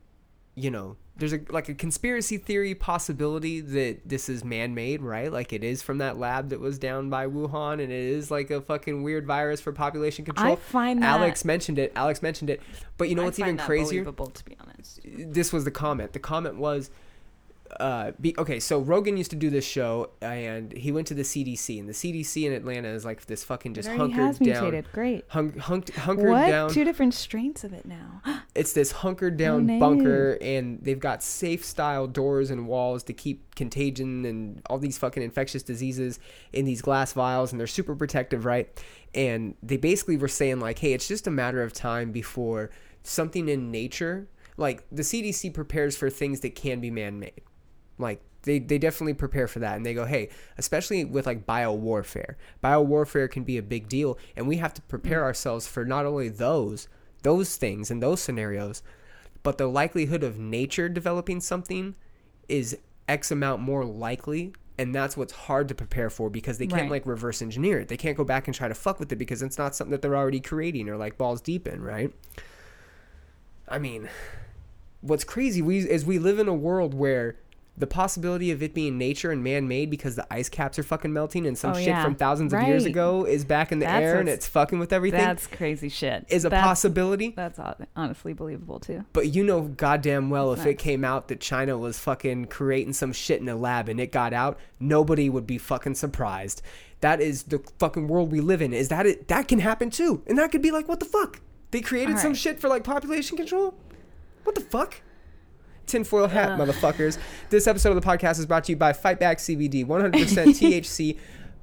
you 0.54 0.70
know, 0.70 0.96
there's 1.16 1.32
a 1.32 1.40
like 1.50 1.68
a 1.68 1.74
conspiracy 1.74 2.38
theory 2.38 2.74
possibility 2.74 3.60
that 3.60 4.08
this 4.08 4.28
is 4.28 4.44
man-made, 4.44 5.00
right? 5.00 5.32
Like 5.32 5.52
it 5.52 5.62
is 5.62 5.82
from 5.82 5.98
that 5.98 6.18
lab 6.18 6.48
that 6.48 6.58
was 6.58 6.78
down 6.78 7.08
by 7.08 7.26
Wuhan, 7.26 7.74
and 7.74 7.92
it 7.92 7.92
is 7.92 8.30
like 8.30 8.50
a 8.50 8.60
fucking 8.60 9.02
weird 9.02 9.26
virus 9.26 9.60
for 9.60 9.72
population 9.72 10.24
control. 10.24 10.54
I 10.54 10.56
find 10.56 11.02
that 11.02 11.20
Alex 11.20 11.44
mentioned 11.44 11.78
it. 11.78 11.92
Alex 11.94 12.22
mentioned 12.22 12.50
it. 12.50 12.60
But 12.98 13.08
you 13.08 13.14
know 13.14 13.22
I 13.22 13.26
what's 13.26 13.38
even 13.38 13.58
crazier? 13.58 14.02
Believable, 14.02 14.26
to 14.26 14.44
be 14.44 14.56
honest. 14.60 15.00
this 15.04 15.52
was 15.52 15.64
the 15.64 15.70
comment. 15.70 16.12
The 16.12 16.18
comment 16.18 16.56
was, 16.56 16.90
uh, 17.80 18.12
be, 18.20 18.34
okay, 18.38 18.60
so 18.60 18.78
Rogan 18.78 19.16
used 19.16 19.30
to 19.30 19.36
do 19.36 19.50
this 19.50 19.64
show, 19.64 20.10
and 20.20 20.72
he 20.72 20.92
went 20.92 21.06
to 21.08 21.14
the 21.14 21.22
CDC, 21.22 21.80
and 21.80 21.88
the 21.88 21.92
CDC 21.92 22.46
in 22.46 22.52
Atlanta 22.52 22.88
is 22.88 23.04
like 23.04 23.24
this 23.26 23.42
fucking 23.42 23.74
just 23.74 23.88
hunkered 23.88 24.38
down. 24.38 24.84
Great. 24.92 25.24
hung, 25.28 25.52
hunked, 25.52 25.90
hunkered 25.94 26.30
What? 26.30 26.46
down. 26.46 26.70
Two 26.70 26.84
different 26.84 27.14
strains 27.14 27.64
of 27.64 27.72
it 27.72 27.86
now. 27.86 28.22
It's 28.54 28.72
this 28.72 28.92
hunkered 28.92 29.36
down 29.36 29.66
no. 29.66 29.80
bunker, 29.80 30.38
and 30.40 30.78
they've 30.80 31.00
got 31.00 31.24
safe 31.24 31.64
style 31.64 32.06
doors 32.06 32.52
and 32.52 32.68
walls 32.68 33.02
to 33.04 33.12
keep 33.12 33.56
contagion 33.56 34.24
and 34.24 34.62
all 34.70 34.78
these 34.78 34.96
fucking 34.96 35.24
infectious 35.24 35.64
diseases 35.64 36.20
in 36.52 36.64
these 36.64 36.80
glass 36.80 37.12
vials, 37.14 37.50
and 37.50 37.58
they're 37.58 37.66
super 37.66 37.96
protective, 37.96 38.44
right? 38.44 38.68
And 39.12 39.56
they 39.60 39.76
basically 39.76 40.16
were 40.16 40.28
saying 40.28 40.60
like, 40.60 40.78
hey, 40.78 40.92
it's 40.92 41.08
just 41.08 41.26
a 41.26 41.32
matter 41.32 41.64
of 41.64 41.72
time 41.72 42.12
before 42.12 42.70
something 43.02 43.48
in 43.48 43.72
nature, 43.72 44.28
like 44.56 44.84
the 44.92 45.02
CDC 45.02 45.52
prepares 45.52 45.96
for 45.96 46.08
things 46.08 46.38
that 46.40 46.54
can 46.54 46.78
be 46.78 46.90
man-made, 46.92 47.40
like. 47.98 48.20
They, 48.42 48.58
they 48.58 48.76
definitely 48.76 49.14
prepare 49.14 49.48
for 49.48 49.60
that 49.60 49.76
and 49.76 49.86
they 49.86 49.94
go 49.94 50.04
hey 50.04 50.28
especially 50.58 51.02
with 51.06 51.24
like 51.24 51.46
bio 51.46 51.72
warfare 51.72 52.36
bio 52.60 52.82
warfare 52.82 53.26
can 53.26 53.42
be 53.42 53.56
a 53.56 53.62
big 53.62 53.88
deal 53.88 54.18
and 54.36 54.46
we 54.46 54.58
have 54.58 54.74
to 54.74 54.82
prepare 54.82 55.22
mm. 55.22 55.24
ourselves 55.24 55.66
for 55.66 55.86
not 55.86 56.04
only 56.04 56.28
those 56.28 56.86
those 57.22 57.56
things 57.56 57.90
and 57.90 58.02
those 58.02 58.20
scenarios 58.20 58.82
but 59.42 59.56
the 59.56 59.66
likelihood 59.66 60.22
of 60.22 60.38
nature 60.38 60.90
developing 60.90 61.40
something 61.40 61.94
is 62.46 62.76
x 63.08 63.30
amount 63.30 63.62
more 63.62 63.82
likely 63.82 64.52
and 64.78 64.94
that's 64.94 65.16
what's 65.16 65.32
hard 65.32 65.68
to 65.68 65.74
prepare 65.74 66.10
for 66.10 66.28
because 66.28 66.58
they 66.58 66.66
can't 66.66 66.82
Right. 66.82 66.90
like 66.90 67.06
reverse 67.06 67.40
engineer 67.40 67.80
it 67.80 67.88
they 67.88 67.96
can't 67.96 68.16
go 68.16 68.24
back 68.24 68.48
and 68.48 68.54
try 68.54 68.68
to 68.68 68.74
fuck 68.74 68.98
with 68.98 69.12
it 69.12 69.16
because 69.16 69.42
it's 69.42 69.58
not 69.58 69.74
something 69.74 69.92
that 69.92 70.02
they're 70.02 70.16
already 70.16 70.40
creating 70.40 70.88
or 70.88 70.96
like 70.96 71.16
balls 71.16 71.40
deep 71.40 71.68
in 71.68 71.80
right 71.80 72.12
i 73.68 73.78
mean 73.78 74.08
what's 75.00 75.24
crazy 75.24 75.62
we 75.62 75.78
is 75.78 76.04
we 76.04 76.18
live 76.18 76.38
in 76.38 76.48
a 76.48 76.54
world 76.54 76.94
where 76.94 77.36
the 77.76 77.86
possibility 77.88 78.52
of 78.52 78.62
it 78.62 78.72
being 78.72 78.96
nature 78.96 79.32
and 79.32 79.42
man-made 79.42 79.90
because 79.90 80.14
the 80.14 80.24
ice 80.32 80.48
caps 80.48 80.78
are 80.78 80.84
fucking 80.84 81.12
melting 81.12 81.44
and 81.44 81.58
some 81.58 81.72
Oh, 81.72 81.74
shit 81.74 81.88
yeah. 81.88 82.04
from 82.04 82.14
thousands 82.14 82.52
of 82.52 82.62
years 82.62 82.84
ago 82.84 83.24
is 83.24 83.44
back 83.44 83.72
in 83.72 83.80
the 83.80 83.86
That's 83.86 84.02
air 84.04 84.20
and 84.20 84.28
it's 84.28 84.46
fucking 84.46 84.78
with 84.78 84.92
everything 84.92 85.18
That's 85.20 85.48
crazy 85.48 85.88
shit. 85.88 86.24
is 86.28 86.44
a 86.44 86.50
That's- 86.50 86.64
possibility 86.64 87.30
That's 87.34 87.58
honestly 87.96 88.32
believable 88.32 88.78
too. 88.78 89.04
but 89.12 89.34
you 89.34 89.42
know 89.42 89.62
goddamn 89.62 90.30
well 90.30 90.52
if 90.52 90.64
it 90.66 90.78
came 90.78 91.04
out 91.04 91.26
that 91.28 91.40
China 91.40 91.76
was 91.76 91.98
fucking 91.98 92.46
creating 92.46 92.92
some 92.92 93.12
shit 93.12 93.40
in 93.40 93.48
a 93.48 93.56
lab 93.56 93.88
and 93.88 93.98
it 93.98 94.12
got 94.12 94.32
out, 94.32 94.56
nobody 94.78 95.28
would 95.28 95.46
be 95.46 95.58
fucking 95.58 95.96
surprised. 95.96 96.62
That 97.00 97.20
is 97.20 97.42
the 97.44 97.60
fucking 97.80 98.06
world 98.06 98.30
we 98.30 98.40
live 98.40 98.62
in. 98.62 98.72
Is 98.72 98.88
that 98.88 99.04
it? 99.04 99.26
That 99.28 99.48
can 99.48 99.58
happen 99.58 99.90
too. 99.90 100.22
And 100.26 100.38
that 100.38 100.50
could 100.52 100.62
be 100.62 100.70
like, 100.70 100.88
what 100.88 101.00
the 101.00 101.04
fuck? 101.06 101.40
They 101.70 101.80
created 101.80 102.18
some 102.18 102.34
shit 102.34 102.60
for 102.60 102.68
like 102.68 102.84
population 102.84 103.36
control? 103.36 103.74
What 104.44 104.54
the 104.54 104.60
fuck? 104.62 105.02
Tinfoil 105.86 106.28
hat, 106.28 106.58
motherfuckers. 106.58 107.18
This 107.50 107.66
episode 107.66 107.96
of 107.96 108.02
the 108.02 108.08
podcast 108.08 108.38
is 108.38 108.46
brought 108.46 108.64
to 108.64 108.72
you 108.72 108.76
by 108.76 108.92
Fightback 108.92 109.36
CBD, 109.36 109.84
100% 109.84 110.12
THC 110.12 111.18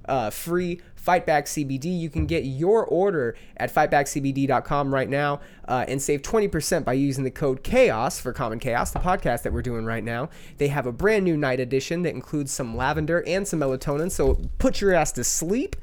uh, 0.06 0.30
free 0.30 0.82
Fightback 0.96 1.46
CBD. 1.46 2.00
You 2.00 2.10
can 2.10 2.26
get 2.26 2.44
your 2.44 2.86
order 2.86 3.36
at 3.58 3.74
fightbackcbd.com 3.74 4.94
right 4.94 5.10
now 5.10 5.42
uh, 5.68 5.86
and 5.88 6.02
save 6.02 6.22
20% 6.22 6.86
by 6.86 6.94
using 6.94 7.24
the 7.24 7.32
code 7.32 7.64
CHAOS 7.64 8.22
for 8.22 8.34
Common 8.34 8.60
Chaos, 8.60 8.92
the 8.92 9.00
podcast 9.00 9.44
that 9.44 9.54
we're 9.54 9.62
doing 9.62 9.86
right 9.86 10.04
now. 10.04 10.30
They 10.58 10.68
have 10.68 10.86
a 10.86 10.92
brand 10.92 11.26
new 11.26 11.38
night 11.38 11.60
edition 11.60 12.04
that 12.04 12.14
includes 12.14 12.52
some 12.52 12.76
lavender 12.76 13.24
and 13.26 13.48
some 13.48 13.60
melatonin, 13.60 14.12
so 14.12 14.40
put 14.60 14.82
your 14.82 14.94
ass 14.94 15.12
to 15.14 15.24
sleep. 15.24 15.76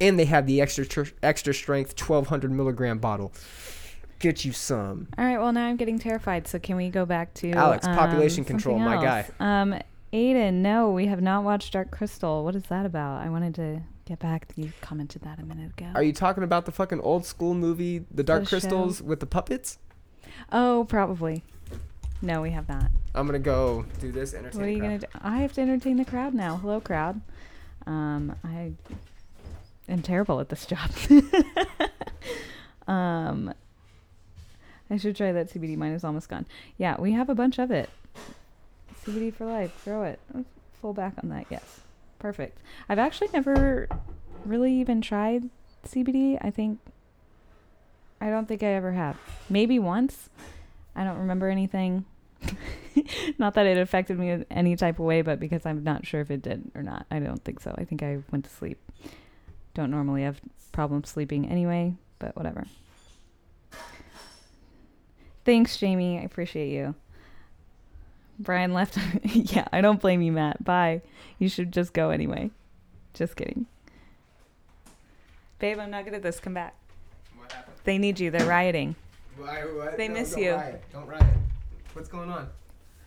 And 0.00 0.18
they 0.18 0.24
have 0.24 0.46
the 0.46 0.60
extra 0.60 0.84
tr- 0.84 1.14
extra 1.22 1.54
strength 1.54 1.90
1200 2.00 2.50
milligram 2.50 2.98
bottle. 2.98 3.32
Get 4.22 4.44
you 4.44 4.52
some. 4.52 5.08
All 5.18 5.24
right. 5.24 5.36
Well, 5.36 5.52
now 5.52 5.66
I'm 5.66 5.74
getting 5.74 5.98
terrified. 5.98 6.46
So 6.46 6.60
can 6.60 6.76
we 6.76 6.90
go 6.90 7.04
back 7.04 7.34
to 7.34 7.50
Alex, 7.50 7.84
um, 7.84 7.96
population 7.96 8.44
control, 8.44 8.78
my 8.78 8.94
guy. 8.94 9.28
Um, 9.40 9.74
Aiden, 10.12 10.54
no, 10.54 10.90
we 10.90 11.06
have 11.06 11.20
not 11.20 11.42
watched 11.42 11.72
Dark 11.72 11.90
Crystal. 11.90 12.44
What 12.44 12.54
is 12.54 12.62
that 12.64 12.86
about? 12.86 13.20
I 13.20 13.28
wanted 13.30 13.56
to 13.56 13.80
get 14.04 14.20
back. 14.20 14.52
You 14.54 14.72
commented 14.80 15.22
that 15.22 15.40
a 15.40 15.42
minute 15.42 15.72
ago. 15.76 15.90
Are 15.96 16.04
you 16.04 16.12
talking 16.12 16.44
about 16.44 16.66
the 16.66 16.70
fucking 16.70 17.00
old 17.00 17.26
school 17.26 17.54
movie, 17.54 18.04
The 18.14 18.22
Dark 18.22 18.44
show? 18.44 18.50
Crystals, 18.50 19.02
with 19.02 19.18
the 19.18 19.26
puppets? 19.26 19.78
oh, 20.52 20.86
probably. 20.88 21.42
No, 22.20 22.42
we 22.42 22.50
have 22.52 22.68
not. 22.68 22.92
I'm 23.16 23.26
gonna 23.26 23.40
go 23.40 23.84
do 23.98 24.12
this. 24.12 24.34
Entertain 24.34 24.60
What 24.60 24.68
are 24.68 24.70
you 24.70 24.80
gonna 24.80 24.98
do? 25.00 25.06
I 25.20 25.38
have 25.38 25.52
to 25.54 25.60
entertain 25.60 25.96
the 25.96 26.04
crowd 26.04 26.32
now. 26.32 26.58
Hello, 26.58 26.80
crowd. 26.80 27.20
Um, 27.88 28.36
I 28.44 28.74
am 29.88 30.00
terrible 30.02 30.38
at 30.38 30.48
this 30.48 30.64
job. 30.64 30.90
um, 32.86 33.52
I 34.92 34.98
should 34.98 35.16
try 35.16 35.32
that 35.32 35.48
CBD. 35.48 35.74
Mine 35.74 35.92
is 35.92 36.04
almost 36.04 36.28
gone. 36.28 36.44
Yeah, 36.76 37.00
we 37.00 37.12
have 37.12 37.30
a 37.30 37.34
bunch 37.34 37.58
of 37.58 37.70
it. 37.70 37.88
CBD 39.06 39.32
for 39.32 39.46
life. 39.46 39.72
Throw 39.82 40.02
it. 40.02 40.20
Full 40.82 40.92
back 40.92 41.14
on 41.22 41.30
that. 41.30 41.46
Yes, 41.48 41.80
perfect. 42.18 42.58
I've 42.90 42.98
actually 42.98 43.28
never 43.32 43.88
really 44.44 44.74
even 44.74 45.00
tried 45.00 45.48
CBD. 45.86 46.36
I 46.42 46.50
think. 46.50 46.78
I 48.20 48.28
don't 48.28 48.46
think 48.46 48.62
I 48.62 48.66
ever 48.66 48.92
have. 48.92 49.16
Maybe 49.48 49.78
once. 49.78 50.28
I 50.94 51.04
don't 51.04 51.18
remember 51.18 51.48
anything. 51.48 52.04
not 53.38 53.54
that 53.54 53.66
it 53.66 53.78
affected 53.78 54.18
me 54.18 54.28
in 54.28 54.44
any 54.50 54.76
type 54.76 54.98
of 54.98 55.06
way, 55.06 55.22
but 55.22 55.40
because 55.40 55.64
I'm 55.64 55.82
not 55.82 56.06
sure 56.06 56.20
if 56.20 56.30
it 56.30 56.42
did 56.42 56.70
or 56.74 56.82
not. 56.82 57.06
I 57.10 57.18
don't 57.18 57.42
think 57.42 57.60
so. 57.60 57.74
I 57.78 57.84
think 57.84 58.02
I 58.02 58.18
went 58.30 58.44
to 58.44 58.50
sleep. 58.50 58.78
Don't 59.72 59.90
normally 59.90 60.22
have 60.24 60.38
problems 60.70 61.08
sleeping 61.08 61.48
anyway, 61.48 61.94
but 62.18 62.36
whatever. 62.36 62.66
Thanks, 65.44 65.76
Jamie. 65.76 66.18
I 66.18 66.22
appreciate 66.22 66.70
you. 66.72 66.94
Brian 68.38 68.72
left. 68.72 68.98
yeah, 69.24 69.66
I 69.72 69.80
don't 69.80 70.00
blame 70.00 70.22
you, 70.22 70.32
Matt. 70.32 70.64
Bye. 70.64 71.02
You 71.38 71.48
should 71.48 71.72
just 71.72 71.92
go 71.92 72.10
anyway. 72.10 72.50
Just 73.14 73.36
kidding. 73.36 73.66
Babe, 75.58 75.78
I'm 75.78 75.90
not 75.90 76.04
good 76.04 76.14
at 76.14 76.22
this. 76.22 76.40
Come 76.40 76.54
back. 76.54 76.74
What 77.36 77.52
happened? 77.52 77.76
They 77.84 77.98
need 77.98 78.18
you. 78.18 78.30
They're 78.30 78.46
rioting. 78.46 78.96
Why, 79.36 79.60
what? 79.64 79.96
They 79.96 80.08
No, 80.08 80.14
miss 80.14 80.30
don't 80.32 80.42
you. 80.42 80.52
Riot. 80.54 80.82
Don't 80.92 81.06
riot. 81.06 81.26
What's 81.92 82.08
going 82.08 82.30
on? 82.30 82.48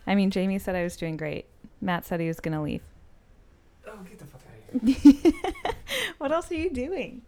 I 0.06 0.14
mean, 0.14 0.30
Jamie 0.30 0.58
said 0.58 0.74
I 0.76 0.82
was 0.82 0.96
doing 0.96 1.16
great. 1.16 1.46
Matt 1.80 2.04
said 2.06 2.20
he 2.20 2.28
was 2.28 2.40
going 2.40 2.54
to 2.54 2.60
leave. 2.62 2.82
Oh, 3.86 3.98
get 4.08 4.18
the 4.18 4.24
fuck 4.26 4.40
out 4.74 4.82
of 4.82 4.88
here. 4.88 5.32
What 6.18 6.32
else 6.32 6.50
are 6.50 6.54
you 6.54 6.70
doing? 6.70 7.22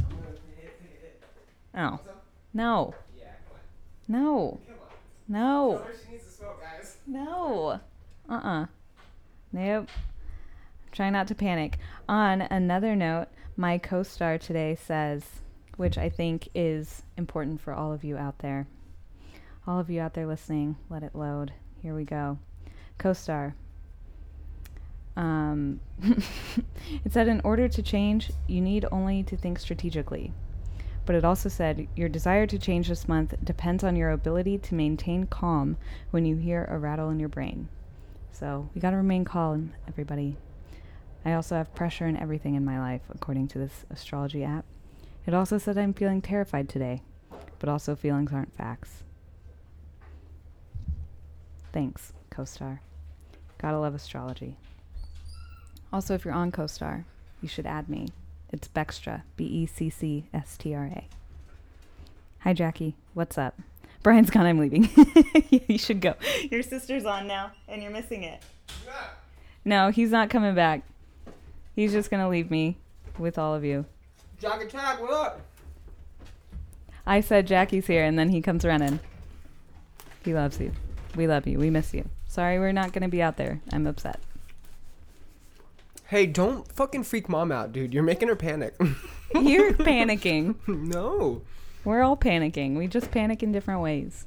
Oh. 1.75 2.01
No. 2.55 2.95
Yeah, 3.19 3.27
No. 4.09 4.59
No. 5.29 5.77
Tell 5.77 5.87
her 5.87 5.93
she 6.05 6.13
needs 6.13 6.25
to 6.25 6.31
smoke, 6.31 6.61
guys. 6.63 6.97
No. 7.07 7.81
Uh 8.29 8.33
uh 8.33 8.67
Nope. 9.53 9.89
Try 10.93 11.11
not 11.11 11.29
to 11.29 11.35
panic. 11.35 11.79
On 12.09 12.43
another 12.43 12.97
note, 12.97 13.29
my 13.57 13.79
CoStar 13.79 14.41
today 14.41 14.75
says, 14.75 15.25
which 15.77 15.99
I 15.99 16.09
think 16.09 16.49
is 16.55 17.03
important 17.17 17.61
for 17.61 17.73
all 17.73 17.93
of 17.93 18.05
you 18.05 18.17
out 18.17 18.39
there. 18.39 18.67
All 19.67 19.79
of 19.79 19.91
you 19.91 20.01
out 20.01 20.15
there 20.15 20.27
listening, 20.27 20.77
let 20.89 21.03
it 21.03 21.15
load. 21.15 21.53
Here 21.83 21.95
we 21.95 22.05
go. 22.05 22.39
CoStar. 22.99 23.53
Um, 25.17 25.81
it 26.03 27.13
said, 27.13 27.29
in 27.29 27.41
order 27.43 27.69
to 27.69 27.83
change, 27.83 28.31
you 28.47 28.61
need 28.61 28.87
only 28.91 29.23
to 29.25 29.37
think 29.37 29.59
strategically. 29.59 30.33
But 31.09 31.17
it 31.17 31.25
also 31.25 31.49
said, 31.49 31.89
your 31.97 32.11
desire 32.11 32.47
to 32.47 32.59
change 32.59 32.89
this 32.89 33.09
month 33.09 33.35
depends 33.43 33.83
on 33.83 33.97
your 33.97 34.11
ability 34.11 34.59
to 34.59 34.75
maintain 34.75 35.25
calm 35.25 35.79
when 36.11 36.27
you 36.27 36.37
hear 36.37 36.67
a 36.67 36.79
rattle 36.79 37.09
in 37.09 37.19
your 37.19 37.31
brain. 37.31 37.71
So 38.31 38.69
we 38.75 38.83
got 38.83 38.91
to 38.91 38.99
remain 38.99 39.25
calm, 39.25 39.73
everybody. 39.89 40.37
I 41.25 41.33
also 41.33 41.55
have 41.55 41.75
pressure 41.75 42.07
in 42.07 42.19
everything 42.19 42.57
in 42.57 42.65
my 42.67 42.79
life, 42.79 43.01
according 43.09 43.49
to 43.49 43.59
this 43.59 43.87
astrology 43.89 44.45
app. 44.45 44.67
It 45.25 45.33
also 45.33 45.57
said 45.57 45.79
I'm 45.79 45.95
feeling 45.95 46.21
terrified 46.21 46.69
today, 46.69 47.01
but 47.59 47.71
also 47.71 47.97
feelings 47.97 48.31
aren't 48.31 48.55
facts. 48.55 49.03
Thanks, 51.73 52.13
CoStar. 52.31 52.81
Gotta 53.57 53.79
love 53.79 53.95
astrology. 53.95 54.59
Also, 55.91 56.13
if 56.13 56.27
you're 56.27 56.35
on 56.35 56.53
CoStar, 56.53 57.05
you 57.41 57.49
should 57.49 57.65
add 57.65 57.89
me. 57.89 58.09
It's 58.51 58.69
Beccstra, 58.69 59.23
B 59.37 59.45
E 59.45 59.67
C 59.67 59.91
C 59.91 60.29
S 60.33 60.57
T 60.57 60.75
R 60.75 60.87
A. 60.87 61.07
Hi, 62.41 62.53
Jackie. 62.53 62.95
What's 63.15 63.37
up? 63.37 63.59
Brian's 64.03 64.31
gone. 64.31 64.47
I'm 64.47 64.59
leaving. 64.59 64.89
you 65.51 65.77
should 65.77 66.01
go. 66.01 66.15
Your 66.51 66.63
sister's 66.63 67.05
on 67.05 67.27
now, 67.27 67.53
and 67.67 67.83
you're 67.83 67.93
missing 67.93 68.23
it. 68.23 68.43
No, 69.65 69.91
he's 69.91 70.11
not 70.11 70.31
coming 70.31 70.55
back. 70.55 70.83
He's 71.75 71.93
just 71.93 72.11
gonna 72.11 72.29
leave 72.29 72.51
me 72.51 72.79
with 73.19 73.39
all 73.39 73.55
of 73.55 73.65
you. 73.65 73.85
Jack 74.41 74.63
attack, 74.63 75.01
what 75.01 75.13
up? 75.13 75.41
I 77.07 77.21
said 77.21 77.47
Jackie's 77.47 77.87
here, 77.87 78.05
and 78.05 78.19
then 78.19 78.31
he 78.31 78.41
comes 78.41 78.65
running. 78.65 79.01
He 80.25 80.33
loves 80.33 80.61
you. 80.61 80.73
We 81.17 81.27
love 81.27 81.47
you. 81.47 81.59
We 81.59 81.71
miss 81.71 81.93
you. 81.93 82.09
Sorry, 82.29 82.59
we're 82.59 82.73
not 82.73 82.93
gonna 82.93 83.09
be 83.09 83.21
out 83.21 83.37
there. 83.37 83.61
I'm 83.73 83.87
upset. 83.87 84.21
Hey, 86.09 86.25
don't 86.25 86.67
fucking 86.73 87.05
freak 87.05 87.29
mom 87.29 87.53
out, 87.53 87.71
dude. 87.71 87.93
You're 87.93 88.03
making 88.03 88.29
her 88.29 88.37
panic. 88.37 88.75
You're 89.35 89.75
panicking. 89.75 90.57
no. 90.67 91.43
We're 91.85 92.03
all 92.03 92.17
panicking. 92.17 92.79
We 92.79 92.87
just 92.87 93.11
panic 93.11 93.43
in 93.43 93.53
different 93.53 93.83
ways. 93.83 94.25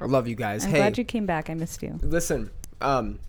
I 0.00 0.06
love 0.06 0.26
you 0.26 0.34
guys. 0.34 0.64
I'm 0.64 0.72
hey, 0.72 0.76
glad 0.78 0.98
you 0.98 1.04
came 1.04 1.26
back. 1.26 1.48
I 1.48 1.54
missed 1.54 1.80
you. 1.80 2.00
listen, 2.02 2.50
um, 2.80 3.20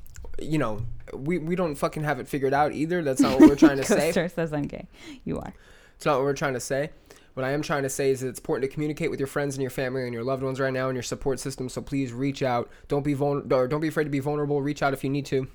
you 0.41 0.57
know, 0.57 0.87
we, 1.13 1.37
we 1.37 1.55
don't 1.55 1.75
fucking 1.75 2.03
have 2.03 2.19
it 2.19 2.27
figured 2.27 2.51
out 2.51 2.73
either. 2.73 3.03
That's 3.03 3.21
not 3.21 3.39
what 3.39 3.47
we're 3.47 3.55
trying 3.55 3.77
to 3.77 3.83
say. 3.85 4.09
CoStar 4.11 4.33
says 4.33 4.51
I'm 4.51 4.63
gay. 4.63 4.87
You 5.23 5.37
are. 5.37 5.53
It's 5.97 6.05
not 6.07 6.15
what 6.15 6.23
we're 6.23 6.33
trying 6.33 6.55
to 6.55 6.59
say. 6.59 6.89
What 7.35 7.45
I 7.45 7.51
am 7.51 7.61
trying 7.61 7.83
to 7.83 7.89
say 7.89 8.09
is 8.09 8.21
that 8.21 8.29
it's 8.29 8.39
important 8.39 8.67
to 8.67 8.73
communicate 8.73 9.11
with 9.11 9.19
your 9.19 9.27
friends 9.27 9.53
and 9.53 9.61
your 9.61 9.69
family 9.69 10.03
and 10.03 10.13
your 10.13 10.23
loved 10.23 10.41
ones 10.41 10.59
right 10.59 10.73
now 10.73 10.87
and 10.89 10.95
your 10.95 11.03
support 11.03 11.39
system. 11.39 11.69
So 11.69 11.79
please 11.79 12.11
reach 12.11 12.41
out. 12.41 12.71
Don't 12.87 13.03
be 13.03 13.13
vulner- 13.13 13.51
or 13.51 13.67
don't 13.67 13.81
be 13.81 13.89
afraid 13.89 14.05
to 14.05 14.09
be 14.09 14.19
vulnerable. 14.19 14.63
Reach 14.63 14.81
out 14.81 14.93
if 14.93 15.03
you 15.03 15.11
need 15.11 15.27
to. 15.27 15.47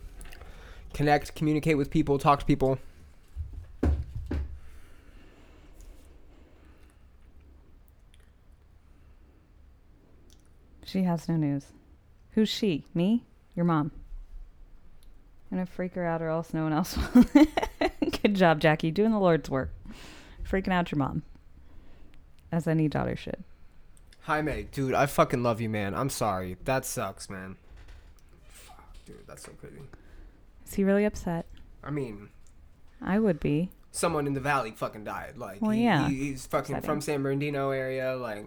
Connect, 0.95 1.35
communicate 1.35 1.77
with 1.79 1.91
people, 1.91 2.19
talk 2.19 2.41
to 2.41 2.45
people. 2.45 2.79
She 10.85 11.05
has 11.05 11.29
no 11.29 11.37
news. 11.37 11.67
Who's 12.33 12.49
she? 12.49 12.85
Me? 12.95 13.25
Your 13.55 13.65
mom. 13.65 13.93
I'm 15.51 15.59
gonna 15.59 15.67
freak 15.67 15.95
her 15.95 16.05
out 16.05 16.23
or 16.23 16.29
else 16.29 16.53
no 16.53 16.65
one 16.65 16.73
else 16.73 16.97
will. 17.15 17.25
Good 18.23 18.35
job, 18.35 18.61
Jackie. 18.61 18.91
Doing 18.91 19.11
the 19.13 19.19
Lord's 19.19 19.49
work. 19.49 19.71
Freaking 20.49 20.73
out 20.73 20.91
your 20.91 20.99
mom. 20.99 21.23
As 22.53 22.67
any 22.67 22.89
daughter 22.89 23.17
should. 23.17 23.45
Jaime, 24.23 24.67
dude, 24.73 24.95
I 24.95 25.07
fucking 25.07 25.43
love 25.43 25.61
you, 25.61 25.69
man. 25.69 25.95
I'm 25.95 26.11
sorry. 26.11 26.57
That 26.65 26.85
sucks, 26.85 27.31
man. 27.31 27.57
Fuck, 28.49 28.97
dude, 29.07 29.27
that's 29.27 29.45
so 29.45 29.53
crazy. 29.53 29.77
Is 30.71 30.75
he 30.77 30.85
really 30.85 31.05
upset? 31.05 31.47
I 31.83 31.91
mean, 31.91 32.29
I 33.03 33.19
would 33.19 33.41
be. 33.41 33.71
someone 33.91 34.29
in 34.29 34.35
the 34.35 34.41
valley 34.41 34.71
fucking 34.71 35.03
died. 35.03 35.37
Like, 35.37 35.61
Well, 35.61 35.73
he- 35.73 35.83
yeah. 35.83 36.09
he- 36.09 36.15
he's 36.31 36.47
fucking 36.47 36.77
Upsetting. 36.77 36.87
from 36.95 37.01
San 37.01 37.23
Bernardino 37.25 37.71
area. 37.71 38.15
Like, 38.15 38.47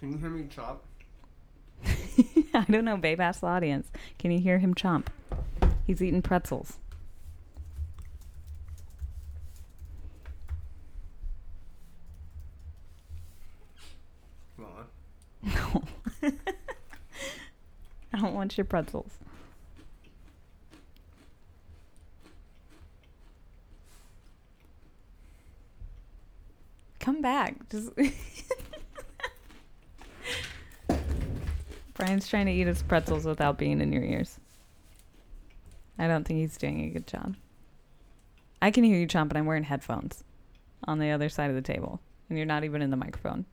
can 0.00 0.10
you 0.12 0.18
hear 0.18 0.28
me 0.30 0.48
chop? 0.50 0.82
I 2.52 2.64
don't 2.68 2.84
know, 2.84 2.96
babe. 2.96 3.20
Ask 3.20 3.42
the 3.42 3.46
audience. 3.46 3.92
Can 4.18 4.32
you 4.32 4.40
hear 4.40 4.58
him 4.58 4.74
chomp? 4.74 5.06
He's 5.86 6.02
eating 6.02 6.20
pretzels. 6.20 6.78
Come 14.56 14.66
on. 14.66 15.82
No. 16.22 16.30
I 18.14 18.18
don't 18.18 18.34
want 18.34 18.58
your 18.58 18.64
pretzels. 18.64 19.12
Come 26.98 27.22
back. 27.22 27.56
Just 27.70 27.90
Brian's 31.94 32.28
trying 32.28 32.46
to 32.46 32.52
eat 32.52 32.66
his 32.66 32.82
pretzels 32.82 33.24
without 33.24 33.58
being 33.58 33.80
in 33.80 33.92
your 33.92 34.02
ears. 34.02 34.38
I 35.98 36.08
don't 36.08 36.24
think 36.24 36.40
he's 36.40 36.56
doing 36.56 36.80
a 36.84 36.88
good 36.88 37.06
job. 37.06 37.36
I 38.62 38.70
can 38.70 38.84
hear 38.84 38.98
you 38.98 39.06
chomping. 39.06 39.36
I'm 39.36 39.46
wearing 39.46 39.64
headphones 39.64 40.24
on 40.84 40.98
the 40.98 41.10
other 41.10 41.28
side 41.28 41.50
of 41.50 41.56
the 41.56 41.62
table, 41.62 42.00
and 42.28 42.38
you're 42.38 42.46
not 42.46 42.64
even 42.64 42.82
in 42.82 42.90
the 42.90 42.96
microphone. 42.96 43.44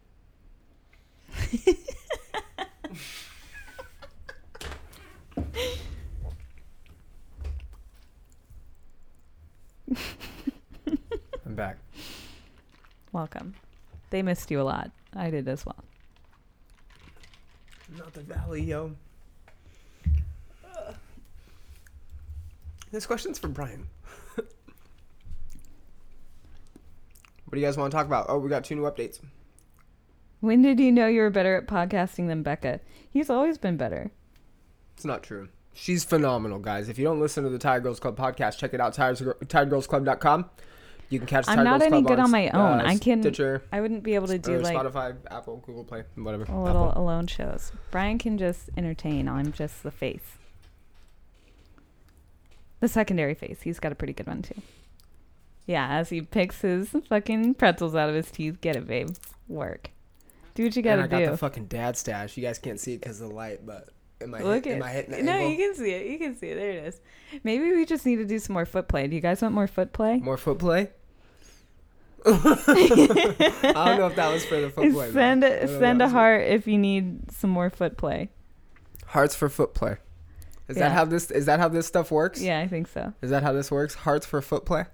I'm 11.45 11.55
back. 11.55 11.77
Welcome. 13.11 13.53
They 14.09 14.21
missed 14.21 14.51
you 14.51 14.61
a 14.61 14.63
lot. 14.63 14.91
I 15.13 15.29
did 15.29 15.47
as 15.47 15.65
well. 15.65 15.83
Not 17.97 18.14
the 18.14 18.22
valley, 18.22 18.64
yo. 18.64 18.91
This 22.91 23.05
question's 23.05 23.38
for 23.38 23.49
Brian. 23.49 23.88
what 24.35 24.47
do 27.51 27.59
you 27.59 27.65
guys 27.65 27.77
want 27.77 27.91
to 27.91 27.97
talk 27.97 28.07
about? 28.07 28.27
Oh, 28.30 28.39
we 28.39 28.49
got 28.49 28.64
two 28.64 28.76
new 28.76 28.84
updates. 28.84 29.19
When 30.39 30.61
did 30.61 30.80
you 30.80 30.91
know 30.91 31.07
you 31.07 31.22
were 31.22 31.30
better 31.30 31.57
at 31.57 31.68
podcasting 31.68 32.27
than 32.27 32.43
Becca? 32.43 32.80
He's 33.11 33.30
always 33.30 33.57
been 33.57 33.76
better. 33.76 34.11
It's 34.98 35.06
not 35.06 35.22
true. 35.22 35.48
She's 35.76 36.03
phenomenal, 36.03 36.57
guys. 36.57 36.90
If 36.90 36.98
you 36.98 37.06
don't 37.06 37.19
listen 37.19 37.44
to 37.44 37.52
the 37.52 37.60
Tired 37.60 37.84
Girls 37.84 37.99
Club 37.99 38.18
podcast, 38.18 38.57
check 38.57 38.74
it 38.74 38.82
out, 38.82 38.95
tired, 38.95 39.18
tiredgirlsclub.com. 39.18 40.49
You 41.10 41.19
can 41.19 41.28
catch 41.28 41.48
I'm 41.48 41.57
Tired 41.57 41.64
not 41.65 41.80
Girls 41.82 41.94
any 41.94 42.02
Club 42.02 42.07
good 42.07 42.19
on 42.19 42.32
my 42.32 42.48
uh, 42.49 42.57
own. 42.60 42.82
I 42.82 42.98
can- 42.98 43.22
Stitcher, 43.22 43.61
I 43.72 43.80
wouldn't 43.80 44.02
be 44.02 44.15
able 44.15 44.26
to 44.26 44.40
do 44.40 44.57
like 44.57 44.76
Spotify, 44.76 45.15
Apple, 45.30 45.57
Google 45.57 45.84
Play, 45.84 46.03
whatever. 46.15 46.45
little 46.45 46.90
Apple. 46.90 47.03
alone 47.03 47.28
shows. 47.28 47.72
Brian 47.91 48.18
can 48.18 48.40
just 48.40 48.72
entertain. 48.76 49.30
I'm 49.30 49.52
just 49.52 49.84
the 49.84 49.91
face. 49.91 50.40
The 52.80 52.88
secondary 52.88 53.36
face. 53.36 53.61
He's 53.61 53.80
got 53.80 53.91
a 53.91 53.95
pretty 53.95 54.14
good 54.14 54.26
one 54.26 54.41
too. 54.41 54.60
Yeah, 55.68 55.88
as 55.90 56.10
he 56.10 56.22
picks 56.22 56.61
his 56.61 56.90
fucking 57.07 57.53
pretzels 57.53 57.94
out 57.94 58.10
of 58.10 58.15
his 58.15 58.32
teeth. 58.32 58.61
Get 58.61 58.76
it, 58.76 58.88
babe. 58.88 59.11
Work. 59.48 59.91
Do 60.56 60.64
what 60.64 60.76
you 60.76 60.82
gotta 60.82 61.03
do. 61.03 61.06
I 61.06 61.07
got 61.07 61.26
do. 61.26 61.32
the 61.32 61.38
fucking 61.38 61.65
dad 61.68 61.98
stash. 61.98 62.36
You 62.36 62.41
guys 62.41 62.57
can't 62.57 62.80
see 62.80 62.94
it 62.95 63.02
because 63.02 63.22
of 63.22 63.30
the 63.30 63.36
light, 63.36 63.64
but 63.64 63.90
am 64.22 64.34
I, 64.35 64.39
Look 64.41 64.68
am 64.68 64.84
I 64.84 64.89
hitting 64.89 65.11
the 65.11 65.23
no, 65.23 65.31
angle? 65.34 65.52
you 65.52 65.57
can 65.57 65.76
see 65.76 65.91
it. 65.91 66.07
You 66.07 66.18
can 66.18 66.35
see 66.38 66.48
it. 66.48 66.56
There 66.56 66.69
it 66.72 66.84
is. 66.85 67.02
Maybe 67.44 67.72
we 67.72 67.85
just 67.85 68.06
need 68.06 68.18
to 68.18 68.26
do 68.26 68.39
some 68.39 68.53
more 68.53 68.65
foot 68.65 68.88
play. 68.88 69.07
Do 69.07 69.15
you 69.15 69.22
guys 69.22 69.41
want 69.41 69.53
more 69.53 69.68
foot 69.68 69.94
play? 69.94 70.18
More 70.19 70.38
foot 70.38 70.60
play? 70.60 70.89
I 72.26 72.31
don't 73.85 73.98
know 73.99 74.07
if 74.07 74.15
that 74.15 74.31
was 74.34 74.44
for 74.45 74.60
the 74.60 74.69
foot 74.69 74.91
play. 74.91 75.11
send 75.11 75.45
I 75.45 75.49
don't 75.49 75.60
know 75.60 75.64
if 75.73 75.80
send 75.80 76.02
a 76.02 76.10
heart 76.10 76.41
if 76.48 76.68
you 76.68 76.77
need 76.77 77.31
some 77.31 77.49
more 77.49 77.69
foot 77.69 77.95
play. 77.98 78.30
Hearts 79.07 79.35
for 79.35 79.48
foot 79.49 79.73
play. 79.73 79.98
Is 80.68 80.76
Yeah. 80.77 80.89
that 80.89 80.91
how 80.95 81.06
this? 81.06 81.31
Is 81.31 81.45
that 81.45 81.60
how 81.60 81.69
this 81.69 81.88
stuff 81.88 82.11
works? 82.11 82.41
Yeah, 82.41 82.60
I 82.60 82.68
think 82.68 82.88
so. 82.88 83.14
Is 83.22 83.30
that 83.30 83.44
how 83.44 83.53
this 83.53 83.72
works? 83.72 83.94
Hearts 83.95 84.26
for 84.26 84.41
foot 84.41 84.65
play. 84.65 84.85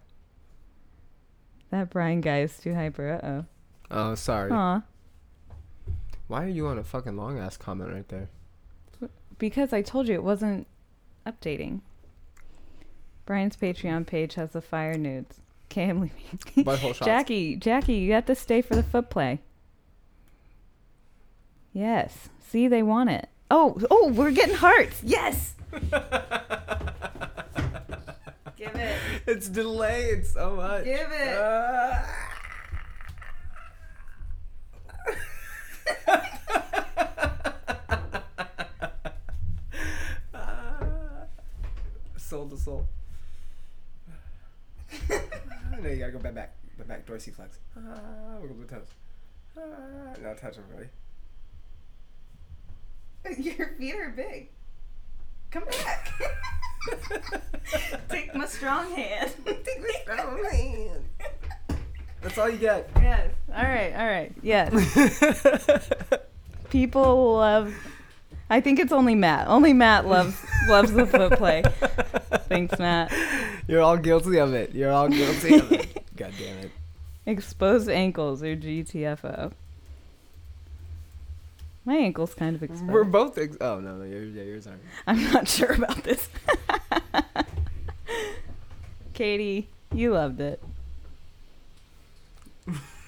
That 1.71 1.89
Brian 1.89 2.21
guy 2.21 2.41
is 2.41 2.55
too 2.57 2.75
hyper. 2.75 3.19
Uh 3.23 3.43
Oh, 3.89 4.15
sorry. 4.15 4.51
oh. 4.51 4.55
Aw. 4.55 4.83
Why 6.27 6.43
are 6.45 6.49
you 6.49 6.67
on 6.67 6.77
a 6.77 6.83
fucking 6.83 7.15
long 7.17 7.39
ass 7.39 7.57
comment 7.57 7.91
right 7.91 8.07
there? 8.09 8.29
Because 9.37 9.73
I 9.73 9.81
told 9.81 10.07
you 10.07 10.13
it 10.13 10.23
wasn't 10.23 10.67
updating. 11.25 11.81
Brian's 13.25 13.55
Patreon 13.55 14.05
page 14.05 14.35
has 14.35 14.51
the 14.51 14.61
fire 14.61 14.97
nudes. 14.97 15.39
Okay, 15.71 15.89
I'm 15.89 16.01
leaving. 16.01 16.39
Butthole 16.65 16.93
shots. 16.93 17.05
Jackie, 17.05 17.55
Jackie, 17.55 17.95
you 17.95 18.13
have 18.13 18.25
to 18.25 18.35
stay 18.35 18.61
for 18.61 18.75
the 18.75 18.83
foot 18.83 19.09
play. 19.09 19.39
Yes. 21.71 22.29
See, 22.39 22.67
they 22.67 22.83
want 22.83 23.09
it. 23.09 23.29
Oh, 23.49 23.77
oh, 23.89 24.09
we're 24.09 24.31
getting 24.31 24.55
hearts. 24.55 25.01
Yes. 25.03 25.55
Give 28.55 28.75
it. 28.75 28.95
It's 29.25 29.47
delayed 29.49 30.25
so 30.25 30.55
much. 30.55 30.83
Give 30.85 31.11
it. 31.11 31.37
Uh, 31.37 32.03
soul 42.33 42.47
to 42.47 42.57
soul. 42.57 42.87
no, 45.09 45.87
you 45.87 45.97
gotta 45.97 46.11
go 46.11 46.17
back, 46.17 46.33
back, 46.33 46.55
back, 46.79 46.87
back. 46.87 47.05
dorsiflex. 47.05 47.59
Ah, 47.77 48.39
wiggle 48.41 48.55
the 48.55 48.65
toes. 48.65 48.87
Ah, 49.55 49.61
now 50.19 50.33
touch 50.33 50.55
them, 50.55 50.63
ready? 50.75 50.89
Your 53.39 53.67
feet 53.77 53.93
are 53.93 54.09
big. 54.09 54.49
Come 55.51 55.65
back. 55.65 56.11
Take 58.09 58.33
my 58.33 58.47
strong 58.47 58.89
hand. 58.95 59.31
Take 59.45 59.79
my 59.79 59.93
strong 60.01 60.43
hand. 60.43 61.03
That's 62.23 62.37
all 62.39 62.49
you 62.49 62.57
get. 62.57 62.89
Yes. 62.95 63.29
All 63.55 63.63
right. 63.63 63.93
All 63.93 64.07
right. 64.07 64.33
Yes. 64.41 64.73
People 66.71 67.35
love. 67.35 67.75
I 68.49 68.61
think 68.61 68.79
it's 68.79 68.91
only 68.91 69.15
Matt. 69.15 69.47
Only 69.47 69.73
Matt 69.73 70.07
loves 70.07 70.35
loves 70.67 70.91
the 70.91 71.05
foot 71.05 71.33
play. 71.33 71.63
Thanks, 72.49 72.77
Matt. 72.77 73.11
You're 73.67 73.81
all 73.81 73.97
guilty 73.97 74.37
of 74.37 74.53
it. 74.53 74.73
You're 74.73 74.91
all 74.91 75.09
guilty 75.09 75.55
of 75.55 75.71
it. 75.71 76.03
God 76.15 76.33
damn 76.37 76.57
it. 76.59 76.71
Exposed 77.25 77.89
ankles 77.89 78.43
or 78.43 78.55
GTFO. 78.55 79.53
My 81.85 81.95
ankle's 81.95 82.33
kind 82.33 82.55
of 82.55 82.63
exposed. 82.63 82.91
We're 82.91 83.03
both. 83.03 83.37
Ex- 83.37 83.57
oh 83.59 83.79
no, 83.79 83.95
no, 83.97 84.05
yours, 84.05 84.33
yeah, 84.33 84.43
yours 84.43 84.67
aren't. 84.67 84.81
I'm 85.07 85.23
not 85.33 85.47
sure 85.47 85.73
about 85.73 86.03
this. 86.03 86.29
Katie, 89.13 89.69
you 89.93 90.11
loved 90.13 90.39
it. 90.39 90.63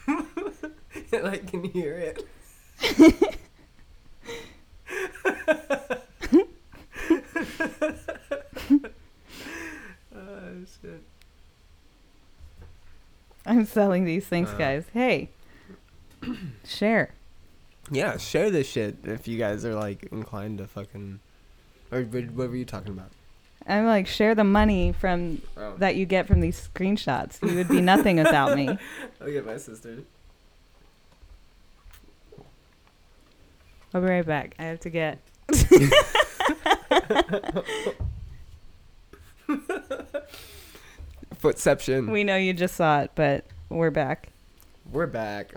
I 0.08 1.38
can 1.38 1.64
hear 1.64 2.16
it. 2.90 3.38
Oh 10.16 10.52
shit. 10.82 11.02
I'm 13.46 13.66
selling 13.66 14.06
these 14.06 14.26
things, 14.26 14.50
Uh. 14.50 14.58
guys. 14.58 14.86
Hey, 14.94 15.30
share. 16.66 17.12
Yeah, 17.92 18.18
share 18.18 18.50
this 18.50 18.68
shit 18.68 18.98
if 19.04 19.28
you 19.28 19.38
guys 19.38 19.64
are 19.66 19.76
like 19.76 20.04
inclined 20.12 20.58
to 20.58 20.68
fucking. 20.68 21.20
Or 21.92 22.02
what 22.02 22.50
were 22.50 22.56
you 22.56 22.66
talking 22.66 22.92
about? 22.92 23.12
I'm 23.68 23.86
like 23.86 24.06
share 24.08 24.34
the 24.36 24.44
money 24.44 24.92
from 24.92 25.42
Oh. 25.58 25.76
that 25.78 25.96
you 25.96 26.06
get 26.06 26.28
from 26.28 26.42
these 26.42 26.68
screenshots. 26.74 27.42
You 27.48 27.56
would 27.58 27.68
be 27.70 27.82
nothing 27.82 28.18
without 28.18 28.56
me. 28.56 28.68
I'll 29.22 29.32
get 29.32 29.46
my 29.46 29.58
sister. 29.58 30.00
I'll 33.96 34.02
be 34.02 34.08
right 34.08 34.26
back. 34.26 34.56
I 34.60 34.64
have 34.64 34.82
to 34.82 34.90
get. 34.90 35.20
Footception. 41.38 42.12
We 42.12 42.24
know 42.24 42.36
you 42.38 42.54
just 42.54 42.76
saw 42.76 43.02
it, 43.02 43.12
but 43.16 43.46
we're 43.70 43.92
back. 43.92 44.30
We're 44.92 45.08
back. 45.08 45.54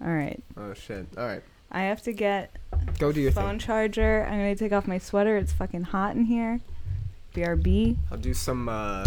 All 0.00 0.08
right. 0.12 0.42
Oh 0.56 0.74
shit. 0.74 1.06
All 1.16 1.26
right. 1.26 1.42
I 1.70 1.82
have 1.82 2.02
to 2.02 2.12
get 2.12 2.50
Go 2.98 3.12
do 3.12 3.20
your 3.20 3.32
phone 3.32 3.50
thing. 3.50 3.58
charger. 3.58 4.24
I'm 4.24 4.38
gonna 4.38 4.54
take 4.56 4.72
off 4.72 4.86
my 4.86 4.98
sweater. 4.98 5.36
It's 5.36 5.52
fucking 5.52 5.82
hot 5.84 6.16
in 6.16 6.24
here. 6.24 6.60
BRB. 7.34 7.96
I'll 8.10 8.18
do 8.18 8.34
some. 8.34 8.68
uh 8.68 9.06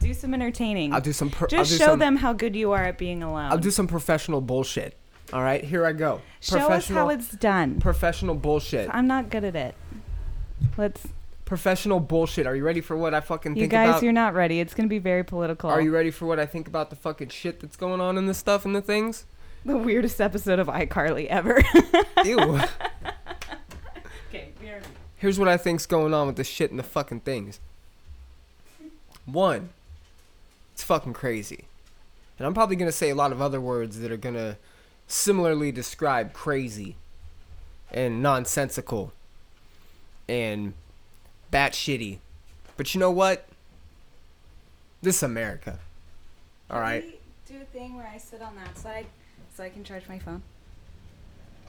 Do 0.00 0.12
some 0.12 0.34
entertaining. 0.34 0.92
I'll 0.92 1.00
do 1.00 1.12
some. 1.12 1.30
Per- 1.30 1.44
I'll 1.46 1.48
Just 1.48 1.72
do 1.72 1.78
show 1.78 1.86
some, 1.86 1.98
them 2.00 2.16
how 2.16 2.32
good 2.32 2.54
you 2.54 2.72
are 2.72 2.84
at 2.84 2.98
being 2.98 3.22
alone. 3.22 3.50
I'll 3.50 3.58
do 3.58 3.70
some 3.70 3.86
professional 3.86 4.40
bullshit. 4.40 4.96
All 5.34 5.42
right, 5.42 5.64
here 5.64 5.84
I 5.84 5.92
go. 5.92 6.22
show 6.38 6.58
us 6.58 6.66
professional, 6.66 6.98
how 7.00 7.08
it's 7.08 7.28
done. 7.30 7.80
professional 7.80 8.36
bullshit. 8.36 8.88
I'm 8.94 9.08
not 9.08 9.30
good 9.30 9.42
at 9.42 9.56
it. 9.56 9.74
Let's. 10.76 11.08
Professional 11.44 11.98
bullshit. 11.98 12.46
Are 12.46 12.54
you 12.54 12.64
ready 12.64 12.80
for 12.80 12.96
what 12.96 13.14
I 13.14 13.20
fucking 13.20 13.56
You 13.56 13.62
think 13.62 13.72
guys, 13.72 13.88
about? 13.90 14.02
you're 14.04 14.12
not 14.12 14.32
ready. 14.32 14.60
It's 14.60 14.74
gonna 14.74 14.88
be 14.88 15.00
very 15.00 15.24
political. 15.24 15.68
Are 15.70 15.80
you 15.80 15.90
ready 15.92 16.12
for 16.12 16.26
what 16.26 16.38
I 16.38 16.46
think 16.46 16.68
about 16.68 16.88
the 16.88 16.96
fucking 16.96 17.30
shit 17.30 17.58
that's 17.58 17.76
going 17.76 18.00
on 18.00 18.16
in 18.16 18.26
this 18.26 18.38
stuff 18.38 18.64
and 18.64 18.76
the 18.76 18.80
things? 18.80 19.26
the 19.64 19.76
weirdest 19.76 20.20
episode 20.20 20.60
of 20.60 20.68
iCarly 20.68 21.26
ever? 21.26 21.60
Ew. 22.24 22.38
okay, 24.28 24.50
BRB. 24.62 24.82
Here's 25.16 25.38
what 25.38 25.48
I 25.48 25.56
think's 25.56 25.84
going 25.84 26.14
on 26.14 26.28
with 26.28 26.36
the 26.36 26.44
shit 26.44 26.70
and 26.70 26.78
the 26.78 26.84
fucking 26.84 27.20
things. 27.20 27.58
One, 29.26 29.70
it's 30.74 30.84
fucking 30.84 31.14
crazy. 31.14 31.64
And 32.38 32.46
I'm 32.46 32.54
probably 32.54 32.76
gonna 32.76 32.92
say 32.92 33.10
a 33.10 33.16
lot 33.16 33.32
of 33.32 33.42
other 33.42 33.60
words 33.60 33.98
that 33.98 34.12
are 34.12 34.16
gonna 34.16 34.58
similarly 35.06 35.70
describe 35.72 36.32
crazy 36.32 36.96
and 37.92 38.22
nonsensical 38.22 39.12
and 40.28 40.74
batshitty. 41.52 42.18
But 42.76 42.94
you 42.94 43.00
know 43.00 43.10
what? 43.10 43.46
This 45.02 45.16
is 45.18 45.22
America. 45.22 45.78
All 46.70 46.80
right. 46.80 47.04
Do 47.46 47.54
a 47.60 47.64
thing 47.66 47.96
where 47.96 48.10
I 48.12 48.18
sit 48.18 48.40
on 48.42 48.56
that 48.56 48.76
side 48.78 49.06
so 49.54 49.62
I 49.62 49.68
can 49.68 49.84
charge 49.84 50.08
my 50.08 50.18
phone. 50.18 50.42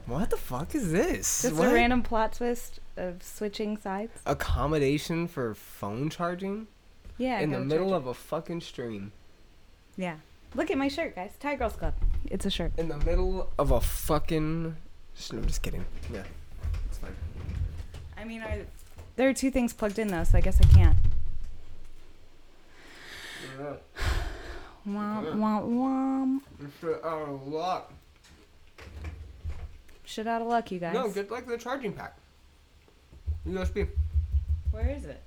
What 0.07 0.29
the 0.29 0.37
fuck 0.37 0.73
is 0.75 0.91
this? 0.91 1.41
Just 1.41 1.55
What? 1.55 1.67
a 1.69 1.73
random 1.73 2.01
plot 2.03 2.33
twist 2.33 2.79
of 2.95 3.21
switching 3.23 3.77
sides. 3.77 4.11
accommodation 4.25 5.27
for 5.27 5.53
phone 5.55 6.09
charging 6.09 6.67
Yeah. 7.17 7.39
in 7.39 7.51
the 7.51 7.59
middle 7.59 7.93
of 7.93 8.05
a 8.07 8.13
fucking 8.13 8.61
stream. 8.61 9.11
Yeah. 9.97 10.17
Look 10.53 10.71
at 10.71 10.77
my 10.77 10.87
shirt, 10.87 11.15
guys. 11.15 11.31
Tired 11.39 11.59
Girls 11.59 11.75
Club. 11.75 11.93
It's 12.31 12.45
a 12.45 12.49
shirt. 12.49 12.71
In 12.77 12.89
the 12.89 12.97
middle 12.97 13.49
of 13.57 13.71
a 13.71 13.81
fucking. 13.81 14.75
No, 15.31 15.41
just 15.41 15.61
kidding. 15.61 15.85
Yeah, 16.11 16.23
it's 16.87 16.97
fine. 16.97 17.15
I 18.17 18.23
mean, 18.23 18.41
are, 18.41 18.57
there 19.15 19.29
are 19.29 19.33
two 19.33 19.51
things 19.51 19.73
plugged 19.73 19.99
in 19.99 20.07
though, 20.09 20.23
so 20.23 20.37
I 20.37 20.41
guess 20.41 20.59
I 20.61 20.65
can't. 20.73 20.97
Yeah. 23.57 23.73
Womp 24.87 25.35
womp 25.35 25.65
womp. 25.67 26.69
Shit 26.79 27.03
out 27.03 27.27
of 27.27 27.47
luck. 27.47 27.91
Shit 30.03 30.27
out 30.27 30.41
of 30.41 30.47
luck, 30.47 30.69
you 30.71 30.79
guys. 30.79 30.93
No, 30.93 31.09
get 31.09 31.31
like 31.31 31.47
the 31.47 31.57
charging 31.57 31.93
pack. 31.93 32.15
USB. 33.47 33.87
Where 34.71 34.89
is 34.89 35.05
it? 35.05 35.23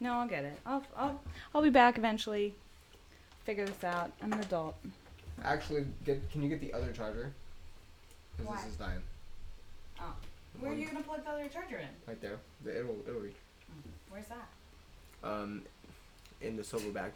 No, 0.00 0.14
I'll 0.14 0.26
get 0.26 0.44
it. 0.44 0.58
I'll 0.66 0.82
I'll 0.96 1.20
I'll 1.54 1.62
be 1.62 1.70
back 1.70 1.96
eventually. 1.96 2.54
Figure 3.44 3.64
this 3.64 3.84
out. 3.84 4.10
I'm 4.20 4.32
an 4.32 4.40
adult. 4.40 4.74
Actually, 5.44 5.84
get. 6.04 6.30
Can 6.30 6.42
you 6.42 6.48
get 6.48 6.60
the 6.60 6.72
other 6.72 6.92
charger? 6.92 7.32
Because 8.36 8.50
Why? 8.50 8.56
this 8.62 8.72
is 8.72 8.76
dying. 8.76 9.02
Oh. 10.00 10.14
Where 10.60 10.72
are 10.72 10.74
you 10.74 10.86
gonna 10.86 11.02
plug 11.02 11.24
the 11.24 11.30
other 11.30 11.48
charger 11.48 11.78
in? 11.78 11.88
Right 12.06 12.20
there. 12.20 12.38
The- 12.64 12.78
It'll 12.80 12.96
it'll 13.06 13.20
reach. 13.20 13.34
Where's 14.10 14.26
that? 14.26 14.48
Um, 15.24 15.62
in 16.40 16.56
the 16.56 16.64
silver 16.64 16.90
bag. 16.90 17.12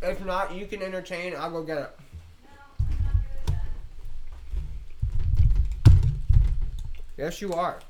If 0.00 0.24
not, 0.24 0.54
you 0.54 0.66
can 0.66 0.82
entertain. 0.82 1.34
I'll 1.36 1.50
go 1.50 1.62
get 1.62 1.78
it. 1.78 1.90
Yes, 7.16 7.40
you 7.42 7.52
are. 7.52 7.80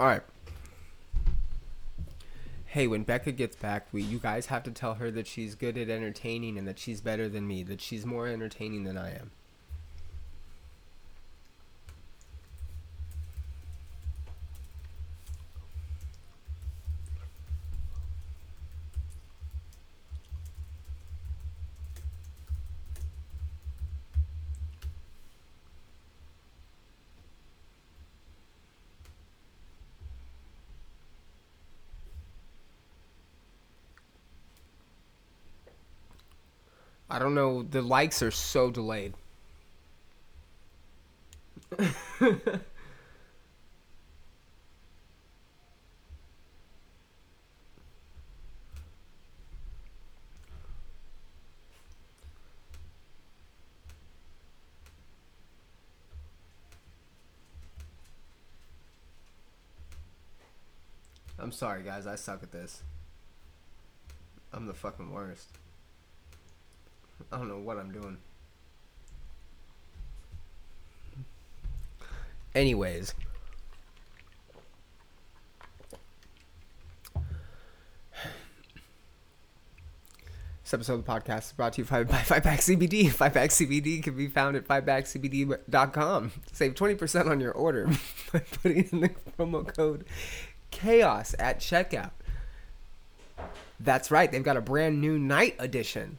All 0.00 0.06
right. 0.06 0.22
Hey, 2.64 2.86
when 2.86 3.02
Becca 3.02 3.32
gets 3.32 3.54
back, 3.54 3.88
we 3.92 4.00
you 4.02 4.18
guys 4.18 4.46
have 4.46 4.62
to 4.62 4.70
tell 4.70 4.94
her 4.94 5.10
that 5.10 5.26
she's 5.26 5.54
good 5.54 5.76
at 5.76 5.90
entertaining 5.90 6.56
and 6.56 6.66
that 6.66 6.78
she's 6.78 7.02
better 7.02 7.28
than 7.28 7.46
me, 7.46 7.62
that 7.64 7.82
she's 7.82 8.06
more 8.06 8.26
entertaining 8.26 8.84
than 8.84 8.96
I 8.96 9.10
am. 9.10 9.30
Don't 37.22 37.34
know. 37.34 37.62
The 37.62 37.82
likes 37.82 38.22
are 38.22 38.30
so 38.30 38.70
delayed. 38.70 39.14
I'm 61.38 61.52
sorry, 61.52 61.82
guys. 61.82 62.06
I 62.06 62.14
suck 62.14 62.42
at 62.42 62.52
this. 62.52 62.82
I'm 64.52 64.66
the 64.66 64.74
fucking 64.74 65.12
worst. 65.12 65.48
I 67.32 67.38
don't 67.38 67.48
know 67.48 67.58
what 67.58 67.78
I'm 67.78 67.92
doing. 67.92 68.18
Anyways. 72.54 73.14
This 80.70 80.74
episode 80.74 80.94
of 80.94 81.04
the 81.04 81.10
podcast 81.10 81.46
is 81.46 81.52
brought 81.52 81.72
to 81.72 81.82
you 81.82 81.84
by 81.84 82.04
by 82.04 82.18
Fightback 82.18 82.58
CBD. 82.58 83.06
5-Pack 83.10 83.50
CBD 83.50 84.00
can 84.00 84.16
be 84.16 84.28
found 84.28 84.54
at 84.54 84.68
fightbackcbd.com. 84.68 86.32
Save 86.52 86.74
20% 86.74 87.26
on 87.28 87.40
your 87.40 87.50
order 87.50 87.86
by 88.32 88.38
putting 88.38 88.88
in 88.92 89.00
the 89.00 89.10
promo 89.36 89.66
code 89.76 90.04
chaos 90.70 91.34
at 91.40 91.58
checkout. 91.58 92.12
That's 93.80 94.12
right, 94.12 94.30
they've 94.30 94.44
got 94.44 94.56
a 94.56 94.60
brand 94.60 95.00
new 95.00 95.18
night 95.18 95.56
edition. 95.58 96.18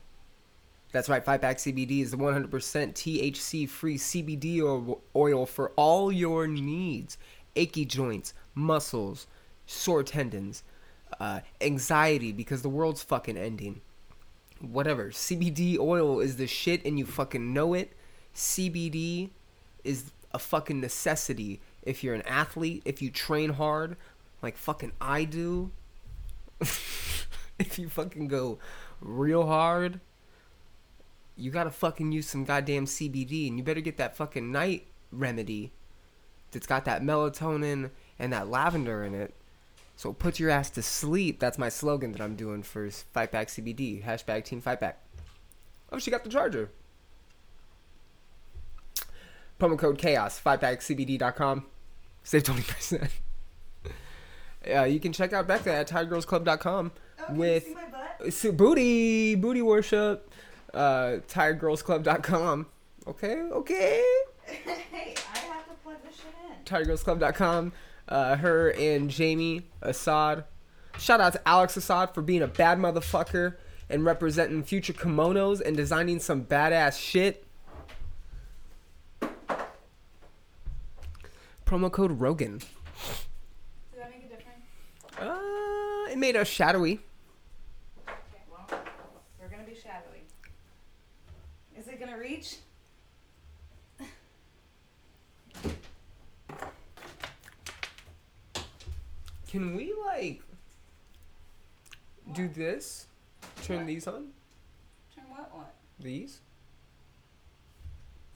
That's 0.91 1.07
right, 1.07 1.23
Fightback 1.25 1.55
CBD 1.55 2.01
is 2.01 2.11
the 2.11 2.17
100% 2.17 2.49
THC 2.49 3.69
free 3.69 3.97
CBD 3.97 4.61
oil- 4.61 5.01
oil 5.15 5.45
for 5.45 5.71
all 5.75 6.11
your 6.11 6.47
needs 6.47 7.17
achy 7.55 7.85
joints, 7.85 8.33
muscles, 8.55 9.27
sore 9.65 10.03
tendons, 10.03 10.63
uh, 11.19 11.41
anxiety 11.59 12.31
because 12.31 12.61
the 12.61 12.69
world's 12.69 13.03
fucking 13.03 13.37
ending. 13.37 13.81
Whatever. 14.59 15.11
CBD 15.11 15.77
oil 15.79 16.19
is 16.19 16.37
the 16.37 16.47
shit 16.47 16.85
and 16.85 16.99
you 16.99 17.05
fucking 17.05 17.53
know 17.53 17.73
it. 17.73 17.93
CBD 18.35 19.29
is 19.83 20.11
a 20.33 20.39
fucking 20.39 20.79
necessity 20.79 21.59
if 21.83 22.03
you're 22.03 22.13
an 22.13 22.21
athlete, 22.23 22.81
if 22.85 23.01
you 23.01 23.09
train 23.09 23.51
hard, 23.51 23.97
like 24.41 24.57
fucking 24.57 24.91
I 25.01 25.23
do. 25.23 25.71
if 26.59 27.77
you 27.77 27.89
fucking 27.89 28.27
go 28.27 28.59
real 29.01 29.47
hard, 29.47 29.99
you 31.41 31.51
gotta 31.51 31.71
fucking 31.71 32.11
use 32.11 32.27
some 32.27 32.43
goddamn 32.45 32.85
CBD, 32.85 33.47
and 33.47 33.57
you 33.57 33.63
better 33.63 33.81
get 33.81 33.97
that 33.97 34.15
fucking 34.15 34.51
night 34.51 34.87
remedy 35.11 35.71
that's 36.51 36.67
got 36.67 36.85
that 36.85 37.01
melatonin 37.01 37.89
and 38.19 38.31
that 38.33 38.49
lavender 38.49 39.03
in 39.03 39.13
it. 39.15 39.33
So 39.95 40.13
put 40.13 40.39
your 40.39 40.49
ass 40.49 40.69
to 40.71 40.81
sleep. 40.81 41.39
That's 41.39 41.57
my 41.57 41.69
slogan 41.69 42.11
that 42.13 42.21
I'm 42.21 42.35
doing 42.35 42.63
for 42.63 42.89
Fight 42.89 43.31
Fightback 43.31 43.47
CBD. 43.47 44.03
Hashtag 44.03 44.43
Team 44.45 44.61
Fight 44.61 44.79
Fightback. 44.79 44.93
Oh, 45.91 45.99
she 45.99 46.09
got 46.11 46.23
the 46.23 46.29
charger. 46.29 46.69
Promo 49.59 49.77
code 49.77 49.97
chaos. 49.97 50.41
Fightbackcbd.com. 50.43 51.65
Save 52.23 52.43
20%. 52.43 53.09
Yeah, 54.63 54.85
you 54.85 54.99
can 54.99 55.11
check 55.11 55.33
out 55.33 55.47
Becca 55.47 55.73
at 55.73 55.87
tiredgirlsclub.com 55.89 56.91
Oh, 57.27 57.33
with 57.33 57.65
see 57.65 57.73
my 57.73 57.85
butt? 57.85 58.57
booty 58.57 59.33
booty 59.33 59.61
worship 59.63 60.30
uh 60.73 61.17
tiredgirlsclub.com 61.27 62.65
okay 63.07 63.35
okay. 63.51 64.03
Hey, 64.91 65.15
I 65.33 65.39
have 65.39 65.65
to 65.67 65.73
plug 65.83 65.97
this 66.03 66.15
shit 66.15 66.33
in. 66.49 66.65
tiredgirlsclub.com 66.65 67.71
uh 68.09 68.35
her 68.37 68.71
and 68.71 69.09
jamie 69.09 69.67
assad. 69.81 70.45
Shout 70.97 71.21
out 71.21 71.33
to 71.33 71.47
alex 71.47 71.77
assad 71.77 72.13
for 72.13 72.21
being 72.21 72.41
a 72.41 72.47
bad 72.47 72.77
motherfucker 72.79 73.55
and 73.89 74.05
representing 74.05 74.63
future 74.63 74.93
kimonos 74.93 75.61
and 75.61 75.75
designing 75.75 76.19
some 76.19 76.45
badass 76.45 76.99
shit. 76.99 77.45
Promo 81.65 81.91
code 81.91 82.19
rogan. 82.19 82.57
Does 82.59 82.67
that 83.97 84.09
make 84.11 84.25
a 84.25 84.27
difference? 84.27 84.65
uh 85.19 86.11
it 86.11 86.17
made 86.17 86.35
us 86.35 86.47
shadowy 86.47 86.99
Okay, 88.07 88.41
well, 88.51 88.67
we're 89.39 89.47
gonna 89.47 89.63
be 89.63 89.75
shadowy. 89.75 90.23
Is 91.77 91.87
it 91.87 91.99
gonna 91.99 92.17
reach? 92.31 92.57
Can 99.49 99.75
we 99.75 99.93
like 100.05 100.41
do 102.33 102.47
this? 102.47 103.07
Turn 103.63 103.85
these 103.85 104.07
on? 104.07 104.29
Turn 105.13 105.25
what 105.27 105.53
what? 105.53 105.73
These? 105.99 106.39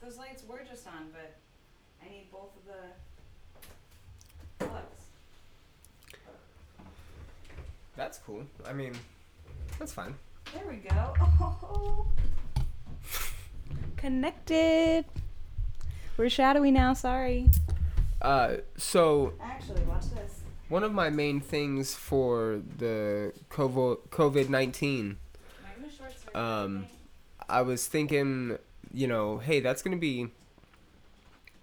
Those 0.02 0.18
lights 0.18 0.42
were 0.46 0.60
just 0.68 0.86
on, 0.86 1.08
but 1.12 1.36
I 2.04 2.10
need 2.10 2.30
both 2.30 2.50
of 2.56 2.66
the 2.66 4.66
plugs. 4.66 5.06
That's 7.96 8.18
cool. 8.18 8.44
I 8.68 8.74
mean, 8.74 8.92
that's 9.78 9.94
fine. 9.94 10.14
There 10.52 10.66
we 10.68 10.76
go. 10.76 11.14
Oh. 11.68 12.06
Connected. 13.96 15.04
We're 16.16 16.28
shadowy 16.28 16.70
now, 16.70 16.94
sorry. 16.94 17.48
Uh, 18.22 18.56
so 18.76 19.34
Actually, 19.42 19.82
watch 19.82 20.08
this. 20.14 20.40
one 20.68 20.82
of 20.82 20.92
my 20.92 21.10
main 21.10 21.40
things 21.40 21.94
for 21.94 22.60
the 22.78 23.32
COVID 23.50 24.48
nineteen, 24.48 25.18
I 25.64 25.80
gonna 25.80 25.92
short 25.92 26.12
circuit 26.18 26.36
Um. 26.36 26.86
I 27.48 27.62
was 27.62 27.86
thinking, 27.86 28.58
you 28.92 29.06
know, 29.06 29.38
hey, 29.38 29.60
that's 29.60 29.82
gonna 29.82 29.96
be, 29.98 30.28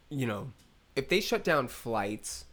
you 0.10 0.26
know, 0.26 0.52
if 0.96 1.10
they 1.10 1.20
shut 1.20 1.44
down 1.44 1.68
flights 1.68 2.46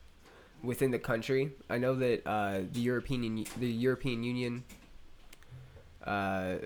within 0.62 0.90
the 0.90 0.98
country. 0.98 1.52
I 1.68 1.78
know 1.78 1.94
that 1.94 2.26
uh, 2.26 2.60
the 2.72 2.80
European 2.80 3.46
the 3.58 3.70
European 3.70 4.22
Union 4.22 4.64
uh, 6.04 6.56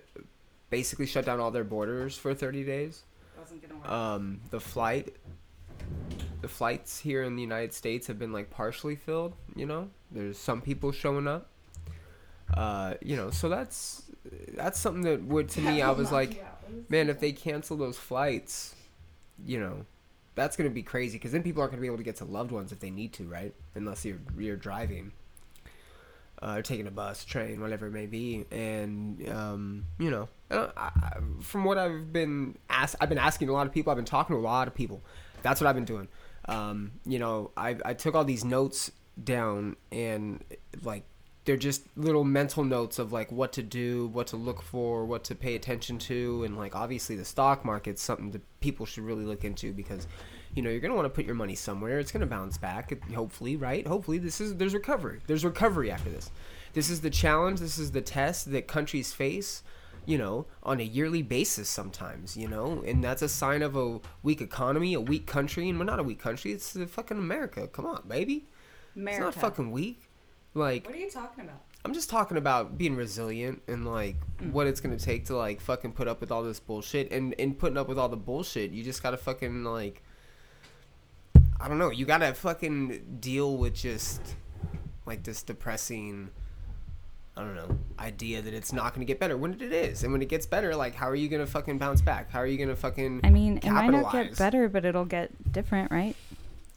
basically 0.71 1.07
shut 1.07 1.25
down 1.25 1.41
all 1.41 1.51
their 1.51 1.65
borders 1.65 2.17
for 2.17 2.35
thirty 2.35 2.65
days. 2.65 3.03
Wasn't 3.39 3.63
gonna 3.63 3.81
work. 3.81 3.91
um, 3.91 4.41
the 4.51 4.61
flight 4.61 5.15
the 6.41 6.49
flights 6.49 6.99
here 6.99 7.23
in 7.23 7.37
the 7.37 7.43
United 7.43 7.73
States 7.73 8.07
have 8.07 8.19
been 8.19 8.33
like 8.33 8.51
partially 8.51 8.97
filled, 8.97 9.35
you 9.57 9.67
know. 9.67 9.89
There's 10.11 10.39
some 10.39 10.61
people 10.61 10.93
showing 10.93 11.27
up. 11.27 11.49
Uh, 12.53 12.95
you 13.01 13.17
know, 13.17 13.31
so 13.31 13.49
that's 13.49 14.03
that's 14.55 14.79
something 14.79 15.03
that 15.03 15.23
would 15.25 15.49
to 15.51 15.61
me 15.61 15.81
I 15.83 15.91
was 15.91 16.13
like, 16.13 16.45
man, 16.89 17.09
if 17.09 17.19
they 17.21 17.33
cancel 17.33 17.77
those 17.77 17.97
flights, 17.97 18.75
you 19.45 19.59
know, 19.59 19.87
that's 20.35 20.57
going 20.57 20.69
to 20.69 20.75
be 20.75 20.83
crazy 20.83 21.19
cuz 21.19 21.33
then 21.33 21.43
people 21.43 21.63
aren't 21.63 21.73
going 21.73 21.79
to 21.79 21.83
be 21.83 21.87
able 21.87 21.97
to 21.97 22.03
get 22.05 22.17
to 22.17 22.25
loved 22.25 22.51
ones 22.53 22.73
if 22.73 22.81
they 22.81 22.91
need 22.91 23.13
to, 23.15 23.25
right? 23.25 23.55
Unless 23.75 24.05
you're 24.05 24.19
you're 24.39 24.57
driving. 24.57 25.13
Uh, 26.43 26.57
or 26.59 26.63
taking 26.63 26.87
a 26.87 26.91
bus, 26.91 27.25
train, 27.25 27.61
whatever 27.61 27.87
it 27.87 27.93
may 27.93 28.07
be, 28.07 28.45
and 28.51 29.27
um, 29.31 29.85
you 29.99 30.11
know, 30.11 30.29
I, 30.51 30.69
I, 30.77 31.13
from 31.41 31.65
what 31.65 31.79
I've 31.79 32.13
been 32.13 32.59
asked, 32.69 32.97
I've 33.01 33.09
been 33.09 33.19
asking 33.19 33.49
a 33.49 33.53
lot 33.53 33.67
of 33.67 33.73
people. 33.73 33.91
I've 33.91 33.97
been 33.97 34.05
talking 34.05 34.35
to 34.37 34.41
a 34.41 34.43
lot 34.43 34.69
of 34.69 34.75
people. 34.75 35.03
That's 35.43 35.61
what 35.61 35.69
I've 35.69 35.75
been 35.75 35.85
doing. 35.85 36.09
Um, 36.47 36.93
you 37.07 37.19
know, 37.19 37.53
I 37.57 37.77
I 37.85 37.95
took 37.95 38.15
all 38.15 38.25
these 38.25 38.45
notes 38.45 38.91
down, 39.23 39.77
and 39.93 40.45
like 40.83 41.05
they're 41.45 41.57
just 41.57 41.87
little 41.97 42.25
mental 42.25 42.65
notes 42.65 42.99
of 42.99 43.13
like 43.13 43.31
what 43.31 43.53
to 43.53 43.63
do, 43.63 44.09
what 44.09 44.27
to 44.29 44.37
look 44.37 44.63
for, 44.63 45.05
what 45.05 45.25
to 45.25 45.35
pay 45.35 45.55
attention 45.55 45.99
to, 45.99 46.45
and 46.45 46.57
like 46.57 46.75
obviously 46.75 47.17
the 47.17 47.25
stock 47.25 47.65
market's 47.65 48.03
something 48.03 48.31
that 48.31 48.43
people 48.61 48.87
should 48.87 49.05
really 49.05 49.25
look 49.25 49.45
into 49.45 49.73
because 49.73 50.07
you 50.55 50.63
know 50.63 50.71
you're 50.71 50.81
gonna 50.81 50.95
want 50.95 51.07
to 51.07 51.11
put 51.11 51.27
your 51.27 51.35
money 51.35 51.55
somewhere. 51.55 51.99
It's 51.99 52.13
gonna 52.13 52.27
bounce 52.27 52.59
back, 52.59 52.93
hopefully, 53.13 53.57
right? 53.57 53.87
Hopefully, 53.87 54.19
this 54.19 54.41
is 54.41 54.57
there's 54.57 54.75
recovery. 54.75 55.21
There's 55.27 55.45
recovery 55.45 55.91
after 55.91 56.11
this. 56.11 56.31
This 56.73 56.91
is 56.91 57.01
the 57.01 57.11
challenge. 57.11 57.61
This 57.61 57.79
is 57.79 57.93
the 57.93 58.01
test 58.01 58.51
that 58.53 58.67
countries 58.67 59.13
face. 59.13 59.63
You 60.07 60.19
know, 60.19 60.47
on 60.63 60.81
a 60.81 60.83
yearly 60.83 61.23
basis 61.23 61.69
sometimes. 61.69 62.37
You 62.37 62.49
know, 62.49 62.83
and 62.87 63.03
that's 63.03 63.23
a 63.23 63.29
sign 63.29 63.63
of 63.63 63.77
a 63.77 64.01
weak 64.23 64.41
economy, 64.41 64.95
a 64.95 65.01
weak 65.01 65.27
country, 65.27 65.69
and 65.69 65.79
we're 65.79 65.87
not 65.87 65.99
a 65.99 66.03
weak 66.03 66.21
country. 66.21 66.53
It's 66.53 66.73
the 66.73 66.87
fucking 66.87 67.19
America. 67.19 67.67
Come 67.69 67.87
on, 67.87 68.03
baby. 68.07 68.47
America. 68.95 69.29
It's 69.29 69.37
not 69.37 69.41
fucking 69.41 69.71
weak. 69.71 70.09
Like 70.55 70.87
What 70.87 70.95
are 70.95 70.99
you 70.99 71.11
talking 71.11 71.45
about? 71.45 71.63
I'm 71.85 71.93
just 71.93 72.09
talking 72.09 72.37
about 72.37 72.79
being 72.79 72.97
resilient 72.97 73.63
and 73.69 73.85
like 73.85 74.17
mm. 74.39 74.53
what 74.53 74.67
it's 74.67 74.81
gonna 74.81 74.97
take 74.97 75.27
to 75.27 75.37
like 75.37 75.61
fucking 75.61 75.93
put 75.93 76.09
up 76.09 76.21
with 76.21 76.31
all 76.31 76.43
this 76.43 76.61
bullshit 76.61 77.11
and 77.11 77.35
in 77.35 77.55
putting 77.55 77.77
up 77.77 77.89
with 77.89 77.99
all 77.99 78.09
the 78.09 78.17
bullshit 78.17 78.71
you 78.71 78.83
just 78.83 79.03
gotta 79.03 79.19
fucking 79.19 79.65
like 79.65 80.03
I 81.61 81.69
don't 81.69 81.79
know 81.79 81.91
you 81.91 82.05
gotta 82.05 82.35
fucking 82.35 83.19
deal 83.21 83.57
with 83.57 83.75
just 83.75 84.21
like 85.07 85.23
this 85.23 85.43
depressing 85.43 86.31
I 87.37 87.43
don't 87.43 87.57
know, 87.57 87.79
idea 87.99 88.43
that 88.43 88.55
it's 88.55 88.73
not 88.73 88.95
going 88.95 89.05
to 89.05 89.11
get 89.11 89.19
better 89.19 89.37
when 89.37 89.55
it 89.55 89.63
is. 89.63 90.05
And 90.05 90.13
when 90.13 90.23
it 90.23 90.29
gets 90.29 90.47
better, 90.47 90.77
like, 90.77 90.95
how 90.95 91.09
are 91.09 91.17
you 91.17 91.29
going 91.29 91.45
to 91.45 91.51
fucking 91.51 91.79
bounce 91.79 92.01
back? 92.01 92.31
How 92.31 92.39
are 92.39 92.47
you 92.47 92.57
going 92.57 92.69
to 92.69 92.77
fucking. 92.77 93.23
I 93.25 93.31
mean, 93.31 93.59
it 93.59 93.71
might 93.71 93.91
not 93.91 94.13
get 94.13 94.39
better, 94.39 94.69
but 94.69 94.85
it'll 94.85 95.05
get 95.05 95.53
different, 95.53 95.91
right? 95.91 96.15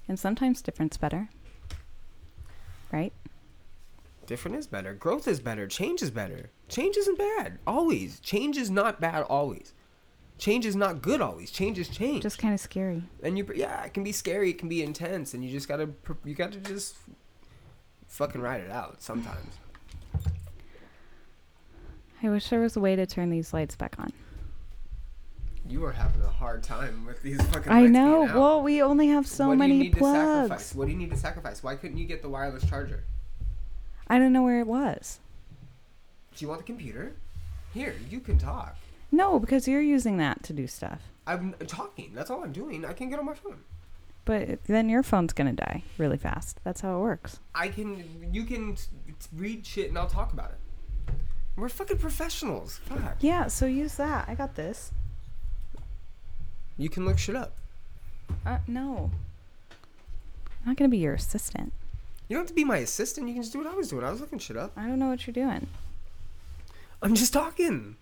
And 0.08 0.18
sometimes 0.18 0.64
different's 0.64 0.98
better. 0.98 1.30
Right? 2.91 3.14
Different 4.26 4.58
is 4.58 4.66
better. 4.66 4.94
Growth 4.94 5.28
is 5.28 5.40
better. 5.40 5.68
Change 5.68 6.02
is 6.02 6.10
better. 6.10 6.49
Change 6.70 6.98
isn't 6.98 7.20
bad. 7.20 7.60
Always. 7.68 8.20
Change 8.20 8.58
is 8.58 8.72
not 8.72 8.99
bad 8.99 9.24
always. 9.24 9.74
Change 10.38 10.65
is 10.65 10.76
not 10.76 11.01
good 11.01 11.19
always. 11.22 11.49
Change 11.49 11.80
is 11.80 11.89
change. 11.89 12.22
Just 12.23 12.38
kind 12.38 12.53
of 12.53 12.59
scary. 12.59 13.03
and 13.23 13.38
you 13.38 13.49
yeah, 13.55 13.84
it 13.84 13.93
can 13.93 14.03
be 14.03 14.11
scary, 14.11 14.51
it 14.51 14.59
can 14.59 14.69
be 14.69 14.84
intense, 14.84 15.34
and 15.34 15.43
you 15.43 15.49
just 15.51 15.68
gotta 15.68 15.89
you 16.23 16.35
gotta 16.35 16.57
just 16.57 16.95
fucking 18.07 18.41
ride 18.41 18.61
it 18.61 18.69
out 18.72 19.01
sometimes. 19.01 19.55
I 22.22 22.30
wish 22.30 22.49
there 22.49 22.59
was 22.59 22.76
a 22.76 22.80
way 22.80 22.95
to 22.95 23.05
turn 23.05 23.30
these 23.30 23.53
lights 23.53 23.76
back 23.76 23.95
on. 23.99 24.11
You 25.69 25.84
are 25.85 25.91
having 25.91 26.22
a 26.22 26.30
hard 26.30 26.64
time 26.64 27.05
with 27.05 27.22
these 27.22 27.41
fucking. 27.47 27.72
I 27.72 27.88
know. 27.88 28.22
Well, 28.22 28.61
we 28.61 28.81
only 28.81 29.07
have 29.09 29.27
so 29.27 29.47
what 29.47 29.53
do 29.55 29.59
many 29.59 29.76
you 29.76 29.84
need 29.85 29.93
to 29.93 29.99
sacrifice? 29.99 30.47
plugs. 30.47 30.76
What 30.76 30.85
do 30.85 30.91
you 30.91 30.97
need 30.97 31.11
to 31.11 31.18
sacrifice? 31.18 31.61
Why 31.64 31.76
couldn't 31.76 31.97
you 31.97 32.05
get 32.05 32.22
the 32.22 32.30
wireless 32.30 32.68
charger? 32.68 33.03
I 34.07 34.18
don't 34.18 34.31
know 34.31 34.43
where 34.43 34.59
it 34.61 34.68
was. 34.68 35.19
Do 36.35 36.45
you 36.45 36.49
want 36.49 36.61
the 36.61 36.65
computer? 36.65 37.14
Here, 37.73 37.95
you 38.09 38.19
can 38.22 38.38
talk. 38.38 38.77
No, 39.12 39.40
because 39.40 39.68
you're 39.68 39.82
using 39.82 40.18
that 40.18 40.44
to 40.44 40.54
do 40.54 40.68
stuff. 40.68 41.02
I'm 41.26 41.54
talking. 41.66 42.12
That's 42.14 42.30
all 42.30 42.44
I'm 42.44 42.52
doing. 42.52 42.86
I 42.86 42.94
can't 42.94 43.10
get 43.10 43.20
on 43.20 43.26
my 43.26 43.34
phone. 43.34 43.60
But 44.26 44.64
then 44.66 44.90
your 44.90 45.04
phone's 45.04 45.32
gonna 45.34 45.54
die 45.54 45.84
really 45.98 46.18
fast. 46.18 46.60
That's 46.64 46.82
how 46.82 46.98
it 46.98 47.00
works. 47.00 47.40
I 47.56 47.70
can. 47.70 48.30
You 48.34 48.44
can 48.44 48.76
t- 48.76 48.84
t- 49.08 49.16
read 49.34 49.66
shit 49.66 49.88
and 49.90 49.98
I'll 49.98 50.08
talk 50.08 50.34
about 50.34 50.52
it. 50.52 51.14
We're 51.56 51.70
fucking 51.70 51.98
professionals. 51.98 52.80
Fuck. 52.84 53.18
Yeah, 53.22 53.48
so 53.48 53.66
use 53.66 53.96
that. 53.96 54.28
I 54.28 54.36
got 54.36 54.56
this. 54.56 54.92
You 56.78 56.90
can 56.90 57.06
look 57.06 57.18
shit 57.18 57.36
up. 57.36 57.56
Uh, 58.46 58.60
no. 58.68 59.12
I'm 60.62 60.72
not 60.72 60.78
gonna 60.78 60.90
be 60.90 60.98
your 60.98 61.14
assistant. 61.14 61.72
You 62.28 62.36
don't 62.36 62.44
have 62.44 62.50
to 62.50 62.54
be 62.54 62.66
my 62.66 62.78
assistant. 62.78 63.28
You 63.28 63.34
can 63.34 63.44
just 63.44 63.54
do 63.54 63.60
what 63.60 63.68
I 63.68 63.74
was 63.76 63.90
doing. 63.90 64.04
I 64.04 64.12
was 64.12 64.20
looking 64.20 64.40
shit 64.40 64.58
up. 64.58 64.74
I 64.76 64.86
don't 64.86 65.00
know 65.00 65.08
what 65.08 65.26
you're 65.26 65.34
doing. 65.34 65.68
I'm 67.02 67.16
just 67.16 67.32
talking. 67.32 67.96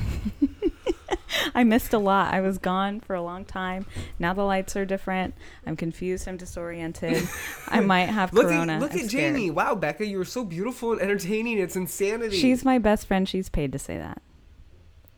I 1.54 1.64
missed 1.64 1.92
a 1.92 1.98
lot. 1.98 2.32
I 2.32 2.40
was 2.40 2.58
gone 2.58 3.00
for 3.00 3.14
a 3.14 3.22
long 3.22 3.44
time. 3.44 3.86
Now 4.18 4.32
the 4.32 4.42
lights 4.42 4.76
are 4.76 4.84
different. 4.84 5.34
I'm 5.66 5.76
confused. 5.76 6.26
I'm 6.28 6.36
disoriented. 6.36 7.28
I 7.68 7.80
might 7.94 8.06
have 8.06 8.32
Look 8.32 8.46
corona. 8.46 8.74
at 8.74 8.80
look 8.80 8.92
I'm 8.92 9.00
at 9.00 9.06
scared. 9.10 9.34
Jamie. 9.34 9.50
Wow, 9.50 9.74
Becca, 9.74 10.06
you 10.06 10.18
were 10.18 10.24
so 10.24 10.44
beautiful 10.44 10.92
and 10.92 11.00
entertaining. 11.00 11.58
It's 11.58 11.76
insanity. 11.76 12.36
She's 12.38 12.64
my 12.64 12.78
best 12.78 13.06
friend. 13.06 13.28
She's 13.28 13.48
paid 13.48 13.72
to 13.72 13.78
say 13.78 13.98
that. 13.98 14.22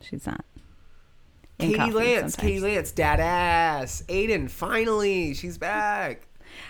She's 0.00 0.26
not. 0.26 0.44
In 1.58 1.74
Katie 1.74 1.92
Lance. 1.92 2.36
Katie. 2.36 2.60
Lance, 2.60 2.90
dad 2.92 3.20
ass. 3.20 4.02
Aiden, 4.08 4.48
finally, 4.50 5.34
she's 5.34 5.58
back. 5.58 6.26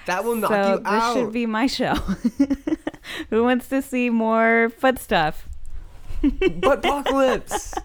That 0.06 0.24
will 0.24 0.34
knock 0.36 0.50
so 0.50 0.72
you 0.72 0.78
this 0.78 0.86
out. 0.86 1.14
should 1.16 1.32
be 1.32 1.46
my 1.46 1.66
show. 1.66 1.94
Who 3.30 3.44
wants 3.44 3.68
to 3.68 3.82
see 3.82 4.10
more 4.10 4.70
foot 4.78 4.98
stuff? 4.98 5.48
But 6.60 6.78
apocalypse. 6.84 7.74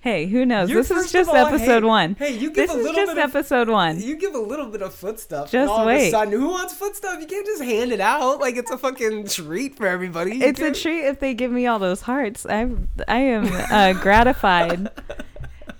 Hey, 0.00 0.26
who 0.26 0.44
knows? 0.44 0.68
You're 0.68 0.82
this 0.82 0.90
is 0.90 1.10
just 1.10 1.30
all, 1.30 1.36
episode 1.36 1.82
hey- 1.82 1.88
one. 1.88 2.14
Hey, 2.16 2.32
you 2.36 2.48
give 2.50 2.68
This 2.68 2.74
a 2.74 2.78
is 2.78 2.84
little 2.84 2.94
just 2.94 3.14
bit 3.14 3.24
of 3.24 3.30
episode 3.34 3.70
one. 3.70 3.98
You 4.02 4.16
give 4.18 4.34
a 4.34 4.38
little 4.38 4.66
bit 4.66 4.82
of 4.82 4.92
foot 4.92 5.18
stuff. 5.18 5.50
Just 5.50 5.70
all 5.72 5.80
Of 5.80 5.86
wait. 5.86 6.08
a 6.08 6.10
sudden, 6.10 6.38
who 6.38 6.50
wants 6.50 6.74
foot 6.74 6.94
stuff? 6.94 7.22
You 7.22 7.26
can't 7.26 7.46
just 7.46 7.62
hand 7.64 7.90
it 7.90 8.00
out 8.02 8.38
like 8.38 8.56
it's 8.56 8.70
a 8.70 8.76
fucking 8.76 9.28
treat 9.28 9.76
for 9.78 9.86
everybody. 9.86 10.36
You 10.36 10.44
It's 10.44 10.60
a 10.60 10.64
can't- 10.64 10.76
treat 10.76 11.06
if 11.06 11.20
they 11.20 11.32
give 11.32 11.50
me 11.50 11.66
all 11.66 11.78
those 11.78 12.02
hearts. 12.02 12.44
I'm 12.44 12.86
I 13.08 13.16
am 13.20 13.46
uh, 13.50 13.98
gratified 14.02 14.90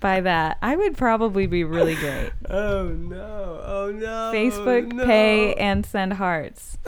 by 0.01 0.23
that. 0.23 0.57
I 0.63 0.75
would 0.75 0.97
probably 0.97 1.47
be 1.47 1.63
really 1.63 1.95
great. 1.97 2.33
Oh 2.49 2.89
no! 2.89 3.61
Oh 3.63 3.93
no! 3.95 4.33
Facebook 4.33 4.91
no. 4.91 5.05
pay 5.05 5.53
and 5.57 5.85
send 5.85 6.15
hearts. 6.15 6.79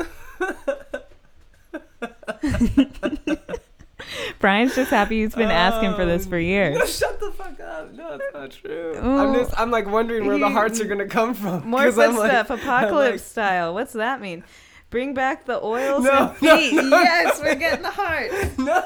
Brian's 4.38 4.74
just 4.74 4.90
happy 4.90 5.22
he's 5.22 5.34
been 5.34 5.50
asking 5.50 5.94
for 5.94 6.04
this 6.04 6.26
for 6.26 6.36
Um, 6.36 6.42
years. 6.42 6.78
No, 6.78 6.84
shut 6.86 7.20
the 7.20 7.30
fuck 7.32 7.58
up. 7.60 7.92
No, 7.94 8.14
it's 8.14 8.34
not 8.34 8.50
true. 8.50 8.96
Ooh. 8.96 9.18
I'm 9.18 9.34
just, 9.34 9.58
I'm 9.58 9.70
like 9.70 9.86
wondering 9.86 10.26
where 10.26 10.38
the 10.38 10.48
hearts 10.50 10.80
are 10.80 10.84
gonna 10.86 11.06
come 11.08 11.34
from. 11.34 11.68
More 11.68 11.80
I'm 11.80 11.96
like- 11.96 12.30
stuff, 12.30 12.50
apocalypse 12.62 13.12
like, 13.12 13.20
style. 13.20 13.74
What's 13.74 13.92
that 13.94 14.20
mean? 14.20 14.44
Bring 14.90 15.14
back 15.14 15.46
the 15.46 15.62
oils 15.62 16.04
No, 16.04 16.28
and 16.28 16.36
feet. 16.36 16.74
no, 16.74 17.00
yes, 17.00 17.38
no. 17.40 17.44
we're 17.44 17.54
getting 17.56 17.82
the 17.82 17.90
hearts. 17.90 18.56
no. 18.58 18.84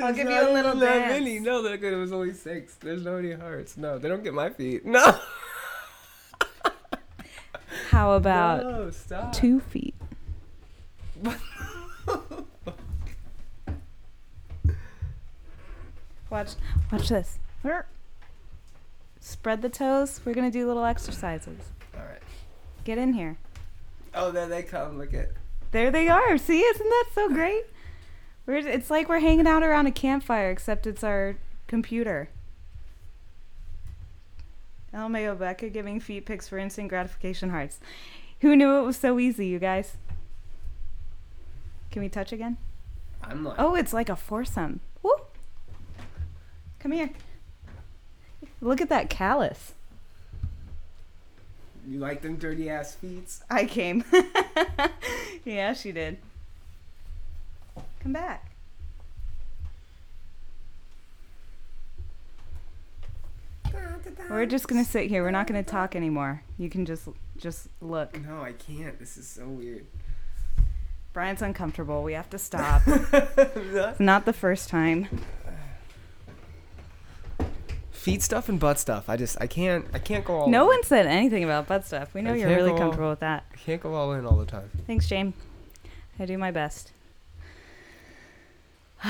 I'll 0.00 0.12
give 0.14 0.28
you 0.28 0.40
a 0.40 0.52
little 0.52 0.74
that 0.76 0.98
dance. 1.08 1.10
many. 1.20 1.38
No, 1.38 1.62
that 1.62 1.82
it 1.82 1.96
was 1.96 2.12
only 2.12 2.32
six. 2.32 2.74
There's 2.76 3.02
no 3.04 3.16
any 3.16 3.32
hearts. 3.32 3.76
No, 3.76 3.98
they 3.98 4.08
don't 4.08 4.24
get 4.24 4.32
my 4.34 4.50
feet. 4.50 4.84
No. 4.86 5.18
How 7.90 8.12
about 8.12 8.62
no, 8.64 8.90
stop. 8.90 9.32
two 9.32 9.60
feet? 9.60 9.94
Watch, 16.34 16.54
watch 16.90 17.10
this. 17.10 17.38
Spread 19.20 19.62
the 19.62 19.68
toes. 19.68 20.20
We're 20.24 20.34
gonna 20.34 20.50
do 20.50 20.66
little 20.66 20.84
exercises. 20.84 21.70
All 21.94 22.00
right. 22.00 22.20
Get 22.82 22.98
in 22.98 23.12
here. 23.12 23.38
Oh, 24.12 24.32
there 24.32 24.48
they 24.48 24.64
come. 24.64 24.98
Look 24.98 25.14
at. 25.14 25.30
There 25.70 25.92
they 25.92 26.08
are. 26.08 26.36
See, 26.36 26.60
isn't 26.60 26.88
that 26.88 27.04
so 27.14 27.28
great? 27.28 27.66
We're, 28.46 28.56
it's 28.56 28.90
like 28.90 29.08
we're 29.08 29.20
hanging 29.20 29.46
out 29.46 29.62
around 29.62 29.86
a 29.86 29.92
campfire, 29.92 30.50
except 30.50 30.88
it's 30.88 31.04
our 31.04 31.36
computer. 31.68 32.28
LMAO 34.92 35.38
Becca 35.38 35.68
giving 35.68 36.00
feet 36.00 36.26
pics 36.26 36.48
for 36.48 36.58
instant 36.58 36.88
gratification 36.88 37.50
hearts. 37.50 37.78
Who 38.40 38.56
knew 38.56 38.76
it 38.78 38.82
was 38.82 38.96
so 38.96 39.20
easy, 39.20 39.46
you 39.46 39.60
guys? 39.60 39.98
Can 41.92 42.02
we 42.02 42.08
touch 42.08 42.32
again? 42.32 42.56
I'm 43.22 43.44
like. 43.44 43.54
Oh, 43.56 43.76
it's 43.76 43.92
like 43.92 44.08
a 44.08 44.16
foursome. 44.16 44.80
Come 46.84 46.92
here. 46.92 47.08
Look 48.60 48.82
at 48.82 48.90
that 48.90 49.08
callus. 49.08 49.72
You 51.88 51.98
like 51.98 52.20
them 52.20 52.36
dirty 52.36 52.68
ass 52.68 52.94
feet? 52.94 53.36
I 53.50 53.64
came. 53.64 54.04
yeah, 55.46 55.72
she 55.72 55.92
did. 55.92 56.18
Come 58.00 58.12
back. 58.12 58.50
We're 64.28 64.44
just 64.44 64.68
gonna 64.68 64.84
sit 64.84 65.08
here. 65.08 65.22
We're 65.22 65.30
not 65.30 65.46
gonna 65.46 65.62
talk 65.62 65.96
anymore. 65.96 66.42
You 66.58 66.68
can 66.68 66.84
just 66.84 67.08
just 67.38 67.68
look. 67.80 68.20
No, 68.20 68.42
I 68.42 68.52
can't. 68.52 68.98
This 68.98 69.16
is 69.16 69.26
so 69.26 69.46
weird. 69.46 69.86
Brian's 71.14 71.40
uncomfortable. 71.40 72.02
We 72.02 72.12
have 72.12 72.28
to 72.28 72.38
stop. 72.38 72.82
It's 72.86 74.00
not 74.00 74.26
the 74.26 74.34
first 74.34 74.68
time. 74.68 75.08
Feet 78.04 78.20
stuff 78.20 78.50
and 78.50 78.60
butt 78.60 78.78
stuff. 78.78 79.08
I 79.08 79.16
just 79.16 79.40
I 79.40 79.46
can't 79.46 79.86
I 79.94 79.98
can't 79.98 80.26
go 80.26 80.40
all. 80.40 80.48
No 80.50 80.64
in. 80.64 80.76
one 80.76 80.82
said 80.84 81.06
anything 81.06 81.42
about 81.42 81.66
butt 81.66 81.86
stuff. 81.86 82.12
We 82.12 82.20
know 82.20 82.34
I 82.34 82.36
you're 82.36 82.50
really 82.50 82.76
comfortable 82.76 83.08
with 83.08 83.20
that. 83.20 83.46
I 83.50 83.56
can't 83.56 83.80
go 83.80 83.94
all 83.94 84.12
in 84.12 84.26
all 84.26 84.36
the 84.36 84.44
time. 84.44 84.68
Thanks, 84.86 85.08
Jane. 85.08 85.32
I 86.18 86.26
do 86.26 86.36
my 86.36 86.50
best. 86.50 86.92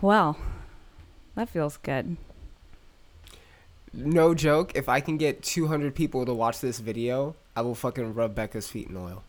well, 0.00 0.36
that 1.36 1.48
feels 1.48 1.76
good. 1.76 2.16
No 3.92 4.34
joke. 4.34 4.72
If 4.74 4.88
I 4.88 4.98
can 4.98 5.16
get 5.16 5.44
200 5.44 5.94
people 5.94 6.26
to 6.26 6.34
watch 6.34 6.60
this 6.60 6.80
video, 6.80 7.36
I 7.54 7.60
will 7.60 7.76
fucking 7.76 8.14
rub 8.14 8.34
Becca's 8.34 8.66
feet 8.66 8.88
in 8.88 8.96
oil. 8.96 9.22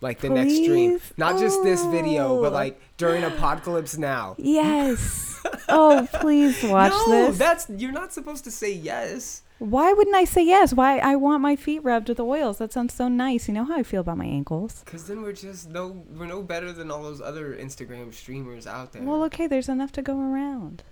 Like 0.00 0.20
the 0.20 0.28
next 0.30 0.54
stream. 0.56 0.98
Please? 0.98 1.12
Not 1.16 1.38
just 1.38 1.62
this 1.62 1.84
video, 1.86 2.40
but 2.40 2.52
Oh. 2.52 2.54
like 2.54 2.80
during 2.96 3.24
Apocalypse 3.24 3.96
Now. 3.96 4.34
Yes. 4.38 5.40
oh, 5.68 6.08
please 6.14 6.62
watch 6.64 6.92
no, 7.06 7.26
this. 7.26 7.38
that's 7.38 7.68
you're 7.70 7.92
not 7.92 8.12
supposed 8.12 8.44
to 8.44 8.50
say 8.50 8.72
yes. 8.72 9.42
Why 9.58 9.92
wouldn't 9.92 10.16
I 10.16 10.24
say 10.24 10.44
yes? 10.44 10.74
Why 10.74 10.98
I 10.98 11.14
want 11.14 11.40
my 11.40 11.54
feet 11.54 11.84
rubbed 11.84 12.08
with 12.08 12.18
oils. 12.18 12.58
That 12.58 12.72
sounds 12.72 12.94
so 12.94 13.06
nice. 13.06 13.46
You 13.46 13.54
know 13.54 13.64
how 13.64 13.76
I 13.78 13.84
feel 13.84 14.00
about 14.00 14.18
my 14.18 14.24
ankles. 14.24 14.82
Cause 14.86 15.06
then 15.06 15.22
we're 15.22 15.32
just 15.32 15.70
no 15.70 16.04
we're 16.16 16.26
no 16.26 16.42
better 16.42 16.72
than 16.72 16.90
all 16.90 17.02
those 17.02 17.20
other 17.20 17.54
Instagram 17.54 18.12
streamers 18.12 18.66
out 18.66 18.92
there. 18.92 19.02
Well, 19.02 19.22
okay, 19.24 19.46
there's 19.46 19.68
enough 19.68 19.92
to 19.92 20.02
go 20.02 20.18
around. 20.18 20.82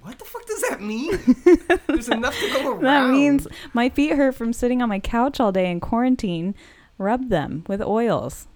what 0.00 0.18
the 0.18 0.24
fuck 0.24 0.46
does 0.46 0.62
that 0.70 0.80
mean? 0.80 1.18
There's 1.86 2.08
enough 2.08 2.36
to 2.40 2.48
go 2.54 2.72
around. 2.72 2.82
That 2.82 3.10
means 3.10 3.46
my 3.72 3.88
feet 3.88 4.12
hurt 4.16 4.34
from 4.34 4.52
sitting 4.52 4.82
on 4.82 4.88
my 4.88 4.98
couch 4.98 5.38
all 5.38 5.52
day 5.52 5.70
in 5.70 5.78
quarantine. 5.78 6.54
Rub 6.98 7.28
them 7.28 7.64
with 7.66 7.80
oils. 7.82 8.46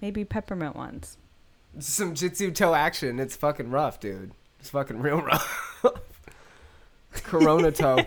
Maybe 0.00 0.24
peppermint 0.24 0.76
ones. 0.76 1.16
some 1.78 2.14
jitsu 2.14 2.50
toe 2.50 2.74
action. 2.74 3.18
It's 3.18 3.36
fucking 3.36 3.70
rough, 3.70 4.00
dude. 4.00 4.32
It's 4.60 4.70
fucking 4.70 5.00
real 5.00 5.20
rough. 5.20 5.82
Corona 7.22 7.72
toe. 7.72 8.00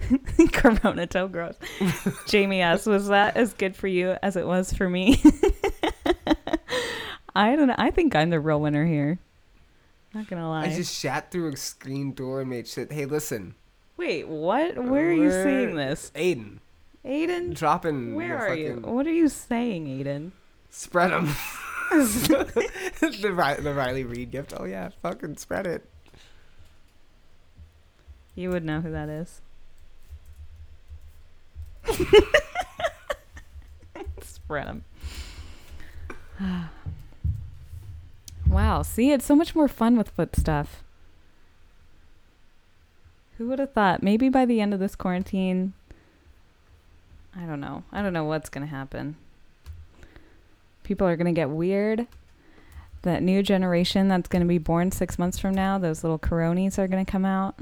Corona 0.52 1.06
toe 1.06 1.28
gross. 1.28 1.56
Jamie 2.26 2.60
asks, 2.60 2.86
was 2.86 3.08
that 3.08 3.36
as 3.36 3.52
good 3.54 3.76
for 3.76 3.86
you 3.86 4.16
as 4.22 4.36
it 4.36 4.46
was 4.46 4.72
for 4.72 4.88
me? 4.88 5.22
I 7.36 7.54
don't 7.54 7.68
know. 7.68 7.74
I 7.78 7.90
think 7.90 8.16
I'm 8.16 8.30
the 8.30 8.40
real 8.40 8.60
winner 8.60 8.84
here. 8.84 9.18
Not 10.12 10.28
gonna 10.28 10.48
lie. 10.48 10.64
I 10.64 10.74
just 10.74 10.98
shat 10.98 11.30
through 11.30 11.52
a 11.52 11.56
screen 11.56 12.12
door 12.12 12.40
and 12.40 12.50
made 12.50 12.66
shit. 12.66 12.90
Hey, 12.90 13.04
listen, 13.04 13.54
Wait, 13.98 14.28
what? 14.28 14.76
Where 14.78 15.08
are 15.08 15.12
you 15.12 15.30
seeing 15.30 15.74
this? 15.74 16.12
Aiden, 16.14 16.58
Aiden? 17.04 17.54
dropping. 17.54 18.14
Where 18.14 18.36
are 18.38 18.54
you? 18.54 18.80
What 18.84 19.06
are 19.06 19.12
you 19.12 19.28
saying, 19.28 19.86
Aiden? 19.86 20.32
Spread 20.70 21.10
them. 21.10 21.34
the, 21.90 23.58
the 23.62 23.74
Riley 23.74 24.04
Reid 24.04 24.30
gift. 24.30 24.52
Oh 24.56 24.64
yeah, 24.64 24.90
fucking 25.02 25.36
spread 25.36 25.66
it. 25.66 25.88
You 28.34 28.50
would 28.50 28.64
know 28.64 28.80
who 28.80 28.90
that 28.92 29.08
is. 29.08 29.40
Spread 34.22 34.66
them. 34.66 34.84
wow. 38.48 38.82
See, 38.82 39.10
it's 39.10 39.24
so 39.24 39.34
much 39.34 39.54
more 39.54 39.68
fun 39.68 39.96
with 39.96 40.10
foot 40.10 40.36
stuff. 40.36 40.82
Who 43.38 43.48
would 43.48 43.58
have 43.58 43.72
thought? 43.72 44.02
Maybe 44.02 44.28
by 44.28 44.44
the 44.44 44.60
end 44.60 44.74
of 44.74 44.80
this 44.80 44.94
quarantine, 44.94 45.72
I 47.38 47.46
don't 47.46 47.60
know. 47.60 47.84
I 47.92 48.02
don't 48.02 48.12
know 48.12 48.24
what's 48.24 48.48
going 48.48 48.66
to 48.66 48.70
happen. 48.70 49.16
People 50.82 51.06
are 51.06 51.16
going 51.16 51.32
to 51.32 51.38
get 51.38 51.50
weird. 51.50 52.06
That 53.02 53.22
new 53.22 53.42
generation 53.42 54.08
that's 54.08 54.28
going 54.28 54.42
to 54.42 54.48
be 54.48 54.58
born 54.58 54.90
six 54.90 55.18
months 55.18 55.38
from 55.38 55.54
now, 55.54 55.78
those 55.78 56.02
little 56.02 56.18
coronis 56.18 56.78
are 56.78 56.88
going 56.88 57.04
to 57.04 57.10
come 57.10 57.24
out. 57.24 57.54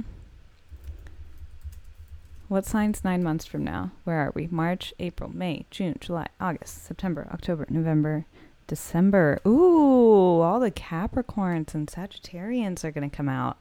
What 2.48 2.64
signs 2.64 3.04
nine 3.04 3.22
months 3.22 3.44
from 3.44 3.64
now? 3.64 3.90
Where 4.04 4.16
are 4.18 4.32
we? 4.34 4.46
March, 4.50 4.94
April, 4.98 5.30
May, 5.34 5.66
June, 5.70 5.96
July, 6.00 6.28
August, 6.40 6.84
September, 6.84 7.28
October, 7.32 7.66
November, 7.68 8.24
December. 8.68 9.40
Ooh, 9.46 10.40
all 10.40 10.60
the 10.60 10.70
Capricorns 10.70 11.74
and 11.74 11.88
Sagittarians 11.88 12.84
are 12.84 12.92
going 12.92 13.08
to 13.08 13.14
come 13.14 13.28
out. 13.28 13.58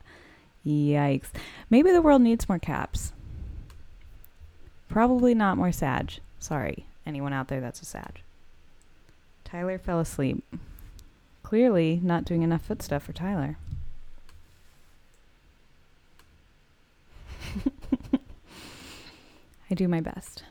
Yikes. 0.66 1.30
Maybe 1.70 1.92
the 1.92 2.02
world 2.02 2.22
needs 2.22 2.48
more 2.48 2.60
caps. 2.60 3.12
Probably 4.96 5.36
not 5.36 5.58
more 5.58 5.74
Sag. 5.74 6.20
Sorry, 6.40 6.86
anyone 7.06 7.34
out 7.34 7.50
there 7.50 7.60
that's 7.60 7.82
a 7.82 7.86
Sag. 7.86 8.22
Tyler 9.44 9.78
fell 9.78 10.00
asleep. 10.00 10.42
Clearly 11.44 12.00
not 12.02 12.24
doing 12.24 12.44
enough 12.44 12.62
foot 12.62 12.82
stuff 12.82 13.04
for 13.04 13.12
Tyler. 13.12 13.58
I 19.70 19.74
do 19.74 19.90
my 19.90 20.00
best. 20.00 20.46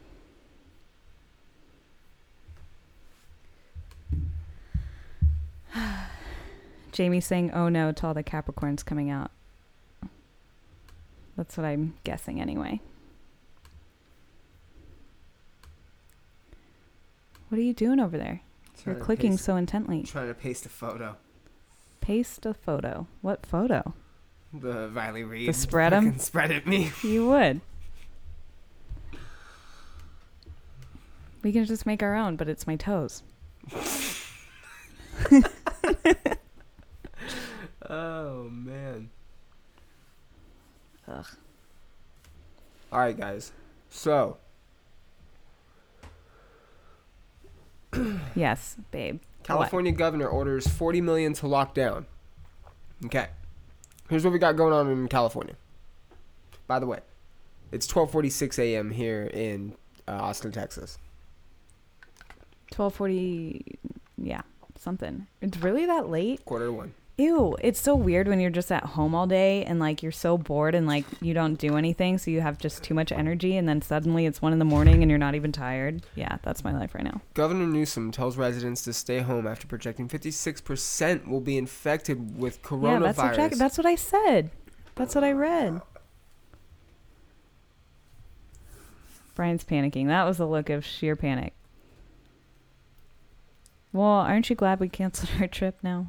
Jamie's 6.92 7.24
saying, 7.24 7.50
oh 7.52 7.70
no, 7.70 7.92
to 7.92 8.06
all 8.06 8.12
the 8.12 8.22
Capricorns 8.22 8.84
coming 8.84 9.08
out. 9.08 9.30
That's 11.34 11.56
what 11.56 11.64
I'm 11.64 11.94
guessing 12.04 12.42
anyway. 12.42 12.82
What 17.48 17.58
are 17.58 17.62
you 17.62 17.72
doing 17.74 18.00
over 18.00 18.16
there? 18.18 18.40
You're 18.84 18.94
clicking 18.96 19.32
paste- 19.32 19.44
so 19.44 19.56
intently. 19.56 20.02
Trying 20.02 20.28
to 20.28 20.34
paste 20.34 20.66
a 20.66 20.68
photo. 20.68 21.16
Paste 22.00 22.44
a 22.44 22.52
photo. 22.54 23.06
What 23.22 23.46
photo? 23.46 23.94
The 24.52 24.88
Riley 24.90 25.24
Reid. 25.24 25.54
spread 25.54 25.92
fucking 25.92 26.18
Spread 26.18 26.50
it 26.50 26.66
me. 26.66 26.92
You 27.02 27.26
would. 27.28 27.60
We 31.42 31.52
can 31.52 31.64
just 31.64 31.86
make 31.86 32.02
our 32.02 32.14
own, 32.14 32.36
but 32.36 32.48
it's 32.48 32.66
my 32.66 32.76
toes. 32.76 33.22
Oh 37.86 38.48
man. 38.50 39.10
Ugh. 41.06 41.26
All 42.90 42.98
right, 42.98 43.16
guys. 43.16 43.52
So 43.90 44.38
Yes, 48.34 48.76
babe. 48.90 49.20
California 49.42 49.92
governor 49.92 50.26
orders 50.26 50.66
40 50.66 51.00
million 51.00 51.32
to 51.34 51.46
lock 51.46 51.74
down. 51.74 52.06
Okay. 53.04 53.28
Here's 54.08 54.24
what 54.24 54.32
we 54.32 54.38
got 54.38 54.56
going 54.56 54.72
on 54.72 54.90
in 54.90 55.08
California. 55.08 55.54
By 56.66 56.78
the 56.78 56.86
way, 56.86 57.00
it's 57.72 57.86
12:46 57.86 58.58
a.m. 58.58 58.90
here 58.90 59.24
in 59.24 59.74
uh, 60.08 60.12
Austin, 60.12 60.52
Texas. 60.52 60.98
Twelve 62.70 62.94
forty. 62.94 63.78
Yeah, 64.16 64.42
something. 64.78 65.26
It's 65.40 65.58
really 65.58 65.86
that 65.86 66.08
late. 66.08 66.44
Quarter 66.44 66.66
to 66.66 66.72
one. 66.72 66.94
Ew, 67.16 67.56
it's 67.60 67.80
so 67.80 67.94
weird 67.94 68.26
when 68.26 68.40
you're 68.40 68.50
just 68.50 68.72
at 68.72 68.82
home 68.82 69.14
all 69.14 69.28
day 69.28 69.64
and 69.64 69.78
like 69.78 70.02
you're 70.02 70.10
so 70.10 70.36
bored 70.36 70.74
and 70.74 70.84
like 70.84 71.04
you 71.20 71.32
don't 71.32 71.54
do 71.54 71.76
anything, 71.76 72.18
so 72.18 72.28
you 72.28 72.40
have 72.40 72.58
just 72.58 72.82
too 72.82 72.92
much 72.92 73.12
energy, 73.12 73.56
and 73.56 73.68
then 73.68 73.80
suddenly 73.80 74.26
it's 74.26 74.42
one 74.42 74.52
in 74.52 74.58
the 74.58 74.64
morning 74.64 75.00
and 75.00 75.08
you're 75.08 75.18
not 75.18 75.36
even 75.36 75.52
tired. 75.52 76.02
Yeah, 76.16 76.38
that's 76.42 76.64
my 76.64 76.76
life 76.76 76.92
right 76.92 77.04
now. 77.04 77.20
Governor 77.34 77.66
Newsom 77.66 78.10
tells 78.10 78.36
residents 78.36 78.82
to 78.82 78.92
stay 78.92 79.20
home 79.20 79.46
after 79.46 79.68
projecting 79.68 80.08
56% 80.08 81.28
will 81.28 81.40
be 81.40 81.56
infected 81.56 82.36
with 82.36 82.62
coronavirus. 82.62 82.92
Yeah, 82.92 82.98
that's 82.98 83.18
exactly. 83.18 83.58
That's 83.58 83.78
what 83.78 83.86
I 83.86 83.94
said. 83.94 84.50
That's 84.96 85.14
what 85.14 85.22
I 85.22 85.30
read. 85.30 85.82
Brian's 89.36 89.64
panicking. 89.64 90.08
That 90.08 90.24
was 90.24 90.40
a 90.40 90.46
look 90.46 90.68
of 90.68 90.84
sheer 90.84 91.14
panic. 91.14 91.52
Well, 93.92 94.04
aren't 94.04 94.50
you 94.50 94.56
glad 94.56 94.80
we 94.80 94.88
canceled 94.88 95.30
our 95.40 95.46
trip 95.46 95.78
now? 95.80 96.08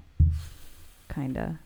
Kinda. 1.15 1.59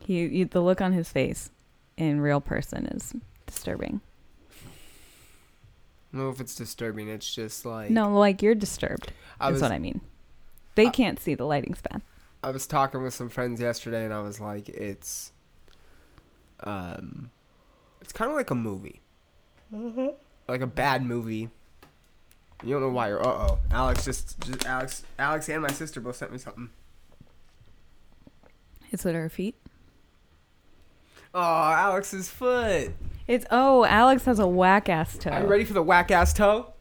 He, 0.00 0.28
he, 0.28 0.44
the 0.44 0.60
look 0.60 0.80
on 0.80 0.92
his 0.92 1.10
face 1.10 1.50
in 1.96 2.20
real 2.20 2.40
person 2.40 2.86
is 2.86 3.14
disturbing. 3.46 4.00
I 6.12 6.16
don't 6.16 6.26
know 6.26 6.30
if 6.30 6.40
it's 6.40 6.54
disturbing. 6.54 7.08
It's 7.08 7.32
just 7.32 7.64
like 7.64 7.90
no, 7.90 8.16
like 8.16 8.42
you're 8.42 8.54
disturbed. 8.54 9.12
I 9.40 9.48
is 9.48 9.54
was 9.54 9.62
what 9.62 9.72
I 9.72 9.78
mean. 9.78 10.00
They 10.74 10.86
I- 10.86 10.90
can't 10.90 11.18
see 11.20 11.34
the 11.34 11.44
lighting's 11.46 11.80
bad. 11.80 12.02
I 12.42 12.50
was 12.50 12.66
talking 12.66 13.02
with 13.02 13.14
some 13.14 13.30
friends 13.30 13.58
yesterday, 13.58 14.04
and 14.04 14.12
I 14.12 14.20
was 14.20 14.38
like, 14.38 14.68
it's, 14.68 15.32
um, 16.60 17.30
it's 18.02 18.12
kind 18.12 18.30
of 18.30 18.36
like 18.36 18.50
a 18.50 18.54
movie, 18.54 19.00
like 20.46 20.60
a 20.60 20.66
bad 20.66 21.02
movie. 21.06 21.48
You 22.62 22.70
don't 22.74 22.82
know 22.82 22.88
why 22.90 23.08
you're. 23.08 23.20
Uh 23.20 23.48
oh, 23.48 23.58
Alex 23.70 24.04
just, 24.04 24.40
just 24.40 24.66
Alex, 24.66 25.02
Alex, 25.18 25.48
and 25.48 25.62
my 25.62 25.70
sister 25.70 26.00
both 26.00 26.16
sent 26.16 26.32
me 26.32 26.38
something. 26.38 26.70
Is 28.90 29.04
it 29.04 29.14
our 29.14 29.28
feet? 29.28 29.56
Oh, 31.34 31.40
Alex's 31.40 32.28
foot. 32.28 32.92
It's 33.26 33.44
oh, 33.50 33.84
Alex 33.84 34.24
has 34.26 34.38
a 34.38 34.46
whack 34.46 34.88
ass 34.88 35.18
toe. 35.18 35.30
Are 35.30 35.40
you 35.42 35.46
ready 35.46 35.64
for 35.64 35.72
the 35.72 35.82
whack 35.82 36.10
ass 36.10 36.32
toe? 36.32 36.72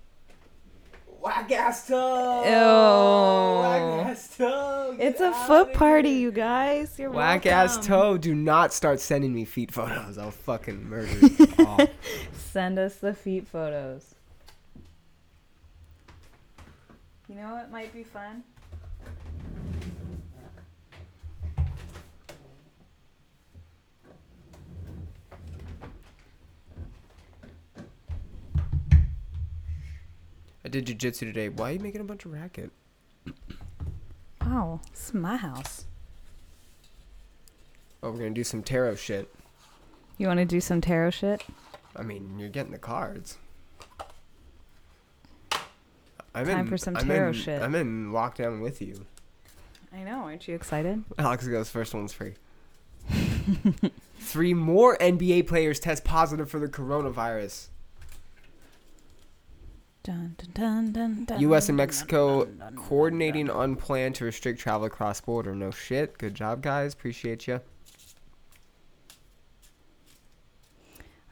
Whack 1.21 1.49
ass 1.51 1.87
toe. 1.87 2.43
Ew. 2.43 3.61
Whack 3.61 4.07
ass 4.07 4.37
toe. 4.37 4.95
It's 4.99 5.21
a 5.21 5.31
foot 5.47 5.73
party, 5.73 6.09
you 6.11 6.31
guys. 6.31 6.99
You're 6.99 7.09
Whack 7.11 7.45
ass 7.45 7.83
toe. 7.83 8.17
Do 8.17 8.35
not 8.35 8.73
start 8.73 8.99
sending 8.99 9.33
me 9.33 9.45
feet 9.45 9.71
photos. 9.71 10.17
I'll 10.17 10.31
fucking 10.31 10.87
murder 10.89 11.17
you 11.27 11.47
all. 11.65 11.79
Send 12.33 12.77
us 12.77 12.95
the 12.95 13.13
feet 13.13 13.47
photos. 13.47 14.15
You 17.33 17.41
know 17.41 17.55
what 17.55 17.71
might 17.71 17.91
be 17.91 18.03
fun? 18.03 18.43
I 30.63 30.69
did 30.69 30.85
jujitsu 30.85 31.21
today. 31.21 31.49
Why 31.49 31.71
are 31.71 31.73
you 31.73 31.79
making 31.79 32.01
a 32.01 32.03
bunch 32.03 32.25
of 32.25 32.33
racket? 32.33 32.69
Oh, 34.41 34.79
this 34.91 35.07
is 35.07 35.13
my 35.15 35.35
house. 35.35 35.85
Oh, 38.03 38.11
we're 38.11 38.19
gonna 38.19 38.29
do 38.29 38.43
some 38.43 38.61
tarot 38.61 38.97
shit. 38.97 39.33
You 40.19 40.27
want 40.27 40.37
to 40.37 40.45
do 40.45 40.61
some 40.61 40.81
tarot 40.81 41.09
shit? 41.09 41.43
I 41.95 42.03
mean, 42.03 42.37
you're 42.37 42.49
getting 42.49 42.73
the 42.73 42.77
cards. 42.77 43.39
I'm 46.35 46.45
Time 46.47 46.59
in, 46.61 46.67
for 46.67 46.77
some 46.77 46.97
I'm 46.97 47.07
tarot 47.07 47.27
in- 47.29 47.33
shit. 47.33 47.61
I'm 47.61 47.75
in 47.75 48.11
lockdown 48.11 48.61
with 48.61 48.81
you. 48.81 49.05
I 49.93 50.03
know. 50.03 50.21
Aren't 50.21 50.47
you 50.47 50.55
excited? 50.55 51.03
Alex 51.19 51.47
goes 51.47 51.69
first 51.69 51.93
one's 51.93 52.13
free. 52.13 52.33
Three 54.19 54.53
more 54.53 54.97
NBA 54.97 55.47
players 55.47 55.79
test 55.79 56.03
positive 56.03 56.49
for 56.49 56.59
the 56.59 56.67
coronavirus. 56.67 57.67
Dun, 60.03 60.35
dun, 60.37 60.51
dun, 60.53 60.91
dun, 60.91 61.25
dun, 61.25 61.39
U.S. 61.41 61.69
and 61.69 61.77
Mexico 61.77 62.45
coordinating 62.75 63.49
on 63.49 63.75
plan 63.77 64.11
to 64.13 64.25
restrict 64.25 64.59
travel 64.59 64.85
across 64.85 65.21
border. 65.21 65.55
No 65.55 65.71
shit. 65.71 66.17
Good 66.17 66.35
job, 66.35 66.61
guys. 66.61 66.93
Appreciate 66.93 67.47
you. 67.47 67.61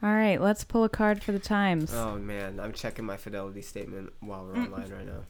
All 0.02 0.12
right, 0.12 0.40
let's 0.40 0.64
pull 0.64 0.82
a 0.84 0.88
card 0.88 1.22
for 1.22 1.30
the 1.32 1.38
times. 1.38 1.92
Oh 1.94 2.16
man, 2.18 2.58
I'm 2.58 2.72
checking 2.72 3.04
my 3.04 3.16
fidelity 3.16 3.62
statement 3.62 4.12
while 4.20 4.44
we're 4.44 4.54
Mm. 4.54 4.64
online 4.66 4.90
right 4.90 5.06
now. 5.06 5.22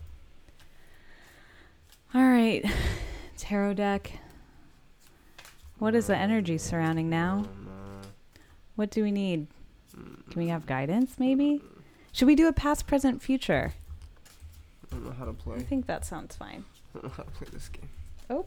All 2.15 2.23
right, 2.29 2.65
tarot 3.37 3.75
deck. 3.75 4.19
What 5.79 5.95
is 5.95 6.07
the 6.07 6.17
energy 6.17 6.59
surrounding 6.59 7.11
now? 7.11 7.47
What 8.77 8.91
do 8.91 9.03
we 9.03 9.11
need? 9.11 9.47
Can 9.93 10.23
we 10.37 10.49
have 10.49 10.65
guidance, 10.65 11.17
maybe? 11.19 11.63
Should 12.13 12.27
we 12.27 12.35
do 12.35 12.49
a 12.49 12.53
past, 12.53 12.87
present, 12.87 13.21
future? 13.23 13.75
I 14.91 14.95
don't 14.95 15.05
know 15.05 15.11
how 15.13 15.25
to 15.27 15.33
play. 15.35 15.57
I 15.57 15.63
think 15.63 15.87
that 15.87 16.05
sounds 16.07 16.35
fine. 16.37 16.65
I 16.95 16.99
don't 17.01 17.05
know 17.05 17.11
how 17.11 17.23
to 17.25 17.31
play 17.33 17.49
this 17.53 17.69
game. 17.69 17.89
Oh, 18.31 18.47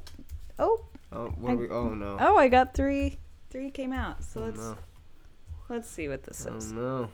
oh, 0.57 0.85
Oh, 1.11 1.27
what 1.37 1.53
are 1.53 1.55
we? 1.57 1.69
Oh 1.69 1.89
no. 1.89 2.17
oh! 2.19 2.35
I 2.37 2.47
got 2.47 2.73
three. 2.73 3.17
Three 3.51 3.69
came 3.69 3.93
out. 3.93 4.23
So 4.23 4.41
Oh, 4.41 4.45
let's 4.45 4.57
no. 4.57 4.77
Let's 5.69 5.89
see 5.89 6.07
what 6.07 6.23
this 6.23 6.45
Oh 6.49 6.55
is. 6.55 6.71
no. 6.71 7.09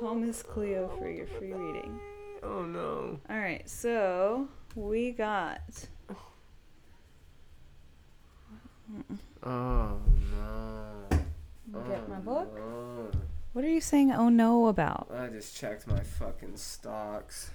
Call 0.00 0.14
Miss 0.14 0.42
Cleo 0.42 0.88
for 0.98 1.08
your 1.10 1.26
free 1.26 1.52
reading. 1.52 2.00
Oh 2.42 2.62
no. 2.64 3.18
All 3.30 3.38
right, 3.38 3.68
so 3.68 4.48
we 4.74 5.12
got 5.12 5.60
Oh 9.42 9.96
no. 10.30 11.80
get 11.88 12.08
my 12.08 12.16
oh, 12.16 12.20
book. 12.20 12.54
No. 12.56 13.10
What 13.52 13.64
are 13.64 13.68
you 13.68 13.80
saying? 13.80 14.12
Oh 14.12 14.28
no, 14.28 14.66
about? 14.66 15.08
I 15.14 15.28
just 15.28 15.56
checked 15.56 15.86
my 15.86 16.00
fucking 16.00 16.56
stocks. 16.56 17.50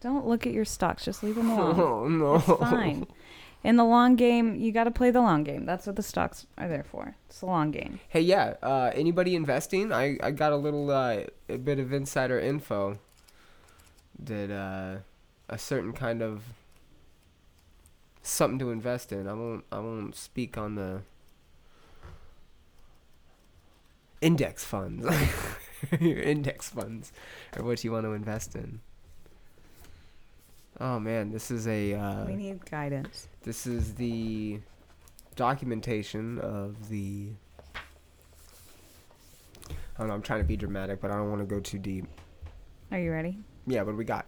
Don't 0.00 0.26
look 0.26 0.46
at 0.46 0.52
your 0.52 0.64
stocks. 0.64 1.04
Just 1.04 1.22
leave 1.22 1.34
them 1.36 1.50
alone. 1.58 1.80
Oh 1.80 2.08
no. 2.08 2.34
It's 2.36 2.46
fine. 2.46 3.06
In 3.64 3.76
the 3.76 3.84
long 3.84 4.16
game, 4.16 4.56
you 4.56 4.72
got 4.72 4.84
to 4.84 4.90
play 4.90 5.10
the 5.10 5.20
long 5.20 5.44
game. 5.44 5.66
That's 5.66 5.86
what 5.86 5.96
the 5.96 6.02
stocks 6.02 6.46
are 6.58 6.68
there 6.68 6.82
for. 6.82 7.14
It's 7.28 7.40
the 7.40 7.46
long 7.46 7.70
game. 7.70 8.00
Hey, 8.08 8.20
yeah. 8.20 8.54
Uh, 8.62 8.90
anybody 8.94 9.36
investing? 9.36 9.92
I, 9.92 10.18
I 10.22 10.32
got 10.32 10.52
a 10.52 10.56
little 10.56 10.90
uh, 10.90 11.24
a 11.48 11.58
bit 11.58 11.78
of 11.78 11.92
insider 11.92 12.40
info 12.40 12.98
that 14.18 14.50
uh, 14.50 14.98
a 15.48 15.58
certain 15.58 15.92
kind 15.92 16.22
of 16.22 16.42
something 18.22 18.58
to 18.58 18.70
invest 18.70 19.12
in. 19.12 19.28
I 19.28 19.34
won't 19.34 19.64
I 19.70 19.78
won't 19.78 20.16
speak 20.16 20.56
on 20.58 20.74
the 20.74 21.02
index 24.20 24.64
funds. 24.64 25.06
Your 26.00 26.18
index 26.20 26.68
funds 26.68 27.12
or 27.56 27.64
what 27.64 27.82
you 27.84 27.92
want 27.92 28.06
to 28.06 28.12
invest 28.12 28.54
in. 28.54 28.80
Oh 30.82 30.98
man, 30.98 31.30
this 31.30 31.52
is 31.52 31.68
a 31.68 31.94
uh, 31.94 32.24
we 32.24 32.34
need 32.34 32.68
guidance. 32.68 33.28
this 33.44 33.68
is 33.68 33.94
the 33.94 34.58
documentation 35.36 36.40
of 36.40 36.88
the. 36.88 37.28
I 39.68 39.98
don't 39.98 40.08
know. 40.08 40.14
I'm 40.14 40.22
trying 40.22 40.40
to 40.40 40.44
be 40.44 40.56
dramatic, 40.56 41.00
but 41.00 41.12
I 41.12 41.14
don't 41.14 41.30
want 41.30 41.40
to 41.40 41.46
go 41.46 41.60
too 41.60 41.78
deep. 41.78 42.06
Are 42.90 42.98
you 42.98 43.12
ready? 43.12 43.38
Yeah, 43.64 43.82
what 43.82 43.92
do 43.92 43.96
we 43.96 44.04
got? 44.04 44.26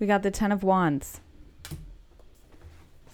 We 0.00 0.08
got 0.08 0.24
the 0.24 0.32
Ten 0.32 0.50
of 0.50 0.64
Wands. 0.64 1.20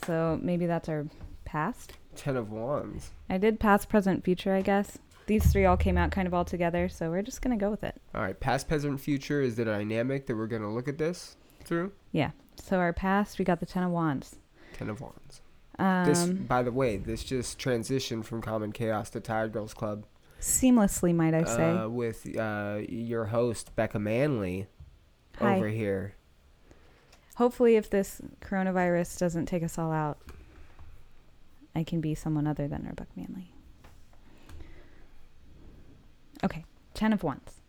So 0.06 0.40
maybe 0.40 0.64
that's 0.64 0.88
our 0.88 1.04
past. 1.44 1.92
Ten 2.16 2.34
of 2.34 2.50
Wands. 2.50 3.10
I 3.28 3.36
did 3.36 3.60
past, 3.60 3.90
present, 3.90 4.24
future, 4.24 4.54
I 4.54 4.62
guess. 4.62 4.96
These 5.26 5.52
three 5.52 5.66
all 5.66 5.76
came 5.76 5.98
out 5.98 6.12
kind 6.12 6.26
of 6.26 6.32
all 6.32 6.46
together, 6.46 6.88
so 6.88 7.10
we're 7.10 7.20
just 7.20 7.42
going 7.42 7.56
to 7.56 7.62
go 7.62 7.70
with 7.70 7.84
it. 7.84 8.00
All 8.14 8.22
right, 8.22 8.40
past, 8.40 8.68
present, 8.68 8.98
future 8.98 9.42
is 9.42 9.56
the 9.56 9.66
dynamic 9.66 10.24
that 10.28 10.34
we're 10.34 10.46
gonna 10.46 10.72
look 10.72 10.88
at 10.88 10.96
this 10.96 11.36
through. 11.70 11.92
Yeah. 12.10 12.32
So 12.56 12.78
our 12.78 12.92
past, 12.92 13.38
we 13.38 13.44
got 13.44 13.60
the 13.60 13.66
Ten 13.66 13.84
of 13.84 13.92
Wands. 13.92 14.36
Ten 14.74 14.90
of 14.90 15.00
Wands. 15.00 15.40
Um, 15.78 16.04
this, 16.04 16.26
by 16.26 16.62
the 16.62 16.72
way, 16.72 16.96
this 16.98 17.22
just 17.22 17.58
transitioned 17.58 18.24
from 18.24 18.42
Common 18.42 18.72
Chaos 18.72 19.08
to 19.10 19.20
Tired 19.20 19.52
Girls 19.52 19.72
Club. 19.72 20.04
seamlessly, 20.40 21.14
might 21.14 21.32
I 21.32 21.44
say. 21.44 21.70
Uh, 21.70 21.88
with 21.88 22.36
uh, 22.36 22.80
your 22.88 23.26
host 23.26 23.74
Becca 23.76 24.00
Manley 24.00 24.66
Hi. 25.38 25.56
over 25.56 25.68
here. 25.68 26.16
Hopefully, 27.36 27.76
if 27.76 27.88
this 27.88 28.20
coronavirus 28.42 29.18
doesn't 29.18 29.46
take 29.46 29.62
us 29.62 29.78
all 29.78 29.92
out, 29.92 30.18
I 31.74 31.84
can 31.84 32.00
be 32.00 32.14
someone 32.16 32.46
other 32.48 32.66
than 32.66 32.84
Rebecca 32.84 33.12
Manley. 33.16 33.52
Okay, 36.42 36.64
Ten 36.94 37.12
of 37.12 37.22
Wands. 37.22 37.59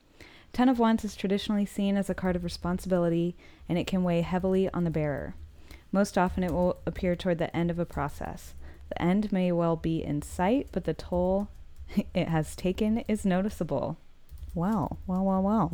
Ten 0.53 0.67
of 0.67 0.79
Wands 0.79 1.05
is 1.05 1.15
traditionally 1.15 1.65
seen 1.65 1.95
as 1.95 2.09
a 2.09 2.13
card 2.13 2.35
of 2.35 2.43
responsibility, 2.43 3.35
and 3.69 3.77
it 3.77 3.87
can 3.87 4.03
weigh 4.03 4.21
heavily 4.21 4.69
on 4.69 4.83
the 4.83 4.89
bearer. 4.89 5.33
Most 5.91 6.17
often, 6.17 6.43
it 6.43 6.51
will 6.51 6.77
appear 6.85 7.15
toward 7.15 7.37
the 7.37 7.55
end 7.55 7.71
of 7.71 7.79
a 7.79 7.85
process. 7.85 8.53
The 8.89 9.01
end 9.01 9.31
may 9.31 9.51
well 9.51 9.77
be 9.77 10.03
in 10.03 10.21
sight, 10.21 10.67
but 10.71 10.83
the 10.83 10.93
toll 10.93 11.47
it 12.13 12.27
has 12.27 12.55
taken 12.55 12.99
is 13.07 13.25
noticeable. 13.25 13.97
Wow, 14.53 14.97
wow, 15.07 15.23
wow, 15.23 15.39
wow. 15.39 15.71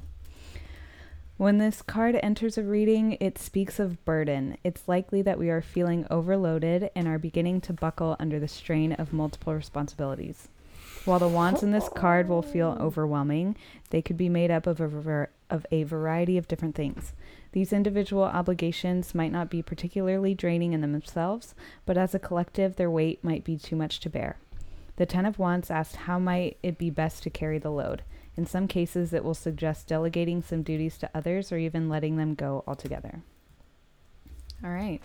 When 1.38 1.60
this 1.60 1.84
card 1.84 2.18
enters 2.22 2.58
a 2.58 2.64
reading, 2.64 3.18
it 3.20 3.38
speaks 3.38 3.80
of 3.80 4.04
burden. 4.06 4.58
It's 4.64 4.88
likely 4.88 5.22
that 5.24 5.38
we 5.38 5.50
are 5.52 5.62
feeling 5.62 6.08
overloaded 6.10 6.90
and 6.96 7.08
are 7.08 7.20
beginning 7.20 7.62
to 7.62 7.74
buckle 7.74 8.16
under 8.20 8.40
the 8.40 8.48
strain 8.48 8.94
of 8.94 9.14
multiple 9.14 9.54
responsibilities. 9.54 10.48
While 11.08 11.20
the 11.20 11.28
wands 11.30 11.64
in 11.64 11.72
this 11.72 11.88
card 11.88 12.28
will 12.28 12.42
feel 12.42 12.76
overwhelming, 12.82 13.56
they 13.92 14.02
could 14.02 14.18
be 14.18 14.28
made 14.28 14.52
up 14.52 14.68
of 14.68 14.82
a, 14.82 14.90
var- 14.90 15.30
of 15.50 15.66
a 15.72 15.84
variety 15.84 16.38
of 16.38 16.50
different 16.50 16.76
things. 16.76 17.14
These 17.54 17.72
individual 17.72 18.24
obligations 18.24 19.16
might 19.16 19.32
not 19.32 19.50
be 19.50 19.62
particularly 19.62 20.36
draining 20.36 20.74
in 20.74 20.82
themselves, 20.82 21.56
but 21.86 21.98
as 21.98 22.14
a 22.14 22.20
collective, 22.20 22.76
their 22.76 22.92
weight 22.92 23.24
might 23.24 23.46
be 23.46 23.56
too 23.56 23.78
much 23.78 24.02
to 24.02 24.10
bear. 24.10 24.36
The 24.98 25.06
Ten 25.06 25.26
of 25.26 25.40
Wands 25.40 25.72
asked 25.72 25.96
how 25.96 26.20
might 26.20 26.58
it 26.62 26.78
be 26.78 26.90
best 26.90 27.24
to 27.24 27.30
carry 27.30 27.58
the 27.58 27.72
load. 27.72 28.02
In 28.36 28.46
some 28.46 28.68
cases, 28.68 29.14
it 29.14 29.24
will 29.24 29.34
suggest 29.34 29.88
delegating 29.88 30.44
some 30.44 30.62
duties 30.62 30.98
to 30.98 31.10
others 31.16 31.54
or 31.54 31.58
even 31.58 31.88
letting 31.88 32.18
them 32.18 32.36
go 32.36 32.66
altogether. 32.68 33.22
All 34.62 34.72
right. 34.72 35.02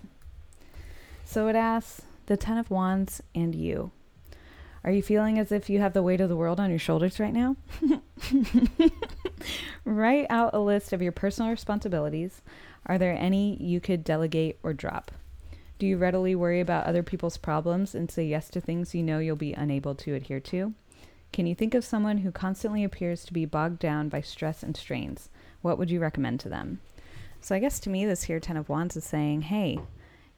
So 1.24 1.46
it 1.46 1.54
asks 1.54 2.02
the 2.26 2.36
Ten 2.36 2.58
of 2.58 2.72
Wands 2.72 3.22
and 3.36 3.54
you. 3.54 3.92
Are 4.84 4.90
you 4.90 5.02
feeling 5.02 5.38
as 5.38 5.52
if 5.52 5.70
you 5.70 5.80
have 5.80 5.92
the 5.92 6.02
weight 6.02 6.20
of 6.20 6.28
the 6.28 6.36
world 6.36 6.58
on 6.58 6.70
your 6.70 6.78
shoulders 6.78 7.20
right 7.20 7.32
now? 7.32 7.56
Write 9.84 10.26
out 10.28 10.54
a 10.54 10.58
list 10.58 10.92
of 10.92 11.00
your 11.00 11.12
personal 11.12 11.50
responsibilities. 11.50 12.42
Are 12.86 12.98
there 12.98 13.16
any 13.16 13.56
you 13.62 13.80
could 13.80 14.02
delegate 14.02 14.58
or 14.62 14.72
drop? 14.72 15.12
Do 15.78 15.86
you 15.86 15.96
readily 15.96 16.34
worry 16.34 16.60
about 16.60 16.86
other 16.86 17.02
people's 17.02 17.36
problems 17.36 17.94
and 17.94 18.10
say 18.10 18.24
yes 18.24 18.48
to 18.50 18.60
things 18.60 18.94
you 18.94 19.02
know 19.02 19.18
you'll 19.18 19.36
be 19.36 19.52
unable 19.52 19.94
to 19.96 20.14
adhere 20.14 20.40
to? 20.40 20.74
Can 21.32 21.46
you 21.46 21.54
think 21.54 21.74
of 21.74 21.84
someone 21.84 22.18
who 22.18 22.30
constantly 22.30 22.84
appears 22.84 23.24
to 23.24 23.32
be 23.32 23.46
bogged 23.46 23.78
down 23.78 24.08
by 24.08 24.20
stress 24.20 24.62
and 24.62 24.76
strains? 24.76 25.28
What 25.60 25.78
would 25.78 25.90
you 25.90 26.00
recommend 26.00 26.40
to 26.40 26.48
them? 26.48 26.80
So 27.40 27.54
I 27.54 27.58
guess 27.58 27.80
to 27.80 27.90
me, 27.90 28.04
this 28.04 28.24
here 28.24 28.38
Ten 28.38 28.56
of 28.56 28.68
Wands 28.68 28.96
is 28.96 29.04
saying, 29.04 29.42
hey, 29.42 29.80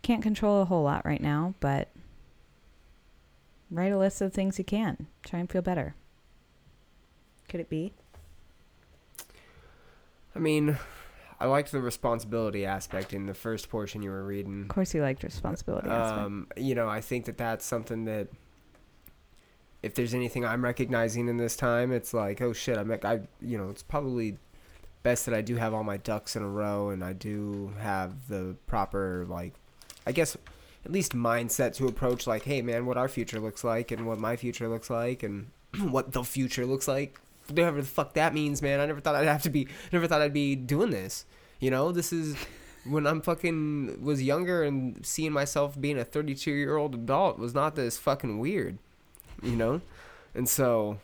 can't 0.03 0.23
control 0.23 0.63
a 0.63 0.67
whole 0.67 0.83
lot 0.83 1.05
right 1.05 1.21
now, 1.21 1.55
but 1.61 1.89
write 3.75 3.93
a 3.93 3.99
list 3.99 4.21
of 4.21 4.33
things 4.33 4.59
you 4.59 4.65
can. 4.65 5.07
Try 5.23 5.41
and 5.41 5.51
feel 5.51 5.63
better. 5.63 5.95
Could 7.49 7.61
it 7.61 7.69
be? 7.69 7.93
I 10.35 10.39
mean, 10.39 10.79
I 11.41 11.47
liked 11.47 11.73
the 11.73 11.81
responsibility 11.81 12.65
aspect 12.65 13.13
in 13.13 13.27
the 13.27 13.35
first 13.35 13.69
portion 13.69 14.03
you 14.03 14.11
were 14.11 14.25
reading. 14.25 14.63
Of 14.63 14.69
course, 14.69 14.95
you 14.95 15.03
liked 15.03 15.23
responsibility. 15.23 15.89
aspect. 15.89 16.21
Um, 16.21 16.49
you 16.57 16.75
know, 16.75 16.89
I 16.89 17.01
think 17.01 17.27
that 17.27 17.37
that's 17.39 17.65
something 17.65 18.05
that 18.07 18.29
if 19.83 19.95
there's 19.95 20.15
anything 20.15 20.45
I'm 20.45 20.65
recognizing 20.65 21.29
in 21.29 21.37
this 21.37 21.57
time, 21.57 21.93
it's 21.93 22.15
like, 22.15 22.41
oh 22.41 22.53
shit, 22.53 22.79
I'm, 22.79 22.89
like, 22.89 23.05
I, 23.05 23.21
you 23.41 23.59
know, 23.59 23.69
it's 23.69 23.83
probably 23.83 24.39
best 25.03 25.27
that 25.27 25.35
I 25.35 25.43
do 25.43 25.57
have 25.57 25.75
all 25.75 25.85
my 25.85 25.99
ducks 25.99 26.35
in 26.35 26.43
a 26.43 26.49
row 26.49 26.89
and 26.89 27.05
I 27.05 27.13
do 27.13 27.73
have 27.79 28.29
the 28.29 28.57
proper, 28.67 29.27
like, 29.29 29.53
I 30.07 30.13
guess, 30.13 30.37
at 30.85 30.93
least 30.93 31.13
mindset 31.13 31.75
to 31.77 31.87
approach, 31.87 32.27
like, 32.27 32.45
hey 32.45 32.63
man, 32.63 32.87
what 32.87 32.97
our 32.97 33.09
future 33.09 33.41
looks 33.41 33.65
like 33.65 33.91
and 33.91 34.07
what 34.07 34.19
my 34.19 34.37
future 34.37 34.69
looks 34.69 34.91
like 34.91 35.23
and 35.23 35.51
what 35.81 36.13
the 36.13 36.25
future 36.25 36.67
looks 36.67 36.87
like. 36.87 37.21
Whatever 37.49 37.81
the 37.81 37.87
fuck 37.87 38.15
that 38.15 38.33
means, 38.33 38.63
man. 38.63 38.81
I 38.81 38.87
never 38.87 39.01
thought 39.01 39.15
I'd 39.15 39.27
have 39.27 39.43
to 39.43 39.51
be, 39.51 39.69
never 39.93 40.07
thought 40.07 40.23
I'd 40.23 40.33
be 40.33 40.57
doing 40.57 40.91
this. 40.91 41.27
You 41.61 41.71
know, 41.71 41.93
this 41.93 42.13
is 42.13 42.37
when 42.85 43.07
I'm 43.07 43.21
fucking 43.21 44.03
was 44.03 44.23
younger 44.23 44.63
and 44.63 45.05
seeing 45.05 45.33
myself 45.33 45.81
being 45.81 45.99
a 45.99 46.05
32 46.05 46.51
year 46.51 46.77
old 46.77 46.95
adult 46.95 47.39
was 47.39 47.55
not 47.55 47.77
this 47.77 47.99
fucking 47.99 48.39
weird, 48.39 48.79
you 49.43 49.57
know? 49.57 49.81
And 50.35 50.49
so 50.49 50.99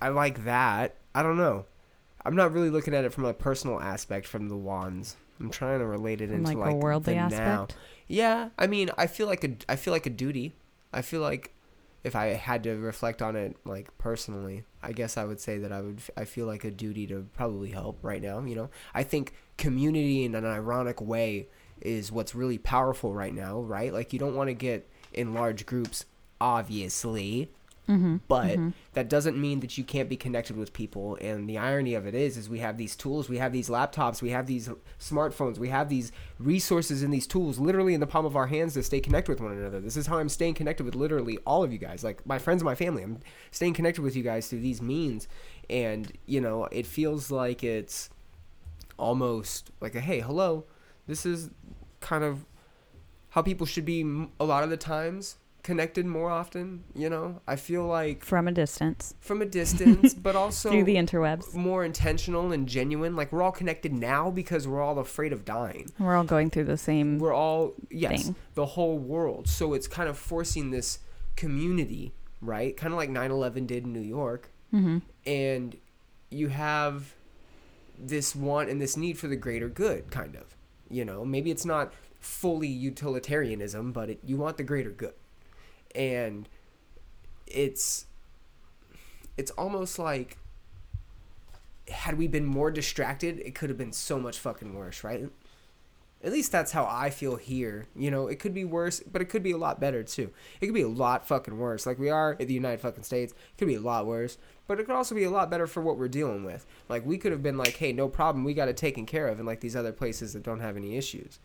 I 0.00 0.08
like 0.08 0.44
that. 0.44 0.96
I 1.14 1.22
don't 1.22 1.36
know. 1.36 1.66
I'm 2.24 2.36
not 2.36 2.52
really 2.52 2.70
looking 2.70 2.94
at 2.94 3.04
it 3.04 3.12
from 3.12 3.24
a 3.24 3.34
personal 3.34 3.80
aspect 3.80 4.26
from 4.26 4.48
the 4.48 4.56
wands. 4.56 5.16
I'm 5.40 5.50
trying 5.50 5.80
to 5.80 5.86
relate 5.86 6.20
it 6.20 6.30
into 6.30 6.48
like, 6.48 6.56
like 6.56 6.72
a 6.72 6.76
worldly 6.76 7.14
the 7.14 7.20
aspect. 7.20 7.70
now. 7.70 7.76
Yeah, 8.06 8.48
I 8.58 8.66
mean, 8.66 8.90
I 8.96 9.06
feel 9.06 9.26
like 9.26 9.44
a 9.44 9.56
I 9.68 9.76
feel 9.76 9.92
like 9.92 10.06
a 10.06 10.10
duty. 10.10 10.54
I 10.92 11.02
feel 11.02 11.20
like 11.20 11.52
if 12.04 12.14
I 12.14 12.26
had 12.26 12.62
to 12.64 12.74
reflect 12.74 13.22
on 13.22 13.34
it 13.34 13.56
like 13.64 13.96
personally, 13.98 14.64
I 14.82 14.92
guess 14.92 15.16
I 15.16 15.24
would 15.24 15.40
say 15.40 15.58
that 15.58 15.72
I 15.72 15.80
would 15.80 16.02
I 16.16 16.24
feel 16.24 16.46
like 16.46 16.64
a 16.64 16.70
duty 16.70 17.06
to 17.08 17.26
probably 17.34 17.70
help 17.70 17.98
right 18.02 18.22
now, 18.22 18.40
you 18.40 18.54
know. 18.54 18.70
I 18.92 19.02
think 19.02 19.34
community 19.56 20.24
in 20.24 20.34
an 20.34 20.44
ironic 20.44 21.00
way 21.00 21.48
is 21.80 22.12
what's 22.12 22.34
really 22.34 22.58
powerful 22.58 23.14
right 23.14 23.34
now, 23.34 23.60
right? 23.60 23.92
Like 23.92 24.12
you 24.12 24.18
don't 24.18 24.36
want 24.36 24.48
to 24.48 24.54
get 24.54 24.88
in 25.12 25.34
large 25.34 25.66
groups 25.66 26.04
obviously, 26.40 27.50
Mm-hmm. 27.88 28.16
but 28.28 28.58
that 28.94 29.10
doesn't 29.10 29.36
mean 29.36 29.60
that 29.60 29.76
you 29.76 29.84
can't 29.84 30.08
be 30.08 30.16
connected 30.16 30.56
with 30.56 30.72
people. 30.72 31.18
And 31.20 31.46
the 31.46 31.58
irony 31.58 31.94
of 31.94 32.06
it 32.06 32.14
is 32.14 32.38
is 32.38 32.48
we 32.48 32.60
have 32.60 32.78
these 32.78 32.96
tools 32.96 33.28
we 33.28 33.36
have 33.38 33.52
these 33.52 33.68
laptops 33.68 34.22
we 34.22 34.30
have 34.30 34.46
these 34.46 34.70
smartphones 34.98 35.58
we 35.58 35.68
have 35.68 35.90
these 35.90 36.10
resources 36.38 37.02
and 37.02 37.12
these 37.12 37.26
tools 37.26 37.58
literally 37.58 37.92
in 37.92 38.00
the 38.00 38.06
palm 38.06 38.24
of 38.24 38.36
our 38.36 38.46
hands 38.46 38.72
to 38.74 38.82
stay 38.82 39.00
connected 39.00 39.32
with 39.32 39.40
one 39.40 39.52
another. 39.52 39.80
This 39.80 39.96
is 39.96 40.06
how 40.06 40.18
i'm 40.18 40.30
staying 40.30 40.54
connected 40.54 40.84
with 40.84 40.94
literally 40.94 41.38
all 41.46 41.62
of 41.62 41.72
you 41.72 41.78
guys 41.78 42.02
like 42.02 42.24
my 42.26 42.38
friends 42.38 42.62
and 42.62 42.66
my 42.66 42.74
family. 42.74 43.02
I'm 43.02 43.20
staying 43.50 43.74
connected 43.74 44.00
with 44.00 44.16
you 44.16 44.22
guys 44.22 44.48
through 44.48 44.60
these 44.60 44.80
means. 44.80 45.28
And 45.68 46.10
you 46.26 46.40
know 46.40 46.64
it 46.72 46.86
feels 46.86 47.30
like 47.30 47.62
it's 47.62 48.08
almost 48.98 49.70
like 49.80 49.94
a 49.94 50.00
hey 50.00 50.20
hello 50.20 50.64
this 51.06 51.26
is 51.26 51.50
kind 52.00 52.22
of 52.24 52.44
how 53.30 53.42
people 53.42 53.66
should 53.66 53.84
be 53.84 54.28
a 54.38 54.44
lot 54.44 54.62
of 54.62 54.70
the 54.70 54.76
times 54.76 55.36
connected 55.64 56.04
more 56.06 56.30
often 56.30 56.84
you 56.94 57.08
know 57.10 57.40
i 57.48 57.56
feel 57.56 57.84
like 57.86 58.22
From 58.22 58.46
a 58.46 58.52
distance 58.52 59.14
from 59.18 59.42
a 59.42 59.46
distance 59.46 60.12
but 60.26 60.36
also 60.36 60.70
through 60.70 60.84
the 60.84 60.94
interwebs. 60.96 61.54
more 61.54 61.84
intentional 61.84 62.52
and 62.52 62.68
genuine 62.68 63.16
like 63.16 63.32
we're 63.32 63.42
all 63.42 63.50
connected 63.50 63.92
now 63.92 64.30
because 64.30 64.68
we're 64.68 64.82
all 64.82 64.98
afraid 64.98 65.32
of 65.32 65.44
dying 65.44 65.90
We're 65.98 66.14
all 66.16 66.24
going 66.24 66.50
through 66.50 66.64
the 66.64 66.76
same. 66.76 67.18
we're 67.18 67.34
all 67.34 67.72
yes 67.90 68.24
Thing. 68.24 68.36
the 68.54 68.66
whole 68.66 68.98
world 68.98 69.48
so 69.48 69.72
it's 69.72 69.88
kind 69.88 70.08
of 70.08 70.16
forcing 70.18 70.70
this 70.70 70.98
community 71.34 72.12
right 72.42 72.76
kind 72.76 72.92
of 72.92 72.98
like 72.98 73.10
9-11 73.10 73.66
did 73.66 73.84
in 73.84 73.92
new 73.92 74.00
york 74.00 74.50
Mm-hmm. 74.72 74.98
and 75.24 75.76
you 76.30 76.48
have 76.48 77.14
this 77.98 78.34
want 78.34 78.68
and 78.68 78.80
this 78.82 78.96
need 78.96 79.16
for 79.16 79.28
the 79.28 79.36
greater 79.36 79.68
good 79.68 80.10
kind 80.10 80.34
of 80.34 80.56
you 80.90 81.04
know 81.04 81.24
maybe 81.24 81.50
it's 81.50 81.64
not 81.64 81.92
fully 82.18 82.66
utilitarianism 82.68 83.92
but 83.92 84.10
it, 84.10 84.18
you 84.24 84.36
want 84.36 84.56
the 84.56 84.62
greater 84.64 84.90
good 84.90 85.14
and 85.94 86.48
it's 87.46 88.06
it's 89.36 89.50
almost 89.52 89.98
like 89.98 90.38
had 91.88 92.16
we 92.16 92.26
been 92.26 92.44
more 92.44 92.70
distracted 92.70 93.38
it 93.40 93.54
could 93.54 93.68
have 93.68 93.78
been 93.78 93.92
so 93.92 94.18
much 94.18 94.38
fucking 94.38 94.74
worse 94.74 95.04
right 95.04 95.28
at 96.24 96.32
least 96.32 96.50
that's 96.50 96.72
how 96.72 96.86
I 96.90 97.10
feel 97.10 97.36
here. 97.36 97.84
You 97.94 98.10
know, 98.10 98.28
it 98.28 98.38
could 98.38 98.54
be 98.54 98.64
worse, 98.64 99.00
but 99.00 99.20
it 99.20 99.26
could 99.26 99.42
be 99.42 99.50
a 99.50 99.58
lot 99.58 99.78
better 99.78 100.02
too. 100.02 100.30
It 100.58 100.66
could 100.66 100.74
be 100.74 100.80
a 100.80 100.88
lot 100.88 101.28
fucking 101.28 101.58
worse. 101.58 101.84
Like 101.84 101.98
we 101.98 102.08
are 102.08 102.32
in 102.32 102.48
the 102.48 102.54
United 102.54 102.80
fucking 102.80 103.02
States. 103.02 103.32
It 103.34 103.58
could 103.58 103.68
be 103.68 103.74
a 103.74 103.80
lot 103.80 104.06
worse, 104.06 104.38
but 104.66 104.80
it 104.80 104.84
could 104.84 104.96
also 104.96 105.14
be 105.14 105.24
a 105.24 105.30
lot 105.30 105.50
better 105.50 105.66
for 105.66 105.82
what 105.82 105.98
we're 105.98 106.08
dealing 106.08 106.42
with. 106.42 106.64
Like 106.88 107.04
we 107.04 107.18
could 107.18 107.32
have 107.32 107.42
been 107.42 107.58
like, 107.58 107.76
hey, 107.76 107.92
no 107.92 108.08
problem, 108.08 108.42
we 108.42 108.54
got 108.54 108.68
it 108.68 108.78
taken 108.78 109.04
care 109.04 109.28
of 109.28 109.38
in 109.38 109.44
like 109.44 109.60
these 109.60 109.76
other 109.76 109.92
places 109.92 110.32
that 110.32 110.42
don't 110.42 110.60
have 110.60 110.78
any 110.78 110.96
issues. 110.96 111.40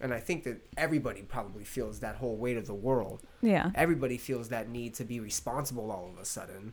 And 0.00 0.14
I 0.14 0.20
think 0.20 0.44
that 0.44 0.66
everybody 0.76 1.22
probably 1.22 1.64
feels 1.64 2.00
that 2.00 2.16
whole 2.16 2.36
weight 2.36 2.56
of 2.56 2.66
the 2.66 2.74
world. 2.74 3.20
Yeah. 3.42 3.70
Everybody 3.74 4.16
feels 4.16 4.48
that 4.48 4.68
need 4.68 4.94
to 4.94 5.04
be 5.04 5.20
responsible 5.20 5.90
all 5.90 6.08
of 6.08 6.18
a 6.18 6.24
sudden. 6.24 6.72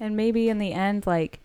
And 0.00 0.16
maybe 0.16 0.48
in 0.48 0.58
the 0.58 0.72
end, 0.72 1.06
like, 1.06 1.40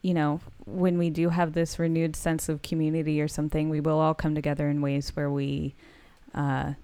you 0.00 0.14
know, 0.14 0.40
when 0.64 0.96
we 0.96 1.10
do 1.10 1.30
have 1.30 1.54
this 1.54 1.78
renewed 1.78 2.14
sense 2.14 2.48
of 2.48 2.62
community 2.62 3.20
or 3.20 3.28
something, 3.28 3.68
we 3.68 3.80
will 3.80 3.98
all 3.98 4.14
come 4.14 4.34
together 4.34 4.68
in 4.68 4.80
ways 4.80 5.10
where 5.16 5.30
we, 5.30 5.74
uh, 6.34 6.74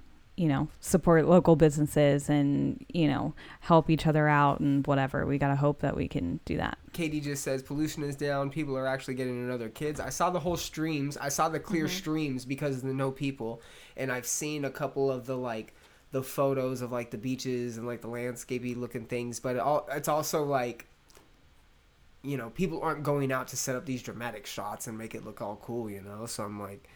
you 0.41 0.49
know, 0.49 0.69
support 0.81 1.27
local 1.27 1.55
businesses 1.55 2.31
and, 2.31 2.83
you 2.89 3.07
know, 3.07 3.35
help 3.61 3.91
each 3.91 4.07
other 4.07 4.27
out 4.27 4.59
and 4.59 4.87
whatever. 4.87 5.27
We 5.27 5.37
got 5.37 5.49
to 5.49 5.55
hope 5.55 5.81
that 5.81 5.95
we 5.95 6.09
can 6.09 6.41
do 6.47 6.57
that. 6.57 6.79
Katie 6.95 7.21
just 7.21 7.45
says 7.45 7.63
pollution 7.63 8.03
is 8.05 8.17
down. 8.17 8.49
People 8.49 8.75
are 8.75 8.87
actually 8.87 9.17
getting 9.17 9.47
their 9.59 9.69
kids. 9.69 10.01
I 10.01 10.09
saw 10.09 10.31
the 10.31 10.41
whole 10.41 10.57
streams. 10.57 11.19
I 11.19 11.29
saw 11.29 11.51
the 11.51 11.61
clear 11.61 11.85
mm-hmm. 11.85 11.95
streams 11.95 12.47
because 12.47 12.77
of 12.77 12.85
the 12.85 12.95
no 12.95 13.11
people, 13.11 13.61
and 13.99 14.11
I've 14.11 14.25
seen 14.25 14.65
a 14.65 14.71
couple 14.71 15.13
of 15.13 15.27
the 15.27 15.37
like 15.37 15.75
the 16.11 16.23
photos 16.23 16.81
of 16.81 16.91
like 16.91 17.11
the 17.11 17.19
beaches 17.19 17.77
and 17.77 17.87
like 17.87 18.01
the 18.01 18.09
landscapey 18.09 18.75
looking 18.75 19.05
things. 19.05 19.41
But 19.41 19.57
it 19.57 19.59
all 19.59 19.87
it's 19.93 20.09
also 20.09 20.43
like 20.43 20.87
you 22.23 22.39
know 22.39 22.49
people 22.49 22.81
aren't 22.81 23.03
going 23.03 23.31
out 23.31 23.49
to 23.49 23.59
set 23.59 23.77
up 23.77 23.85
these 23.85 24.03
dramatic 24.03 24.47
shots 24.47 24.87
and 24.87 24.97
make 24.97 25.15
it 25.15 25.23
look 25.23 25.43
all 25.43 25.57
cool. 25.57 25.91
You 25.91 26.01
know, 26.01 26.25
so 26.25 26.45
I'm 26.45 26.59
like, 26.59 26.89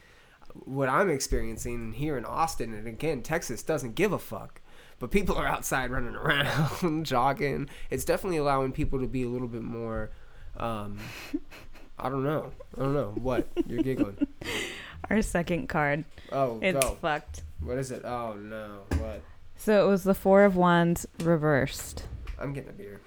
what 0.54 0.88
I'm 0.88 1.10
experiencing 1.10 1.92
here 1.92 2.16
in 2.16 2.24
Austin 2.24 2.72
and 2.74 2.86
again 2.86 3.22
Texas 3.22 3.62
doesn't 3.62 3.94
give 3.94 4.12
a 4.12 4.18
fuck. 4.18 4.60
But 5.00 5.10
people 5.10 5.36
are 5.36 5.46
outside 5.46 5.90
running 5.90 6.14
around, 6.16 7.04
jogging. 7.04 7.68
It's 7.90 8.04
definitely 8.04 8.38
allowing 8.38 8.72
people 8.72 9.00
to 9.00 9.06
be 9.06 9.24
a 9.24 9.28
little 9.28 9.48
bit 9.48 9.62
more. 9.62 10.10
Um, 10.56 10.98
I 11.98 12.08
don't 12.08 12.22
know. 12.24 12.52
I 12.76 12.80
don't 12.80 12.94
know 12.94 13.12
what 13.16 13.46
you're 13.66 13.82
giggling. 13.82 14.26
Our 15.10 15.20
second 15.20 15.68
card, 15.68 16.04
Oh, 16.32 16.58
it's 16.62 16.78
go. 16.84 16.94
fucked. 17.02 17.42
What 17.60 17.76
is 17.78 17.90
it? 17.90 18.04
Oh 18.04 18.34
no, 18.34 18.82
what? 18.98 19.20
So 19.56 19.84
it 19.84 19.90
was 19.90 20.04
the 20.04 20.14
Four 20.14 20.44
of 20.44 20.56
Wands 20.56 21.06
reversed. 21.20 22.04
I'm 22.38 22.52
getting 22.52 22.70
a 22.70 22.72
beer. 22.72 23.00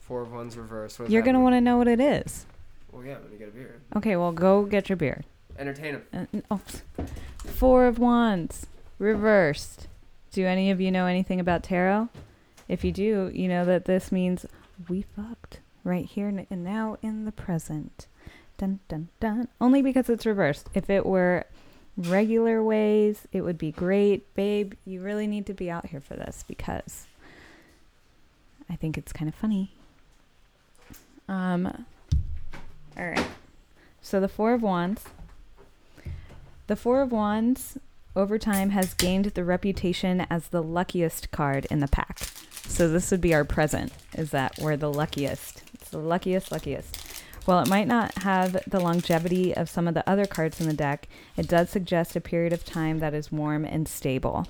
Four 0.00 0.22
of 0.22 0.32
wands 0.32 0.56
reversed. 0.56 1.00
You're 1.08 1.22
going 1.22 1.34
to 1.34 1.40
want 1.40 1.54
to 1.54 1.60
know 1.60 1.76
what 1.76 1.86
it 1.88 2.00
is. 2.00 2.46
Well, 2.92 3.04
yeah, 3.04 3.16
I'm 3.16 3.22
gonna 3.24 3.36
get 3.36 3.48
a 3.48 3.52
beer. 3.52 3.80
Okay, 3.96 4.16
well, 4.16 4.32
go 4.32 4.64
get 4.64 4.88
your 4.88 4.96
beer. 4.96 5.22
Entertain. 5.58 6.02
Uh, 6.12 6.26
oh. 6.50 6.60
Four 7.44 7.86
of 7.86 7.98
Wands, 7.98 8.66
reversed. 8.98 9.88
Do 10.32 10.46
any 10.46 10.70
of 10.70 10.80
you 10.80 10.90
know 10.90 11.06
anything 11.06 11.40
about 11.40 11.62
tarot? 11.62 12.08
If 12.68 12.84
you 12.84 12.92
do, 12.92 13.30
you 13.34 13.48
know 13.48 13.64
that 13.64 13.86
this 13.86 14.12
means 14.12 14.46
we 14.88 15.02
fucked 15.02 15.60
right 15.84 16.04
here 16.04 16.28
and 16.28 16.64
now 16.64 16.98
in 17.02 17.24
the 17.24 17.32
present. 17.32 18.06
Dun 18.58 18.80
dun 18.88 19.08
dun. 19.20 19.48
Only 19.60 19.82
because 19.82 20.08
it's 20.08 20.26
reversed. 20.26 20.68
If 20.74 20.90
it 20.90 21.06
were 21.06 21.44
regular 21.96 22.62
ways, 22.62 23.26
it 23.32 23.40
would 23.40 23.58
be 23.58 23.72
great. 23.72 24.32
Babe, 24.34 24.74
you 24.84 25.00
really 25.02 25.26
need 25.26 25.46
to 25.46 25.54
be 25.54 25.70
out 25.70 25.86
here 25.86 26.00
for 26.00 26.14
this 26.14 26.44
because 26.46 27.06
I 28.70 28.76
think 28.76 28.98
it's 28.98 29.12
kind 29.12 29.28
of 29.28 29.34
funny. 29.34 29.72
Um, 31.28 31.86
all 32.96 33.06
right. 33.06 33.26
So 34.00 34.20
the 34.20 34.28
Four 34.28 34.54
of 34.54 34.62
Wands. 34.62 35.04
The 36.68 36.76
Four 36.76 37.00
of 37.00 37.12
Wands 37.12 37.78
over 38.14 38.38
time 38.38 38.70
has 38.70 38.92
gained 38.92 39.24
the 39.24 39.42
reputation 39.42 40.26
as 40.28 40.48
the 40.48 40.62
luckiest 40.62 41.30
card 41.30 41.66
in 41.70 41.80
the 41.80 41.88
pack. 41.88 42.18
So 42.66 42.90
this 42.90 43.10
would 43.10 43.22
be 43.22 43.32
our 43.32 43.46
present, 43.46 43.90
is 44.18 44.32
that 44.32 44.58
we're 44.58 44.76
the 44.76 44.92
luckiest. 44.92 45.62
It's 45.72 45.88
the 45.88 45.96
luckiest, 45.96 46.52
luckiest. 46.52 47.22
While 47.46 47.60
it 47.60 47.70
might 47.70 47.88
not 47.88 48.18
have 48.18 48.62
the 48.66 48.80
longevity 48.80 49.56
of 49.56 49.70
some 49.70 49.88
of 49.88 49.94
the 49.94 50.06
other 50.06 50.26
cards 50.26 50.60
in 50.60 50.66
the 50.66 50.74
deck, 50.74 51.08
it 51.38 51.48
does 51.48 51.70
suggest 51.70 52.14
a 52.16 52.20
period 52.20 52.52
of 52.52 52.66
time 52.66 52.98
that 52.98 53.14
is 53.14 53.32
warm 53.32 53.64
and 53.64 53.88
stable. 53.88 54.46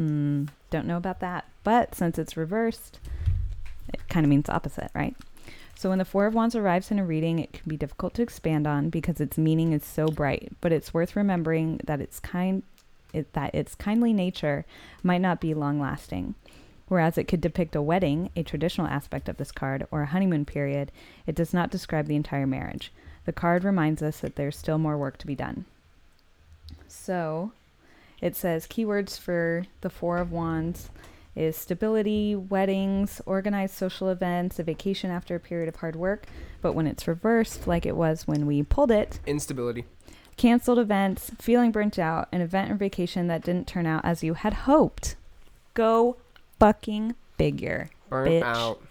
Mm, 0.00 0.48
don't 0.70 0.86
know 0.86 0.96
about 0.96 1.20
that. 1.20 1.44
But 1.62 1.94
since 1.94 2.18
it's 2.18 2.38
reversed, 2.38 2.98
it 3.92 4.00
kind 4.08 4.24
of 4.24 4.30
means 4.30 4.48
opposite, 4.48 4.90
right? 4.94 5.14
So 5.80 5.88
when 5.88 5.98
the 5.98 6.04
Four 6.04 6.26
of 6.26 6.34
Wands 6.34 6.54
arrives 6.54 6.90
in 6.90 6.98
a 6.98 7.06
reading, 7.06 7.38
it 7.38 7.54
can 7.54 7.66
be 7.66 7.78
difficult 7.78 8.12
to 8.12 8.22
expand 8.22 8.66
on 8.66 8.90
because 8.90 9.18
its 9.18 9.38
meaning 9.38 9.72
is 9.72 9.82
so 9.82 10.08
bright. 10.08 10.52
But 10.60 10.72
it's 10.72 10.92
worth 10.92 11.16
remembering 11.16 11.80
that 11.84 12.02
its 12.02 12.20
kind, 12.20 12.64
it, 13.14 13.32
that 13.32 13.54
its 13.54 13.76
kindly 13.76 14.12
nature 14.12 14.66
might 15.02 15.22
not 15.22 15.40
be 15.40 15.54
long 15.54 15.80
lasting. 15.80 16.34
Whereas 16.88 17.16
it 17.16 17.24
could 17.24 17.40
depict 17.40 17.74
a 17.74 17.80
wedding, 17.80 18.28
a 18.36 18.42
traditional 18.42 18.88
aspect 18.88 19.26
of 19.26 19.38
this 19.38 19.50
card, 19.50 19.86
or 19.90 20.02
a 20.02 20.06
honeymoon 20.08 20.44
period, 20.44 20.92
it 21.26 21.34
does 21.34 21.54
not 21.54 21.70
describe 21.70 22.08
the 22.08 22.14
entire 22.14 22.46
marriage. 22.46 22.92
The 23.24 23.32
card 23.32 23.64
reminds 23.64 24.02
us 24.02 24.20
that 24.20 24.36
there's 24.36 24.58
still 24.58 24.76
more 24.76 24.98
work 24.98 25.16
to 25.16 25.26
be 25.26 25.34
done. 25.34 25.64
So, 26.88 27.52
it 28.20 28.36
says 28.36 28.66
keywords 28.66 29.18
for 29.18 29.64
the 29.80 29.88
Four 29.88 30.18
of 30.18 30.30
Wands 30.30 30.90
is 31.36 31.56
stability, 31.56 32.34
weddings, 32.34 33.20
organized 33.26 33.74
social 33.74 34.08
events, 34.08 34.58
a 34.58 34.62
vacation 34.62 35.10
after 35.10 35.34
a 35.36 35.40
period 35.40 35.68
of 35.68 35.76
hard 35.76 35.96
work. 35.96 36.26
But 36.60 36.72
when 36.74 36.86
it's 36.86 37.06
reversed, 37.08 37.66
like 37.66 37.86
it 37.86 37.96
was 37.96 38.26
when 38.26 38.46
we 38.46 38.62
pulled 38.62 38.90
it, 38.90 39.20
Instability. 39.26 39.84
canceled 40.36 40.78
events, 40.78 41.30
feeling 41.38 41.70
burnt 41.70 41.98
out, 41.98 42.28
an 42.32 42.40
event 42.40 42.70
or 42.70 42.74
vacation 42.74 43.28
that 43.28 43.42
didn't 43.44 43.66
turn 43.66 43.86
out 43.86 44.04
as 44.04 44.22
you 44.24 44.34
had 44.34 44.52
hoped. 44.54 45.16
Go 45.74 46.16
fucking 46.58 47.14
figure. 47.38 47.90
Burnt 48.08 48.30
Bitch. 48.30 48.42
out. 48.42 48.82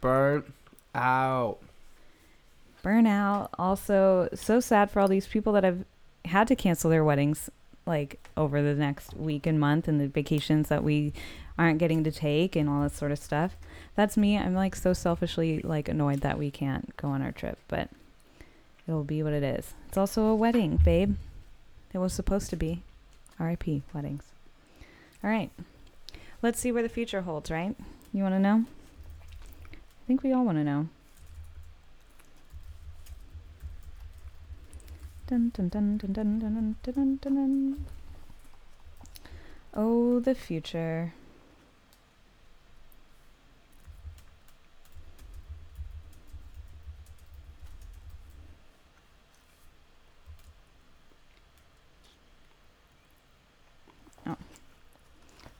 Burnt 0.00 0.52
out. 0.94 1.58
Burnout. 2.84 3.48
Also, 3.58 4.28
so 4.34 4.60
sad 4.60 4.90
for 4.90 5.00
all 5.00 5.08
these 5.08 5.26
people 5.26 5.52
that 5.54 5.64
have 5.64 5.84
had 6.24 6.46
to 6.48 6.54
cancel 6.54 6.88
their 6.90 7.02
weddings 7.02 7.50
like 7.84 8.20
over 8.36 8.62
the 8.62 8.74
next 8.74 9.14
week 9.14 9.46
and 9.46 9.58
month 9.58 9.88
and 9.88 10.00
the 10.00 10.06
vacations 10.08 10.68
that 10.68 10.84
we 10.84 11.12
aren't 11.58 11.78
getting 11.78 12.04
to 12.04 12.10
take 12.10 12.56
and 12.56 12.68
all 12.68 12.82
this 12.82 12.94
sort 12.94 13.12
of 13.12 13.18
stuff. 13.18 13.56
That's 13.94 14.16
me. 14.16 14.36
I'm 14.36 14.54
like 14.54 14.76
so 14.76 14.92
selfishly 14.92 15.60
like 15.60 15.88
annoyed 15.88 16.20
that 16.20 16.38
we 16.38 16.50
can't 16.50 16.96
go 16.96 17.08
on 17.08 17.22
our 17.22 17.32
trip, 17.32 17.58
but 17.68 17.88
it'll 18.86 19.04
be 19.04 19.22
what 19.22 19.32
it 19.32 19.42
is. 19.42 19.74
It's 19.88 19.96
also 19.96 20.24
a 20.26 20.34
wedding, 20.34 20.76
babe. 20.76 21.16
It 21.92 21.98
was 21.98 22.12
supposed 22.12 22.50
to 22.50 22.56
be. 22.56 22.82
RIP 23.38 23.82
weddings. 23.92 24.24
All 25.22 25.30
right. 25.30 25.50
Let's 26.42 26.60
see 26.60 26.72
where 26.72 26.82
the 26.82 26.88
future 26.88 27.22
holds, 27.22 27.50
right? 27.50 27.74
You 28.12 28.22
want 28.22 28.34
to 28.34 28.38
know? 28.38 28.64
I 29.72 30.04
think 30.06 30.22
we 30.22 30.32
all 30.32 30.44
want 30.44 30.58
to 30.58 30.64
know. 30.64 30.88
Dun, 35.26 35.50
dun, 35.54 35.68
dun, 35.68 35.96
dun, 35.96 36.12
dun, 36.12 36.38
dun, 36.38 36.54
dun, 36.54 36.76
dun, 36.82 37.18
dun, 37.20 37.34
dun. 37.34 37.84
Oh, 39.74 40.20
the 40.20 40.34
future. 40.34 41.12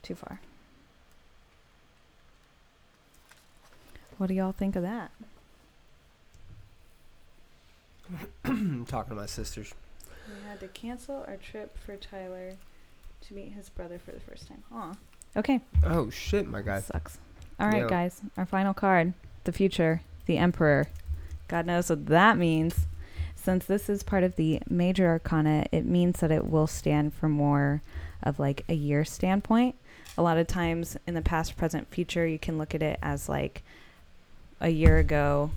Too 0.07 0.15
far. 0.15 0.39
What 4.19 4.28
do 4.28 4.35
y'all 4.35 4.53
think 4.53 4.77
of 4.77 4.85
that? 4.85 5.11
I'm 8.45 8.87
talking 8.89 9.11
to 9.11 9.20
my 9.20 9.27
sisters. 9.27 9.74
We 10.28 10.49
had 10.49 10.61
to 10.61 10.69
cancel 10.69 11.24
our 11.27 11.37
trip 11.37 11.77
for 11.77 11.97
Tyler 11.97 12.53
to 13.23 13.35
meet 13.35 13.51
his 13.55 13.69
brother 13.69 13.99
for 13.99 14.12
the 14.12 14.20
first 14.20 14.47
time. 14.47 14.62
Aw. 14.73 14.95
Okay. 15.37 15.61
Oh 15.85 16.09
shit, 16.11 16.47
my 16.47 16.62
guy. 16.62 16.81
Sucks. 16.83 17.19
All 17.59 17.66
right, 17.66 17.78
Yeah. 17.83 17.89
guys. 17.89 18.20
Our 18.37 18.47
final 18.47 18.74
card, 18.74 19.12
the 19.43 19.51
future, 19.51 20.03
the 20.27 20.39
Emperor. 20.39 20.87
God 21.49 21.66
knows 21.66 21.91
what 21.91 22.07
that 22.07 22.39
means. 22.39 22.87
Since 23.35 23.66
this 23.66 23.89
is 23.89 24.05
part 24.05 24.23
of 24.23 24.37
the 24.37 24.61
major 24.70 25.09
arcana, 25.09 25.66
it 25.73 25.85
means 25.85 26.20
that 26.20 26.31
it 26.31 26.47
will 26.49 26.69
stand 26.69 27.12
for 27.12 27.28
more 27.28 27.83
of 28.27 28.39
like 28.39 28.65
a 28.69 28.74
year 28.74 29.05
standpoint. 29.05 29.77
A 30.19 30.23
lot 30.23 30.39
of 30.39 30.47
times 30.47 30.97
in 31.07 31.15
the 31.15 31.23
past, 31.23 31.57
present, 31.57 31.89
future, 31.89 32.27
you 32.27 32.39
can 32.39 32.59
look 32.59 32.74
at 32.74 32.82
it 32.82 32.98
as 33.03 33.28
like 33.28 33.62
a 34.61 34.69
year 34.69 34.98
ago, 34.98 35.51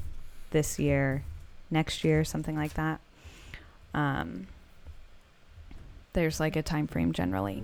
this 0.51 0.79
year, 0.79 1.23
next 1.71 2.03
year, 2.03 2.23
something 2.23 2.55
like 2.55 2.73
that. 2.73 2.99
Um, 3.93 4.47
there's 6.13 6.39
like 6.39 6.55
a 6.55 6.61
time 6.61 6.87
frame 6.87 7.13
generally. 7.13 7.63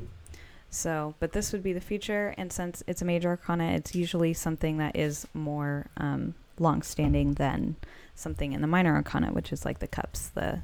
So, 0.70 1.16
but 1.20 1.32
this 1.32 1.54
would 1.54 1.64
be 1.64 1.72
the 1.72 1.80
future, 1.80 2.34
and 2.38 2.52
since 2.52 2.84
it's 2.86 3.02
a 3.02 3.06
major 3.06 3.30
arcana, 3.30 3.72
it's 3.72 3.96
usually 3.96 4.34
something 4.34 4.78
that 4.78 4.96
is 4.96 5.26
more 5.34 5.88
um, 5.96 6.36
long-standing 6.60 7.36
than 7.36 7.78
something 8.14 8.52
in 8.52 8.60
the 8.60 8.68
minor 8.68 8.94
arcana, 8.94 9.32
which 9.32 9.54
is 9.54 9.64
like 9.64 9.80
the 9.80 9.88
cups, 9.88 10.28
the 10.30 10.62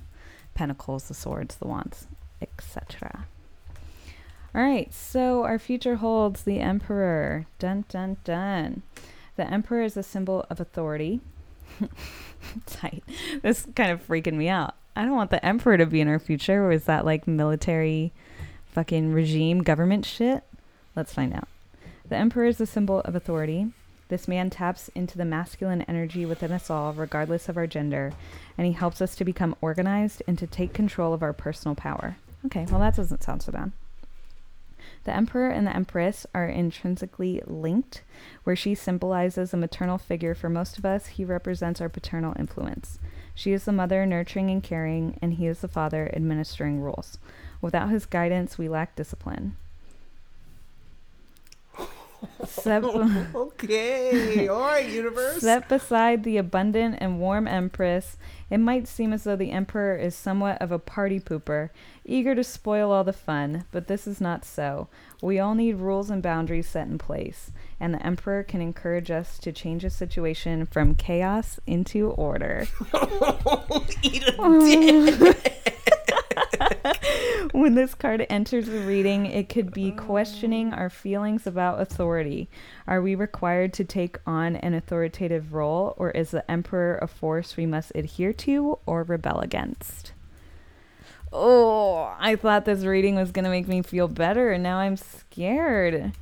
pentacles, 0.54 1.08
the 1.08 1.14
swords, 1.14 1.56
the 1.56 1.68
wands, 1.68 2.08
etc. 2.42 3.26
All 4.54 4.62
right, 4.62 4.94
so 4.94 5.44
our 5.44 5.58
future 5.58 5.96
holds 5.96 6.44
the 6.44 6.60
Emperor. 6.60 7.46
Dun 7.58 7.86
dun 7.88 8.18
dun. 8.26 8.82
The 9.38 9.50
Emperor 9.50 9.82
is 9.82 9.96
a 9.96 10.04
symbol 10.04 10.46
of 10.50 10.60
authority. 10.60 11.22
Tight. 12.66 13.04
This 13.42 13.66
kind 13.76 13.92
of 13.92 14.06
freaking 14.06 14.34
me 14.34 14.50
out. 14.50 14.76
I 14.94 15.06
don't 15.06 15.16
want 15.16 15.32
the 15.32 15.44
Emperor 15.46 15.78
to 15.78 15.86
be 15.86 16.02
in 16.02 16.10
our 16.10 16.20
future. 16.20 16.66
Or 16.66 16.72
is 16.74 16.84
that 16.84 17.06
like 17.06 17.28
military 17.28 18.12
fucking 18.74 19.14
regime 19.14 19.64
government 19.64 20.06
shit? 20.06 20.44
Let's 20.98 21.14
find 21.14 21.34
out. 21.34 21.48
The 22.10 22.18
Emperor 22.18 22.46
is 22.46 22.60
a 22.60 22.66
symbol 22.66 23.00
of 23.02 23.16
authority. 23.16 23.72
This 24.10 24.28
man 24.28 24.50
taps 24.50 24.90
into 24.90 25.18
the 25.18 25.24
masculine 25.24 25.84
energy 25.84 26.26
within 26.26 26.52
us 26.52 26.70
all, 26.70 26.92
regardless 26.92 27.48
of 27.48 27.56
our 27.56 27.68
gender, 27.68 28.12
and 28.58 28.68
he 28.68 28.74
helps 28.74 29.02
us 29.02 29.16
to 29.16 29.24
become 29.24 29.56
organized 29.62 30.22
and 30.28 30.38
to 30.38 30.46
take 30.46 30.74
control 30.74 31.14
of 31.14 31.24
our 31.24 31.32
personal 31.32 31.76
power. 31.76 32.18
Okay, 32.46 32.66
well, 32.70 32.82
that 32.82 32.98
doesn't 32.98 33.24
sound 33.24 33.42
so 33.42 33.54
bad. 33.54 33.72
The 35.04 35.16
Emperor 35.16 35.50
and 35.50 35.66
the 35.66 35.76
Empress 35.76 36.28
are 36.34 36.48
intrinsically 36.48 37.42
linked. 37.46 38.04
Where 38.44 38.56
she 38.56 38.76
symbolizes 38.76 39.54
a 39.54 39.58
maternal 39.58 39.98
figure 39.98 40.36
for 40.36 40.50
most 40.50 40.78
of 40.78 40.86
us, 40.86 41.08
he 41.08 41.26
represents 41.26 41.82
our 41.82 41.90
paternal 41.90 42.36
influence. 42.38 43.00
She 43.34 43.54
is 43.54 43.66
the 43.66 43.72
mother, 43.72 44.06
nurturing 44.06 44.50
and 44.52 44.62
caring, 44.62 45.18
and 45.22 45.34
he 45.34 45.48
is 45.48 45.62
the 45.62 45.68
father, 45.68 46.12
administering 46.14 46.82
rules. 46.82 47.18
Without 47.62 47.90
his 47.90 48.06
guidance, 48.06 48.58
we 48.58 48.70
lack 48.70 48.96
discipline. 48.96 49.56
Set, 52.46 52.84
okay, 53.36 54.48
all 54.48 54.60
right, 54.60 54.88
universe. 54.88 55.42
set 55.42 55.68
beside 55.68 56.24
the 56.24 56.38
abundant 56.38 56.98
and 57.00 57.20
warm 57.20 57.48
Empress, 57.48 58.18
it 58.52 58.58
might 58.58 58.86
seem 58.86 59.14
as 59.14 59.24
though 59.24 59.38
the 59.38 59.52
Emperor 59.52 59.96
is 59.96 60.14
somewhat 60.14 60.62
of 60.62 60.74
a 60.74 60.78
party 60.78 61.22
pooper, 61.22 61.70
eager 62.04 62.36
to 62.36 62.44
spoil 62.44 62.92
all 62.92 63.06
the 63.06 63.14
fun, 63.14 63.64
but 63.72 63.88
this 63.88 64.06
is 64.06 64.20
not 64.20 64.44
so. 64.44 64.90
We 65.22 65.40
all 65.40 65.56
need 65.56 65.78
rules 65.78 66.10
and 66.10 66.22
boundaries 66.22 66.68
set 66.68 66.90
in 66.90 66.98
place, 66.98 67.54
and 67.80 67.94
the 67.94 68.06
Emperor 68.06 68.44
can 68.44 68.60
encourage 68.60 69.10
us 69.10 69.40
to 69.40 69.54
change 69.54 69.86
a 69.86 69.90
situation 69.90 70.66
from 70.66 70.96
chaos 70.96 71.62
into 71.66 72.10
order. 72.10 72.68
when 77.52 77.76
this 77.76 77.94
card 77.94 78.26
enters 78.30 78.68
the 78.68 78.80
reading, 78.80 79.26
it 79.26 79.50
could 79.50 79.74
be 79.74 79.92
questioning 79.92 80.74
our 80.74 80.90
feelings 80.90 81.48
about 81.48 81.82
authority. 81.82 82.50
Are 82.88 83.02
we 83.02 83.16
required 83.16 83.74
to 83.74 83.84
take 83.84 84.18
on 84.26 84.56
an 84.58 84.74
authoritative 84.74 85.54
role, 85.54 85.94
or 85.98 86.12
is 86.12 86.32
the 86.32 86.50
Emperor 86.50 86.98
a 87.02 87.08
force 87.08 87.58
we 87.58 87.66
must 87.66 87.92
adhere 87.96 88.34
to 88.34 88.80
or 88.86 89.04
rebel 89.04 89.40
against? 89.40 90.14
Oh, 91.34 92.14
I 92.20 92.36
thought 92.36 92.66
this 92.66 92.84
reading 92.84 93.16
was 93.16 93.32
going 93.32 93.46
to 93.46 93.50
make 93.50 93.68
me 93.68 93.82
feel 93.82 94.08
better, 94.08 94.52
and 94.52 94.62
now 94.62 94.80
I'm 94.80 94.98
scared. 94.98 95.94
It 95.94 96.14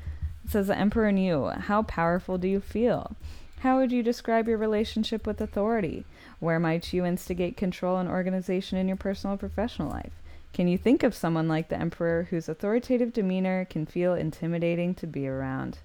says 0.48 0.68
the 0.68 0.77
Emperor 0.77 1.10
you. 1.10 1.48
How 1.48 1.84
powerful 1.84 2.38
do 2.38 2.48
you 2.48 2.60
feel? 2.60 3.15
How 3.60 3.77
would 3.77 3.91
you 3.91 4.03
describe 4.03 4.48
your 4.48 4.57
relationship 4.57 5.27
with 5.27 5.41
authority? 5.41 6.06
Where 6.39 6.59
might 6.59 6.93
you 6.93 7.05
instigate 7.05 7.57
control 7.57 7.97
and 7.97 8.07
organization 8.07 8.77
in 8.77 8.87
your 8.87 8.97
personal 8.97 9.33
and 9.33 9.39
professional 9.39 9.89
life? 9.89 10.13
Can 10.53 10.67
you 10.67 10.77
think 10.77 11.03
of 11.03 11.13
someone 11.13 11.47
like 11.47 11.69
the 11.69 11.79
Emperor 11.79 12.27
whose 12.29 12.49
authoritative 12.49 13.13
demeanor 13.13 13.65
can 13.65 13.85
feel 13.85 14.13
intimidating 14.13 14.95
to 14.95 15.07
be 15.07 15.27
around? 15.27 15.79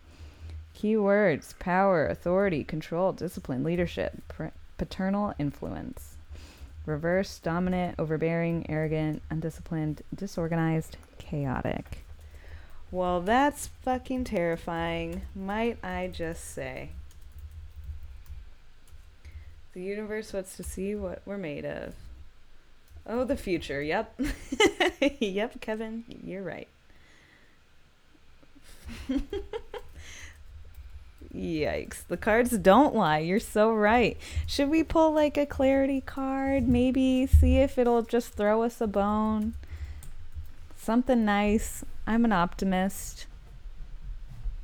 Key 0.73 0.97
words 0.97 1.55
power, 1.59 2.07
authority, 2.07 2.65
control, 2.65 3.13
discipline, 3.13 3.63
leadership, 3.63 4.23
paternal 4.79 5.35
influence. 5.39 6.17
Reverse, 6.87 7.39
dominant, 7.39 7.97
overbearing, 7.99 8.67
arrogant, 8.69 9.23
undisciplined, 9.31 10.03
disorganized, 10.15 10.97
chaotic. 11.19 12.05
Well, 12.91 13.21
that's 13.21 13.69
fucking 13.83 14.25
terrifying, 14.25 15.23
might 15.35 15.83
I 15.83 16.09
just 16.13 16.45
say. 16.45 16.91
The 19.75 19.83
universe 19.83 20.33
wants 20.33 20.57
to 20.57 20.63
see 20.63 20.95
what 20.95 21.21
we're 21.27 21.37
made 21.37 21.65
of. 21.65 21.95
Oh, 23.07 23.25
the 23.25 23.37
future. 23.37 23.83
Yep. 23.83 24.21
yep, 25.21 25.61
Kevin, 25.61 26.05
you're 26.25 26.43
right. 26.43 26.69
Yikes. 31.35 32.07
The 32.07 32.17
cards 32.17 32.57
don't 32.57 32.95
lie. 32.95 33.19
You're 33.19 33.41
so 33.41 33.75
right. 33.75 34.17
Should 34.47 34.71
we 34.71 34.85
pull 34.85 35.13
like 35.13 35.37
a 35.37 35.45
clarity 35.45 36.01
card? 36.01 36.69
Maybe 36.69 37.27
see 37.27 37.59
if 37.59 37.77
it'll 37.77 38.03
just 38.03 38.35
throw 38.35 38.63
us 38.63 38.81
a 38.81 38.87
bone. 38.87 39.55
Something 40.77 41.25
nice. 41.25 41.85
I'm 42.07 42.25
an 42.25 42.33
optimist. 42.33 43.27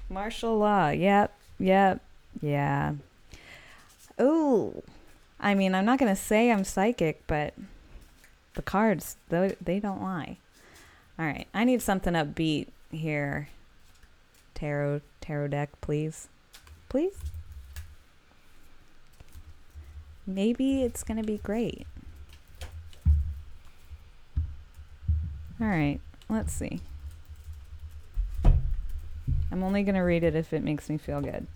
Martial 0.09 0.57
law. 0.59 0.91
Yep. 0.91 1.35
Yep. 1.59 2.01
Yeah. 2.41 2.95
Oh. 4.19 4.85
I 5.41 5.55
mean, 5.55 5.75
I'm 5.75 5.87
not 5.87 5.99
going 5.99 6.15
to 6.15 6.21
say 6.21 6.53
I'm 6.53 6.65
psychic, 6.65 7.27
but 7.27 7.55
the 8.55 8.63
cards, 8.63 9.17
they, 9.31 9.57
they 9.61 9.81
don't 9.81 10.03
lie. 10.03 10.37
All 11.19 11.25
right. 11.25 11.47
I 11.55 11.65
need 11.65 11.83
something 11.83 12.15
upbeat 12.15 12.69
here. 12.91 13.49
Tarot 14.55 15.01
tarot 15.21 15.49
deck, 15.49 15.71
please. 15.81 16.29
Please. 16.89 17.17
Maybe 20.27 20.83
it's 20.83 21.03
going 21.03 21.17
to 21.17 21.27
be 21.27 21.39
great. 21.39 21.87
All 25.61 25.67
right. 25.67 26.01
Let's 26.29 26.53
see. 26.53 26.81
I'm 29.53 29.63
only 29.63 29.83
going 29.83 29.95
to 29.95 30.03
read 30.03 30.23
it 30.23 30.35
if 30.35 30.53
it 30.53 30.63
makes 30.63 30.89
me 30.89 30.97
feel 30.97 31.21
good. 31.21 31.47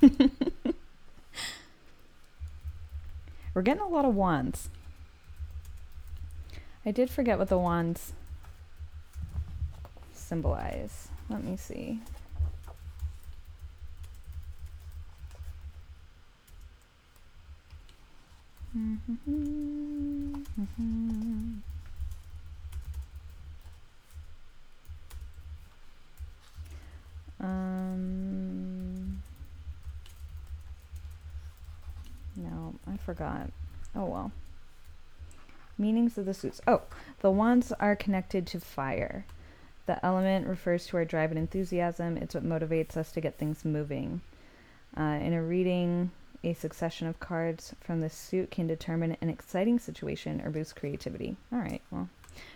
We're 3.54 3.62
getting 3.62 3.82
a 3.82 3.88
lot 3.88 4.04
of 4.04 4.14
wands. 4.14 4.70
I 6.84 6.90
did 6.90 7.10
forget 7.10 7.38
what 7.38 7.48
the 7.48 7.58
wands 7.58 8.12
symbolize. 10.14 11.08
Let 11.28 11.44
me 11.44 11.56
see. 11.56 12.00
Mm-hmm. 18.76 19.12
Mm-hmm. 19.28 20.62
Mm-hmm. 20.62 21.58
Um, 27.42 29.22
no, 32.36 32.70
I 32.90 32.96
forgot. 32.96 33.50
Oh 33.94 34.04
well. 34.04 34.32
Meanings 35.78 36.18
of 36.18 36.26
the 36.26 36.34
suits. 36.34 36.60
Oh, 36.66 36.82
the 37.20 37.30
wands 37.30 37.72
are 37.80 37.96
connected 37.96 38.46
to 38.48 38.60
fire. 38.60 39.24
The 39.86 40.04
element 40.04 40.46
refers 40.46 40.86
to 40.86 40.96
our 40.98 41.04
drive 41.04 41.30
and 41.30 41.38
enthusiasm. 41.38 42.16
It's 42.16 42.34
what 42.34 42.44
motivates 42.44 42.96
us 42.96 43.10
to 43.12 43.20
get 43.20 43.38
things 43.38 43.64
moving. 43.64 44.20
Uh, 44.96 45.18
in 45.22 45.32
a 45.32 45.42
reading, 45.42 46.10
a 46.44 46.52
succession 46.52 47.06
of 47.06 47.18
cards 47.18 47.74
from 47.80 48.00
the 48.00 48.10
suit 48.10 48.50
can 48.50 48.66
determine 48.66 49.16
an 49.20 49.28
exciting 49.28 49.78
situation 49.78 50.40
or 50.42 50.50
boost 50.50 50.76
creativity. 50.76 51.36
All 51.52 51.58
right, 51.58 51.80
well, 51.90 52.08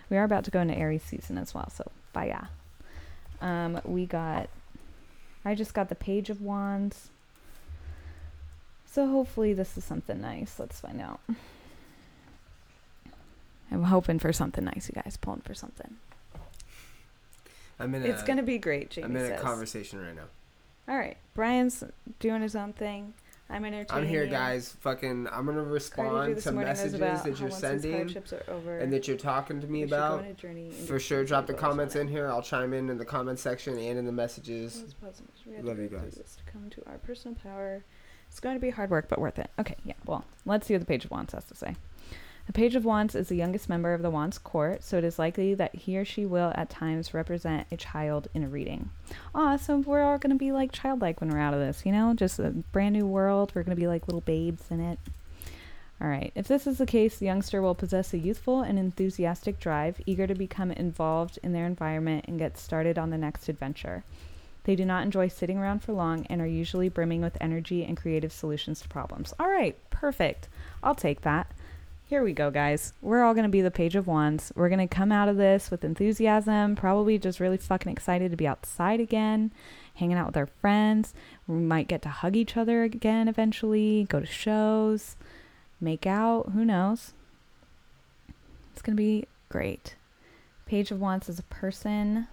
we 0.09 0.17
are 0.17 0.23
about 0.23 0.43
to 0.45 0.51
go 0.51 0.61
into 0.61 0.77
Aries 0.77 1.03
season 1.03 1.37
as 1.37 1.53
well, 1.53 1.69
so 1.69 1.89
bye. 2.13 2.47
Um, 3.41 3.81
we 3.83 4.05
got 4.05 4.49
I 5.47 5.55
just 5.55 5.73
got 5.73 5.87
the 5.87 5.95
Page 5.95 6.29
of 6.29 6.41
Wands. 6.41 7.09
So 8.97 9.05
hopefully 9.05 9.53
this 9.53 9.77
is 9.77 9.83
something 9.83 10.19
nice. 10.19 10.55
Let's 10.57 10.79
find 10.79 10.99
out. 10.99 11.19
I'm 13.71 13.83
hoping 13.83 14.17
for 14.17 14.33
something 14.33 14.63
nice, 14.63 14.89
you 14.89 14.99
guys. 14.99 15.19
Pulling 15.21 15.41
for 15.41 15.53
something. 15.53 15.97
I'm 17.79 17.93
in 17.93 18.01
a, 18.01 18.05
it's 18.07 18.23
gonna 18.23 18.41
be 18.41 18.57
great, 18.57 18.89
Jamie 18.89 19.05
I'm 19.05 19.15
in 19.15 19.21
a 19.21 19.27
says. 19.27 19.41
conversation 19.41 20.03
right 20.03 20.15
now. 20.15 20.23
All 20.87 20.97
right, 20.97 21.15
Brian's 21.35 21.83
doing 22.17 22.41
his 22.41 22.55
own 22.55 22.73
thing. 22.73 23.13
I'm 23.51 23.65
entertaining. 23.65 24.03
I'm 24.03 24.09
here, 24.09 24.23
you. 24.23 24.31
guys. 24.31 24.75
Fucking, 24.79 25.27
I'm 25.31 25.45
gonna 25.45 25.61
respond 25.61 26.41
to 26.41 26.51
messages 26.53 27.21
that 27.21 27.39
you're 27.39 27.51
sending 27.51 28.17
over, 28.47 28.79
and 28.79 28.91
that 28.91 29.07
you're 29.07 29.15
talking 29.15 29.61
to 29.61 29.67
me 29.67 29.81
we 29.81 29.83
should 29.83 29.91
go 29.91 29.95
about. 29.95 30.19
on 30.21 30.25
a 30.25 30.33
journey 30.33 30.65
into 30.69 30.75
For 30.87 30.99
sure, 30.99 31.23
drop 31.23 31.45
the 31.45 31.53
comments 31.53 31.95
in 31.95 32.07
here. 32.07 32.29
I'll 32.29 32.41
chime 32.41 32.73
in 32.73 32.89
in 32.89 32.97
the 32.97 33.05
comment 33.05 33.37
section 33.37 33.77
and 33.77 33.99
in 33.99 34.07
the 34.07 34.11
messages. 34.11 34.81
Those 34.81 34.95
puzzles, 34.95 35.29
we 35.45 35.53
have 35.53 35.65
Love 35.65 35.77
you 35.77 35.87
guys. 35.87 36.15
to 36.15 36.51
come 36.51 36.71
to 36.71 36.83
our 36.87 36.97
personal 36.97 37.37
power. 37.43 37.83
It's 38.37 38.43
going 38.43 38.55
to 38.55 38.61
be 38.61 38.69
hard 38.69 38.91
work, 38.91 39.07
but 39.09 39.17
worth 39.17 39.39
it. 39.39 39.49
Okay, 39.57 39.77
yeah. 39.83 39.95
Well, 40.05 40.23
let's 40.45 40.67
see 40.67 40.75
what 40.75 40.81
the 40.81 40.85
Page 40.85 41.05
of 41.05 41.09
Wands 41.09 41.33
has 41.33 41.45
to 41.45 41.55
say. 41.55 41.75
The 42.45 42.53
Page 42.53 42.75
of 42.75 42.85
Wands 42.85 43.15
is 43.15 43.29
the 43.29 43.35
youngest 43.35 43.67
member 43.67 43.95
of 43.95 44.03
the 44.03 44.11
Wands 44.11 44.37
court, 44.37 44.83
so 44.83 44.99
it 44.99 45.03
is 45.03 45.17
likely 45.17 45.55
that 45.55 45.73
he 45.73 45.97
or 45.97 46.05
she 46.05 46.23
will 46.23 46.53
at 46.53 46.69
times 46.69 47.15
represent 47.15 47.65
a 47.71 47.77
child 47.77 48.27
in 48.35 48.43
a 48.43 48.47
reading. 48.47 48.91
Aw, 49.33 49.57
so 49.57 49.79
we're 49.79 50.03
all 50.03 50.19
going 50.19 50.29
to 50.29 50.37
be 50.37 50.51
like 50.51 50.71
childlike 50.71 51.19
when 51.19 51.31
we're 51.31 51.39
out 51.39 51.55
of 51.55 51.59
this, 51.59 51.83
you 51.83 51.91
know? 51.91 52.13
Just 52.13 52.37
a 52.37 52.51
brand 52.51 52.93
new 52.93 53.07
world. 53.07 53.53
We're 53.55 53.63
going 53.63 53.75
to 53.75 53.81
be 53.81 53.87
like 53.87 54.07
little 54.07 54.21
babes 54.21 54.65
in 54.69 54.81
it. 54.81 54.99
All 55.99 56.07
right. 56.07 56.31
If 56.35 56.47
this 56.47 56.67
is 56.67 56.77
the 56.77 56.85
case, 56.85 57.17
the 57.17 57.25
youngster 57.25 57.59
will 57.59 57.73
possess 57.73 58.13
a 58.13 58.19
youthful 58.19 58.61
and 58.61 58.77
enthusiastic 58.77 59.59
drive, 59.59 59.99
eager 60.05 60.27
to 60.27 60.35
become 60.35 60.69
involved 60.69 61.39
in 61.41 61.53
their 61.53 61.65
environment 61.65 62.25
and 62.27 62.37
get 62.37 62.59
started 62.59 62.99
on 62.99 63.09
the 63.09 63.17
next 63.17 63.49
adventure. 63.49 64.03
They 64.67 64.75
do 64.75 64.83
not 64.83 65.03
enjoy 65.03 65.29
sitting 65.29 65.57
around 65.57 65.79
for 65.79 65.93
long 65.93 66.25
and 66.25 66.41
are 66.41 66.45
usually 66.45 66.89
brimming 66.89 67.21
with 67.21 67.37
energy 67.39 67.85
and 67.85 67.95
creative 67.95 68.33
solutions 68.33 68.81
to 68.81 68.89
problems. 68.89 69.33
All 69.39 69.47
right, 69.47 69.77
perfect. 69.91 70.49
I'll 70.83 70.93
take 70.93 71.21
that. 71.21 71.49
Here 72.05 72.21
we 72.21 72.33
go, 72.33 72.51
guys. 72.51 72.91
We're 73.01 73.23
all 73.23 73.33
going 73.33 73.45
to 73.45 73.49
be 73.49 73.61
the 73.61 73.71
Page 73.71 73.95
of 73.95 74.07
Wands. 74.07 74.51
We're 74.57 74.67
going 74.67 74.85
to 74.85 74.93
come 74.93 75.09
out 75.09 75.29
of 75.29 75.37
this 75.37 75.71
with 75.71 75.85
enthusiasm, 75.85 76.75
probably 76.75 77.17
just 77.17 77.39
really 77.39 77.55
fucking 77.55 77.89
excited 77.89 78.29
to 78.31 78.35
be 78.35 78.45
outside 78.45 78.99
again, 78.99 79.53
hanging 79.95 80.17
out 80.17 80.27
with 80.27 80.37
our 80.37 80.47
friends. 80.47 81.13
We 81.47 81.55
might 81.55 81.87
get 81.87 82.01
to 82.01 82.09
hug 82.09 82.35
each 82.35 82.57
other 82.57 82.83
again 82.83 83.29
eventually, 83.29 84.05
go 84.09 84.19
to 84.19 84.25
shows, 84.25 85.15
make 85.79 86.05
out. 86.05 86.49
Who 86.53 86.65
knows? 86.65 87.13
It's 88.73 88.81
going 88.81 88.97
to 88.97 89.01
be 89.01 89.27
great. 89.47 89.95
Page 90.65 90.91
of 90.91 90.99
Wands 90.99 91.29
is 91.29 91.39
a 91.39 91.43
person. 91.43 92.27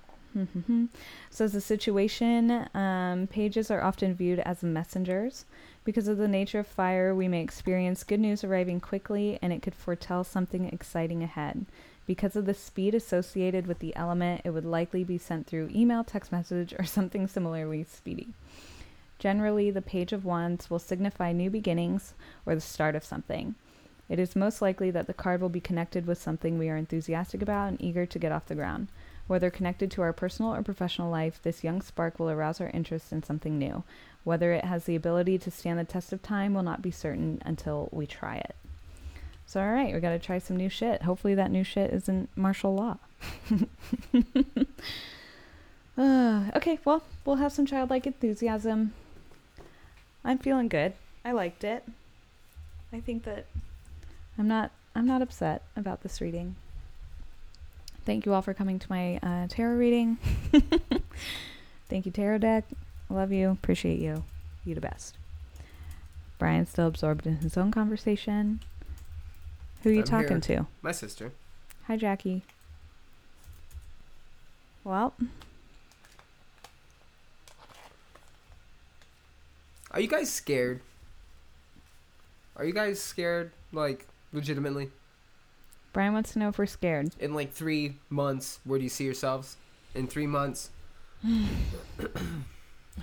So, 1.31 1.45
as 1.45 1.55
a 1.55 1.61
situation, 1.61 2.69
um, 2.75 3.27
pages 3.29 3.71
are 3.71 3.83
often 3.83 4.15
viewed 4.15 4.41
as 4.41 4.63
messengers. 4.63 5.45
Because 5.85 6.09
of 6.09 6.17
the 6.17 6.29
nature 6.29 6.61
of 6.61 6.67
fire, 6.67 7.15
we 7.15 7.29
may 7.29 7.43
experience 7.43 8.05
good 8.05 8.21
news 8.21 8.43
arriving 8.43 8.81
quickly 8.81 9.39
and 9.43 9.53
it 9.53 9.63
could 9.63 9.75
foretell 9.75 10.25
something 10.25 10.65
exciting 10.67 11.23
ahead. 11.23 11.67
Because 12.07 12.37
of 12.37 12.47
the 12.47 12.55
speed 12.55 12.95
associated 12.95 13.67
with 13.67 13.79
the 13.79 13.95
element, 13.97 14.43
it 14.45 14.51
would 14.51 14.65
likely 14.65 15.05
be 15.05 15.19
sent 15.19 15.47
through 15.47 15.71
email, 15.75 16.03
text 16.03 16.33
message, 16.33 16.75
or 16.79 16.85
something 16.87 17.27
similarly 17.27 17.85
speedy. 17.85 18.29
Generally, 19.19 19.71
the 19.71 19.83
Page 19.83 20.13
of 20.13 20.25
Wands 20.25 20.69
will 20.69 20.79
signify 20.79 21.33
new 21.33 21.49
beginnings 21.49 22.15
or 22.45 22.55
the 22.55 22.61
start 22.61 22.95
of 22.95 23.05
something. 23.05 23.55
It 24.09 24.19
is 24.19 24.37
most 24.37 24.61
likely 24.61 24.91
that 24.91 25.07
the 25.07 25.15
card 25.15 25.41
will 25.41 25.49
be 25.49 25.61
connected 25.61 26.07
with 26.07 26.21
something 26.21 26.59
we 26.59 26.69
are 26.69 26.77
enthusiastic 26.77 27.41
about 27.41 27.69
and 27.69 27.81
eager 27.81 28.05
to 28.05 28.19
get 28.19 28.33
off 28.33 28.47
the 28.47 28.55
ground. 28.55 28.89
Whether 29.27 29.51
connected 29.51 29.91
to 29.93 30.03
our 30.03 30.13
personal 30.13 30.55
or 30.55 30.63
professional 30.63 31.11
life, 31.11 31.41
this 31.43 31.65
young 31.65 31.81
spark 31.81 32.19
will 32.19 32.31
arouse 32.31 32.61
our 32.61 32.69
interest 32.71 33.13
in 33.13 33.23
something 33.23 33.59
new. 33.59 33.83
Whether 34.23 34.53
it 34.53 34.65
has 34.65 34.85
the 34.85 34.97
ability 34.97 35.39
to 35.39 35.51
stand 35.51 35.79
the 35.79 35.85
test 35.85 36.13
of 36.13 36.23
time 36.23 36.55
will 36.55 36.63
not 36.63 36.83
be 36.83 36.91
certain 36.91 37.41
until 37.45 37.89
we 37.91 38.07
try 38.07 38.37
it. 38.37 38.55
So, 39.47 39.61
all 39.61 39.73
right, 39.73 39.95
we 39.95 40.01
got 40.01 40.11
to 40.11 40.19
try 40.19 40.39
some 40.39 40.57
new 40.57 40.69
shit. 40.69 41.03
Hopefully, 41.03 41.35
that 41.35 41.51
new 41.51 41.65
shit 41.65 41.93
isn't 41.93 42.31
martial 42.37 42.75
law. 42.75 42.99
uh, 45.99 46.45
okay, 46.57 46.79
well, 46.85 47.03
we'll 47.25 47.37
have 47.37 47.53
some 47.53 47.67
childlike 47.67 48.07
enthusiasm. 48.07 48.95
I'm 50.25 50.39
feeling 50.39 50.69
good. 50.69 50.95
I 51.25 51.33
liked 51.33 51.65
it. 51.65 51.85
I 52.93 53.01
think 53.01 53.25
that 53.25 53.47
I'm 54.39 54.49
not 54.49 54.71
I'm 54.95 55.07
not 55.07 55.23
upset 55.23 55.63
about 55.77 56.03
this 56.03 56.21
reading. 56.21 56.57
Thank 58.05 58.27
you 58.27 58.35
all 58.35 58.43
for 58.43 58.53
coming 58.55 58.79
to 58.79 58.87
my 58.91 59.17
uh, 59.23 59.47
tarot 59.49 59.77
reading. 59.77 60.19
Thank 61.89 62.07
you, 62.07 62.13
Tarot 62.13 62.39
Deck. 62.39 62.65
Love 63.09 63.33
you. 63.33 63.51
Appreciate 63.51 63.99
you. 63.99 64.25
You 64.65 64.75
the 64.75 64.81
best. 64.81 65.17
Brian's 66.39 66.71
still 66.71 66.87
absorbed 66.87 67.27
in 67.27 67.37
his 67.37 67.57
own 67.57 67.71
conversation. 67.71 68.61
Who 69.83 69.91
are 69.91 69.93
you 69.93 70.01
I'm 70.01 70.05
talking 70.07 70.43
here. 70.43 70.59
to? 70.59 70.67
My 70.83 70.93
sister. 70.93 71.33
Hi, 71.87 71.97
Jackie. 71.97 72.43
Well, 74.83 75.15
Are 79.95 80.01
you 80.01 80.09
guys 80.09 80.29
scared? 80.29 80.81
Are 82.57 82.65
you 82.65 82.73
guys 82.73 83.01
scared? 83.01 83.53
Like, 83.73 84.09
legitimately? 84.33 84.91
Brian 85.95 86.13
wants 86.13 86.33
to 86.33 86.41
know 86.41 86.49
if 86.49 86.59
we're 86.59 86.67
scared. 86.67 87.13
In 87.21 87.33
like 87.35 87.53
three 87.53 87.97
months, 88.11 88.59
where 88.65 88.79
do 88.79 88.83
you 88.83 88.91
see 88.91 89.05
yourselves? 89.05 89.57
In 89.95 90.09
three 90.09 90.27
months? 90.27 90.71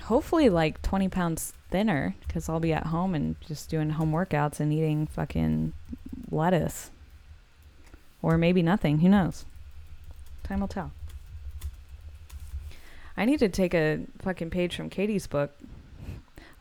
Hopefully, 0.03 0.49
like 0.49 0.81
20 0.81 1.07
pounds 1.07 1.53
thinner, 1.71 2.15
because 2.27 2.49
I'll 2.49 2.59
be 2.59 2.73
at 2.73 2.87
home 2.87 3.15
and 3.15 3.37
just 3.47 3.69
doing 3.69 3.91
home 3.91 4.11
workouts 4.11 4.59
and 4.59 4.73
eating 4.73 5.07
fucking 5.07 5.71
lettuce. 6.29 6.91
Or 8.21 8.37
maybe 8.37 8.61
nothing. 8.61 8.99
Who 8.99 9.09
knows? 9.09 9.45
Time 10.43 10.59
will 10.59 10.67
tell. 10.67 10.91
I 13.15 13.23
need 13.23 13.39
to 13.39 13.49
take 13.49 13.73
a 13.73 14.01
fucking 14.19 14.49
page 14.49 14.75
from 14.75 14.89
Katie's 14.89 15.27
book. 15.27 15.57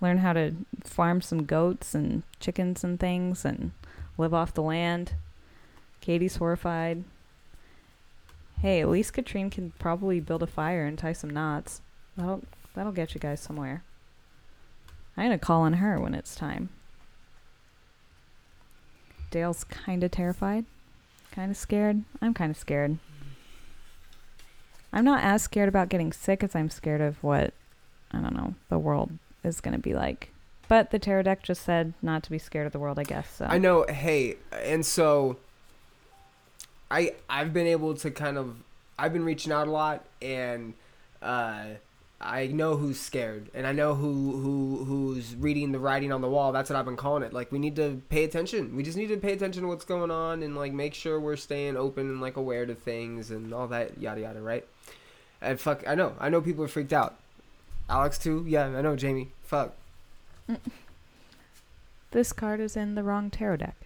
Learn 0.01 0.19
how 0.19 0.33
to 0.33 0.55
farm 0.85 1.21
some 1.21 1.45
goats 1.45 1.93
and 1.93 2.23
chickens 2.39 2.85
and 2.85 3.01
things 3.01 3.45
and 3.45 3.73
live 4.17 4.33
off 4.33 4.55
the 4.55 4.63
land. 4.63 5.15
Katie's 6.01 6.37
horrified. 6.37 7.05
Hey, 8.61 8.81
at 8.81 8.89
least 8.89 9.13
Katrine 9.15 9.51
can 9.51 9.73
probably 9.79 10.21
build 10.21 10.43
a 10.43 10.47
fire 10.47 10.85
and 10.85 10.99
tie 10.99 11.13
some 11.13 11.31
knots. 11.31 11.81
That'll 12.17 12.43
that'll 12.75 12.93
get 12.93 13.15
you 13.15 13.21
guys 13.21 13.41
somewhere. 13.41 13.83
I'm 15.17 15.25
gonna 15.25 15.39
call 15.39 15.63
on 15.63 15.75
her 15.75 15.99
when 16.01 16.15
it's 16.15 16.35
time. 16.35 16.69
Dale's 19.31 19.65
kinda 19.65 20.09
terrified. 20.09 20.65
Kinda 21.33 21.55
scared. 21.55 22.03
I'm 22.21 22.35
kinda 22.35 22.55
scared. 22.55 22.99
I'm 24.93 25.05
not 25.05 25.23
as 25.23 25.43
scared 25.43 25.69
about 25.69 25.89
getting 25.89 26.13
sick 26.13 26.43
as 26.43 26.55
I'm 26.55 26.69
scared 26.69 27.01
of 27.01 27.23
what 27.23 27.55
I 28.13 28.21
don't 28.21 28.35
know, 28.35 28.55
the 28.69 28.79
world 28.79 29.13
is 29.45 29.61
gonna 29.61 29.79
be 29.79 29.95
like. 29.95 30.33
But 30.69 30.91
the 30.91 30.99
tarot 30.99 31.23
deck 31.23 31.43
just 31.43 31.63
said 31.63 31.95
not 32.03 32.23
to 32.25 32.31
be 32.31 32.39
scared 32.39 32.67
of 32.67 32.73
the 32.73 32.79
world, 32.79 32.99
I 32.99 33.05
guess. 33.05 33.29
So 33.31 33.47
I 33.47 33.59
know. 33.59 33.87
Hey, 33.89 34.37
and 34.53 34.85
so 34.85 35.39
I 36.91 37.15
I've 37.29 37.53
been 37.53 37.67
able 37.67 37.95
to 37.95 38.11
kind 38.11 38.37
of 38.37 38.57
I've 38.99 39.13
been 39.13 39.25
reaching 39.25 39.53
out 39.53 39.69
a 39.69 39.71
lot, 39.71 40.05
and 40.21 40.75
uh, 41.23 41.65
I 42.21 42.49
know 42.49 42.77
who's 42.77 43.01
scared, 43.01 43.49
and 43.55 43.67
I 43.67 43.73
know 43.73 43.95
who 43.95 44.37
who 44.37 44.85
who's 44.85 45.35
reading 45.35 45.73
the 45.73 45.79
writing 45.79 46.13
on 46.13 46.21
the 46.21 46.29
wall. 46.29 46.53
That's 46.53 46.69
what 46.69 46.79
I've 46.79 46.85
been 46.85 46.97
calling 46.97 47.23
it. 47.23 47.33
Like 47.33 47.51
we 47.51 47.59
need 47.59 47.77
to 47.77 48.03
pay 48.11 48.25
attention. 48.25 48.77
We 48.77 48.83
just 48.83 48.99
need 48.99 49.09
to 49.09 49.17
pay 49.17 49.33
attention 49.33 49.63
to 49.63 49.69
what's 49.69 49.85
going 49.85 50.11
on, 50.11 50.43
and 50.43 50.57
like 50.57 50.73
make 50.73 50.95
sure 50.95 51.19
we're 51.19 51.37
staying 51.37 51.77
open 51.77 52.09
and 52.09 52.21
like 52.21 52.37
aware 52.37 52.67
to 52.67 52.75
things 52.75 53.31
and 53.31 53.55
all 53.55 53.69
that 53.69 53.99
yada 53.99 54.21
yada. 54.21 54.43
Right? 54.43 54.67
And 55.41 55.59
fuck, 55.59 55.83
I 55.87 55.95
know. 55.95 56.15
I 56.21 56.29
know 56.29 56.43
people 56.43 56.65
are 56.65 56.69
freaked 56.69 56.93
out. 56.93 57.17
Alex 57.89 58.19
too. 58.19 58.45
Yeah, 58.47 58.67
I 58.67 58.83
know. 58.83 58.97
Jamie. 58.97 59.31
Fuck. 59.45 59.75
this 62.11 62.33
card 62.33 62.61
is 62.61 62.77
in 62.77 62.97
the 62.97 63.03
wrong 63.03 63.31
tarot 63.31 63.57
deck. 63.57 63.77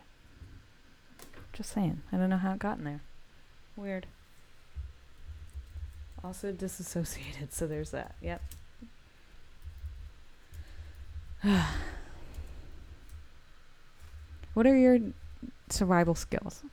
Just 1.54 1.72
saying. 1.72 2.02
I 2.12 2.16
don't 2.16 2.28
know 2.28 2.36
how 2.36 2.52
it 2.52 2.58
got 2.58 2.78
in 2.78 2.84
there. 2.84 3.00
Weird. 3.76 4.06
Also 6.24 6.50
disassociated, 6.50 7.52
so 7.52 7.68
there's 7.68 7.90
that. 7.90 8.16
Yep. 8.20 8.42
what 14.54 14.66
are 14.66 14.76
your 14.76 14.98
survival 15.68 16.16
skills? 16.16 16.64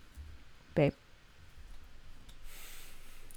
Babe. 0.74 0.94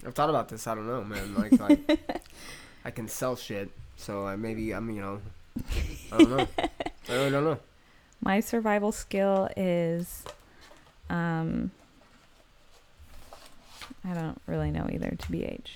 I've 0.06 0.14
thought 0.14 0.30
about 0.30 0.48
this. 0.48 0.66
I 0.66 0.74
don't 0.74 0.86
know, 0.86 1.04
man. 1.04 1.34
Like, 1.34 1.60
like 1.60 2.22
I 2.86 2.90
can 2.90 3.06
sell 3.06 3.36
shit, 3.36 3.70
so 3.98 4.26
I 4.26 4.36
maybe 4.36 4.72
I'm, 4.72 4.88
you 4.90 5.02
know, 5.02 5.20
I 6.10 6.18
don't 6.18 6.30
know. 6.30 6.48
I 6.58 6.70
really 7.12 7.30
don't 7.30 7.44
know. 7.44 7.58
My 8.22 8.40
survival 8.40 8.92
skill 8.92 9.50
is 9.56 10.24
um 11.14 11.70
I 14.04 14.12
don't 14.14 14.40
really 14.46 14.70
know 14.70 14.88
either 14.92 15.10
to 15.10 15.26
BH. 15.32 15.68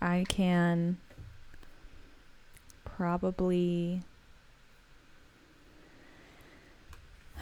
I 0.00 0.24
can 0.28 0.98
probably 2.84 4.02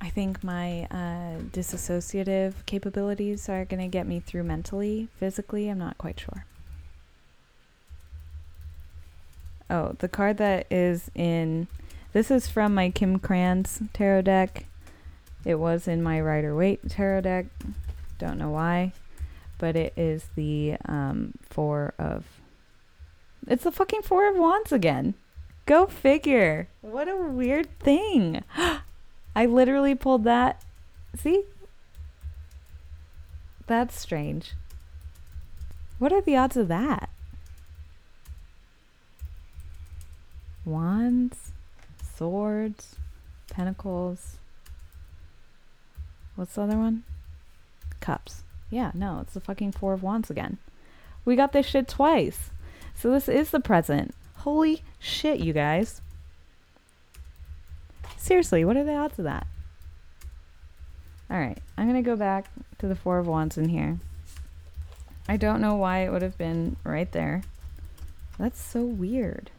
I 0.00 0.10
think 0.10 0.42
my 0.44 0.84
uh, 0.90 1.38
disassociative 1.52 2.54
capabilities 2.66 3.48
are 3.48 3.64
going 3.64 3.80
to 3.80 3.88
get 3.88 4.06
me 4.06 4.20
through 4.20 4.42
mentally. 4.44 5.08
Physically, 5.16 5.68
I'm 5.68 5.78
not 5.78 5.96
quite 5.98 6.18
sure. 6.20 6.44
Oh, 9.70 9.94
the 9.98 10.08
card 10.08 10.38
that 10.38 10.66
is 10.70 11.10
in. 11.14 11.68
This 12.12 12.30
is 12.30 12.48
from 12.48 12.74
my 12.74 12.90
Kim 12.90 13.20
Krans 13.20 13.88
tarot 13.92 14.22
deck. 14.22 14.66
It 15.44 15.56
was 15.56 15.86
in 15.86 16.02
my 16.02 16.20
Rider 16.20 16.56
Waite 16.56 16.90
tarot 16.90 17.20
deck. 17.20 17.46
Don't 18.18 18.38
know 18.38 18.50
why. 18.50 18.92
But 19.58 19.76
it 19.76 19.92
is 19.96 20.28
the 20.34 20.76
um, 20.86 21.34
Four 21.48 21.94
of. 21.98 22.24
It's 23.46 23.64
the 23.64 23.70
fucking 23.70 24.02
Four 24.02 24.28
of 24.28 24.36
Wands 24.36 24.72
again. 24.72 25.14
Go 25.66 25.86
figure. 25.86 26.68
What 26.80 27.08
a 27.08 27.16
weird 27.16 27.78
thing. 27.78 28.42
I 29.36 29.46
literally 29.46 29.94
pulled 29.94 30.24
that. 30.24 30.64
See? 31.16 31.44
That's 33.68 33.98
strange. 33.98 34.54
What 36.00 36.12
are 36.12 36.20
the 36.20 36.36
odds 36.36 36.56
of 36.56 36.66
that? 36.68 37.08
Wands, 40.64 41.52
swords, 42.20 42.96
pentacles. 43.50 44.36
What's 46.36 46.54
the 46.54 46.60
other 46.60 46.76
one? 46.76 47.04
Cups. 48.00 48.42
Yeah, 48.68 48.90
no, 48.92 49.20
it's 49.22 49.32
the 49.32 49.40
fucking 49.40 49.72
Four 49.72 49.94
of 49.94 50.02
Wands 50.02 50.28
again. 50.28 50.58
We 51.24 51.34
got 51.34 51.52
this 51.54 51.64
shit 51.64 51.88
twice. 51.88 52.50
So 52.94 53.10
this 53.10 53.26
is 53.26 53.48
the 53.48 53.58
present. 53.58 54.14
Holy 54.36 54.82
shit, 54.98 55.40
you 55.40 55.54
guys. 55.54 56.02
Seriously, 58.18 58.66
what 58.66 58.76
are 58.76 58.84
the 58.84 58.96
odds 58.96 59.18
of 59.18 59.24
that? 59.24 59.46
All 61.30 61.38
right, 61.38 61.56
I'm 61.78 61.88
going 61.88 62.04
to 62.04 62.10
go 62.10 62.16
back 62.16 62.50
to 62.80 62.86
the 62.86 62.94
Four 62.94 63.18
of 63.18 63.26
Wands 63.26 63.56
in 63.56 63.70
here. 63.70 63.98
I 65.26 65.38
don't 65.38 65.62
know 65.62 65.74
why 65.76 66.00
it 66.00 66.12
would 66.12 66.20
have 66.20 66.36
been 66.36 66.76
right 66.84 67.10
there. 67.12 67.44
That's 68.38 68.60
so 68.60 68.82
weird. 68.82 69.50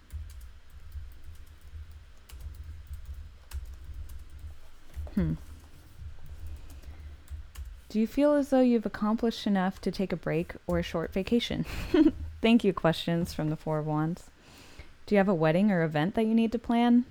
Hmm. 5.15 5.33
Do 7.89 7.99
you 7.99 8.07
feel 8.07 8.33
as 8.35 8.49
though 8.49 8.61
you've 8.61 8.85
accomplished 8.85 9.45
enough 9.45 9.81
to 9.81 9.91
take 9.91 10.13
a 10.13 10.15
break 10.15 10.53
or 10.65 10.79
a 10.79 10.83
short 10.83 11.11
vacation? 11.11 11.65
Thank 12.41 12.63
you, 12.63 12.71
questions 12.71 13.33
from 13.33 13.49
the 13.49 13.57
Four 13.57 13.79
of 13.79 13.85
Wands. 13.85 14.29
Do 15.05 15.15
you 15.15 15.17
have 15.17 15.27
a 15.27 15.33
wedding 15.33 15.71
or 15.71 15.83
event 15.83 16.15
that 16.15 16.25
you 16.25 16.33
need 16.33 16.53
to 16.53 16.59
plan? 16.59 17.05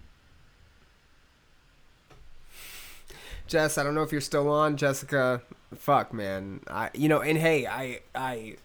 Jess, 3.46 3.76
I 3.76 3.82
don't 3.82 3.94
know 3.94 4.02
if 4.02 4.12
you're 4.12 4.20
still 4.22 4.48
on. 4.48 4.76
Jessica, 4.76 5.42
fuck, 5.74 6.14
man. 6.14 6.60
I, 6.68 6.88
you 6.94 7.08
know, 7.08 7.20
and 7.20 7.36
hey, 7.36 7.66
I, 7.66 8.00
I, 8.14 8.56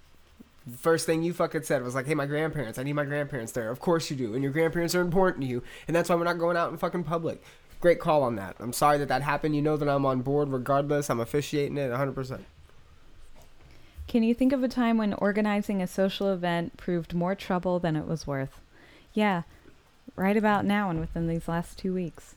first 0.80 1.06
thing 1.06 1.22
you 1.24 1.34
fucking 1.34 1.64
said 1.64 1.84
was 1.84 1.95
like, 1.95 2.06
hey, 2.06 2.14
my 2.14 2.28
grandparents. 2.28 2.80
I 2.80 2.84
need 2.84 2.94
my 2.94 3.03
grandparents 3.03 3.52
there. 3.52 3.70
Of 3.72 3.80
course 3.80 4.10
you 4.10 4.16
do, 4.16 4.36
and 4.36 4.44
your 4.44 4.53
grandparents 4.53 4.95
are 4.95 5.02
important 5.02 5.41
to 5.41 5.48
you, 5.48 5.64
and 5.88 5.95
that's 5.95 6.07
why 6.07 6.16
we're 6.16 6.24
not 6.24 6.40
going 6.40 6.56
out 6.56 6.72
in 6.72 6.78
fucking 6.78 7.03
public. 7.03 7.44
Great 7.86 7.99
call 7.99 8.24
on 8.24 8.36
that. 8.36 8.56
I'm 8.60 8.74
sorry 8.74 8.98
that 8.98 9.10
that 9.10 9.22
happened. 9.22 9.56
You 9.56 9.62
know 9.62 9.78
that 9.78 9.88
I'm 9.88 10.07
on 10.07 10.24
board 10.24 10.49
regardless. 10.49 11.07
I'm 11.07 11.20
officiating 11.20 11.78
it 11.78 11.91
100%. 11.91 12.40
Can 14.07 14.24
you 14.24 14.34
think 14.34 14.52
of 14.52 14.64
a 14.64 14.68
time 14.68 14.98
when 14.98 15.14
organizing 15.14 15.84
a 15.84 15.86
social 15.86 16.34
event 16.34 16.78
proved 16.78 17.14
more 17.14 17.36
trouble 17.36 17.78
than 17.78 17.95
it 17.95 18.07
was 18.07 18.26
worth? 18.26 18.60
Yeah, 19.14 19.44
right 20.16 20.36
about 20.36 20.66
now 20.66 20.90
and 20.90 20.99
within 20.99 21.28
these 21.28 21.48
last 21.48 21.78
two 21.78 21.94
weeks. 21.94 22.34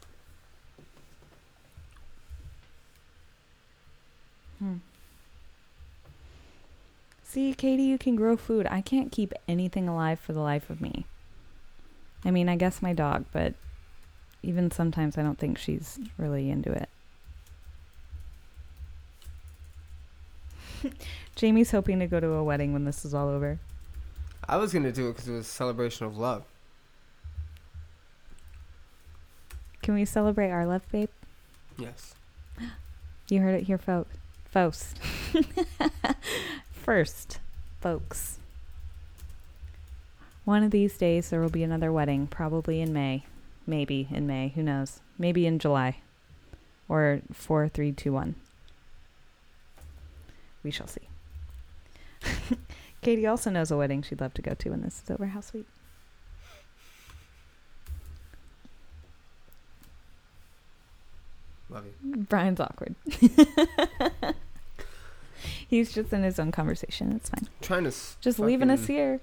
Hmm. 4.58 4.76
See, 7.24 7.54
Katie, 7.54 7.84
you 7.84 7.96
can 7.96 8.16
grow 8.16 8.36
food. 8.36 8.66
I 8.70 8.82
can't 8.82 9.10
keep 9.10 9.32
anything 9.48 9.88
alive 9.88 10.20
for 10.20 10.34
the 10.34 10.40
life 10.40 10.68
of 10.68 10.82
me. 10.82 11.06
I 12.22 12.30
mean, 12.30 12.50
I 12.50 12.56
guess 12.56 12.82
my 12.82 12.92
dog, 12.92 13.24
but 13.32 13.54
even 14.48 14.70
sometimes 14.70 15.18
I 15.18 15.22
don't 15.22 15.38
think 15.38 15.58
she's 15.58 16.00
really 16.16 16.48
into 16.48 16.72
it. 16.72 16.88
Jamie's 21.36 21.70
hoping 21.70 21.98
to 21.98 22.06
go 22.06 22.18
to 22.18 22.28
a 22.32 22.42
wedding 22.42 22.72
when 22.72 22.86
this 22.86 23.04
is 23.04 23.12
all 23.12 23.28
over. 23.28 23.58
I 24.48 24.56
was 24.56 24.72
gonna 24.72 24.90
do 24.90 25.10
it 25.10 25.12
because 25.12 25.28
it 25.28 25.34
was 25.34 25.46
a 25.46 25.50
celebration 25.50 26.06
of 26.06 26.16
love. 26.16 26.44
Can 29.82 29.94
we 29.94 30.06
celebrate 30.06 30.50
our 30.50 30.64
love, 30.64 30.82
babe? 30.90 31.10
Yes. 31.76 32.14
You 33.30 33.42
heard 33.42 33.56
it 33.56 33.64
here, 33.64 33.76
folk. 33.76 34.08
Folks. 34.46 34.94
First, 36.72 37.40
folks. 37.78 38.38
One 40.46 40.62
of 40.62 40.70
these 40.70 40.96
days 40.96 41.28
there 41.28 41.42
will 41.42 41.50
be 41.50 41.62
another 41.62 41.92
wedding, 41.92 42.26
probably 42.26 42.80
in 42.80 42.90
May. 42.94 43.24
Maybe 43.68 44.08
in 44.10 44.26
May. 44.26 44.48
Who 44.54 44.62
knows? 44.62 45.00
Maybe 45.18 45.46
in 45.46 45.58
July. 45.58 45.98
Or 46.88 47.20
4, 47.30 47.68
3, 47.68 47.92
2, 47.92 48.10
1. 48.10 48.34
We 50.62 50.70
shall 50.70 50.86
see. 50.86 51.06
Katie 53.02 53.26
also 53.26 53.50
knows 53.50 53.70
a 53.70 53.76
wedding 53.76 54.00
she'd 54.00 54.22
love 54.22 54.32
to 54.34 54.42
go 54.42 54.54
to 54.54 54.70
when 54.70 54.80
this 54.80 55.02
is 55.04 55.10
over. 55.10 55.26
How 55.26 55.42
sweet. 55.42 55.66
Love 61.68 61.84
you. 61.84 62.16
Brian's 62.24 62.60
awkward. 62.60 62.94
He's 65.68 65.92
just 65.92 66.10
in 66.14 66.22
his 66.22 66.38
own 66.38 66.52
conversation. 66.52 67.12
It's 67.12 67.28
fine. 67.28 67.46
trying 67.60 67.84
to. 67.84 67.92
Just 68.22 68.38
leaving 68.38 68.70
us 68.70 68.86
here. 68.86 69.20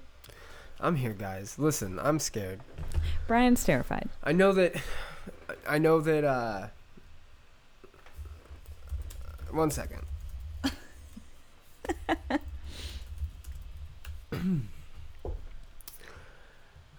I'm 0.80 0.96
here, 0.96 1.14
guys. 1.14 1.58
Listen, 1.58 1.98
I'm 1.98 2.18
scared. 2.18 2.60
Brian's 3.26 3.64
terrified. 3.64 4.08
I 4.22 4.32
know 4.32 4.52
that. 4.52 4.74
I 5.66 5.78
know 5.78 6.00
that. 6.00 6.24
uh 6.24 6.66
One 9.50 9.70
second. 9.70 10.02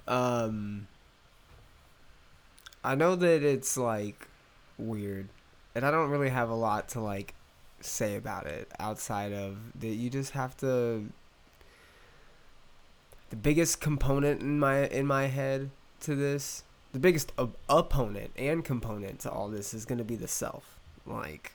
um. 0.08 0.88
I 2.84 2.96
know 2.96 3.16
that 3.16 3.44
it's 3.44 3.78
like 3.78 4.28
weird, 4.78 5.28
and 5.76 5.86
I 5.86 5.92
don't 5.92 6.10
really 6.10 6.30
have 6.30 6.50
a 6.50 6.56
lot 6.56 6.88
to 6.90 7.02
like 7.02 7.34
say 7.82 8.16
about 8.16 8.48
it 8.48 8.70
outside 8.80 9.34
of 9.34 9.58
that. 9.80 9.88
You 9.88 10.10
just 10.10 10.32
have 10.32 10.56
to. 10.58 11.06
The 13.30 13.36
biggest 13.36 13.82
component 13.82 14.42
in 14.42 14.60
my 14.60 14.88
in 14.88 15.06
my 15.06 15.28
head 15.28 15.70
to 16.02 16.16
this 16.16 16.64
the 16.94 17.00
biggest 17.00 17.32
op- 17.38 17.58
opponent 17.70 18.32
and 18.38 18.64
component 18.64 19.20
to 19.20 19.32
all 19.32 19.50
this 19.50 19.74
is 19.74 19.86
going 19.86 19.98
to 19.98 20.04
be 20.04 20.16
the 20.16 20.28
self. 20.28 20.80
Like, 21.06 21.54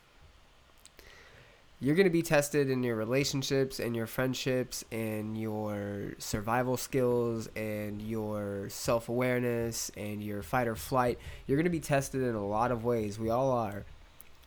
you're 1.81 1.97
going 1.97 2.07
to 2.07 2.11
be 2.11 2.23
tested 2.23 2.71
in 2.71 2.85
your 2.85 2.95
relationships 2.95 3.81
and 3.81 3.97
your 3.97 4.07
friendships 4.07 4.85
and 4.93 5.37
your 5.37 6.15
survival 6.19 6.77
skills 6.77 7.49
and 7.57 8.01
your 8.01 8.69
self 8.69 9.09
awareness 9.09 9.91
and 9.97 10.23
your 10.23 10.43
fight 10.43 10.69
or 10.69 10.77
flight. 10.77 11.19
You're 11.47 11.57
going 11.57 11.65
to 11.65 11.71
be 11.71 11.81
tested 11.81 12.23
in 12.23 12.37
a 12.37 12.47
lot 12.47 12.71
of 12.71 12.85
ways. 12.85 13.19
We 13.19 13.31
all 13.31 13.51
are. 13.51 13.85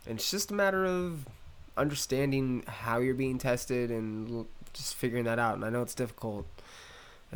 And 0.07 0.17
it's 0.17 0.31
just 0.31 0.51
a 0.51 0.53
matter 0.53 0.85
of 0.85 1.25
understanding 1.75 2.63
how 2.67 2.99
you're 2.99 3.15
being 3.15 3.37
tested 3.37 3.91
and 3.91 4.45
just 4.71 4.95
figuring 4.95 5.25
that 5.25 5.39
out. 5.39 5.55
And 5.55 5.65
I 5.65 5.69
know 5.69 5.81
it's 5.81 5.95
difficult 5.95 6.45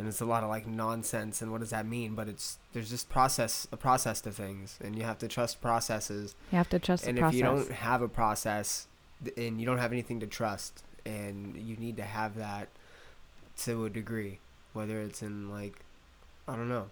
and 0.00 0.08
it's 0.08 0.20
a 0.22 0.24
lot 0.24 0.42
of 0.42 0.48
like 0.48 0.66
nonsense 0.66 1.42
and 1.42 1.52
what 1.52 1.60
does 1.60 1.70
that 1.70 1.86
mean 1.86 2.14
but 2.14 2.26
it's 2.26 2.58
there's 2.72 2.88
just 2.88 3.08
process 3.10 3.68
a 3.70 3.76
process 3.76 4.20
to 4.22 4.30
things 4.32 4.78
and 4.82 4.96
you 4.96 5.02
have 5.04 5.18
to 5.18 5.28
trust 5.28 5.60
processes 5.60 6.34
You 6.50 6.56
have 6.56 6.70
to 6.70 6.78
trust 6.78 7.06
and 7.06 7.18
if 7.18 7.22
process. 7.22 7.36
you 7.36 7.42
don't 7.44 7.70
have 7.70 8.00
a 8.02 8.08
process 8.08 8.86
and 9.36 9.60
you 9.60 9.66
don't 9.66 9.78
have 9.78 9.92
anything 9.92 10.18
to 10.20 10.26
trust 10.26 10.82
and 11.04 11.54
you 11.56 11.76
need 11.76 11.96
to 11.98 12.02
have 12.02 12.34
that 12.36 12.68
to 13.58 13.84
a 13.84 13.90
degree 13.90 14.38
whether 14.72 15.00
it's 15.02 15.20
in 15.22 15.50
like 15.50 15.80
i 16.48 16.56
don't 16.56 16.68
know 16.70 16.86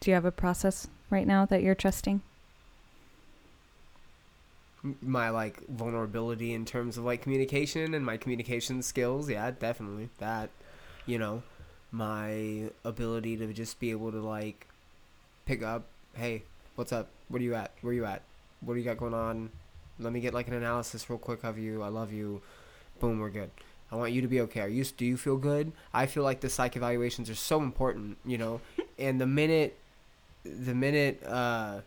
Do 0.00 0.10
you 0.10 0.14
have 0.14 0.24
a 0.24 0.32
process 0.32 0.88
right 1.08 1.26
now 1.26 1.46
that 1.46 1.62
you're 1.62 1.74
trusting? 1.76 2.20
My 5.02 5.30
like 5.30 5.66
vulnerability 5.68 6.52
in 6.52 6.64
terms 6.64 6.96
of 6.96 7.04
like 7.04 7.22
communication 7.22 7.92
and 7.94 8.04
my 8.06 8.16
communication 8.16 8.82
skills 8.82 9.28
yeah 9.28 9.50
definitely 9.50 10.10
that 10.18 10.50
you 11.06 11.18
know 11.18 11.42
my 11.92 12.70
ability 12.84 13.36
to 13.36 13.52
just 13.52 13.78
be 13.80 13.90
able 13.90 14.10
to 14.10 14.20
like 14.20 14.66
pick 15.46 15.62
up 15.62 15.84
hey 16.14 16.42
what's 16.76 16.92
up? 16.92 17.08
Where 17.28 17.40
are 17.40 17.42
you 17.42 17.54
at? 17.54 17.72
Where 17.80 17.90
are 17.90 17.94
you 17.94 18.04
at? 18.04 18.22
What 18.60 18.74
do 18.74 18.80
you 18.80 18.84
got 18.84 18.98
going 18.98 19.14
on? 19.14 19.50
Let 19.98 20.12
me 20.12 20.20
get 20.20 20.34
like 20.34 20.48
an 20.48 20.54
analysis 20.54 21.08
real 21.08 21.18
quick 21.18 21.42
of 21.42 21.58
you. 21.58 21.82
I 21.82 21.88
love 21.88 22.12
you. 22.12 22.42
Boom 23.00 23.18
we're 23.18 23.30
good. 23.30 23.50
I 23.90 23.96
want 23.96 24.12
you 24.12 24.20
to 24.22 24.28
be 24.28 24.40
okay. 24.42 24.60
Are 24.60 24.68
you 24.68 24.84
do 24.84 25.04
you 25.04 25.16
feel 25.16 25.36
good? 25.36 25.72
I 25.92 26.06
feel 26.06 26.22
like 26.22 26.40
the 26.40 26.50
psych 26.50 26.76
evaluations 26.76 27.30
are 27.30 27.34
so 27.34 27.60
important, 27.62 28.18
you 28.24 28.38
know. 28.38 28.60
and 28.98 29.20
the 29.20 29.26
minute 29.26 29.78
the 30.44 30.74
minute 30.74 31.22
uh 31.24 31.80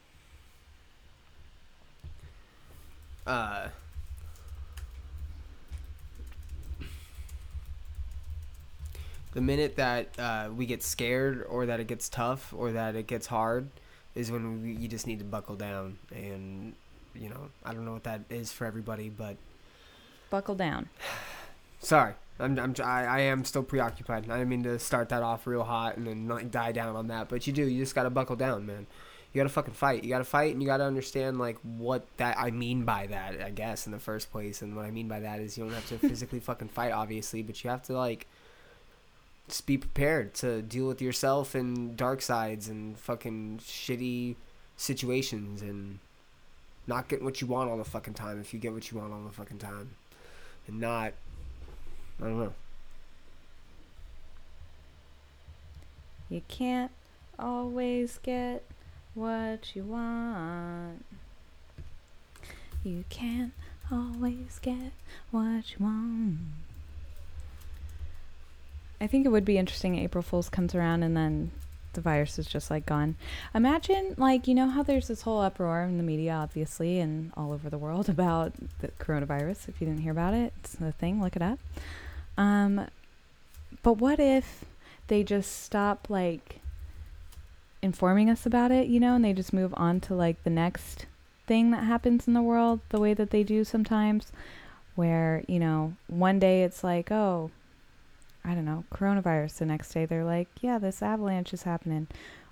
uh 3.25 3.67
the 9.33 9.41
minute 9.41 9.75
that 9.75 10.07
uh, 10.17 10.49
we 10.55 10.65
get 10.65 10.83
scared 10.83 11.45
or 11.47 11.65
that 11.67 11.79
it 11.79 11.87
gets 11.87 12.09
tough 12.09 12.53
or 12.55 12.71
that 12.71 12.95
it 12.95 13.07
gets 13.07 13.27
hard 13.27 13.69
is 14.15 14.31
when 14.31 14.63
we, 14.63 14.73
you 14.73 14.87
just 14.87 15.05
need 15.07 15.19
to 15.19 15.25
buckle 15.25 15.55
down 15.55 15.97
and 16.11 16.73
you 17.15 17.29
know 17.29 17.49
i 17.63 17.73
don't 17.73 17.85
know 17.85 17.93
what 17.93 18.03
that 18.03 18.21
is 18.29 18.51
for 18.51 18.65
everybody 18.65 19.09
but 19.09 19.37
Buckle 20.29 20.55
down. 20.55 20.89
sorry. 21.79 22.13
I'm, 22.39 22.57
I'm 22.57 22.73
I, 22.81 23.05
I 23.05 23.19
am 23.21 23.43
still 23.43 23.63
preoccupied. 23.63 24.29
I 24.29 24.37
didn't 24.37 24.49
mean 24.49 24.63
to 24.63 24.79
start 24.79 25.09
that 25.09 25.23
off 25.23 25.45
real 25.45 25.63
hot 25.63 25.97
and 25.97 26.07
then 26.07 26.27
like 26.27 26.51
die 26.51 26.71
down 26.71 26.95
on 26.95 27.07
that 27.07 27.27
but 27.29 27.45
you 27.47 27.53
do. 27.53 27.65
You 27.65 27.81
just 27.81 27.95
gotta 27.95 28.09
buckle 28.09 28.35
down 28.35 28.65
man. 28.65 28.87
You 29.33 29.39
gotta 29.39 29.49
fucking 29.49 29.73
fight. 29.73 30.03
You 30.03 30.09
gotta 30.09 30.23
fight 30.23 30.53
and 30.53 30.61
you 30.61 30.67
gotta 30.67 30.85
understand 30.85 31.37
like 31.37 31.57
what 31.63 32.05
that 32.17 32.37
i 32.39 32.49
mean 32.49 32.85
by 32.85 33.07
that 33.07 33.41
i 33.41 33.49
guess 33.49 33.85
in 33.85 33.91
the 33.91 33.99
first 33.99 34.31
place. 34.31 34.61
And 34.61 34.75
what 34.75 34.85
i 34.85 34.91
mean 34.91 35.07
by 35.07 35.19
that 35.19 35.39
is 35.39 35.57
you 35.57 35.65
don't 35.65 35.73
have 35.73 35.87
to 35.89 35.97
physically 36.07 36.39
fucking 36.39 36.69
fight 36.69 36.91
obviously 36.91 37.43
but 37.43 37.61
you 37.63 37.69
have 37.69 37.83
to 37.83 37.93
like 37.93 38.27
just 39.49 39.65
be 39.65 39.77
prepared 39.77 40.33
to 40.35 40.61
deal 40.61 40.87
with 40.87 41.01
yourself 41.01 41.55
and 41.55 41.97
dark 41.97 42.21
sides 42.21 42.67
and 42.67 42.97
fucking 42.97 43.59
shitty 43.63 44.35
situations 44.77 45.61
and 45.61 45.99
not 46.87 47.07
getting 47.07 47.25
what 47.25 47.41
you 47.41 47.47
want 47.47 47.69
all 47.69 47.77
the 47.77 47.83
fucking 47.83 48.13
time 48.13 48.39
if 48.39 48.53
you 48.53 48.59
get 48.59 48.73
what 48.73 48.91
you 48.91 48.97
want 48.97 49.13
all 49.13 49.21
the 49.23 49.31
fucking 49.31 49.57
time 49.57 49.91
and 50.67 50.79
not 50.79 51.13
I 52.21 52.25
don't 52.25 52.39
know. 52.39 52.53
You 56.29 56.41
can't 56.47 56.91
always 57.39 58.19
get 58.21 58.63
what 59.13 59.75
you 59.75 59.83
want. 59.83 61.05
You 62.83 63.05
can't 63.09 63.53
always 63.91 64.59
get 64.61 64.91
what 65.31 65.71
you 65.71 65.85
want. 65.85 66.37
I 69.01 69.07
think 69.07 69.25
it 69.25 69.29
would 69.29 69.45
be 69.45 69.57
interesting. 69.57 69.97
April 69.97 70.21
Fool's 70.21 70.49
comes 70.49 70.75
around 70.75 71.03
and 71.03 71.15
then 71.15 71.51
the 71.93 72.01
virus 72.01 72.37
is 72.37 72.47
just 72.47 72.69
like 72.69 72.85
gone. 72.85 73.15
Imagine, 73.53 74.15
like, 74.17 74.47
you 74.47 74.53
know 74.53 74.69
how 74.69 74.83
there's 74.83 75.07
this 75.07 75.23
whole 75.23 75.41
uproar 75.41 75.81
in 75.83 75.97
the 75.97 76.03
media, 76.03 76.33
obviously, 76.33 76.99
and 76.99 77.31
all 77.35 77.51
over 77.51 77.69
the 77.69 77.77
world 77.77 78.09
about 78.15 78.53
the 78.79 78.89
coronavirus. 78.99 79.69
If 79.69 79.81
you 79.81 79.87
didn't 79.87 80.01
hear 80.01 80.11
about 80.11 80.33
it, 80.33 80.53
it's 80.59 80.75
a 80.79 80.91
thing. 80.91 81.21
Look 81.21 81.35
it 81.35 81.41
up. 81.41 81.59
Um, 82.37 82.87
but 83.83 83.93
what 83.93 84.19
if 84.19 84.65
they 85.07 85.23
just 85.23 85.63
stop 85.63 86.09
like 86.09 86.59
informing 87.81 88.29
us 88.29 88.45
about 88.45 88.71
it, 88.71 88.87
you 88.87 88.99
know, 88.99 89.15
and 89.15 89.23
they 89.23 89.33
just 89.33 89.53
move 89.53 89.73
on 89.77 89.99
to 90.01 90.13
like 90.13 90.43
the 90.43 90.49
next 90.49 91.05
thing 91.47 91.71
that 91.71 91.83
happens 91.83 92.27
in 92.27 92.33
the 92.33 92.41
world 92.41 92.79
the 92.89 92.99
way 92.99 93.13
that 93.13 93.31
they 93.31 93.43
do 93.43 93.63
sometimes, 93.63 94.31
where, 94.95 95.43
you 95.47 95.59
know, 95.59 95.93
one 96.07 96.39
day 96.39 96.63
it's 96.63 96.83
like, 96.83 97.11
oh, 97.11 97.51
I 98.43 98.55
don't 98.55 98.65
know, 98.65 98.85
coronavirus. 98.93 99.57
The 99.57 99.65
next 99.65 99.93
day 99.93 100.05
they're 100.05 100.23
like, 100.23 100.47
yeah, 100.61 100.79
this 100.79 101.01
avalanche 101.01 101.53
is 101.53 101.63
happening. 101.63 102.07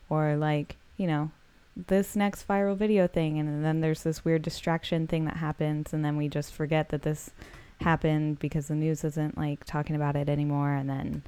Or 0.10 0.36
like, 0.36 0.76
you 0.98 1.08
know, 1.08 1.32
this 1.88 2.16
next 2.16 2.48
viral 2.48 2.76
video 2.76 3.08
thing. 3.08 3.40
And 3.40 3.64
then 3.64 3.82
there's 3.82 4.04
this 4.04 4.26
weird 4.26 4.42
distraction 4.42 5.08
thing 5.08 5.26
that 5.26 5.38
happens. 5.38 5.94
And 5.94 6.04
then 6.04 6.18
we 6.18 6.28
just 6.28 6.54
forget 6.54 6.90
that 6.90 7.04
this 7.04 7.32
happened 7.82 8.40
because 8.40 8.68
the 8.68 8.76
news 8.76 9.04
isn't 9.04 9.38
like 9.38 9.64
talking 9.66 9.96
about 9.96 10.16
it 10.16 10.30
anymore. 10.30 10.74
And 10.74 10.90
then, 10.90 11.24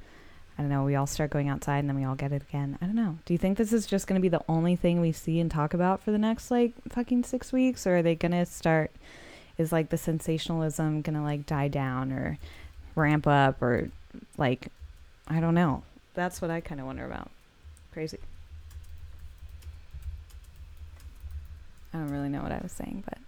I 0.58 0.62
don't 0.62 0.70
know, 0.70 0.84
we 0.84 0.96
all 0.96 1.06
start 1.06 1.30
going 1.30 1.48
outside 1.48 1.78
and 1.78 1.88
then 1.88 1.96
we 1.96 2.04
all 2.04 2.16
get 2.16 2.32
it 2.32 2.42
again. 2.42 2.78
I 2.82 2.86
don't 2.86 2.96
know. 2.96 3.18
Do 3.24 3.34
you 3.34 3.38
think 3.38 3.56
this 3.56 3.72
is 3.72 3.86
just 3.86 4.06
going 4.06 4.20
to 4.20 4.22
be 4.22 4.28
the 4.28 4.44
only 4.48 4.76
thing 4.76 5.00
we 5.00 5.12
see 5.12 5.40
and 5.40 5.50
talk 5.50 5.74
about 5.74 6.02
for 6.02 6.10
the 6.10 6.18
next 6.18 6.50
like 6.50 6.72
fucking 6.88 7.24
six 7.24 7.52
weeks? 7.52 7.86
Or 7.86 7.98
are 7.98 8.02
they 8.02 8.14
going 8.14 8.32
to 8.32 8.44
start, 8.46 8.90
is 9.56 9.72
like 9.72 9.90
the 9.90 9.98
sensationalism 9.98 11.02
going 11.02 11.16
to 11.16 11.22
like 11.22 11.46
die 11.46 11.68
down 11.68 12.12
or 12.12 12.38
ramp 12.94 13.26
up 13.26 13.62
or 13.62 13.90
like 14.36 14.68
I 15.26 15.40
don't 15.40 15.54
know. 15.54 15.82
That's 16.14 16.42
what 16.42 16.50
I 16.50 16.60
kind 16.60 16.80
of 16.80 16.86
wonder 16.86 17.04
about. 17.04 17.30
Crazy. 17.92 18.18
I 21.92 21.98
don't 21.98 22.10
really 22.10 22.28
know 22.28 22.42
what 22.42 22.52
I 22.52 22.60
was 22.62 22.72
saying, 22.72 23.04
but 23.04 23.18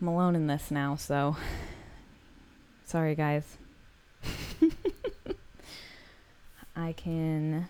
I'm 0.00 0.08
alone 0.08 0.34
in 0.34 0.46
this 0.46 0.70
now, 0.70 0.96
so 0.96 1.36
sorry 2.84 3.14
guys. 3.14 3.56
I 6.76 6.92
can 6.92 7.68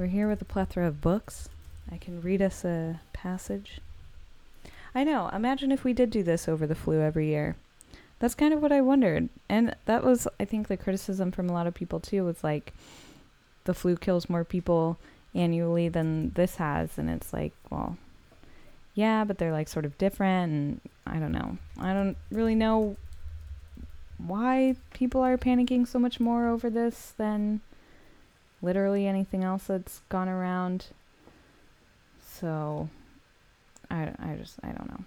we're 0.00 0.06
here 0.06 0.28
with 0.28 0.40
a 0.40 0.46
plethora 0.46 0.88
of 0.88 1.02
books. 1.02 1.50
I 1.92 1.98
can 1.98 2.22
read 2.22 2.40
us 2.40 2.64
a 2.64 3.02
passage. 3.12 3.80
I 4.94 5.04
know. 5.04 5.28
Imagine 5.28 5.70
if 5.70 5.84
we 5.84 5.92
did 5.92 6.08
do 6.08 6.22
this 6.22 6.48
over 6.48 6.66
the 6.66 6.74
flu 6.74 7.02
every 7.02 7.26
year. 7.26 7.56
That's 8.20 8.34
kind 8.34 8.54
of 8.54 8.60
what 8.62 8.70
I 8.70 8.82
wondered. 8.82 9.30
And 9.48 9.74
that 9.86 10.04
was, 10.04 10.28
I 10.38 10.44
think, 10.44 10.68
the 10.68 10.76
criticism 10.76 11.32
from 11.32 11.48
a 11.48 11.52
lot 11.52 11.66
of 11.66 11.74
people 11.74 11.98
too 12.00 12.24
was 12.24 12.44
like, 12.44 12.72
the 13.64 13.74
flu 13.74 13.96
kills 13.96 14.30
more 14.30 14.44
people 14.44 14.98
annually 15.34 15.88
than 15.88 16.30
this 16.34 16.56
has. 16.56 16.98
And 16.98 17.08
it's 17.10 17.32
like, 17.32 17.52
well, 17.70 17.96
yeah, 18.94 19.24
but 19.24 19.38
they're 19.38 19.52
like 19.52 19.68
sort 19.68 19.86
of 19.86 19.96
different. 19.96 20.52
And 20.52 20.80
I 21.06 21.18
don't 21.18 21.32
know. 21.32 21.56
I 21.78 21.94
don't 21.94 22.16
really 22.30 22.54
know 22.54 22.96
why 24.18 24.76
people 24.92 25.22
are 25.22 25.38
panicking 25.38 25.88
so 25.88 25.98
much 25.98 26.20
more 26.20 26.46
over 26.46 26.68
this 26.68 27.14
than 27.16 27.62
literally 28.60 29.06
anything 29.06 29.44
else 29.44 29.64
that's 29.64 30.02
gone 30.10 30.28
around. 30.28 30.88
So, 32.22 32.90
I, 33.90 34.12
I 34.18 34.36
just, 34.38 34.58
I 34.62 34.68
don't 34.68 34.90
know. 34.90 35.04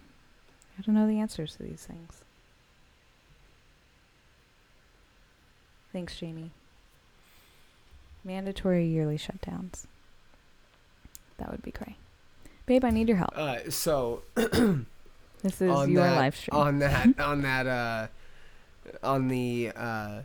I 0.77 0.81
don't 0.81 0.95
know 0.95 1.07
the 1.07 1.19
answers 1.19 1.56
to 1.57 1.64
these 1.64 1.85
things. 1.85 2.23
Thanks, 5.94 6.18
Jamie. 6.18 6.52
Mandatory 8.26 8.86
yearly 8.86 9.18
shutdowns. 9.18 9.86
That 11.38 11.52
would 11.52 11.61
be 11.61 11.72
great. 11.72 11.95
Babe, 12.65 12.84
I 12.86 12.90
need 12.90 13.07
your 13.07 13.18
help. 13.18 13.32
Uh, 13.36 13.70
so 13.70 14.24
This 14.36 15.61
is 15.61 15.70
on 15.70 15.91
your 15.91 16.03
that, 16.03 16.15
live 16.15 16.36
stream. 16.36 16.60
on 16.60 16.80
that 16.80 17.07
on 17.20 17.41
that 17.41 17.68
uh 17.68 18.07
on 19.03 19.28
the 19.28 19.72
uh 19.76 20.22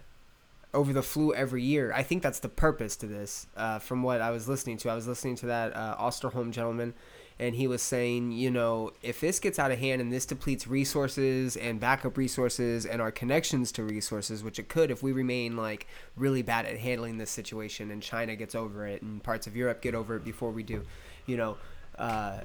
over 0.72 0.92
the 0.92 1.02
flu 1.02 1.34
every 1.34 1.62
year. 1.62 1.92
I 1.92 2.02
think 2.02 2.22
that's 2.22 2.38
the 2.38 2.48
purpose 2.48 2.94
to 2.96 3.06
this. 3.06 3.46
Uh, 3.56 3.78
from 3.78 4.02
what 4.02 4.20
I 4.20 4.30
was 4.30 4.48
listening 4.48 4.76
to, 4.78 4.90
I 4.90 4.94
was 4.94 5.08
listening 5.08 5.34
to 5.36 5.46
that 5.46 5.74
uh, 5.74 5.96
Osterholm 5.98 6.50
gentleman, 6.52 6.92
and 7.40 7.54
he 7.54 7.68
was 7.68 7.82
saying, 7.82 8.32
you 8.32 8.50
know, 8.50 8.92
if 9.02 9.20
this 9.20 9.38
gets 9.38 9.58
out 9.58 9.70
of 9.70 9.78
hand 9.78 10.00
and 10.00 10.12
this 10.12 10.26
depletes 10.26 10.66
resources 10.66 11.56
and 11.56 11.78
backup 11.78 12.16
resources 12.16 12.84
and 12.84 13.00
our 13.00 13.12
connections 13.12 13.70
to 13.72 13.84
resources, 13.84 14.42
which 14.42 14.58
it 14.58 14.68
could 14.68 14.90
if 14.90 15.02
we 15.02 15.12
remain 15.12 15.56
like 15.56 15.86
really 16.16 16.42
bad 16.42 16.66
at 16.66 16.78
handling 16.78 17.18
this 17.18 17.30
situation, 17.30 17.92
and 17.92 18.02
China 18.02 18.34
gets 18.34 18.56
over 18.56 18.86
it 18.86 19.02
and 19.02 19.22
parts 19.22 19.46
of 19.46 19.54
Europe 19.54 19.80
get 19.80 19.94
over 19.94 20.16
it 20.16 20.24
before 20.24 20.50
we 20.50 20.64
do, 20.64 20.82
you 21.26 21.36
know. 21.36 21.56
Uh, 21.96 22.40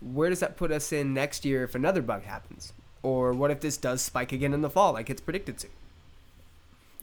where 0.00 0.30
does 0.30 0.40
that 0.40 0.56
put 0.56 0.70
us 0.70 0.92
in 0.92 1.12
next 1.12 1.44
year 1.44 1.64
if 1.64 1.74
another 1.74 2.02
bug 2.02 2.22
happens? 2.22 2.72
Or 3.02 3.32
what 3.32 3.50
if 3.50 3.60
this 3.60 3.76
does 3.76 4.02
spike 4.02 4.32
again 4.32 4.54
in 4.54 4.62
the 4.62 4.70
fall 4.70 4.92
like 4.92 5.10
it's 5.10 5.20
predicted 5.20 5.58
to? 5.58 5.68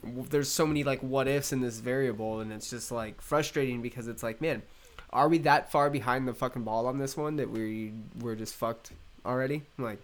There's 0.04 0.50
so 0.50 0.66
many 0.66 0.86
like 0.86 1.02
what 1.02 1.28
ifs 1.28 1.52
in 1.52 1.60
this 1.60 1.80
variable 1.80 2.40
and 2.40 2.54
it's 2.54 2.70
just 2.70 2.92
like 2.94 3.20
frustrating 3.22 3.82
because 3.82 4.08
it's 4.08 4.24
like, 4.24 4.40
man, 4.40 4.62
are 5.12 5.28
we 5.30 5.38
that 5.40 5.72
far 5.72 5.90
behind 5.90 6.28
the 6.28 6.34
fucking 6.34 6.64
ball 6.64 6.88
on 6.88 6.98
this 6.98 7.16
one 7.16 7.38
that 7.38 7.50
we 7.50 7.94
we're 8.20 8.36
just 8.36 8.54
fucked 8.56 8.92
already? 9.26 9.64
Like, 9.78 10.02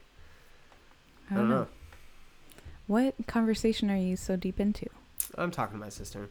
I 1.29 1.35
don't 1.35 1.49
know. 1.49 1.67
What 2.87 3.15
conversation 3.27 3.89
are 3.89 3.97
you 3.97 4.15
so 4.15 4.35
deep 4.35 4.59
into? 4.59 4.87
I'm 5.37 5.51
talking 5.51 5.77
to 5.77 5.83
my 5.83 5.89
sister. 5.89 6.29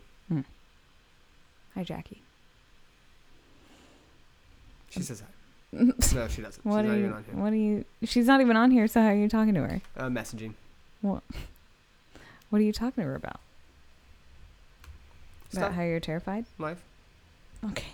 Hi, 1.76 1.84
Jackie. 1.84 2.22
She 4.90 5.02
says 5.02 5.20
hi. 5.20 5.26
No, 6.14 6.26
she 6.26 6.42
doesn't. 6.42 6.66
What 6.66 6.82
She's 6.82 6.84
are 6.84 6.88
not 6.88 6.92
you? 6.94 6.98
even 6.98 7.12
on 7.12 7.24
here. 7.24 7.34
What 7.36 7.52
are 7.52 7.56
you? 7.56 7.84
She's 8.04 8.26
not 8.26 8.40
even 8.40 8.56
on 8.56 8.72
here. 8.72 8.88
So 8.88 9.00
how 9.00 9.08
are 9.08 9.14
you 9.14 9.28
talking 9.28 9.54
to 9.54 9.60
her? 9.62 9.80
Uh, 9.96 10.08
messaging. 10.08 10.54
What 11.00 11.22
What 12.50 12.58
are 12.60 12.64
you 12.64 12.72
talking 12.72 13.04
to 13.04 13.08
her 13.08 13.14
about? 13.14 13.38
About 15.52 15.74
how 15.74 15.82
you're 15.82 16.00
terrified? 16.00 16.44
Life. 16.58 16.82
Okay. 17.64 17.86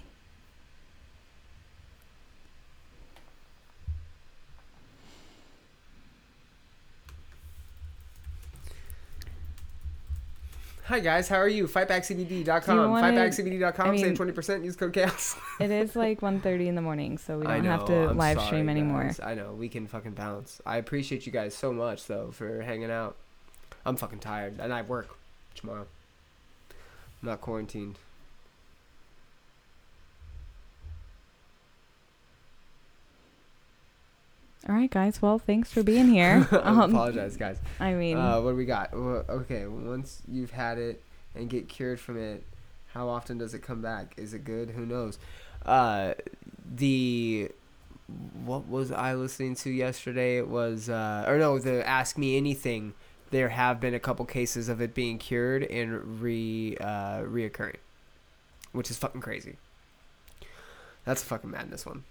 Hi 10.97 11.01
guys, 11.01 11.29
how 11.29 11.37
are 11.37 11.47
you? 11.47 11.67
Fatbackcbd.com. 11.67 12.79
You 12.79 12.85
Fatbackcbd.com. 13.03 13.91
I 13.91 13.97
Save 13.99 14.17
twenty 14.17 14.33
percent. 14.33 14.65
Use 14.65 14.77
code 14.77 14.95
chaos. 14.95 15.37
It 15.61 15.71
is 15.71 15.95
like 15.95 16.23
1.30 16.23 16.69
in 16.69 16.75
the 16.75 16.81
morning, 16.81 17.19
so 17.19 17.39
we 17.39 17.45
don't 17.45 17.67
have 17.67 17.85
to 17.85 18.09
I'm 18.09 18.17
live 18.17 18.39
sorry, 18.39 18.47
stream 18.47 18.71
anymore. 18.71 19.05
guys. 19.05 19.21
I 19.21 19.35
know 19.35 19.53
we 19.53 19.69
can 19.69 19.87
fucking 19.87 20.13
bounce. 20.13 20.63
I 20.65 20.79
appreciate 20.79 21.27
you 21.27 21.33
guys 21.33 21.55
so 21.55 21.71
much 21.71 22.07
though 22.07 22.31
for 22.31 22.63
hanging 22.63 22.91
out. 22.91 23.15
I'm 23.85 23.97
fucking 23.97 24.21
tired, 24.21 24.59
and 24.59 24.73
I 24.73 24.81
work 24.81 25.15
tomorrow. 25.55 25.87
I'm 26.71 27.29
not 27.29 27.43
quarantined. 27.43 27.99
All 34.69 34.75
right, 34.75 34.91
guys. 34.91 35.23
Well, 35.23 35.39
thanks 35.39 35.73
for 35.73 35.83
being 35.83 36.09
here. 36.09 36.47
I 36.53 36.57
Um, 36.57 36.81
apologize, 36.81 37.37
guys. 37.37 37.59
I 37.79 37.95
mean, 37.95 38.17
Uh, 38.17 38.41
what 38.41 38.51
do 38.53 38.57
we 38.57 38.65
got? 38.65 38.93
Well, 38.93 39.25
okay, 39.29 39.67
once 39.67 40.23
you've 40.31 40.51
had 40.51 40.79
it 40.79 41.03
and 41.35 41.49
get 41.49 41.69
cured 41.69 42.01
from 42.01 42.17
it, 42.19 42.43
how 42.93 43.09
often 43.09 43.39
does 43.39 43.55
it 43.55 43.61
come 43.63 43.81
back? 43.81 44.15
Is 44.17 44.35
it 44.35 44.45
good? 44.45 44.71
Who 44.71 44.85
knows? 44.85 45.19
Uh, 45.65 46.15
the 46.75 47.51
what 48.45 48.69
was 48.69 48.91
I 48.93 49.15
listening 49.15 49.55
to 49.57 49.71
yesterday? 49.71 50.39
It 50.39 50.49
was 50.49 50.89
uh, 50.89 51.25
or 51.29 51.39
no, 51.39 51.59
the 51.59 51.87
Ask 51.87 52.19
Me 52.19 52.37
Anything. 52.37 52.95
There 53.31 53.49
have 53.51 53.81
been 53.81 53.95
a 53.95 54.01
couple 54.01 54.25
cases 54.25 54.69
of 54.69 54.81
it 54.81 54.95
being 54.95 55.19
cured 55.19 55.65
and 55.65 56.21
re 56.23 56.77
uh, 56.81 57.21
reoccurring, 57.23 57.77
which 58.73 58.91
is 58.91 58.97
fucking 58.97 59.21
crazy. 59.21 59.57
That's 61.05 61.23
a 61.23 61.27
fucking 61.27 61.51
madness 61.51 61.85
one. 61.87 62.05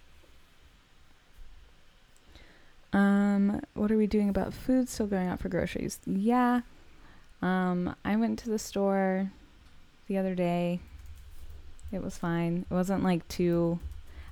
Um, 2.95 3.59
what 3.73 3.91
are 3.91 3.97
we 3.97 4.07
doing 4.07 4.29
about 4.29 4.53
food? 4.53 4.87
Still 4.87 5.07
going 5.07 5.27
out 5.27 5.41
for 5.41 5.49
groceries? 5.49 5.99
Yeah. 6.05 6.61
Um, 7.41 7.93
I 8.05 8.15
went 8.15 8.39
to 8.39 8.49
the 8.49 8.57
store 8.57 9.31
the 10.07 10.17
other 10.17 10.33
day. 10.33 10.79
It 11.91 12.01
was 12.01 12.17
fine. 12.17 12.65
It 12.71 12.73
wasn't 12.73 13.03
like 13.03 13.27
too. 13.27 13.79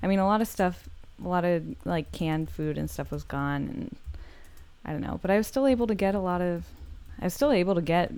I 0.01 0.07
mean, 0.07 0.19
a 0.19 0.25
lot 0.25 0.39
of 0.39 0.47
stuff, 0.47 0.87
a 1.21 1.27
lot 1.27 1.43
of 1.43 1.61
like 1.83 2.13
canned 2.13 2.49
food 2.49 2.77
and 2.77 2.89
stuff 2.89 3.11
was 3.11 3.25
gone, 3.25 3.67
and 3.67 3.95
I 4.85 4.93
don't 4.93 5.01
know. 5.01 5.19
But 5.21 5.29
I 5.29 5.35
was 5.35 5.45
still 5.45 5.67
able 5.67 5.87
to 5.87 5.95
get 5.95 6.15
a 6.15 6.19
lot 6.19 6.39
of. 6.39 6.63
I 7.19 7.25
was 7.25 7.33
still 7.33 7.51
able 7.51 7.75
to 7.75 7.81
get 7.81 8.13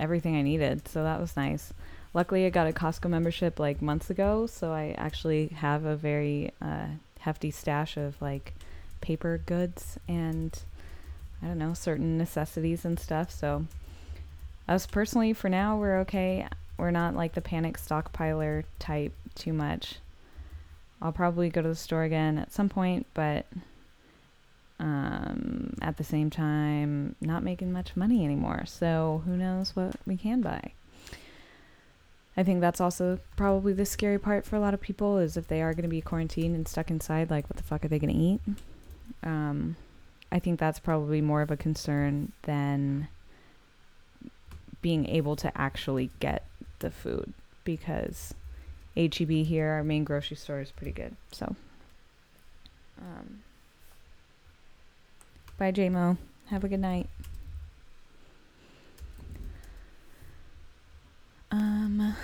everything 0.00 0.36
I 0.36 0.42
needed, 0.42 0.88
so 0.88 1.02
that 1.02 1.20
was 1.20 1.36
nice. 1.36 1.74
Luckily, 2.14 2.46
I 2.46 2.50
got 2.50 2.66
a 2.66 2.72
Costco 2.72 3.10
membership 3.10 3.58
like 3.58 3.82
months 3.82 4.08
ago, 4.08 4.46
so 4.46 4.72
I 4.72 4.94
actually 4.96 5.48
have 5.48 5.84
a 5.84 5.96
very 5.96 6.50
uh, 6.62 6.86
hefty 7.20 7.50
stash 7.50 7.98
of 7.98 8.20
like 8.22 8.54
paper 9.02 9.42
goods 9.44 9.98
and 10.08 10.58
I 11.42 11.46
don't 11.46 11.58
know, 11.58 11.74
certain 11.74 12.16
necessities 12.16 12.84
and 12.84 12.98
stuff. 12.98 13.30
So, 13.30 13.66
us 14.68 14.86
personally, 14.86 15.32
for 15.32 15.48
now, 15.48 15.76
we're 15.76 15.98
okay. 16.00 16.46
We're 16.78 16.92
not 16.92 17.16
like 17.16 17.34
the 17.34 17.40
panic 17.40 17.76
stockpiler 17.78 18.64
type 18.78 19.12
too 19.34 19.52
much. 19.52 19.96
I'll 21.00 21.12
probably 21.12 21.48
go 21.50 21.62
to 21.62 21.68
the 21.68 21.74
store 21.74 22.04
again 22.04 22.38
at 22.38 22.52
some 22.52 22.68
point, 22.68 23.06
but 23.12 23.46
um, 24.78 25.74
at 25.82 25.96
the 25.96 26.04
same 26.04 26.30
time, 26.30 27.16
not 27.20 27.42
making 27.42 27.72
much 27.72 27.96
money 27.96 28.24
anymore. 28.24 28.64
So, 28.66 29.22
who 29.26 29.36
knows 29.36 29.74
what 29.74 29.96
we 30.06 30.16
can 30.16 30.40
buy. 30.42 30.72
I 32.36 32.44
think 32.44 32.60
that's 32.60 32.80
also 32.80 33.18
probably 33.36 33.72
the 33.72 33.84
scary 33.84 34.18
part 34.18 34.46
for 34.46 34.56
a 34.56 34.60
lot 34.60 34.74
of 34.74 34.80
people 34.80 35.18
is 35.18 35.36
if 35.36 35.48
they 35.48 35.60
are 35.60 35.74
going 35.74 35.82
to 35.82 35.88
be 35.88 36.00
quarantined 36.00 36.54
and 36.54 36.66
stuck 36.66 36.90
inside, 36.90 37.30
like, 37.30 37.50
what 37.50 37.56
the 37.56 37.62
fuck 37.62 37.84
are 37.84 37.88
they 37.88 37.98
going 37.98 38.14
to 38.14 38.18
eat? 38.18 38.40
Um, 39.22 39.76
I 40.30 40.38
think 40.38 40.58
that's 40.58 40.78
probably 40.78 41.20
more 41.20 41.42
of 41.42 41.50
a 41.50 41.56
concern 41.56 42.32
than 42.42 43.08
being 44.80 45.06
able 45.06 45.36
to 45.36 45.56
actually 45.56 46.10
get 46.20 46.46
the 46.80 46.90
food 46.90 47.32
because 47.64 48.34
HEB 48.96 49.30
here, 49.30 49.68
our 49.68 49.84
main 49.84 50.04
grocery 50.04 50.36
store, 50.36 50.60
is 50.60 50.70
pretty 50.70 50.92
good. 50.92 51.16
So, 51.30 51.54
um, 53.00 53.42
bye, 55.58 55.72
JMO. 55.72 56.16
Have 56.46 56.64
a 56.64 56.68
good 56.68 56.80
night. 56.80 57.08
Um, 61.50 62.14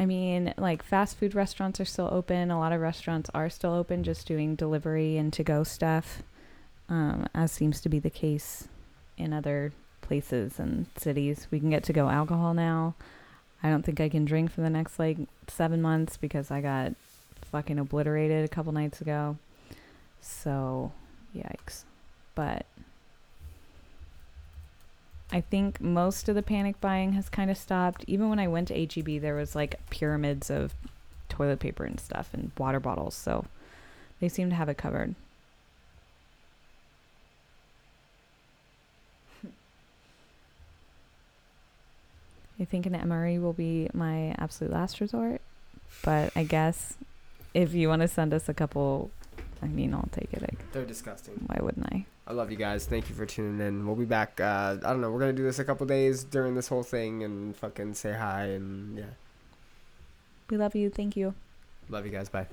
I 0.00 0.06
mean, 0.06 0.54
like 0.56 0.82
fast 0.82 1.18
food 1.18 1.34
restaurants 1.34 1.78
are 1.78 1.84
still 1.84 2.08
open. 2.10 2.50
A 2.50 2.58
lot 2.58 2.72
of 2.72 2.80
restaurants 2.80 3.28
are 3.34 3.50
still 3.50 3.74
open, 3.74 4.02
just 4.02 4.26
doing 4.26 4.54
delivery 4.56 5.18
and 5.18 5.30
to 5.34 5.44
go 5.44 5.62
stuff, 5.62 6.22
um, 6.88 7.26
as 7.34 7.52
seems 7.52 7.82
to 7.82 7.90
be 7.90 7.98
the 7.98 8.08
case 8.08 8.66
in 9.18 9.34
other 9.34 9.74
places 10.00 10.58
and 10.58 10.86
cities. 10.96 11.48
We 11.50 11.60
can 11.60 11.68
get 11.68 11.84
to 11.84 11.92
go 11.92 12.08
alcohol 12.08 12.54
now. 12.54 12.94
I 13.62 13.68
don't 13.68 13.84
think 13.84 14.00
I 14.00 14.08
can 14.08 14.24
drink 14.24 14.50
for 14.50 14.62
the 14.62 14.70
next 14.70 14.98
like 14.98 15.18
seven 15.48 15.82
months 15.82 16.16
because 16.16 16.50
I 16.50 16.62
got 16.62 16.94
fucking 17.52 17.78
obliterated 17.78 18.42
a 18.42 18.48
couple 18.48 18.72
nights 18.72 19.02
ago. 19.02 19.36
So, 20.22 20.92
yikes. 21.36 21.84
But 22.34 22.64
I 25.32 25.40
think 25.40 25.80
most 25.80 26.28
of 26.28 26.34
the 26.34 26.42
panic 26.42 26.80
buying 26.80 27.12
has 27.12 27.28
kind 27.28 27.50
of 27.50 27.56
stopped. 27.56 28.04
Even 28.08 28.28
when 28.30 28.40
I 28.40 28.48
went 28.48 28.68
to 28.68 28.74
HEB, 28.74 29.20
there 29.20 29.36
was 29.36 29.54
like 29.54 29.78
pyramids 29.90 30.50
of 30.50 30.74
toilet 31.28 31.60
paper 31.60 31.84
and 31.84 32.00
stuff 32.00 32.30
and 32.32 32.50
water 32.58 32.80
bottles. 32.80 33.14
So 33.14 33.44
they 34.20 34.28
seem 34.28 34.50
to 34.50 34.56
have 34.56 34.68
it 34.68 34.76
covered. 34.76 35.14
I 42.60 42.64
think 42.64 42.86
an 42.86 42.94
MRE 42.94 43.40
will 43.40 43.52
be 43.52 43.88
my 43.94 44.34
absolute 44.36 44.72
last 44.72 45.00
resort. 45.00 45.40
But 46.02 46.32
I 46.34 46.42
guess 46.42 46.96
if 47.54 47.72
you 47.72 47.88
want 47.88 48.02
to 48.02 48.08
send 48.08 48.34
us 48.34 48.48
a 48.48 48.54
couple, 48.54 49.10
I 49.62 49.66
mean, 49.66 49.92
I'll 49.94 50.08
take 50.12 50.32
it. 50.32 50.40
Like, 50.40 50.72
They're 50.72 50.84
disgusting. 50.84 51.34
why 51.46 51.58
wouldn't 51.60 51.86
I? 51.92 52.06
I 52.26 52.32
love 52.32 52.50
you 52.50 52.56
guys. 52.56 52.86
Thank 52.86 53.08
you 53.08 53.14
for 53.14 53.26
tuning 53.26 53.66
in. 53.66 53.86
We'll 53.86 53.96
be 53.96 54.04
back. 54.04 54.40
Uh, 54.40 54.76
I 54.84 54.90
don't 54.90 55.00
know. 55.00 55.10
We're 55.10 55.20
gonna 55.20 55.32
do 55.32 55.42
this 55.42 55.58
a 55.58 55.64
couple 55.64 55.86
days 55.86 56.24
during 56.24 56.54
this 56.54 56.68
whole 56.68 56.82
thing 56.82 57.22
and 57.24 57.56
fucking 57.56 57.94
say 57.94 58.12
hi 58.12 58.44
and 58.46 58.96
yeah. 58.98 59.04
We 60.48 60.56
love 60.56 60.74
you. 60.74 60.90
Thank 60.90 61.16
you. 61.16 61.34
Love 61.88 62.06
you 62.06 62.12
guys. 62.12 62.28
Bye. 62.28 62.46